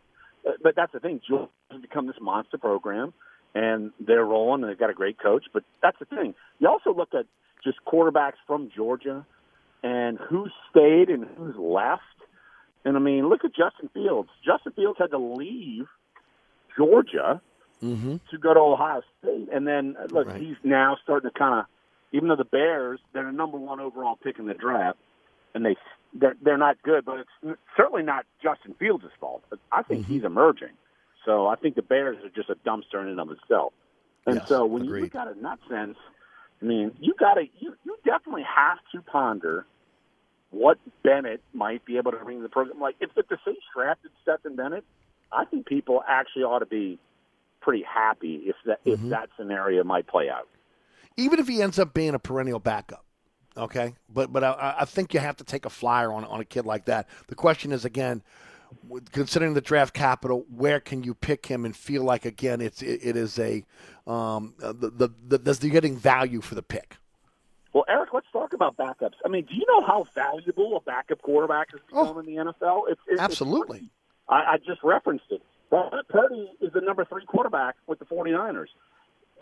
uh, 0.48 0.52
but 0.64 0.76
that's 0.76 0.94
the 0.94 1.00
thing. 1.00 1.20
Joe 1.28 1.50
has 1.72 1.82
become 1.82 2.08
this 2.08 2.16
monster 2.22 2.58
program, 2.58 3.14
and 3.56 3.92
they're 4.00 4.24
rolling, 4.24 4.64
and 4.64 4.70
they've 4.72 4.80
got 4.80 4.90
a 4.90 4.94
great 4.94 5.20
coach. 5.20 5.46
But 5.54 5.64
that's 5.82 5.98
the 6.00 6.06
thing. 6.06 6.34
You 6.60 6.70
also 6.70 6.94
look 6.94 7.14
at 7.14 7.26
just 7.64 7.78
quarterbacks 7.86 8.40
from 8.48 8.70
Georgia, 8.76 9.26
and 9.84 10.18
who 10.18 10.46
stayed 10.70 11.10
and 11.10 11.26
who's 11.38 11.56
left. 11.58 12.04
And 12.86 12.96
I 12.96 13.00
mean, 13.00 13.28
look 13.30 13.44
at 13.44 13.52
Justin 13.52 13.90
Fields. 13.94 14.30
Justin 14.46 14.74
Fields 14.74 14.98
had 15.00 15.12
to 15.12 15.18
leave 15.18 15.88
Georgia 16.78 17.42
Mm-hmm. 17.84 18.18
to 18.30 18.38
go 18.38 18.54
to 18.54 18.60
Ohio 18.60 19.02
State, 19.20 19.50
and 19.52 19.66
then 19.68 19.96
uh, 20.00 20.06
look, 20.12 20.28
he's 20.38 20.56
now 20.64 20.98
starting 21.02 21.32
to 21.32 21.36
kind 21.36 21.62
of, 21.62 21.66
even 22.12 22.28
though 22.30 22.36
the 22.36 22.44
Bears 22.46 23.00
they're 23.12 23.26
the 23.26 23.32
number 23.32 23.58
one 23.58 23.80
overall 23.80 24.18
pick 24.24 24.38
in 24.38 24.46
the 24.46 24.54
draft, 24.54 25.00
and 25.56 25.66
they 25.66 25.76
they're, 26.14 26.36
they're 26.44 26.60
not 26.60 26.80
good, 26.84 27.04
but 27.06 27.22
it's 27.22 27.58
certainly 27.76 28.04
not 28.04 28.26
Justin 28.44 28.76
Fields' 28.78 29.06
fault. 29.20 29.42
I 29.72 29.82
think 29.82 30.04
Mm-hmm. 30.04 30.14
he's 30.14 30.24
emerging, 30.24 30.74
so 31.26 31.48
I 31.48 31.56
think 31.56 31.74
the 31.76 31.82
Bears 31.82 32.18
are 32.24 32.30
just 32.30 32.52
a 32.52 32.56
dumpster 32.70 33.02
in 33.02 33.08
and 33.08 33.20
of 33.20 33.32
itself. 33.32 33.74
And 34.28 34.36
Yes, 34.36 34.46
so 34.48 34.66
when 34.68 34.84
you 34.84 34.90
agreed. 34.90 35.02
look 35.06 35.16
at 35.16 35.28
it 35.30 35.38
in 35.38 35.42
that 35.44 35.58
sense, 35.68 35.98
I 36.62 36.66
mean, 36.66 36.92
you 37.00 37.16
got 37.20 37.34
to 37.34 37.46
you 37.60 37.74
you 37.84 37.98
definitely 38.06 38.44
have 38.44 38.78
to 38.94 39.02
ponder 39.10 39.66
what 40.52 40.78
Bennett 41.04 41.42
might 41.52 41.84
be 41.84 41.98
able 41.98 42.12
to 42.12 42.18
bring 42.18 42.38
to 42.38 42.44
the 42.44 42.50
program. 42.50 42.80
Like 42.80 42.98
if 43.00 43.10
the 43.16 43.24
Saints 43.44 43.62
drafted 43.76 44.12
Stetson 44.22 44.56
Bennett, 44.56 44.84
I 45.34 45.46
think 45.46 45.66
people 45.66 46.04
actually 46.08 46.44
ought 46.44 46.60
to 46.60 46.66
be 46.66 47.00
pretty 47.62 47.84
happy 47.84 48.44
if 48.46 48.56
that 48.66 48.84
Mm-hmm. 48.86 49.06
if 49.06 49.10
that 49.12 49.30
scenario 49.38 49.84
might 49.84 50.08
play 50.08 50.30
out. 50.30 50.48
Even 51.18 51.40
if 51.40 51.48
he 51.48 51.62
ends 51.62 51.78
up 51.78 51.94
being 51.94 52.14
a 52.14 52.20
perennial 52.20 52.60
backup, 52.60 53.06
Okay, 53.58 53.96
but 54.10 54.32
but 54.32 54.44
I, 54.44 54.76
I 54.80 54.86
think 54.86 55.14
you 55.14 55.20
have 55.20 55.38
to 55.38 55.44
take 55.44 55.66
a 55.66 55.70
flyer 55.70 56.12
on 56.12 56.24
on 56.26 56.40
a 56.40 56.46
kid 56.46 56.66
like 56.66 56.86
that. 56.86 57.08
The 57.28 57.36
question 57.36 57.72
is 57.74 57.84
again, 57.86 58.24
considering 59.12 59.54
the 59.54 59.62
draft 59.62 59.94
capital, 59.94 60.46
where 60.50 60.80
can 60.80 61.04
you 61.04 61.14
pick 61.14 61.46
him 61.46 61.66
and 61.66 61.76
feel 61.76 62.04
like 62.04 62.26
again 62.26 62.62
it's 62.62 62.82
it, 62.82 63.00
it 63.04 63.16
is 63.18 63.38
a 63.40 63.66
um 64.08 64.56
uh, 64.64 64.72
the 64.74 64.90
the, 64.90 65.10
the 65.28 65.38
does 65.38 65.62
you're 65.64 65.72
getting 65.72 65.98
value 65.98 66.42
for 66.42 66.56
the 66.56 66.64
pick. 66.64 66.98
Well, 67.74 67.86
Eric, 67.88 68.10
let's 68.14 68.28
talk 68.34 68.52
about 68.54 68.76
backups. 68.76 69.14
I 69.26 69.30
mean, 69.30 69.46
do 69.46 69.56
you 69.56 69.66
know 69.68 69.82
how 69.86 70.06
valuable 70.14 70.76
a 70.76 70.82
backup 70.82 71.22
quarterback 71.22 71.72
has 71.72 71.80
Oh. 71.94 72.04
become 72.14 72.20
in 72.20 72.26
the 72.26 72.52
NFL? 72.54 72.84
It's, 72.90 73.00
it's 73.08 73.22
Absolutely. 73.22 73.90
I, 74.28 74.54
I 74.54 74.58
just 74.58 74.84
referenced 74.84 75.26
it. 75.30 75.42
Brock 75.70 75.94
Purdy 76.10 76.52
is 76.60 76.74
the 76.74 76.82
number 76.82 77.06
three 77.06 77.26
quarterback 77.26 77.76
with 77.88 78.00
the 78.00 78.06
49ers. 78.06 78.68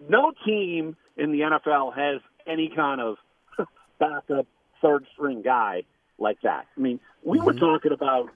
No 0.08 0.32
team 0.46 0.96
in 1.18 1.32
the 1.32 1.40
NFL 1.42 1.96
has 1.96 2.22
any 2.48 2.72
kind 2.74 3.02
of 3.02 3.18
backup 4.00 4.48
third 4.82 5.06
string 5.14 5.42
guy 5.42 5.84
like 6.18 6.42
that. 6.44 6.68
I 6.78 6.80
mean, 6.80 7.00
we 7.24 7.40
were 7.40 7.54
mm-hmm. 7.54 7.60
talking 7.60 7.92
about, 7.92 8.30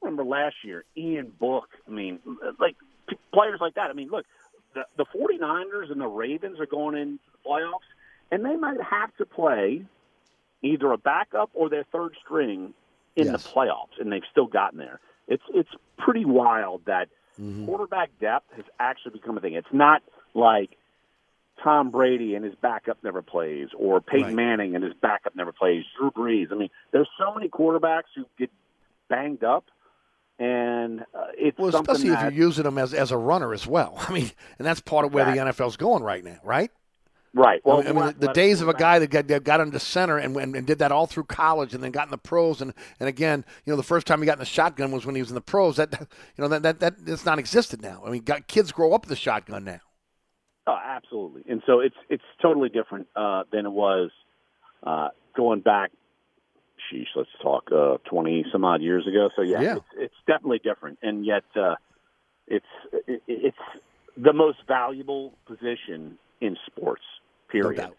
remember 0.00 0.24
last 0.24 0.56
year, 0.64 0.84
Ian 0.96 1.32
Book. 1.38 1.68
I 1.86 1.90
mean, 1.90 2.18
like 2.58 2.76
p- 3.08 3.18
players 3.32 3.60
like 3.60 3.74
that. 3.74 3.90
I 3.90 3.92
mean, 3.92 4.08
look, 4.08 4.26
the, 4.74 4.84
the 4.96 5.04
49ers 5.04 5.90
and 5.90 6.00
the 6.00 6.06
Ravens 6.06 6.58
are 6.60 6.66
going 6.66 6.96
into 6.96 7.18
the 7.32 7.48
playoffs, 7.48 7.86
and 8.30 8.44
they 8.44 8.56
might 8.56 8.80
have 8.82 9.14
to 9.18 9.26
play 9.26 9.84
either 10.62 10.92
a 10.92 10.98
backup 10.98 11.50
or 11.54 11.68
their 11.68 11.84
third 11.92 12.16
string 12.24 12.74
in 13.16 13.26
Yes. 13.26 13.42
the 13.42 13.48
playoffs, 13.48 14.00
and 14.00 14.12
they've 14.12 14.22
still 14.30 14.46
gotten 14.46 14.78
there. 14.78 15.00
It's 15.28 15.42
it's 15.54 15.70
pretty 15.98 16.24
wild 16.24 16.82
that 16.86 17.08
Mm-hmm. 17.40 17.66
quarterback 17.66 18.10
depth 18.20 18.52
has 18.56 18.64
actually 18.80 19.12
become 19.12 19.38
a 19.38 19.40
thing. 19.40 19.54
It's 19.54 19.68
not 19.72 20.02
like 20.34 20.70
Tom 21.62 21.92
Brady 21.92 22.34
and 22.34 22.44
his 22.44 22.56
backup 22.56 22.98
never 23.04 23.22
plays, 23.22 23.68
or 23.78 24.00
Peyton 24.00 24.26
Right. 24.26 24.34
Manning 24.34 24.74
and 24.74 24.82
his 24.82 24.92
backup 25.00 25.36
never 25.36 25.52
plays, 25.52 25.84
Drew 25.96 26.10
Brees. 26.10 26.50
I 26.50 26.56
mean, 26.56 26.68
there's 26.92 27.08
so 27.16 27.32
many 27.32 27.48
quarterbacks 27.48 28.10
who 28.16 28.24
get 28.36 28.50
banged 29.08 29.44
up, 29.44 29.66
and 30.40 31.02
uh, 31.14 31.26
it's 31.36 31.56
Well, 31.58 31.68
especially 31.68 32.10
if 32.10 32.20
you're 32.22 32.30
using 32.32 32.64
them 32.64 32.76
as 32.78 32.92
as 32.92 33.12
a 33.12 33.16
runner 33.16 33.52
as 33.54 33.66
well. 33.68 33.94
I 34.08 34.12
mean, 34.12 34.30
and 34.58 34.66
that's 34.66 34.80
part 34.80 35.04
of 35.04 35.14
where 35.14 35.24
the 35.24 35.36
NFL's 35.40 35.76
going 35.76 36.02
right 36.02 36.24
now, 36.24 36.38
right? 36.42 36.72
Right. 37.38 37.60
Well, 37.64 37.80
I 37.80 37.92
mean, 37.92 37.94
let- 37.96 38.20
the 38.20 38.32
days 38.32 38.60
of 38.60 38.68
a 38.68 38.74
guy 38.74 38.98
that 38.98 39.08
got, 39.08 39.28
that 39.28 39.44
got 39.44 39.60
into 39.60 39.78
center 39.78 40.18
and, 40.18 40.36
and, 40.36 40.54
and 40.54 40.66
did 40.66 40.78
that 40.80 40.92
all 40.92 41.06
through 41.06 41.24
college 41.24 41.74
and 41.74 41.82
then 41.82 41.90
got 41.92 42.06
in 42.06 42.10
the 42.10 42.18
pros 42.18 42.60
and, 42.60 42.74
and 43.00 43.08
again, 43.08 43.44
you 43.64 43.72
know, 43.72 43.76
the 43.76 43.82
first 43.82 44.06
time 44.06 44.20
he 44.20 44.26
got 44.26 44.34
in 44.34 44.38
the 44.40 44.44
shotgun 44.44 44.90
was 44.90 45.06
when 45.06 45.14
he 45.14 45.22
was 45.22 45.30
in 45.30 45.34
the 45.34 45.40
pros. 45.40 45.76
That 45.76 45.94
you 46.00 46.42
know 46.42 46.48
that 46.48 46.62
that 46.62 46.80
that 46.80 46.94
it's 47.06 47.24
not 47.24 47.38
existed 47.38 47.80
now. 47.80 48.02
I 48.04 48.10
mean, 48.10 48.22
got, 48.22 48.46
kids 48.48 48.72
grow 48.72 48.92
up 48.92 49.02
with 49.02 49.10
the 49.10 49.16
shotgun 49.16 49.64
now. 49.64 49.80
Oh, 50.66 50.78
absolutely. 50.84 51.44
And 51.48 51.62
so 51.66 51.80
it's 51.80 51.96
it's 52.10 52.24
totally 52.42 52.68
different 52.68 53.06
uh, 53.16 53.44
than 53.50 53.64
it 53.64 53.72
was 53.72 54.10
uh, 54.82 55.08
going 55.36 55.60
back. 55.60 55.92
Sheesh, 56.92 57.06
let's 57.16 57.30
talk 57.42 57.64
uh, 57.72 57.98
twenty 58.04 58.44
some 58.52 58.64
odd 58.64 58.82
years 58.82 59.06
ago. 59.06 59.30
So 59.34 59.42
yeah, 59.42 59.60
Yeah. 59.60 59.76
It's, 59.76 59.86
it's 59.96 60.14
definitely 60.26 60.60
different, 60.62 60.98
and 61.02 61.24
yet 61.24 61.44
uh, 61.56 61.76
it's 62.46 62.66
it, 63.06 63.22
it's 63.26 63.56
the 64.16 64.32
most 64.32 64.58
valuable 64.66 65.32
position 65.46 66.18
in 66.40 66.56
sports. 66.66 67.02
Period. 67.48 67.76
doubt. 67.76 67.96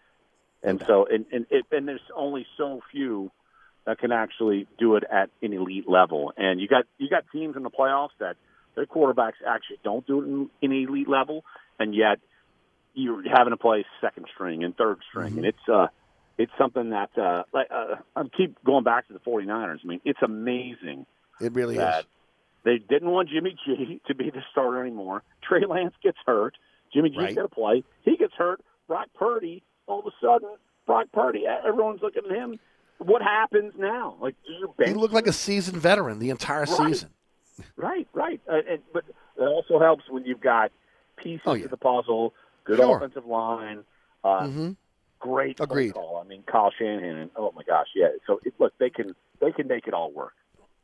And 0.62 0.82
so 0.86 1.06
and 1.10 1.24
and, 1.32 1.46
it, 1.50 1.64
and 1.72 1.88
there's 1.88 2.00
only 2.14 2.46
so 2.58 2.80
few 2.92 3.30
that 3.86 3.98
can 3.98 4.12
actually 4.12 4.66
do 4.78 4.96
it 4.96 5.04
at 5.10 5.30
an 5.42 5.52
elite 5.54 5.88
level. 5.88 6.32
And 6.36 6.60
you 6.60 6.68
got 6.68 6.84
you 6.98 7.08
got 7.08 7.24
teams 7.32 7.56
in 7.56 7.62
the 7.62 7.70
playoffs 7.70 8.10
that 8.18 8.36
their 8.76 8.86
quarterbacks 8.86 9.40
actually 9.46 9.78
don't 9.82 10.06
do 10.06 10.20
it 10.20 10.24
in, 10.26 10.50
in 10.70 10.72
elite 10.88 11.08
level, 11.08 11.44
and 11.78 11.94
yet 11.94 12.18
you're 12.94 13.22
having 13.28 13.52
to 13.52 13.56
play 13.56 13.84
second 14.00 14.26
string 14.34 14.64
and 14.64 14.76
third 14.76 14.98
string, 15.08 15.36
and 15.38 15.46
it's 15.46 15.68
uh 15.72 15.86
it's 16.36 16.52
something 16.58 16.90
that 16.90 17.10
uh 17.16 17.44
like 17.54 17.68
uh, 17.70 17.96
I 18.14 18.22
keep 18.36 18.62
going 18.64 18.84
back 18.84 19.06
to 19.08 19.12
the 19.14 19.18
49ers. 19.20 19.78
I 19.82 19.86
mean, 19.86 20.00
it's 20.04 20.20
amazing 20.22 21.06
It 21.40 21.54
really 21.54 21.76
is. 21.78 22.04
they 22.64 22.78
didn't 22.78 23.10
want 23.10 23.28
Jimmy 23.30 23.56
G 23.64 24.00
to 24.08 24.14
be 24.14 24.30
the 24.30 24.42
starter 24.52 24.82
anymore. 24.82 25.22
Trey 25.42 25.64
Lance 25.66 25.94
gets 26.02 26.18
hurt. 26.26 26.54
Jimmy 26.92 27.10
G's 27.10 27.18
Right. 27.18 27.34
got 27.36 27.42
to 27.42 27.48
play. 27.48 27.84
He 28.04 28.16
gets 28.16 28.34
hurt. 28.34 28.60
Brock 28.90 29.06
Purdy, 29.14 29.62
all 29.86 30.00
of 30.00 30.06
a 30.06 30.10
sudden, 30.20 30.48
Brock 30.84 31.06
Purdy, 31.12 31.44
everyone's 31.46 32.02
looking 32.02 32.22
at 32.28 32.36
him. 32.36 32.58
What 32.98 33.22
happens 33.22 33.72
now? 33.78 34.16
Like, 34.20 34.34
you 34.48 34.74
He 34.84 34.94
looked 34.94 35.14
like 35.14 35.28
a 35.28 35.32
seasoned 35.32 35.76
veteran 35.80 36.18
the 36.18 36.30
entire 36.30 36.64
Right. 36.64 36.88
season. 36.88 37.10
Right, 37.76 38.08
right. 38.14 38.40
Uh, 38.50 38.56
and, 38.68 38.80
but 38.92 39.04
it 39.36 39.42
also 39.42 39.78
helps 39.78 40.08
when 40.10 40.24
you've 40.24 40.40
got 40.40 40.72
pieces 41.16 41.42
Oh, 41.46 41.52
yeah. 41.52 41.64
to 41.64 41.68
the 41.68 41.76
puzzle, 41.76 42.34
good 42.64 42.78
Sure. 42.78 42.96
offensive 42.96 43.26
line, 43.26 43.84
uh, 44.24 44.40
Mhm. 44.40 44.76
great 45.20 45.60
Agreed. 45.60 45.92
call. 45.94 46.16
I 46.24 46.26
mean, 46.26 46.42
Kyle 46.50 46.72
Shanahan, 46.76 47.16
and 47.16 47.30
oh 47.36 47.52
my 47.54 47.62
gosh, 47.62 47.88
yeah. 47.94 48.08
So 48.26 48.40
it, 48.44 48.54
look, 48.58 48.72
they 48.78 48.90
can 48.90 49.14
they 49.40 49.52
can 49.52 49.68
make 49.68 49.86
it 49.86 49.94
all 49.94 50.10
work. 50.10 50.32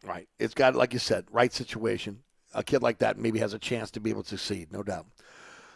Right. 0.05 0.29
It's 0.39 0.55
got, 0.55 0.75
like 0.77 0.93
you 0.93 0.99
said, 1.01 1.25
right 1.33 1.53
situation. 1.53 2.23
A 2.55 2.63
kid 2.63 2.83
like 2.83 2.99
that 2.99 3.19
maybe 3.19 3.39
has 3.41 3.53
a 3.53 3.59
chance 3.59 3.91
to 3.93 4.01
be 4.01 4.11
able 4.11 4.23
to 4.23 4.29
succeed, 4.39 4.71
no 4.73 4.83
doubt. 4.85 5.07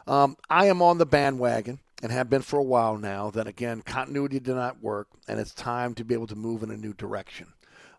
Um, 0.06 0.36
I 0.48 0.66
am 0.66 0.80
on 0.82 0.98
the 0.98 1.06
bandwagon 1.06 1.78
and 2.02 2.12
have 2.12 2.30
been 2.30 2.42
for 2.42 2.58
a 2.58 2.64
while 2.64 2.96
now 2.96 3.30
that, 3.30 3.46
again, 3.46 3.82
continuity 3.82 4.40
did 4.40 4.54
not 4.54 4.82
work, 4.82 5.08
and 5.28 5.38
it's 5.38 5.54
time 5.54 5.94
to 5.94 6.04
be 6.04 6.14
able 6.14 6.26
to 6.28 6.36
move 6.36 6.62
in 6.62 6.70
a 6.70 6.76
new 6.76 6.94
direction. 6.94 7.46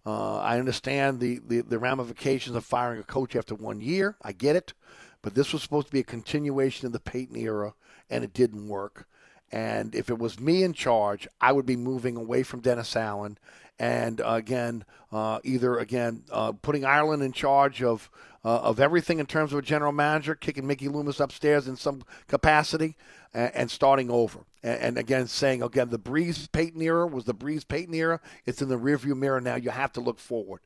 Uh, 0.05 0.37
I 0.39 0.57
understand 0.57 1.19
the, 1.19 1.39
the, 1.47 1.61
the 1.61 1.77
ramifications 1.77 2.55
of 2.55 2.65
firing 2.65 2.99
a 2.99 3.03
coach 3.03 3.35
after 3.35 3.53
one 3.53 3.81
year. 3.81 4.15
I 4.21 4.31
get 4.31 4.55
it. 4.55 4.73
But 5.21 5.35
this 5.35 5.53
was 5.53 5.61
supposed 5.61 5.87
to 5.87 5.93
be 5.93 5.99
a 5.99 6.03
continuation 6.03 6.87
of 6.87 6.93
the 6.93 6.99
Payton 6.99 7.37
era, 7.37 7.75
and 8.09 8.23
it 8.23 8.33
didn't 8.33 8.67
work. 8.67 9.07
And 9.51 9.93
if 9.93 10.09
it 10.09 10.17
was 10.17 10.39
me 10.39 10.63
in 10.63 10.73
charge, 10.73 11.27
I 11.39 11.51
would 11.51 11.65
be 11.65 11.75
moving 11.75 12.15
away 12.15 12.41
from 12.41 12.61
Dennis 12.61 12.95
Allen 12.95 13.37
and 13.81 14.21
uh, 14.21 14.33
again, 14.33 14.85
uh, 15.11 15.39
either 15.43 15.79
again 15.79 16.23
uh, 16.31 16.51
putting 16.51 16.85
Ireland 16.85 17.23
in 17.23 17.31
charge 17.31 17.81
of 17.81 18.11
uh, 18.43 18.59
of 18.59 18.79
everything 18.79 19.19
in 19.19 19.25
terms 19.25 19.53
of 19.53 19.59
a 19.59 19.61
general 19.61 19.91
manager, 19.91 20.35
kicking 20.35 20.65
Mickey 20.65 20.87
Loomis 20.87 21.19
upstairs 21.19 21.67
in 21.67 21.75
some 21.75 22.03
capacity, 22.27 22.95
and, 23.33 23.51
and 23.53 23.71
starting 23.71 24.09
over. 24.09 24.39
And, 24.63 24.81
and 24.81 24.97
again, 24.97 25.27
saying 25.27 25.61
again, 25.61 25.89
the 25.89 25.99
Brees 25.99 26.51
Payton 26.51 26.81
era 26.81 27.05
was 27.05 27.25
the 27.25 27.35
Brees 27.35 27.67
Payton 27.67 27.93
era. 27.93 28.19
It's 28.45 28.61
in 28.61 28.69
the 28.69 28.79
rearview 28.79 29.15
mirror 29.15 29.41
now. 29.41 29.55
You 29.55 29.69
have 29.69 29.93
to 29.93 30.01
look 30.01 30.19
forward. 30.19 30.61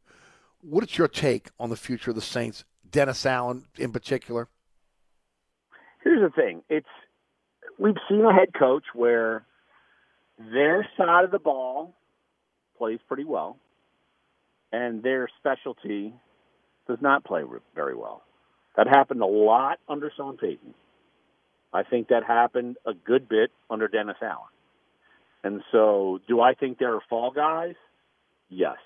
What 0.61 0.84
is 0.84 0.97
your 0.97 1.07
take 1.07 1.49
on 1.60 1.69
the 1.69 1.76
future 1.76 2.11
of 2.11 2.15
the 2.15 2.22
Saints, 2.22 2.64
Dennis 2.89 3.26
Allen 3.26 3.65
in 3.77 3.91
particular? 3.91 4.47
Here's 6.03 6.22
the 6.22 6.30
thing: 6.30 6.61
it's 6.69 6.88
we've 7.77 7.97
seen 8.07 8.23
a 8.23 8.34
head 8.34 8.53
coach 8.57 8.84
where 8.93 9.45
their 10.38 10.88
side 10.97 11.26
of 11.26 11.31
the 11.31 11.39
ball 11.39 11.93
plays 12.77 12.99
pretty 13.07 13.26
well, 13.26 13.57
and 14.72 15.03
their 15.03 15.27
specialty 15.39 16.14
does 16.88 16.99
not 17.02 17.24
play 17.24 17.44
very 17.74 17.95
well. 17.95 18.22
That 18.78 18.88
happened 18.88 19.22
a 19.22 19.26
lot 19.26 19.80
under 19.88 20.12
Sean 20.16 20.38
Payton. 20.38 20.74
I 21.74 21.84
think 21.84 22.10
that 22.10 22.24
happened 22.24 22.78
a 22.86 22.94
good 22.94 23.28
bit 23.28 23.52
under 23.70 23.88
Dennis 23.88 24.18
Allen. 24.22 24.38
And 25.44 25.62
so, 25.72 26.20
do 26.28 26.41
I 26.41 26.53
think 26.53 26.80
there 26.80 26.95
are 26.95 27.02
fall 27.10 27.32
guys? 27.32 27.76
Yes. 28.49 28.78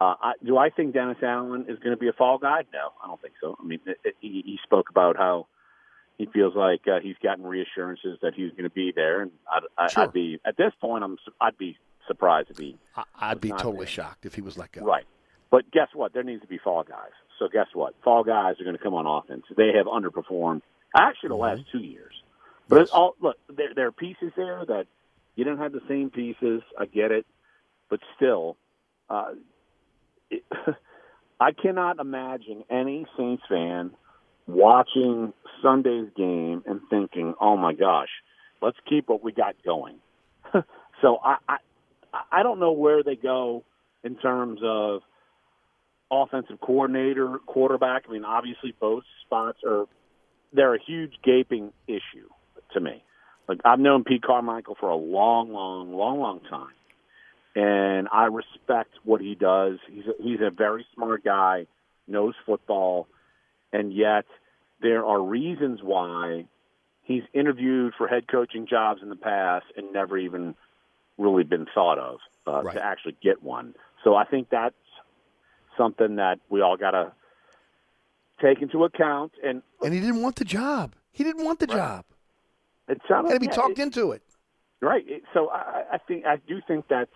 Uh, 0.00 0.14
I, 0.20 0.32
do 0.44 0.56
I 0.58 0.70
think 0.70 0.94
Dennis 0.94 1.18
Allen 1.22 1.66
is 1.68 1.78
going 1.78 1.90
to 1.94 1.96
be 1.96 2.08
a 2.08 2.12
fall 2.12 2.38
guy? 2.38 2.62
No, 2.72 2.90
I 3.02 3.06
don't 3.06 3.20
think 3.20 3.34
so. 3.40 3.56
I 3.60 3.66
mean, 3.66 3.80
it, 3.86 3.98
it, 4.04 4.14
he, 4.20 4.42
he 4.44 4.58
spoke 4.62 4.90
about 4.90 5.16
how 5.16 5.46
he 6.18 6.26
feels 6.26 6.54
like 6.54 6.82
uh, 6.86 7.00
he's 7.02 7.16
gotten 7.22 7.44
reassurances 7.46 8.18
that 8.22 8.34
he's 8.34 8.50
going 8.52 8.64
to 8.64 8.70
be 8.70 8.92
there, 8.94 9.22
and 9.22 9.30
I'd, 9.50 9.62
I, 9.78 9.88
Sure. 9.88 10.04
I'd 10.04 10.12
be 10.12 10.38
at 10.44 10.56
this 10.56 10.72
point. 10.80 11.04
I'm 11.04 11.16
I'd 11.40 11.56
be 11.58 11.76
surprised 12.06 12.50
if 12.50 12.58
he. 12.58 12.76
I'd 13.18 13.40
be 13.40 13.50
totally 13.50 13.78
there. 13.78 13.86
shocked 13.86 14.26
if 14.26 14.34
he 14.34 14.40
was 14.42 14.58
let 14.58 14.72
go. 14.72 14.82
Right. 14.82 15.04
But 15.50 15.70
guess 15.70 15.88
what? 15.94 16.12
There 16.12 16.22
needs 16.22 16.42
to 16.42 16.48
be 16.48 16.58
fall 16.58 16.84
guys. 16.84 17.10
So 17.38 17.48
guess 17.48 17.66
what? 17.72 17.94
Fall 18.04 18.22
guys 18.22 18.60
are 18.60 18.64
going 18.64 18.76
to 18.76 18.82
come 18.82 18.94
on 18.94 19.06
offense. 19.06 19.44
They 19.56 19.72
have 19.76 19.86
underperformed 19.86 20.62
actually 20.96 21.30
the 21.30 21.36
last 21.36 21.62
two 21.72 21.78
years. 21.78 22.12
But 22.68 22.82
it's 22.82 22.90
all 22.92 23.16
look, 23.20 23.36
there, 23.48 23.74
there 23.74 23.86
are 23.88 23.92
pieces 23.92 24.32
there 24.36 24.64
that 24.66 24.86
you 25.34 25.44
don't 25.44 25.58
have 25.58 25.72
the 25.72 25.82
same 25.88 26.10
pieces. 26.10 26.62
I 26.78 26.86
get 26.86 27.10
it, 27.10 27.26
but 27.88 28.00
still, 28.16 28.56
uh, 29.08 29.32
it, 30.30 30.44
I 31.40 31.50
cannot 31.52 31.98
imagine 31.98 32.64
any 32.70 33.06
Saints 33.16 33.42
fan 33.48 33.92
watching 34.46 35.32
Sunday's 35.62 36.10
game 36.16 36.62
and 36.66 36.80
thinking, 36.90 37.34
"Oh 37.40 37.56
my 37.56 37.72
gosh, 37.72 38.10
let's 38.62 38.76
keep 38.88 39.08
what 39.08 39.24
we 39.24 39.32
got 39.32 39.56
going." 39.64 39.96
so 41.02 41.18
I, 41.24 41.36
I 41.48 41.56
I 42.30 42.42
don't 42.44 42.60
know 42.60 42.72
where 42.72 43.02
they 43.02 43.16
go 43.16 43.64
in 44.04 44.14
terms 44.16 44.60
of 44.62 45.02
offensive 46.10 46.60
coordinator, 46.60 47.38
quarterback. 47.46 48.04
I 48.08 48.12
mean, 48.12 48.24
obviously 48.24 48.74
both 48.78 49.04
spots 49.24 49.58
are 49.66 49.86
they're 50.52 50.74
a 50.74 50.82
huge 50.84 51.14
gaping 51.24 51.72
issue 51.86 52.28
to 52.72 52.80
me. 52.80 53.02
Like 53.48 53.60
I've 53.64 53.80
known 53.80 54.04
Pete 54.04 54.22
Carmichael 54.22 54.76
for 54.78 54.88
a 54.88 54.96
long, 54.96 55.52
long, 55.52 55.94
long, 55.94 56.20
long 56.20 56.40
time, 56.48 56.74
and 57.54 58.08
I 58.12 58.26
respect 58.26 58.90
what 59.04 59.20
he 59.20 59.34
does. 59.34 59.78
He's 59.88 60.04
a, 60.06 60.22
he's 60.22 60.40
a 60.40 60.50
very 60.50 60.86
smart 60.94 61.24
guy, 61.24 61.66
knows 62.06 62.34
football, 62.46 63.06
and 63.72 63.92
yet 63.92 64.24
there 64.80 65.04
are 65.04 65.20
reasons 65.20 65.80
why 65.82 66.46
he's 67.02 67.22
interviewed 67.34 67.92
for 67.98 68.06
head 68.06 68.28
coaching 68.28 68.66
jobs 68.68 69.02
in 69.02 69.08
the 69.08 69.16
past 69.16 69.66
and 69.76 69.92
never 69.92 70.16
even 70.16 70.54
really 71.18 71.42
been 71.44 71.66
thought 71.74 71.98
of 71.98 72.18
uh, 72.46 72.62
Right. 72.62 72.76
to 72.76 72.84
actually 72.84 73.16
get 73.22 73.42
one. 73.42 73.74
So 74.04 74.14
I 74.14 74.24
think 74.24 74.48
that's 74.50 74.74
something 75.80 76.16
that 76.16 76.38
we 76.50 76.60
all 76.60 76.76
got 76.76 76.90
to 76.90 77.12
take 78.42 78.60
into 78.60 78.84
account. 78.84 79.32
And 79.42 79.62
And 79.82 79.94
he 79.94 80.00
didn't 80.00 80.20
want 80.22 80.36
the 80.36 80.44
job. 80.44 80.94
He 81.12 81.24
didn't 81.24 81.44
want 81.44 81.58
the 81.58 81.66
job. 81.66 82.04
it 82.88 83.00
sounded 83.08 83.32
Had 83.32 83.40
to 83.40 83.48
be 83.48 83.52
talked 83.54 83.78
it- 83.78 83.82
into 83.82 84.12
it. 84.12 84.22
Right. 84.82 85.04
So 85.34 85.50
I, 85.50 85.84
I 85.92 85.98
think 85.98 86.24
I 86.24 86.36
do 86.36 86.60
think 86.66 86.86
that's 86.88 87.10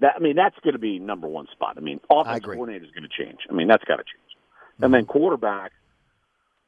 that. 0.00 0.12
I 0.16 0.20
mean, 0.20 0.36
that's 0.36 0.54
going 0.62 0.74
to 0.74 0.78
be 0.78 1.00
number 1.00 1.26
one 1.26 1.46
spot. 1.50 1.74
I 1.76 1.80
mean, 1.80 1.98
offensive 2.08 2.44
agree. 2.44 2.54
coordinator 2.56 2.84
is 2.84 2.92
going 2.92 3.02
to 3.08 3.24
change. 3.24 3.40
I 3.50 3.52
mean, 3.52 3.66
that's 3.66 3.82
got 3.82 3.96
to 3.96 4.04
change. 4.04 4.36
And 4.80 4.94
then 4.94 5.06
quarterback, 5.06 5.72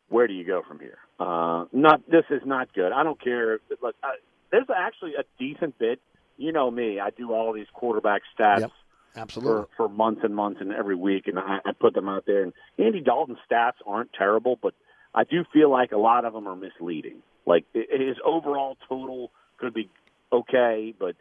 where 0.09 0.27
do 0.27 0.35
you 0.35 0.45
go 0.45 0.63
from 0.67 0.81
here? 0.81 0.99
Uh, 1.21 1.67
not 1.73 2.03
this 2.11 2.25
is 2.31 2.43
not 2.45 2.73
good. 2.75 2.91
I 2.91 3.05
don't 3.05 3.23
care. 3.23 3.61
Look, 3.81 3.95
I, 4.03 4.15
there's 4.51 4.67
actually 4.77 5.13
a 5.15 5.23
decent 5.39 5.79
bit. 5.79 6.01
You 6.37 6.51
know 6.51 6.69
me. 6.69 6.99
I 6.99 7.11
do 7.11 7.33
all 7.33 7.53
these 7.53 7.69
quarterback 7.73 8.23
stats. 8.37 8.61
Yep. 8.63 8.71
Absolutely. 9.17 9.65
For, 9.77 9.89
for 9.89 9.89
months 9.89 10.21
and 10.25 10.35
months 10.35 10.61
and 10.61 10.73
every 10.73 10.95
week, 10.95 11.27
and 11.27 11.39
I, 11.39 11.59
I 11.65 11.73
put 11.73 11.95
them 11.95 12.09
out 12.09 12.25
there. 12.27 12.43
And 12.43 12.53
Andy 12.79 13.01
Dalton's 13.01 13.39
stats 13.51 13.75
aren't 13.87 14.13
terrible, 14.13 14.59
but 14.61 14.75
I 15.15 15.25
do 15.25 15.45
feel 15.53 15.71
like 15.71 15.93
a 15.93 15.99
lot 15.99 16.25
of 16.25 16.33
them 16.33 16.47
are 16.47 16.57
misleading. 16.57 17.23
Like 17.47 17.65
his 17.73 18.17
overall 18.25 18.77
total 18.89 19.33
could 19.59 19.75
be 19.75 19.91
okay, 20.33 20.95
but 20.99 21.17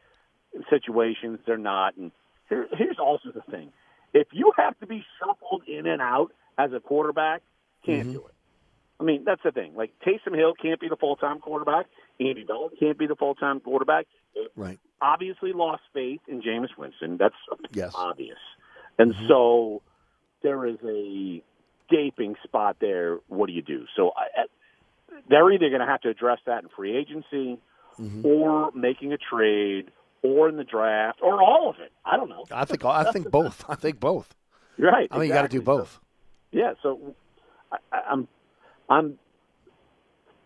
in 0.54 0.64
situations 0.70 1.40
they're 1.46 1.58
not. 1.58 1.98
And 1.98 2.12
here, 2.50 2.68
here's 2.72 3.00
also 3.00 3.32
the 3.34 3.42
thing: 3.52 3.72
if 4.14 4.28
you 4.32 4.52
have 4.58 4.78
to 4.80 4.88
be 4.88 5.04
shuffled 5.20 5.64
in 5.68 5.88
and 5.88 6.02
out 6.02 6.32
as 6.58 6.72
a 6.74 6.80
quarterback, 6.80 7.42
can't 7.86 8.04
mm-hmm. 8.04 8.12
do 8.12 8.28
it. 8.28 8.34
I 9.00 9.04
mean, 9.04 9.24
that's 9.26 9.42
the 9.44 9.52
thing. 9.52 9.76
Like 9.76 9.94
Taysom 10.06 10.36
Hill 10.36 10.54
can't 10.62 10.80
be 10.80 10.90
the 10.90 10.98
full 10.98 11.16
time 11.16 11.40
quarterback. 11.40 11.88
Andy 12.20 12.44
Dalton 12.46 12.78
can't 12.80 12.98
be 12.98 13.08
the 13.08 13.16
full 13.16 13.36
time 13.36 13.60
quarterback. 13.60 14.06
Right. 14.56 14.80
Obviously, 15.02 15.54
lost 15.54 15.82
faith 15.94 16.22
in 16.28 16.42
Jameis 16.42 16.78
Winston. 16.78 17.18
That's 17.18 17.36
Yes. 17.72 17.94
obvious. 17.96 18.38
And 18.98 19.14
mm-hmm. 19.14 19.28
so 19.28 19.82
there 20.44 20.66
is 20.66 20.78
a 20.86 21.42
gaping 21.90 22.36
spot 22.44 22.78
there. 22.82 23.20
What 23.28 23.48
do 23.48 23.54
you 23.54 23.62
do? 23.62 23.86
So 23.96 24.12
I, 24.16 24.46
they're 25.30 25.52
either 25.52 25.70
going 25.70 25.82
to 25.82 25.88
have 25.88 26.02
to 26.02 26.10
address 26.10 26.40
that 26.46 26.64
in 26.64 26.70
free 26.76 26.96
agency, 26.98 27.60
mm-hmm. 28.00 28.26
or 28.26 28.72
making 28.74 29.14
a 29.14 29.18
trade, 29.18 29.92
or 30.22 30.50
in 30.50 30.58
the 30.58 30.64
draft, 30.64 31.20
or 31.22 31.42
all 31.42 31.70
of 31.70 31.80
it. 31.80 31.92
I 32.06 32.18
don't 32.18 32.30
know. 32.30 32.46
I 32.52 32.66
think 32.66 32.84
I 32.84 33.12
think 33.12 33.32
both. 33.32 33.64
I 33.70 33.76
think 33.76 34.00
both. 34.00 34.36
Right. 34.78 35.08
I 35.12 35.18
think 35.18 35.28
you 35.30 35.34
got 35.34 35.44
to 35.44 35.48
do 35.48 35.58
exactly. 35.60 35.78
both. 35.78 36.00
Yeah, 36.52 36.74
so 36.82 37.16
I- 37.72 38.02
I'm 38.12 38.28
I'm 38.90 39.20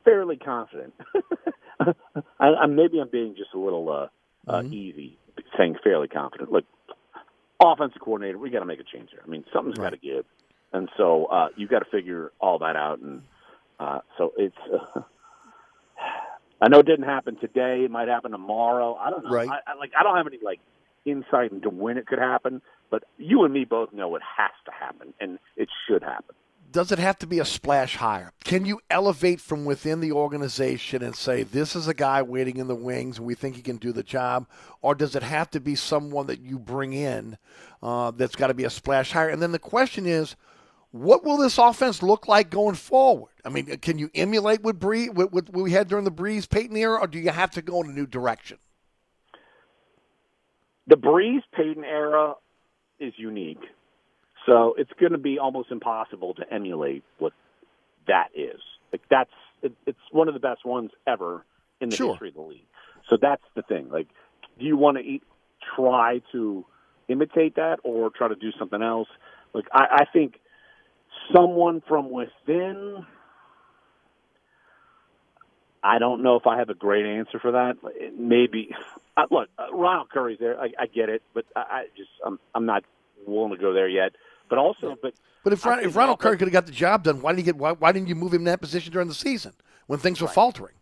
fairly 0.05 0.37
confident. 0.37 0.93
I, 1.79 1.93
I'm 2.39 2.75
maybe 2.75 2.99
I'm 2.99 3.09
being 3.09 3.35
just 3.35 3.53
a 3.53 3.59
little 3.59 3.89
uh, 3.89 4.07
uh, 4.51 4.61
Mm-hmm. 4.61 4.73
easy 4.73 5.17
saying 5.57 5.75
fairly 5.83 6.07
confident. 6.07 6.51
Look, 6.51 6.65
offensive 7.63 8.01
coordinator, 8.01 8.37
we 8.37 8.49
got 8.49 8.59
to 8.59 8.65
make 8.65 8.79
a 8.79 8.83
change 8.83 9.09
here. 9.11 9.21
I 9.25 9.29
mean, 9.29 9.43
something's 9.53 9.77
got 9.77 9.91
to 9.91 9.97
give, 9.97 10.25
and 10.71 10.89
so 10.97 11.25
uh, 11.25 11.47
you 11.55 11.67
got 11.67 11.79
to 11.79 11.85
figure 11.89 12.31
all 12.39 12.59
that 12.59 12.75
out. 12.75 12.99
And 12.99 13.23
uh, 13.79 13.99
so 14.17 14.33
it's. 14.37 14.55
Uh, 14.71 15.01
I 16.61 16.69
know 16.69 16.79
it 16.79 16.85
didn't 16.85 17.05
happen 17.05 17.35
today. 17.35 17.83
It 17.83 17.91
might 17.91 18.07
happen 18.07 18.31
tomorrow. 18.31 18.95
I 18.95 19.09
don't 19.09 19.25
know. 19.25 19.31
Right. 19.31 19.49
I, 19.49 19.71
I, 19.71 19.75
like 19.75 19.91
I 19.99 20.03
don't 20.03 20.15
have 20.15 20.27
any 20.27 20.39
like 20.41 20.59
insight 21.05 21.51
into 21.51 21.69
when 21.69 21.97
it 21.97 22.07
could 22.07 22.19
happen, 22.19 22.61
but 22.89 23.03
you 23.17 23.43
and 23.43 23.53
me 23.53 23.65
both 23.65 23.91
know 23.91 24.15
it 24.15 24.21
has 24.37 24.51
to 24.65 24.71
happen, 24.71 25.13
and 25.19 25.39
it 25.57 25.67
should 25.87 26.03
happen. 26.03 26.35
Does 26.73 26.91
it 26.91 26.99
have 26.99 27.17
to 27.19 27.27
be 27.27 27.39
a 27.39 27.45
splash 27.45 27.95
hire? 27.95 28.33
Can 28.43 28.65
you 28.65 28.81
elevate 28.89 29.39
from 29.39 29.63
within 29.63 30.01
the 30.01 30.11
organization 30.11 31.01
and 31.01 31.15
say 31.15 31.43
this 31.43 31.75
is 31.75 31.87
a 31.87 31.93
guy 31.93 32.21
waiting 32.21 32.57
in 32.57 32.67
the 32.67 32.75
wings 32.75 33.17
and 33.17 33.25
we 33.25 33.35
think 33.35 33.55
he 33.55 33.61
can 33.61 33.77
do 33.77 33.93
the 33.93 34.03
job, 34.03 34.47
or 34.81 34.93
does 34.93 35.15
it 35.15 35.23
have 35.23 35.49
to 35.51 35.61
be 35.61 35.75
someone 35.75 36.27
that 36.27 36.41
you 36.41 36.59
bring 36.59 36.91
in 36.91 37.37
uh, 37.81 38.11
that's 38.11 38.35
got 38.35 38.47
to 38.47 38.53
be 38.53 38.65
a 38.65 38.69
splash 38.69 39.11
hire? 39.11 39.29
And 39.29 39.41
then 39.41 39.53
the 39.53 39.59
question 39.59 40.05
is, 40.05 40.35
what 40.91 41.23
will 41.23 41.37
this 41.37 41.57
offense 41.57 42.03
look 42.03 42.27
like 42.27 42.49
going 42.49 42.75
forward? 42.75 43.31
I 43.45 43.49
mean, 43.49 43.65
can 43.77 43.97
you 43.97 44.09
emulate 44.13 44.61
what, 44.63 44.79
Bree, 44.79 45.07
what, 45.07 45.31
what 45.31 45.49
we 45.53 45.71
had 45.71 45.87
during 45.87 46.03
the 46.03 46.11
Brees 46.11 46.49
Payton 46.49 46.75
era, 46.75 46.99
or 46.99 47.07
do 47.07 47.19
you 47.19 47.29
have 47.29 47.51
to 47.51 47.61
go 47.61 47.81
in 47.81 47.89
a 47.89 47.93
new 47.93 48.05
direction? 48.05 48.57
the 50.87 50.95
Brees 50.95 51.41
Payton 51.55 51.83
era 51.83 52.35
is 52.99 53.13
unique. 53.17 53.61
So 54.45 54.75
it's 54.77 54.91
going 54.99 55.13
to 55.13 55.17
be 55.17 55.39
almost 55.39 55.71
impossible 55.71 56.33
to 56.35 56.53
emulate 56.53 57.03
what 57.19 57.33
that 58.07 58.29
is. 58.35 58.59
Like 58.91 59.01
that's 59.09 59.31
it, 59.61 59.71
it's 59.85 59.97
one 60.11 60.27
of 60.27 60.33
the 60.33 60.39
best 60.39 60.65
ones 60.65 60.91
ever 61.07 61.45
in 61.81 61.89
the 61.89 61.95
Sure. 61.95 62.11
history 62.11 62.29
of 62.29 62.35
the 62.35 62.41
league. 62.41 62.67
So 63.09 63.17
that's 63.21 63.43
the 63.55 63.61
thing. 63.63 63.89
Like, 63.89 64.07
do 64.59 64.65
you 64.65 64.77
want 64.77 64.97
to 64.97 65.03
eat, 65.03 65.23
try 65.75 66.21
to 66.31 66.65
imitate 67.07 67.55
that 67.55 67.77
or 67.83 68.09
try 68.09 68.27
to 68.27 68.35
do 68.35 68.51
something 68.57 68.81
else? 68.81 69.07
Like, 69.53 69.65
I, 69.71 69.85
I 70.01 70.05
think 70.11 70.35
someone 71.33 71.81
from 71.87 72.11
within. 72.11 73.05
I 75.85 75.99
don't 75.99 76.23
know 76.23 76.37
if 76.37 76.47
I 76.47 76.59
have 76.59 76.69
a 76.69 76.73
great 76.73 77.05
answer 77.05 77.39
for 77.39 77.51
that. 77.51 77.75
Maybe, 78.17 78.69
uh, 79.17 79.23
look, 79.29 79.49
uh, 79.59 79.73
Ronald 79.73 80.09
Curry's 80.09 80.39
there. 80.39 80.59
I, 80.59 80.71
I 80.79 80.85
get 80.87 81.09
it, 81.09 81.21
but 81.33 81.45
I, 81.55 81.59
I 81.59 81.83
just 81.97 82.09
I'm 82.25 82.39
I'm 82.55 82.65
not 82.65 82.83
willing 83.27 83.51
to 83.51 83.57
go 83.57 83.73
there 83.73 83.89
yet. 83.89 84.13
But 84.49 84.57
also, 84.59 84.95
but 85.01 85.13
But 85.43 85.53
if, 85.53 85.65
Ron, 85.65 85.79
if 85.79 85.95
Ronald 85.95 86.19
Curry 86.19 86.37
could 86.37 86.47
have 86.47 86.53
got 86.53 86.65
the 86.65 86.71
job 86.71 87.03
done, 87.03 87.21
why 87.21 87.31
didn't 87.31 87.39
you 87.47 87.53
get 87.53 87.57
why, 87.57 87.71
why 87.71 87.91
didn't 87.91 88.07
you 88.07 88.15
move 88.15 88.33
him 88.33 88.41
in 88.41 88.45
that 88.45 88.61
position 88.61 88.91
during 88.93 89.07
the 89.07 89.13
season 89.13 89.53
when 89.87 89.99
things 89.99 90.21
were 90.21 90.27
faltering? 90.27 90.75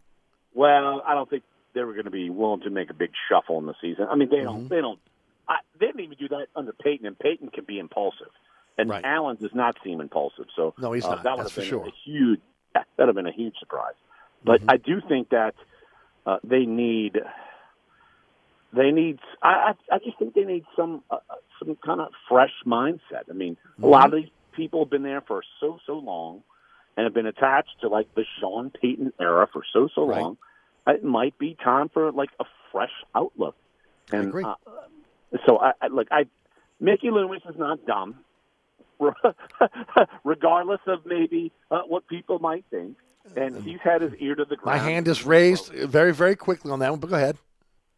Well, 0.53 1.01
I 1.07 1.13
don't 1.15 1.29
think 1.29 1.43
they 1.73 1.81
were 1.83 1.93
going 1.93 2.05
to 2.05 2.11
be 2.11 2.29
willing 2.29 2.61
to 2.61 2.69
make 2.69 2.89
a 2.89 2.93
big 2.93 3.11
shuffle 3.29 3.57
in 3.59 3.65
the 3.65 3.75
season. 3.81 4.07
I 4.09 4.15
mean, 4.15 4.29
they 4.29 4.37
Mm-hmm. 4.37 4.45
don't. 4.45 4.69
They 4.69 4.81
don't. 4.81 4.99
I, 5.47 5.55
they 5.79 5.87
didn't 5.87 6.01
even 6.01 6.17
do 6.17 6.27
that 6.29 6.47
under 6.55 6.73
Payton, 6.73 7.05
and 7.05 7.17
Payton 7.17 7.49
can 7.49 7.63
be 7.65 7.79
impulsive, 7.79 8.29
and 8.77 8.91
Allen 9.03 9.37
does 9.41 9.53
not 9.53 9.75
seem 9.83 9.99
impulsive. 10.01 10.45
So 10.55 10.73
No, 10.77 10.91
he's 10.91 11.05
uh, 11.05 11.15
not. 11.15 11.23
That 11.23 11.37
would 11.37 11.45
That's 11.45 11.55
have 11.55 11.63
for 11.65 11.69
been 11.69 11.69
sure. 11.69 11.85
a 11.87 11.91
huge. 12.05 12.39
That 12.73 12.85
would 12.97 13.07
have 13.07 13.15
been 13.15 13.27
a 13.27 13.31
huge 13.33 13.55
surprise. 13.59 13.95
But 14.43 14.61
Mm-hmm. 14.61 14.69
I 14.71 14.77
do 14.77 15.01
think 15.07 15.29
that 15.29 15.55
uh, 16.25 16.37
they 16.43 16.65
need. 16.65 17.19
They 18.73 18.91
need. 18.91 19.19
I 19.43 19.73
I 19.91 19.95
I 19.95 19.97
just 19.99 20.17
think 20.17 20.33
they 20.33 20.43
need 20.45 20.63
some 20.75 21.03
uh, 21.11 21.15
uh, 21.29 21.35
some 21.59 21.77
kind 21.85 21.99
of 22.01 22.07
fresh 22.29 22.53
mindset. 22.65 23.29
I 23.29 23.33
mean, 23.33 23.57
a 23.81 23.85
lot 23.87 24.05
of 24.05 24.13
these 24.13 24.29
people 24.55 24.83
have 24.85 24.89
been 24.89 25.03
there 25.03 25.21
for 25.21 25.43
so 25.59 25.79
so 25.85 25.93
long, 25.93 26.41
and 26.95 27.03
have 27.03 27.13
been 27.13 27.25
attached 27.25 27.81
to 27.81 27.89
like 27.89 28.13
the 28.15 28.23
Sean 28.39 28.71
Payton 28.71 29.13
era 29.19 29.47
for 29.51 29.63
so 29.73 29.89
so 29.93 30.05
Right. 30.05 30.21
long. 30.21 30.37
It 30.87 31.03
might 31.03 31.37
be 31.37 31.55
time 31.63 31.89
for 31.89 32.11
like 32.11 32.29
a 32.39 32.45
fresh 32.71 32.93
outlook. 33.13 33.55
And 34.11 34.29
agree. 34.29 34.43
Uh, 34.43 34.55
so 35.45 35.57
I, 35.59 35.73
I 35.81 35.87
look. 35.87 36.07
I 36.09 36.25
Mickey 36.79 37.11
Loomis 37.11 37.41
is 37.47 37.55
not 37.57 37.85
dumb, 37.85 38.15
regardless 40.23 40.79
of 40.87 41.05
maybe 41.05 41.51
uh, 41.69 41.81
what 41.81 42.07
people 42.07 42.39
might 42.39 42.65
think. 42.71 42.97
And 43.35 43.63
he's 43.63 43.79
had 43.83 44.01
his 44.01 44.13
ear 44.19 44.35
to 44.35 44.45
the 44.45 44.55
ground. 44.55 44.81
My 44.81 44.83
hand 44.89 45.07
is 45.07 45.25
raised 45.25 45.71
very, 45.71 46.11
very 46.13 46.35
quickly 46.35 46.71
on 46.71 46.79
that 46.79 46.89
one, 46.89 46.99
but 46.99 47.09
go 47.09 47.15
ahead. 47.15 47.37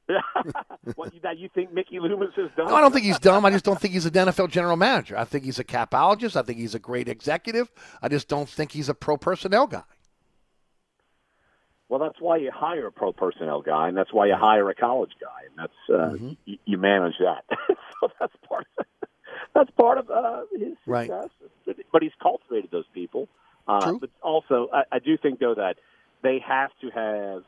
what, 0.95 1.13
that 1.23 1.37
you 1.37 1.49
think 1.53 1.71
Mickey 1.73 1.99
Loomis 1.99 2.29
is 2.37 2.49
dumb? 2.57 2.67
No, 2.67 2.75
I 2.75 2.81
don't 2.81 2.91
think 2.91 3.05
he's 3.05 3.19
dumb. 3.19 3.45
I 3.45 3.51
just 3.51 3.63
don't 3.65 3.79
think 3.79 3.93
he's 3.93 4.05
an 4.05 4.11
NFL 4.11 4.49
general 4.49 4.75
manager. 4.75 5.17
I 5.17 5.23
think 5.23 5.43
he's 5.45 5.59
a 5.59 5.63
capologist. 5.63 6.35
I 6.35 6.41
think 6.41 6.59
he's 6.59 6.75
a 6.75 6.79
great 6.79 7.07
executive. 7.07 7.71
I 8.01 8.09
just 8.09 8.27
don't 8.27 8.49
think 8.49 8.71
he's 8.71 8.89
a 8.89 8.93
pro 8.93 9.17
personnel 9.17 9.67
guy. 9.67 9.83
Well, 11.89 11.99
that's 11.99 12.19
why 12.19 12.37
you 12.37 12.51
hire 12.51 12.87
a 12.87 12.91
pro 12.91 13.13
personnel 13.13 13.61
guy, 13.61 13.87
and 13.87 13.95
that's 13.95 14.11
why 14.11 14.25
you 14.27 14.35
hire 14.35 14.69
a 14.69 14.75
college 14.75 15.11
guy, 15.21 15.47
and 15.49 15.57
that's 15.57 15.73
uh, 15.89 16.13
Mm-hmm. 16.15 16.31
you, 16.45 16.57
you 16.65 16.77
manage 16.77 17.15
that. 17.19 17.43
so 18.01 18.09
that's 18.19 18.33
part 18.47 18.65
of 18.77 18.85
that's 19.53 19.69
part 19.71 19.97
of 19.99 20.09
uh, 20.09 20.41
his 20.57 20.75
Right. 20.87 21.09
success. 21.09 21.29
But, 21.65 21.75
but 21.91 22.01
he's 22.01 22.11
cultivated 22.21 22.71
those 22.71 22.87
people. 22.93 23.27
Uh, 23.67 23.93
But 23.99 24.09
also, 24.21 24.69
I, 24.73 24.83
I 24.93 24.99
do 24.99 25.17
think 25.17 25.39
though 25.39 25.55
that 25.55 25.77
they 26.23 26.39
have 26.39 26.71
to 26.81 26.89
have 26.89 27.43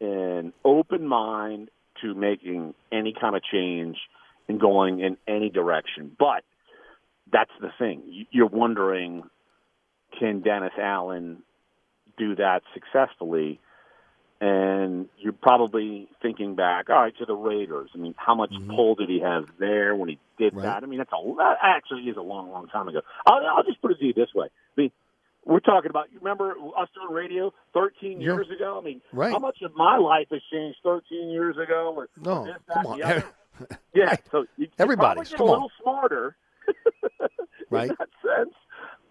an 0.00 0.52
open 0.64 1.06
mind 1.06 1.70
to 2.02 2.14
making 2.14 2.74
any 2.92 3.14
kind 3.18 3.36
of 3.36 3.42
change 3.42 3.96
and 4.48 4.60
going 4.60 5.00
in 5.00 5.16
any 5.28 5.50
direction. 5.50 6.14
But 6.18 6.44
that's 7.32 7.50
the 7.60 7.70
thing. 7.78 8.02
You- 8.06 8.26
You're 8.30 8.46
wondering, 8.46 9.22
can 10.18 10.40
Dennis 10.40 10.72
Allen 10.78 11.42
do 12.18 12.36
that 12.36 12.62
successfully? 12.74 13.60
And 14.42 15.10
you're 15.18 15.34
probably 15.34 16.08
thinking 16.22 16.54
back, 16.54 16.88
all 16.88 16.96
right, 16.96 17.16
to 17.18 17.26
the 17.26 17.34
Raiders. 17.34 17.90
I 17.94 17.98
mean, 17.98 18.14
how 18.16 18.34
much 18.34 18.50
mm-hmm. 18.50 18.70
pull 18.70 18.94
did 18.94 19.10
he 19.10 19.20
have 19.20 19.44
there 19.58 19.94
when 19.94 20.08
he 20.08 20.18
did 20.38 20.54
that? 20.56 20.82
I 20.82 20.86
mean, 20.86 20.98
that's 20.98 21.12
a 21.12 21.34
that 21.36 21.58
actually 21.62 22.04
is 22.04 22.16
a 22.16 22.22
long, 22.22 22.50
long 22.50 22.66
time 22.68 22.88
ago. 22.88 23.02
I'll, 23.26 23.46
I'll 23.46 23.64
just 23.64 23.82
put 23.82 23.90
it 23.90 23.98
to 23.98 24.04
you 24.06 24.14
this 24.14 24.32
way: 24.34 24.46
I 24.46 24.80
mean, 24.80 24.90
we're 25.50 25.60
talking 25.60 25.90
about. 25.90 26.12
You 26.12 26.18
remember 26.20 26.52
us 26.78 26.88
doing 26.94 27.10
radio 27.12 27.52
13 27.74 28.20
Yeah. 28.20 28.32
years 28.34 28.48
ago? 28.50 28.78
I 28.80 28.84
mean, 28.84 29.00
Right. 29.12 29.32
how 29.32 29.38
much 29.38 29.58
of 29.62 29.74
my 29.76 29.96
life 29.98 30.28
has 30.30 30.40
changed 30.52 30.78
13 30.82 31.30
years 31.30 31.56
ago? 31.58 31.92
Or, 31.96 32.08
No, 32.16 32.44
this, 32.46 32.54
that, 32.68 32.74
come 32.74 32.86
on. 32.86 32.98
the 32.98 33.04
other? 33.04 33.24
Yeah, 33.92 34.16
so 34.30 34.42
you, 34.56 34.64
you 34.64 34.68
Everybody's, 34.78 35.28
get 35.28 35.36
come 35.38 35.48
a 35.48 35.50
on. 35.50 35.56
little 35.56 35.72
smarter 35.82 36.36
Right. 37.70 37.90
in 37.90 37.96
that 37.98 38.08
sense. 38.22 38.54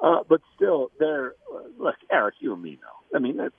Uh, 0.02 0.24
but 0.28 0.42
still, 0.56 0.92
they're 1.00 1.36
uh, 1.54 1.60
look, 1.78 1.96
Eric, 2.12 2.36
you 2.40 2.54
and 2.54 2.62
me 2.64 2.72
know. 2.82 3.16
I 3.16 3.20
mean, 3.20 3.38
that 3.38 3.52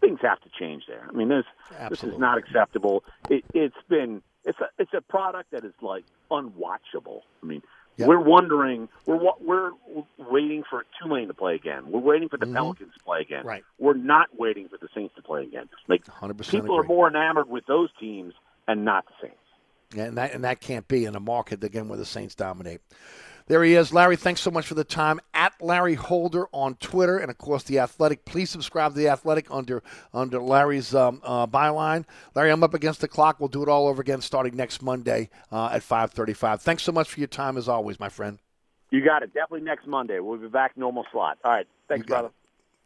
things 0.00 0.20
have 0.22 0.40
to 0.42 0.48
change 0.58 0.84
there. 0.86 1.06
I 1.06 1.12
mean, 1.12 1.28
this 1.28 1.44
this 1.90 2.02
is 2.04 2.16
not 2.18 2.38
acceptable. 2.38 3.04
It, 3.28 3.44
it's 3.52 3.76
been 3.88 4.22
it's 4.44 4.58
a 4.60 4.68
it's 4.78 4.94
a 4.94 5.00
product 5.02 5.50
that 5.50 5.64
is 5.64 5.74
like 5.82 6.04
unwatchable. 6.30 7.22
I 7.42 7.46
mean, 7.46 7.62
Yep. 7.96 8.08
we're 8.08 8.20
wondering 8.20 8.88
we're 9.06 9.18
we're 9.40 9.72
waiting 10.30 10.62
for 10.68 10.84
Tulane 11.00 11.28
to 11.28 11.34
play 11.34 11.54
again. 11.54 11.90
We're 11.90 12.00
waiting 12.00 12.28
for 12.28 12.36
the 12.36 12.46
Mhm. 12.46 12.54
Pelicans 12.54 12.94
to 12.94 13.04
play 13.04 13.20
again. 13.20 13.44
Right. 13.44 13.64
We're 13.78 13.94
not 13.94 14.28
waiting 14.38 14.68
for 14.68 14.78
the 14.78 14.88
Saints 14.94 15.14
to 15.16 15.22
play 15.22 15.42
again. 15.44 15.68
Like 15.88 16.04
100% 16.06 16.62
people 16.62 16.76
are 16.78 16.82
more 16.84 17.08
enamored 17.08 17.48
with 17.48 17.66
those 17.66 17.90
teams 17.98 18.34
and 18.66 18.84
not 18.84 19.06
the 19.06 19.12
Saints. 19.28 19.36
Yeah, 19.94 20.04
and 20.04 20.18
that 20.18 20.34
and 20.34 20.44
that 20.44 20.60
can't 20.60 20.86
be 20.86 21.06
in 21.06 21.16
a 21.16 21.20
market 21.20 21.64
again 21.64 21.88
where 21.88 21.96
the 21.98 22.04
Saints 22.04 22.34
dominate. 22.34 22.80
There 23.46 23.64
he 23.64 23.74
is, 23.74 23.94
Larry. 23.94 24.16
Thanks 24.16 24.42
so 24.42 24.50
much 24.50 24.66
for 24.66 24.74
the 24.74 24.84
time. 24.84 25.20
At 25.32 25.54
Larry 25.62 25.94
Holder 25.94 26.48
on 26.52 26.74
Twitter, 26.74 27.16
and 27.16 27.30
of 27.30 27.38
course 27.38 27.62
the 27.62 27.78
Athletic. 27.78 28.26
Please 28.26 28.50
subscribe 28.50 28.92
to 28.92 28.98
the 28.98 29.08
Athletic 29.08 29.46
under 29.50 29.82
under 30.12 30.38
Larry's 30.38 30.94
um, 30.94 31.22
uh, 31.24 31.46
byline. 31.46 32.04
Larry, 32.34 32.50
I'm 32.50 32.62
up 32.62 32.74
against 32.74 33.00
the 33.00 33.08
clock. 33.08 33.36
We'll 33.40 33.48
do 33.48 33.62
it 33.62 33.68
all 33.70 33.88
over 33.88 34.02
again 34.02 34.20
starting 34.20 34.54
next 34.54 34.82
Monday 34.82 35.30
uh, 35.50 35.70
at 35.72 35.80
5:35. 35.82 36.60
Thanks 36.60 36.82
so 36.82 36.92
much 36.92 37.08
for 37.08 37.20
your 37.20 37.26
time 37.26 37.56
as 37.56 37.66
always, 37.70 37.98
my 37.98 38.10
friend. 38.10 38.38
You 38.90 39.04
got 39.04 39.22
it. 39.22 39.34
Definitely 39.34 39.62
next 39.62 39.86
Monday. 39.86 40.18
We'll 40.18 40.38
be 40.38 40.48
back 40.48 40.76
normal 40.76 41.04
slot. 41.12 41.38
All 41.44 41.52
right. 41.52 41.66
Thanks, 41.88 42.06
brother. 42.06 42.30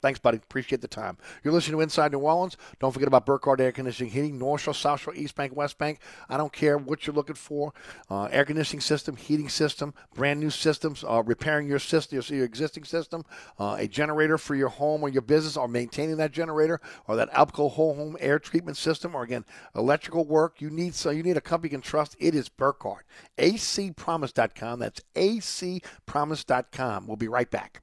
Thanks, 0.03 0.19
buddy. 0.19 0.39
Appreciate 0.39 0.81
the 0.81 0.89
time. 0.89 1.16
You're 1.45 1.55
listening 1.55 1.79
to 1.79 1.83
Inside 1.83 2.11
New 2.11 2.19
Orleans. 2.19 2.57
Don't 2.81 2.91
forget 2.91 3.07
about 3.07 3.24
Burkhardt 3.24 3.61
Air 3.61 3.70
Conditioning 3.70 4.12
Heating, 4.12 4.37
North 4.37 4.62
Shore, 4.62 4.74
South 4.74 5.01
Shore, 5.01 5.15
East 5.15 5.37
Bank, 5.37 5.55
West 5.55 5.79
Bank. 5.79 6.01
I 6.29 6.37
don't 6.37 6.53
care 6.53 6.77
what 6.77 7.07
you're 7.07 7.15
looking 7.15 7.37
for. 7.37 7.73
Uh, 8.11 8.24
air 8.24 8.45
conditioning 8.45 8.81
system, 8.81 9.15
heating 9.15 9.49
system, 9.49 9.95
brand 10.12 10.41
new 10.41 10.51
systems, 10.51 11.05
uh, 11.09 11.23
repairing 11.24 11.69
your 11.69 11.79
system, 11.79 12.16
your, 12.16 12.37
your 12.37 12.45
existing 12.45 12.83
system, 12.83 13.24
uh, 13.61 13.77
a 13.79 13.87
generator 13.87 14.39
for 14.39 14.57
your 14.57 14.70
home 14.70 15.05
or 15.05 15.09
your 15.09 15.23
business, 15.23 15.57
or 15.57 15.69
maintaining 15.69 16.16
that 16.16 16.33
generator, 16.33 16.81
or 17.07 17.15
that 17.15 17.31
Alco 17.33 17.70
whole 17.70 17.95
home 17.95 18.16
air 18.19 18.41
treatment 18.41 18.77
system, 18.77 19.15
or 19.15 19.23
again, 19.23 19.45
electrical 19.77 20.24
work. 20.24 20.61
You 20.61 20.69
need 20.69 20.97
so 20.97 21.11
you 21.11 21.23
need 21.23 21.37
a 21.37 21.41
company 21.41 21.69
you 21.70 21.79
can 21.79 21.81
trust. 21.81 22.16
It 22.19 22.35
is 22.35 22.49
Burkhardt. 22.49 23.07
acpromise.com. 23.39 24.81
That's 24.81 25.01
acpromise.com. 25.15 27.07
We'll 27.07 27.16
be 27.16 27.29
right 27.29 27.51
back. 27.51 27.83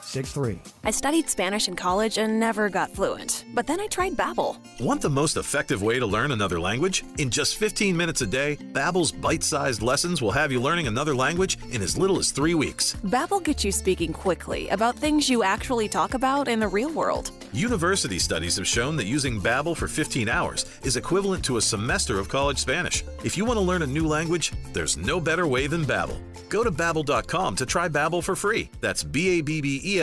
7663. 0.11 0.59
I 0.83 0.91
studied 0.91 1.29
Spanish 1.29 1.67
in 1.67 1.75
college 1.75 2.17
and 2.17 2.39
never 2.39 2.69
got 2.69 2.91
fluent. 2.91 3.45
But 3.53 3.65
then 3.65 3.79
I 3.79 3.87
tried 3.87 4.17
Babbel. 4.17 4.57
Want 4.79 5.01
the 5.01 5.09
most 5.09 5.37
effective 5.37 5.81
way 5.81 5.99
to 5.99 6.05
learn 6.05 6.31
another 6.31 6.59
language? 6.59 7.03
In 7.17 7.29
just 7.29 7.57
15 7.57 7.95
minutes 7.95 8.21
a 8.21 8.27
day, 8.27 8.57
Babbel's 8.73 9.11
bite-sized 9.11 9.81
lessons 9.81 10.21
will 10.21 10.31
have 10.31 10.51
you 10.51 10.59
learning 10.59 10.87
another 10.87 11.15
language 11.15 11.57
in 11.71 11.81
as 11.81 11.97
little 11.97 12.19
as 12.19 12.31
3 12.31 12.55
weeks. 12.55 12.95
Babbel 13.05 13.41
gets 13.41 13.63
you 13.63 13.71
speaking 13.71 14.11
quickly 14.11 14.67
about 14.69 14.97
things 14.97 15.29
you 15.29 15.43
actually 15.43 15.87
talk 15.87 16.13
about 16.13 16.47
in 16.47 16.59
the 16.59 16.67
real 16.67 16.91
world. 16.91 17.31
University 17.53 18.19
studies 18.19 18.57
have 18.57 18.67
shown 18.67 18.97
that 18.97 19.05
using 19.05 19.39
Babbel 19.39 19.75
for 19.77 19.87
15 19.87 20.27
hours 20.27 20.65
is 20.83 20.97
equivalent 20.97 21.43
to 21.45 21.57
a 21.57 21.61
semester 21.61 22.19
of 22.19 22.27
college 22.27 22.57
Spanish. 22.57 23.03
If 23.23 23.37
you 23.37 23.45
want 23.45 23.57
to 23.57 23.65
learn 23.65 23.81
a 23.81 23.87
new 23.87 24.07
language, 24.07 24.51
there's 24.73 24.97
no 24.97 25.19
better 25.19 25.47
way 25.47 25.67
than 25.67 25.85
Babbel. 25.85 26.19
Go 26.49 26.65
to 26.65 26.71
babbel.com 26.71 27.55
to 27.55 27.65
try 27.65 27.87
Babbel 27.87 28.21
for 28.21 28.35
free. 28.35 28.69
That's 28.81 29.03
b 29.03 29.39
a 29.39 29.41
b 29.41 29.61
b 29.61 29.79
e 29.85 30.00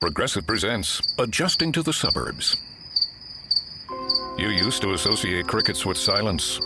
Progressive 0.00 0.44
presents 0.48 1.00
Adjusting 1.20 1.70
to 1.70 1.82
the 1.82 1.92
Suburbs. 1.92 2.56
You 4.36 4.48
used 4.48 4.82
to 4.82 4.94
associate 4.94 5.46
crickets 5.46 5.86
with 5.86 5.96
silence. 5.96 6.58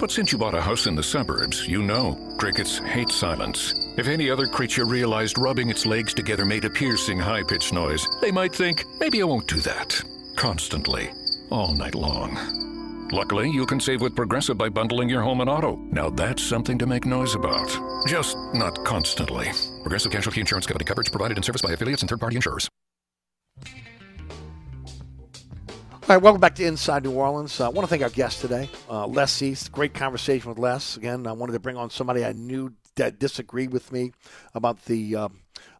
But 0.00 0.10
since 0.10 0.32
you 0.32 0.38
bought 0.38 0.54
a 0.54 0.60
house 0.60 0.88
in 0.88 0.96
the 0.96 1.04
suburbs, 1.04 1.68
you 1.68 1.80
know 1.80 2.18
crickets 2.36 2.78
hate 2.78 3.10
silence. 3.10 3.74
If 3.96 4.08
any 4.08 4.28
other 4.28 4.46
creature 4.46 4.86
realized 4.86 5.38
rubbing 5.38 5.70
its 5.70 5.86
legs 5.86 6.12
together 6.12 6.44
made 6.44 6.64
a 6.64 6.70
piercing, 6.70 7.20
high 7.20 7.44
pitched 7.44 7.72
noise, 7.72 8.04
they 8.20 8.32
might 8.32 8.52
think, 8.52 8.84
maybe 8.98 9.22
I 9.22 9.24
won't 9.26 9.46
do 9.46 9.60
that. 9.60 10.02
Constantly. 10.34 11.10
all 11.52 11.72
night 11.76 11.94
long. 11.94 13.08
Luckily, 13.12 13.48
you 13.48 13.66
can 13.66 13.78
save 13.78 14.00
with 14.00 14.16
Progressive 14.16 14.58
by 14.58 14.68
bundling 14.68 15.08
your 15.08 15.22
home 15.22 15.40
and 15.42 15.48
auto. 15.50 15.76
Now 15.92 16.10
that's 16.10 16.42
something 16.42 16.76
to 16.78 16.86
make 16.86 17.06
noise 17.06 17.36
about. 17.36 17.70
Just 18.08 18.36
not 18.52 18.84
constantly. 18.84 19.52
Progressive 19.82 20.12
Casualty 20.12 20.40
Insurance 20.40 20.66
Company 20.66 20.84
coverage 20.84 21.10
provided 21.10 21.36
in 21.36 21.42
service 21.42 21.62
by 21.62 21.72
affiliates 21.72 22.02
and 22.02 22.08
third 22.08 22.20
party 22.20 22.36
insurers. 22.36 22.68
All 26.02 26.16
right, 26.16 26.22
welcome 26.22 26.40
back 26.40 26.56
to 26.56 26.66
Inside 26.66 27.04
New 27.04 27.12
Orleans. 27.12 27.60
Uh, 27.60 27.66
I 27.66 27.68
want 27.68 27.84
to 27.84 27.88
thank 27.88 28.02
our 28.02 28.10
guest 28.10 28.40
today, 28.40 28.68
uh, 28.90 29.06
Les 29.06 29.40
East. 29.40 29.70
Great 29.70 29.94
conversation 29.94 30.48
with 30.48 30.58
Les. 30.58 30.96
Again, 30.96 31.26
I 31.26 31.32
wanted 31.32 31.52
to 31.52 31.60
bring 31.60 31.76
on 31.76 31.90
somebody 31.90 32.24
I 32.24 32.32
knew 32.32 32.74
that 32.96 33.18
disagreed 33.18 33.72
with 33.72 33.92
me 33.92 34.12
about 34.54 34.84
the 34.86 35.16
uh, 35.16 35.28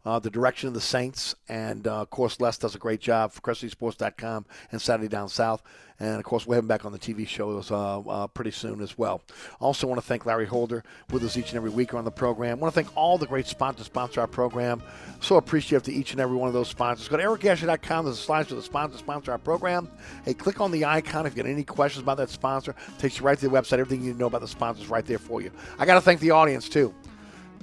uh, 0.05 0.19
the 0.19 0.29
direction 0.29 0.67
of 0.67 0.73
the 0.73 0.81
Saints. 0.81 1.35
And 1.47 1.87
uh, 1.87 2.01
of 2.01 2.09
course, 2.09 2.39
Les 2.39 2.57
does 2.57 2.75
a 2.75 2.79
great 2.79 3.01
job 3.01 3.31
for 3.31 3.41
CrescentCitySports.com 3.41 4.45
and 4.71 4.81
Saturday 4.81 5.07
Down 5.07 5.29
South. 5.29 5.61
And 6.03 6.19
of 6.19 6.25
course, 6.25 6.45
we'll 6.45 6.55
have 6.55 6.65
him 6.65 6.67
back 6.67 6.83
on 6.83 6.91
the 6.91 6.99
TV 6.99 7.25
shows 7.25 7.71
uh, 7.71 7.99
uh, 7.99 8.27
pretty 8.27 8.51
soon 8.51 8.81
as 8.81 8.97
well. 8.97 9.21
Also, 9.61 9.87
want 9.87 10.01
to 10.01 10.05
thank 10.05 10.25
Larry 10.25 10.45
Holder 10.45 10.83
with 11.11 11.23
us 11.23 11.37
each 11.37 11.49
and 11.49 11.55
every 11.55 11.69
week 11.69 11.93
on 11.93 12.03
the 12.03 12.11
program. 12.11 12.59
want 12.59 12.73
to 12.73 12.75
thank 12.75 12.95
all 12.97 13.17
the 13.17 13.25
great 13.25 13.47
sponsors 13.47 13.85
sponsor 13.85 14.19
our 14.19 14.27
program. 14.27 14.83
So 15.21 15.37
appreciative 15.37 15.83
to 15.83 15.93
each 15.93 16.11
and 16.11 16.19
every 16.19 16.35
one 16.35 16.49
of 16.49 16.53
those 16.53 16.67
sponsors. 16.67 17.07
Go 17.07 17.15
to 17.15 17.23
ericasher.com. 17.23 18.05
There's 18.05 18.19
a 18.19 18.21
slide 18.21 18.49
to 18.49 18.55
the 18.55 18.61
sponsor 18.61 18.97
sponsor 18.97 19.31
our 19.31 19.37
program. 19.37 19.89
Hey, 20.25 20.33
click 20.33 20.59
on 20.59 20.71
the 20.71 20.83
icon 20.83 21.25
if 21.25 21.37
you 21.37 21.43
got 21.43 21.49
any 21.49 21.63
questions 21.63 22.03
about 22.03 22.17
that 22.17 22.29
sponsor. 22.29 22.75
takes 22.97 23.19
you 23.19 23.25
right 23.25 23.37
to 23.37 23.47
the 23.47 23.55
website. 23.55 23.79
Everything 23.79 24.01
you 24.01 24.07
need 24.07 24.13
to 24.13 24.19
know 24.19 24.27
about 24.27 24.41
the 24.41 24.47
sponsors 24.47 24.89
right 24.89 25.05
there 25.05 25.19
for 25.19 25.41
you. 25.41 25.51
I 25.79 25.85
got 25.85 25.95
to 25.95 26.01
thank 26.01 26.19
the 26.19 26.31
audience 26.31 26.67
too. 26.67 26.93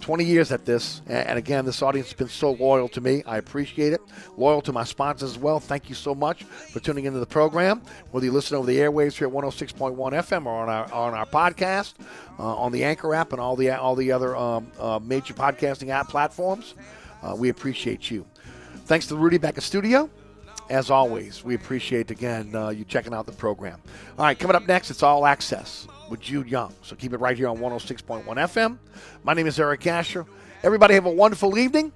20 0.00 0.24
years 0.24 0.52
at 0.52 0.64
this. 0.64 1.02
And 1.06 1.38
again, 1.38 1.64
this 1.64 1.82
audience 1.82 2.08
has 2.08 2.16
been 2.16 2.28
so 2.28 2.52
loyal 2.52 2.88
to 2.90 3.00
me. 3.00 3.22
I 3.26 3.36
appreciate 3.36 3.92
it. 3.92 4.00
Loyal 4.36 4.60
to 4.62 4.72
my 4.72 4.84
sponsors 4.84 5.30
as 5.30 5.38
well. 5.38 5.60
Thank 5.60 5.88
you 5.88 5.94
so 5.94 6.14
much 6.14 6.44
for 6.44 6.80
tuning 6.80 7.04
into 7.04 7.20
the 7.20 7.26
program. 7.26 7.82
Whether 8.10 8.26
you 8.26 8.32
listen 8.32 8.56
over 8.56 8.66
the 8.66 8.78
airwaves 8.78 9.14
here 9.16 9.28
at 9.28 9.32
106.1 9.32 9.96
FM 9.96 10.46
or 10.46 10.62
on 10.62 10.68
our 10.68 10.92
on 10.92 11.14
our 11.14 11.26
podcast, 11.26 11.94
uh, 12.38 12.56
on 12.56 12.72
the 12.72 12.84
Anchor 12.84 13.14
app, 13.14 13.32
and 13.32 13.40
all 13.40 13.56
the 13.56 13.70
all 13.70 13.94
the 13.94 14.10
other 14.12 14.36
um, 14.36 14.70
uh, 14.78 14.98
major 15.02 15.34
podcasting 15.34 15.88
app 15.88 16.08
platforms, 16.08 16.74
uh, 17.22 17.34
we 17.36 17.48
appreciate 17.48 18.10
you. 18.10 18.26
Thanks 18.86 19.06
to 19.06 19.14
the 19.14 19.20
Rudy 19.20 19.38
back 19.38 19.56
at 19.56 19.62
studio. 19.62 20.10
As 20.68 20.90
always, 20.90 21.44
we 21.44 21.54
appreciate 21.54 22.10
again 22.10 22.54
uh, 22.54 22.68
you 22.70 22.84
checking 22.84 23.12
out 23.12 23.26
the 23.26 23.32
program. 23.32 23.80
All 24.18 24.24
right, 24.24 24.38
coming 24.38 24.56
up 24.56 24.66
next, 24.66 24.90
it's 24.90 25.02
All 25.02 25.26
Access 25.26 25.86
with 26.10 26.20
Jude 26.20 26.48
Young. 26.48 26.74
So 26.82 26.96
keep 26.96 27.12
it 27.12 27.20
right 27.20 27.36
here 27.36 27.48
on 27.48 27.58
106.1 27.58 28.24
FM. 28.24 28.78
My 29.24 29.32
name 29.32 29.46
is 29.46 29.58
Eric 29.58 29.86
Asher. 29.86 30.26
Everybody 30.62 30.94
have 30.94 31.06
a 31.06 31.10
wonderful 31.10 31.56
evening, 31.56 31.92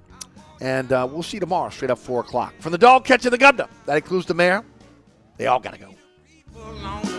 and 0.60 0.90
uh, 0.92 1.06
we'll 1.10 1.22
see 1.22 1.36
you 1.36 1.40
tomorrow 1.40 1.68
straight 1.68 1.90
up 1.90 1.98
4 1.98 2.20
o'clock. 2.20 2.54
From 2.60 2.72
the 2.72 2.78
dog 2.78 3.04
catching 3.04 3.30
the 3.30 3.38
governor, 3.38 3.68
that 3.86 3.96
includes 3.96 4.26
the 4.26 4.34
mayor, 4.34 4.64
they 5.36 5.46
all 5.46 5.60
got 5.60 5.74
to 5.74 5.80
go. 5.80 7.13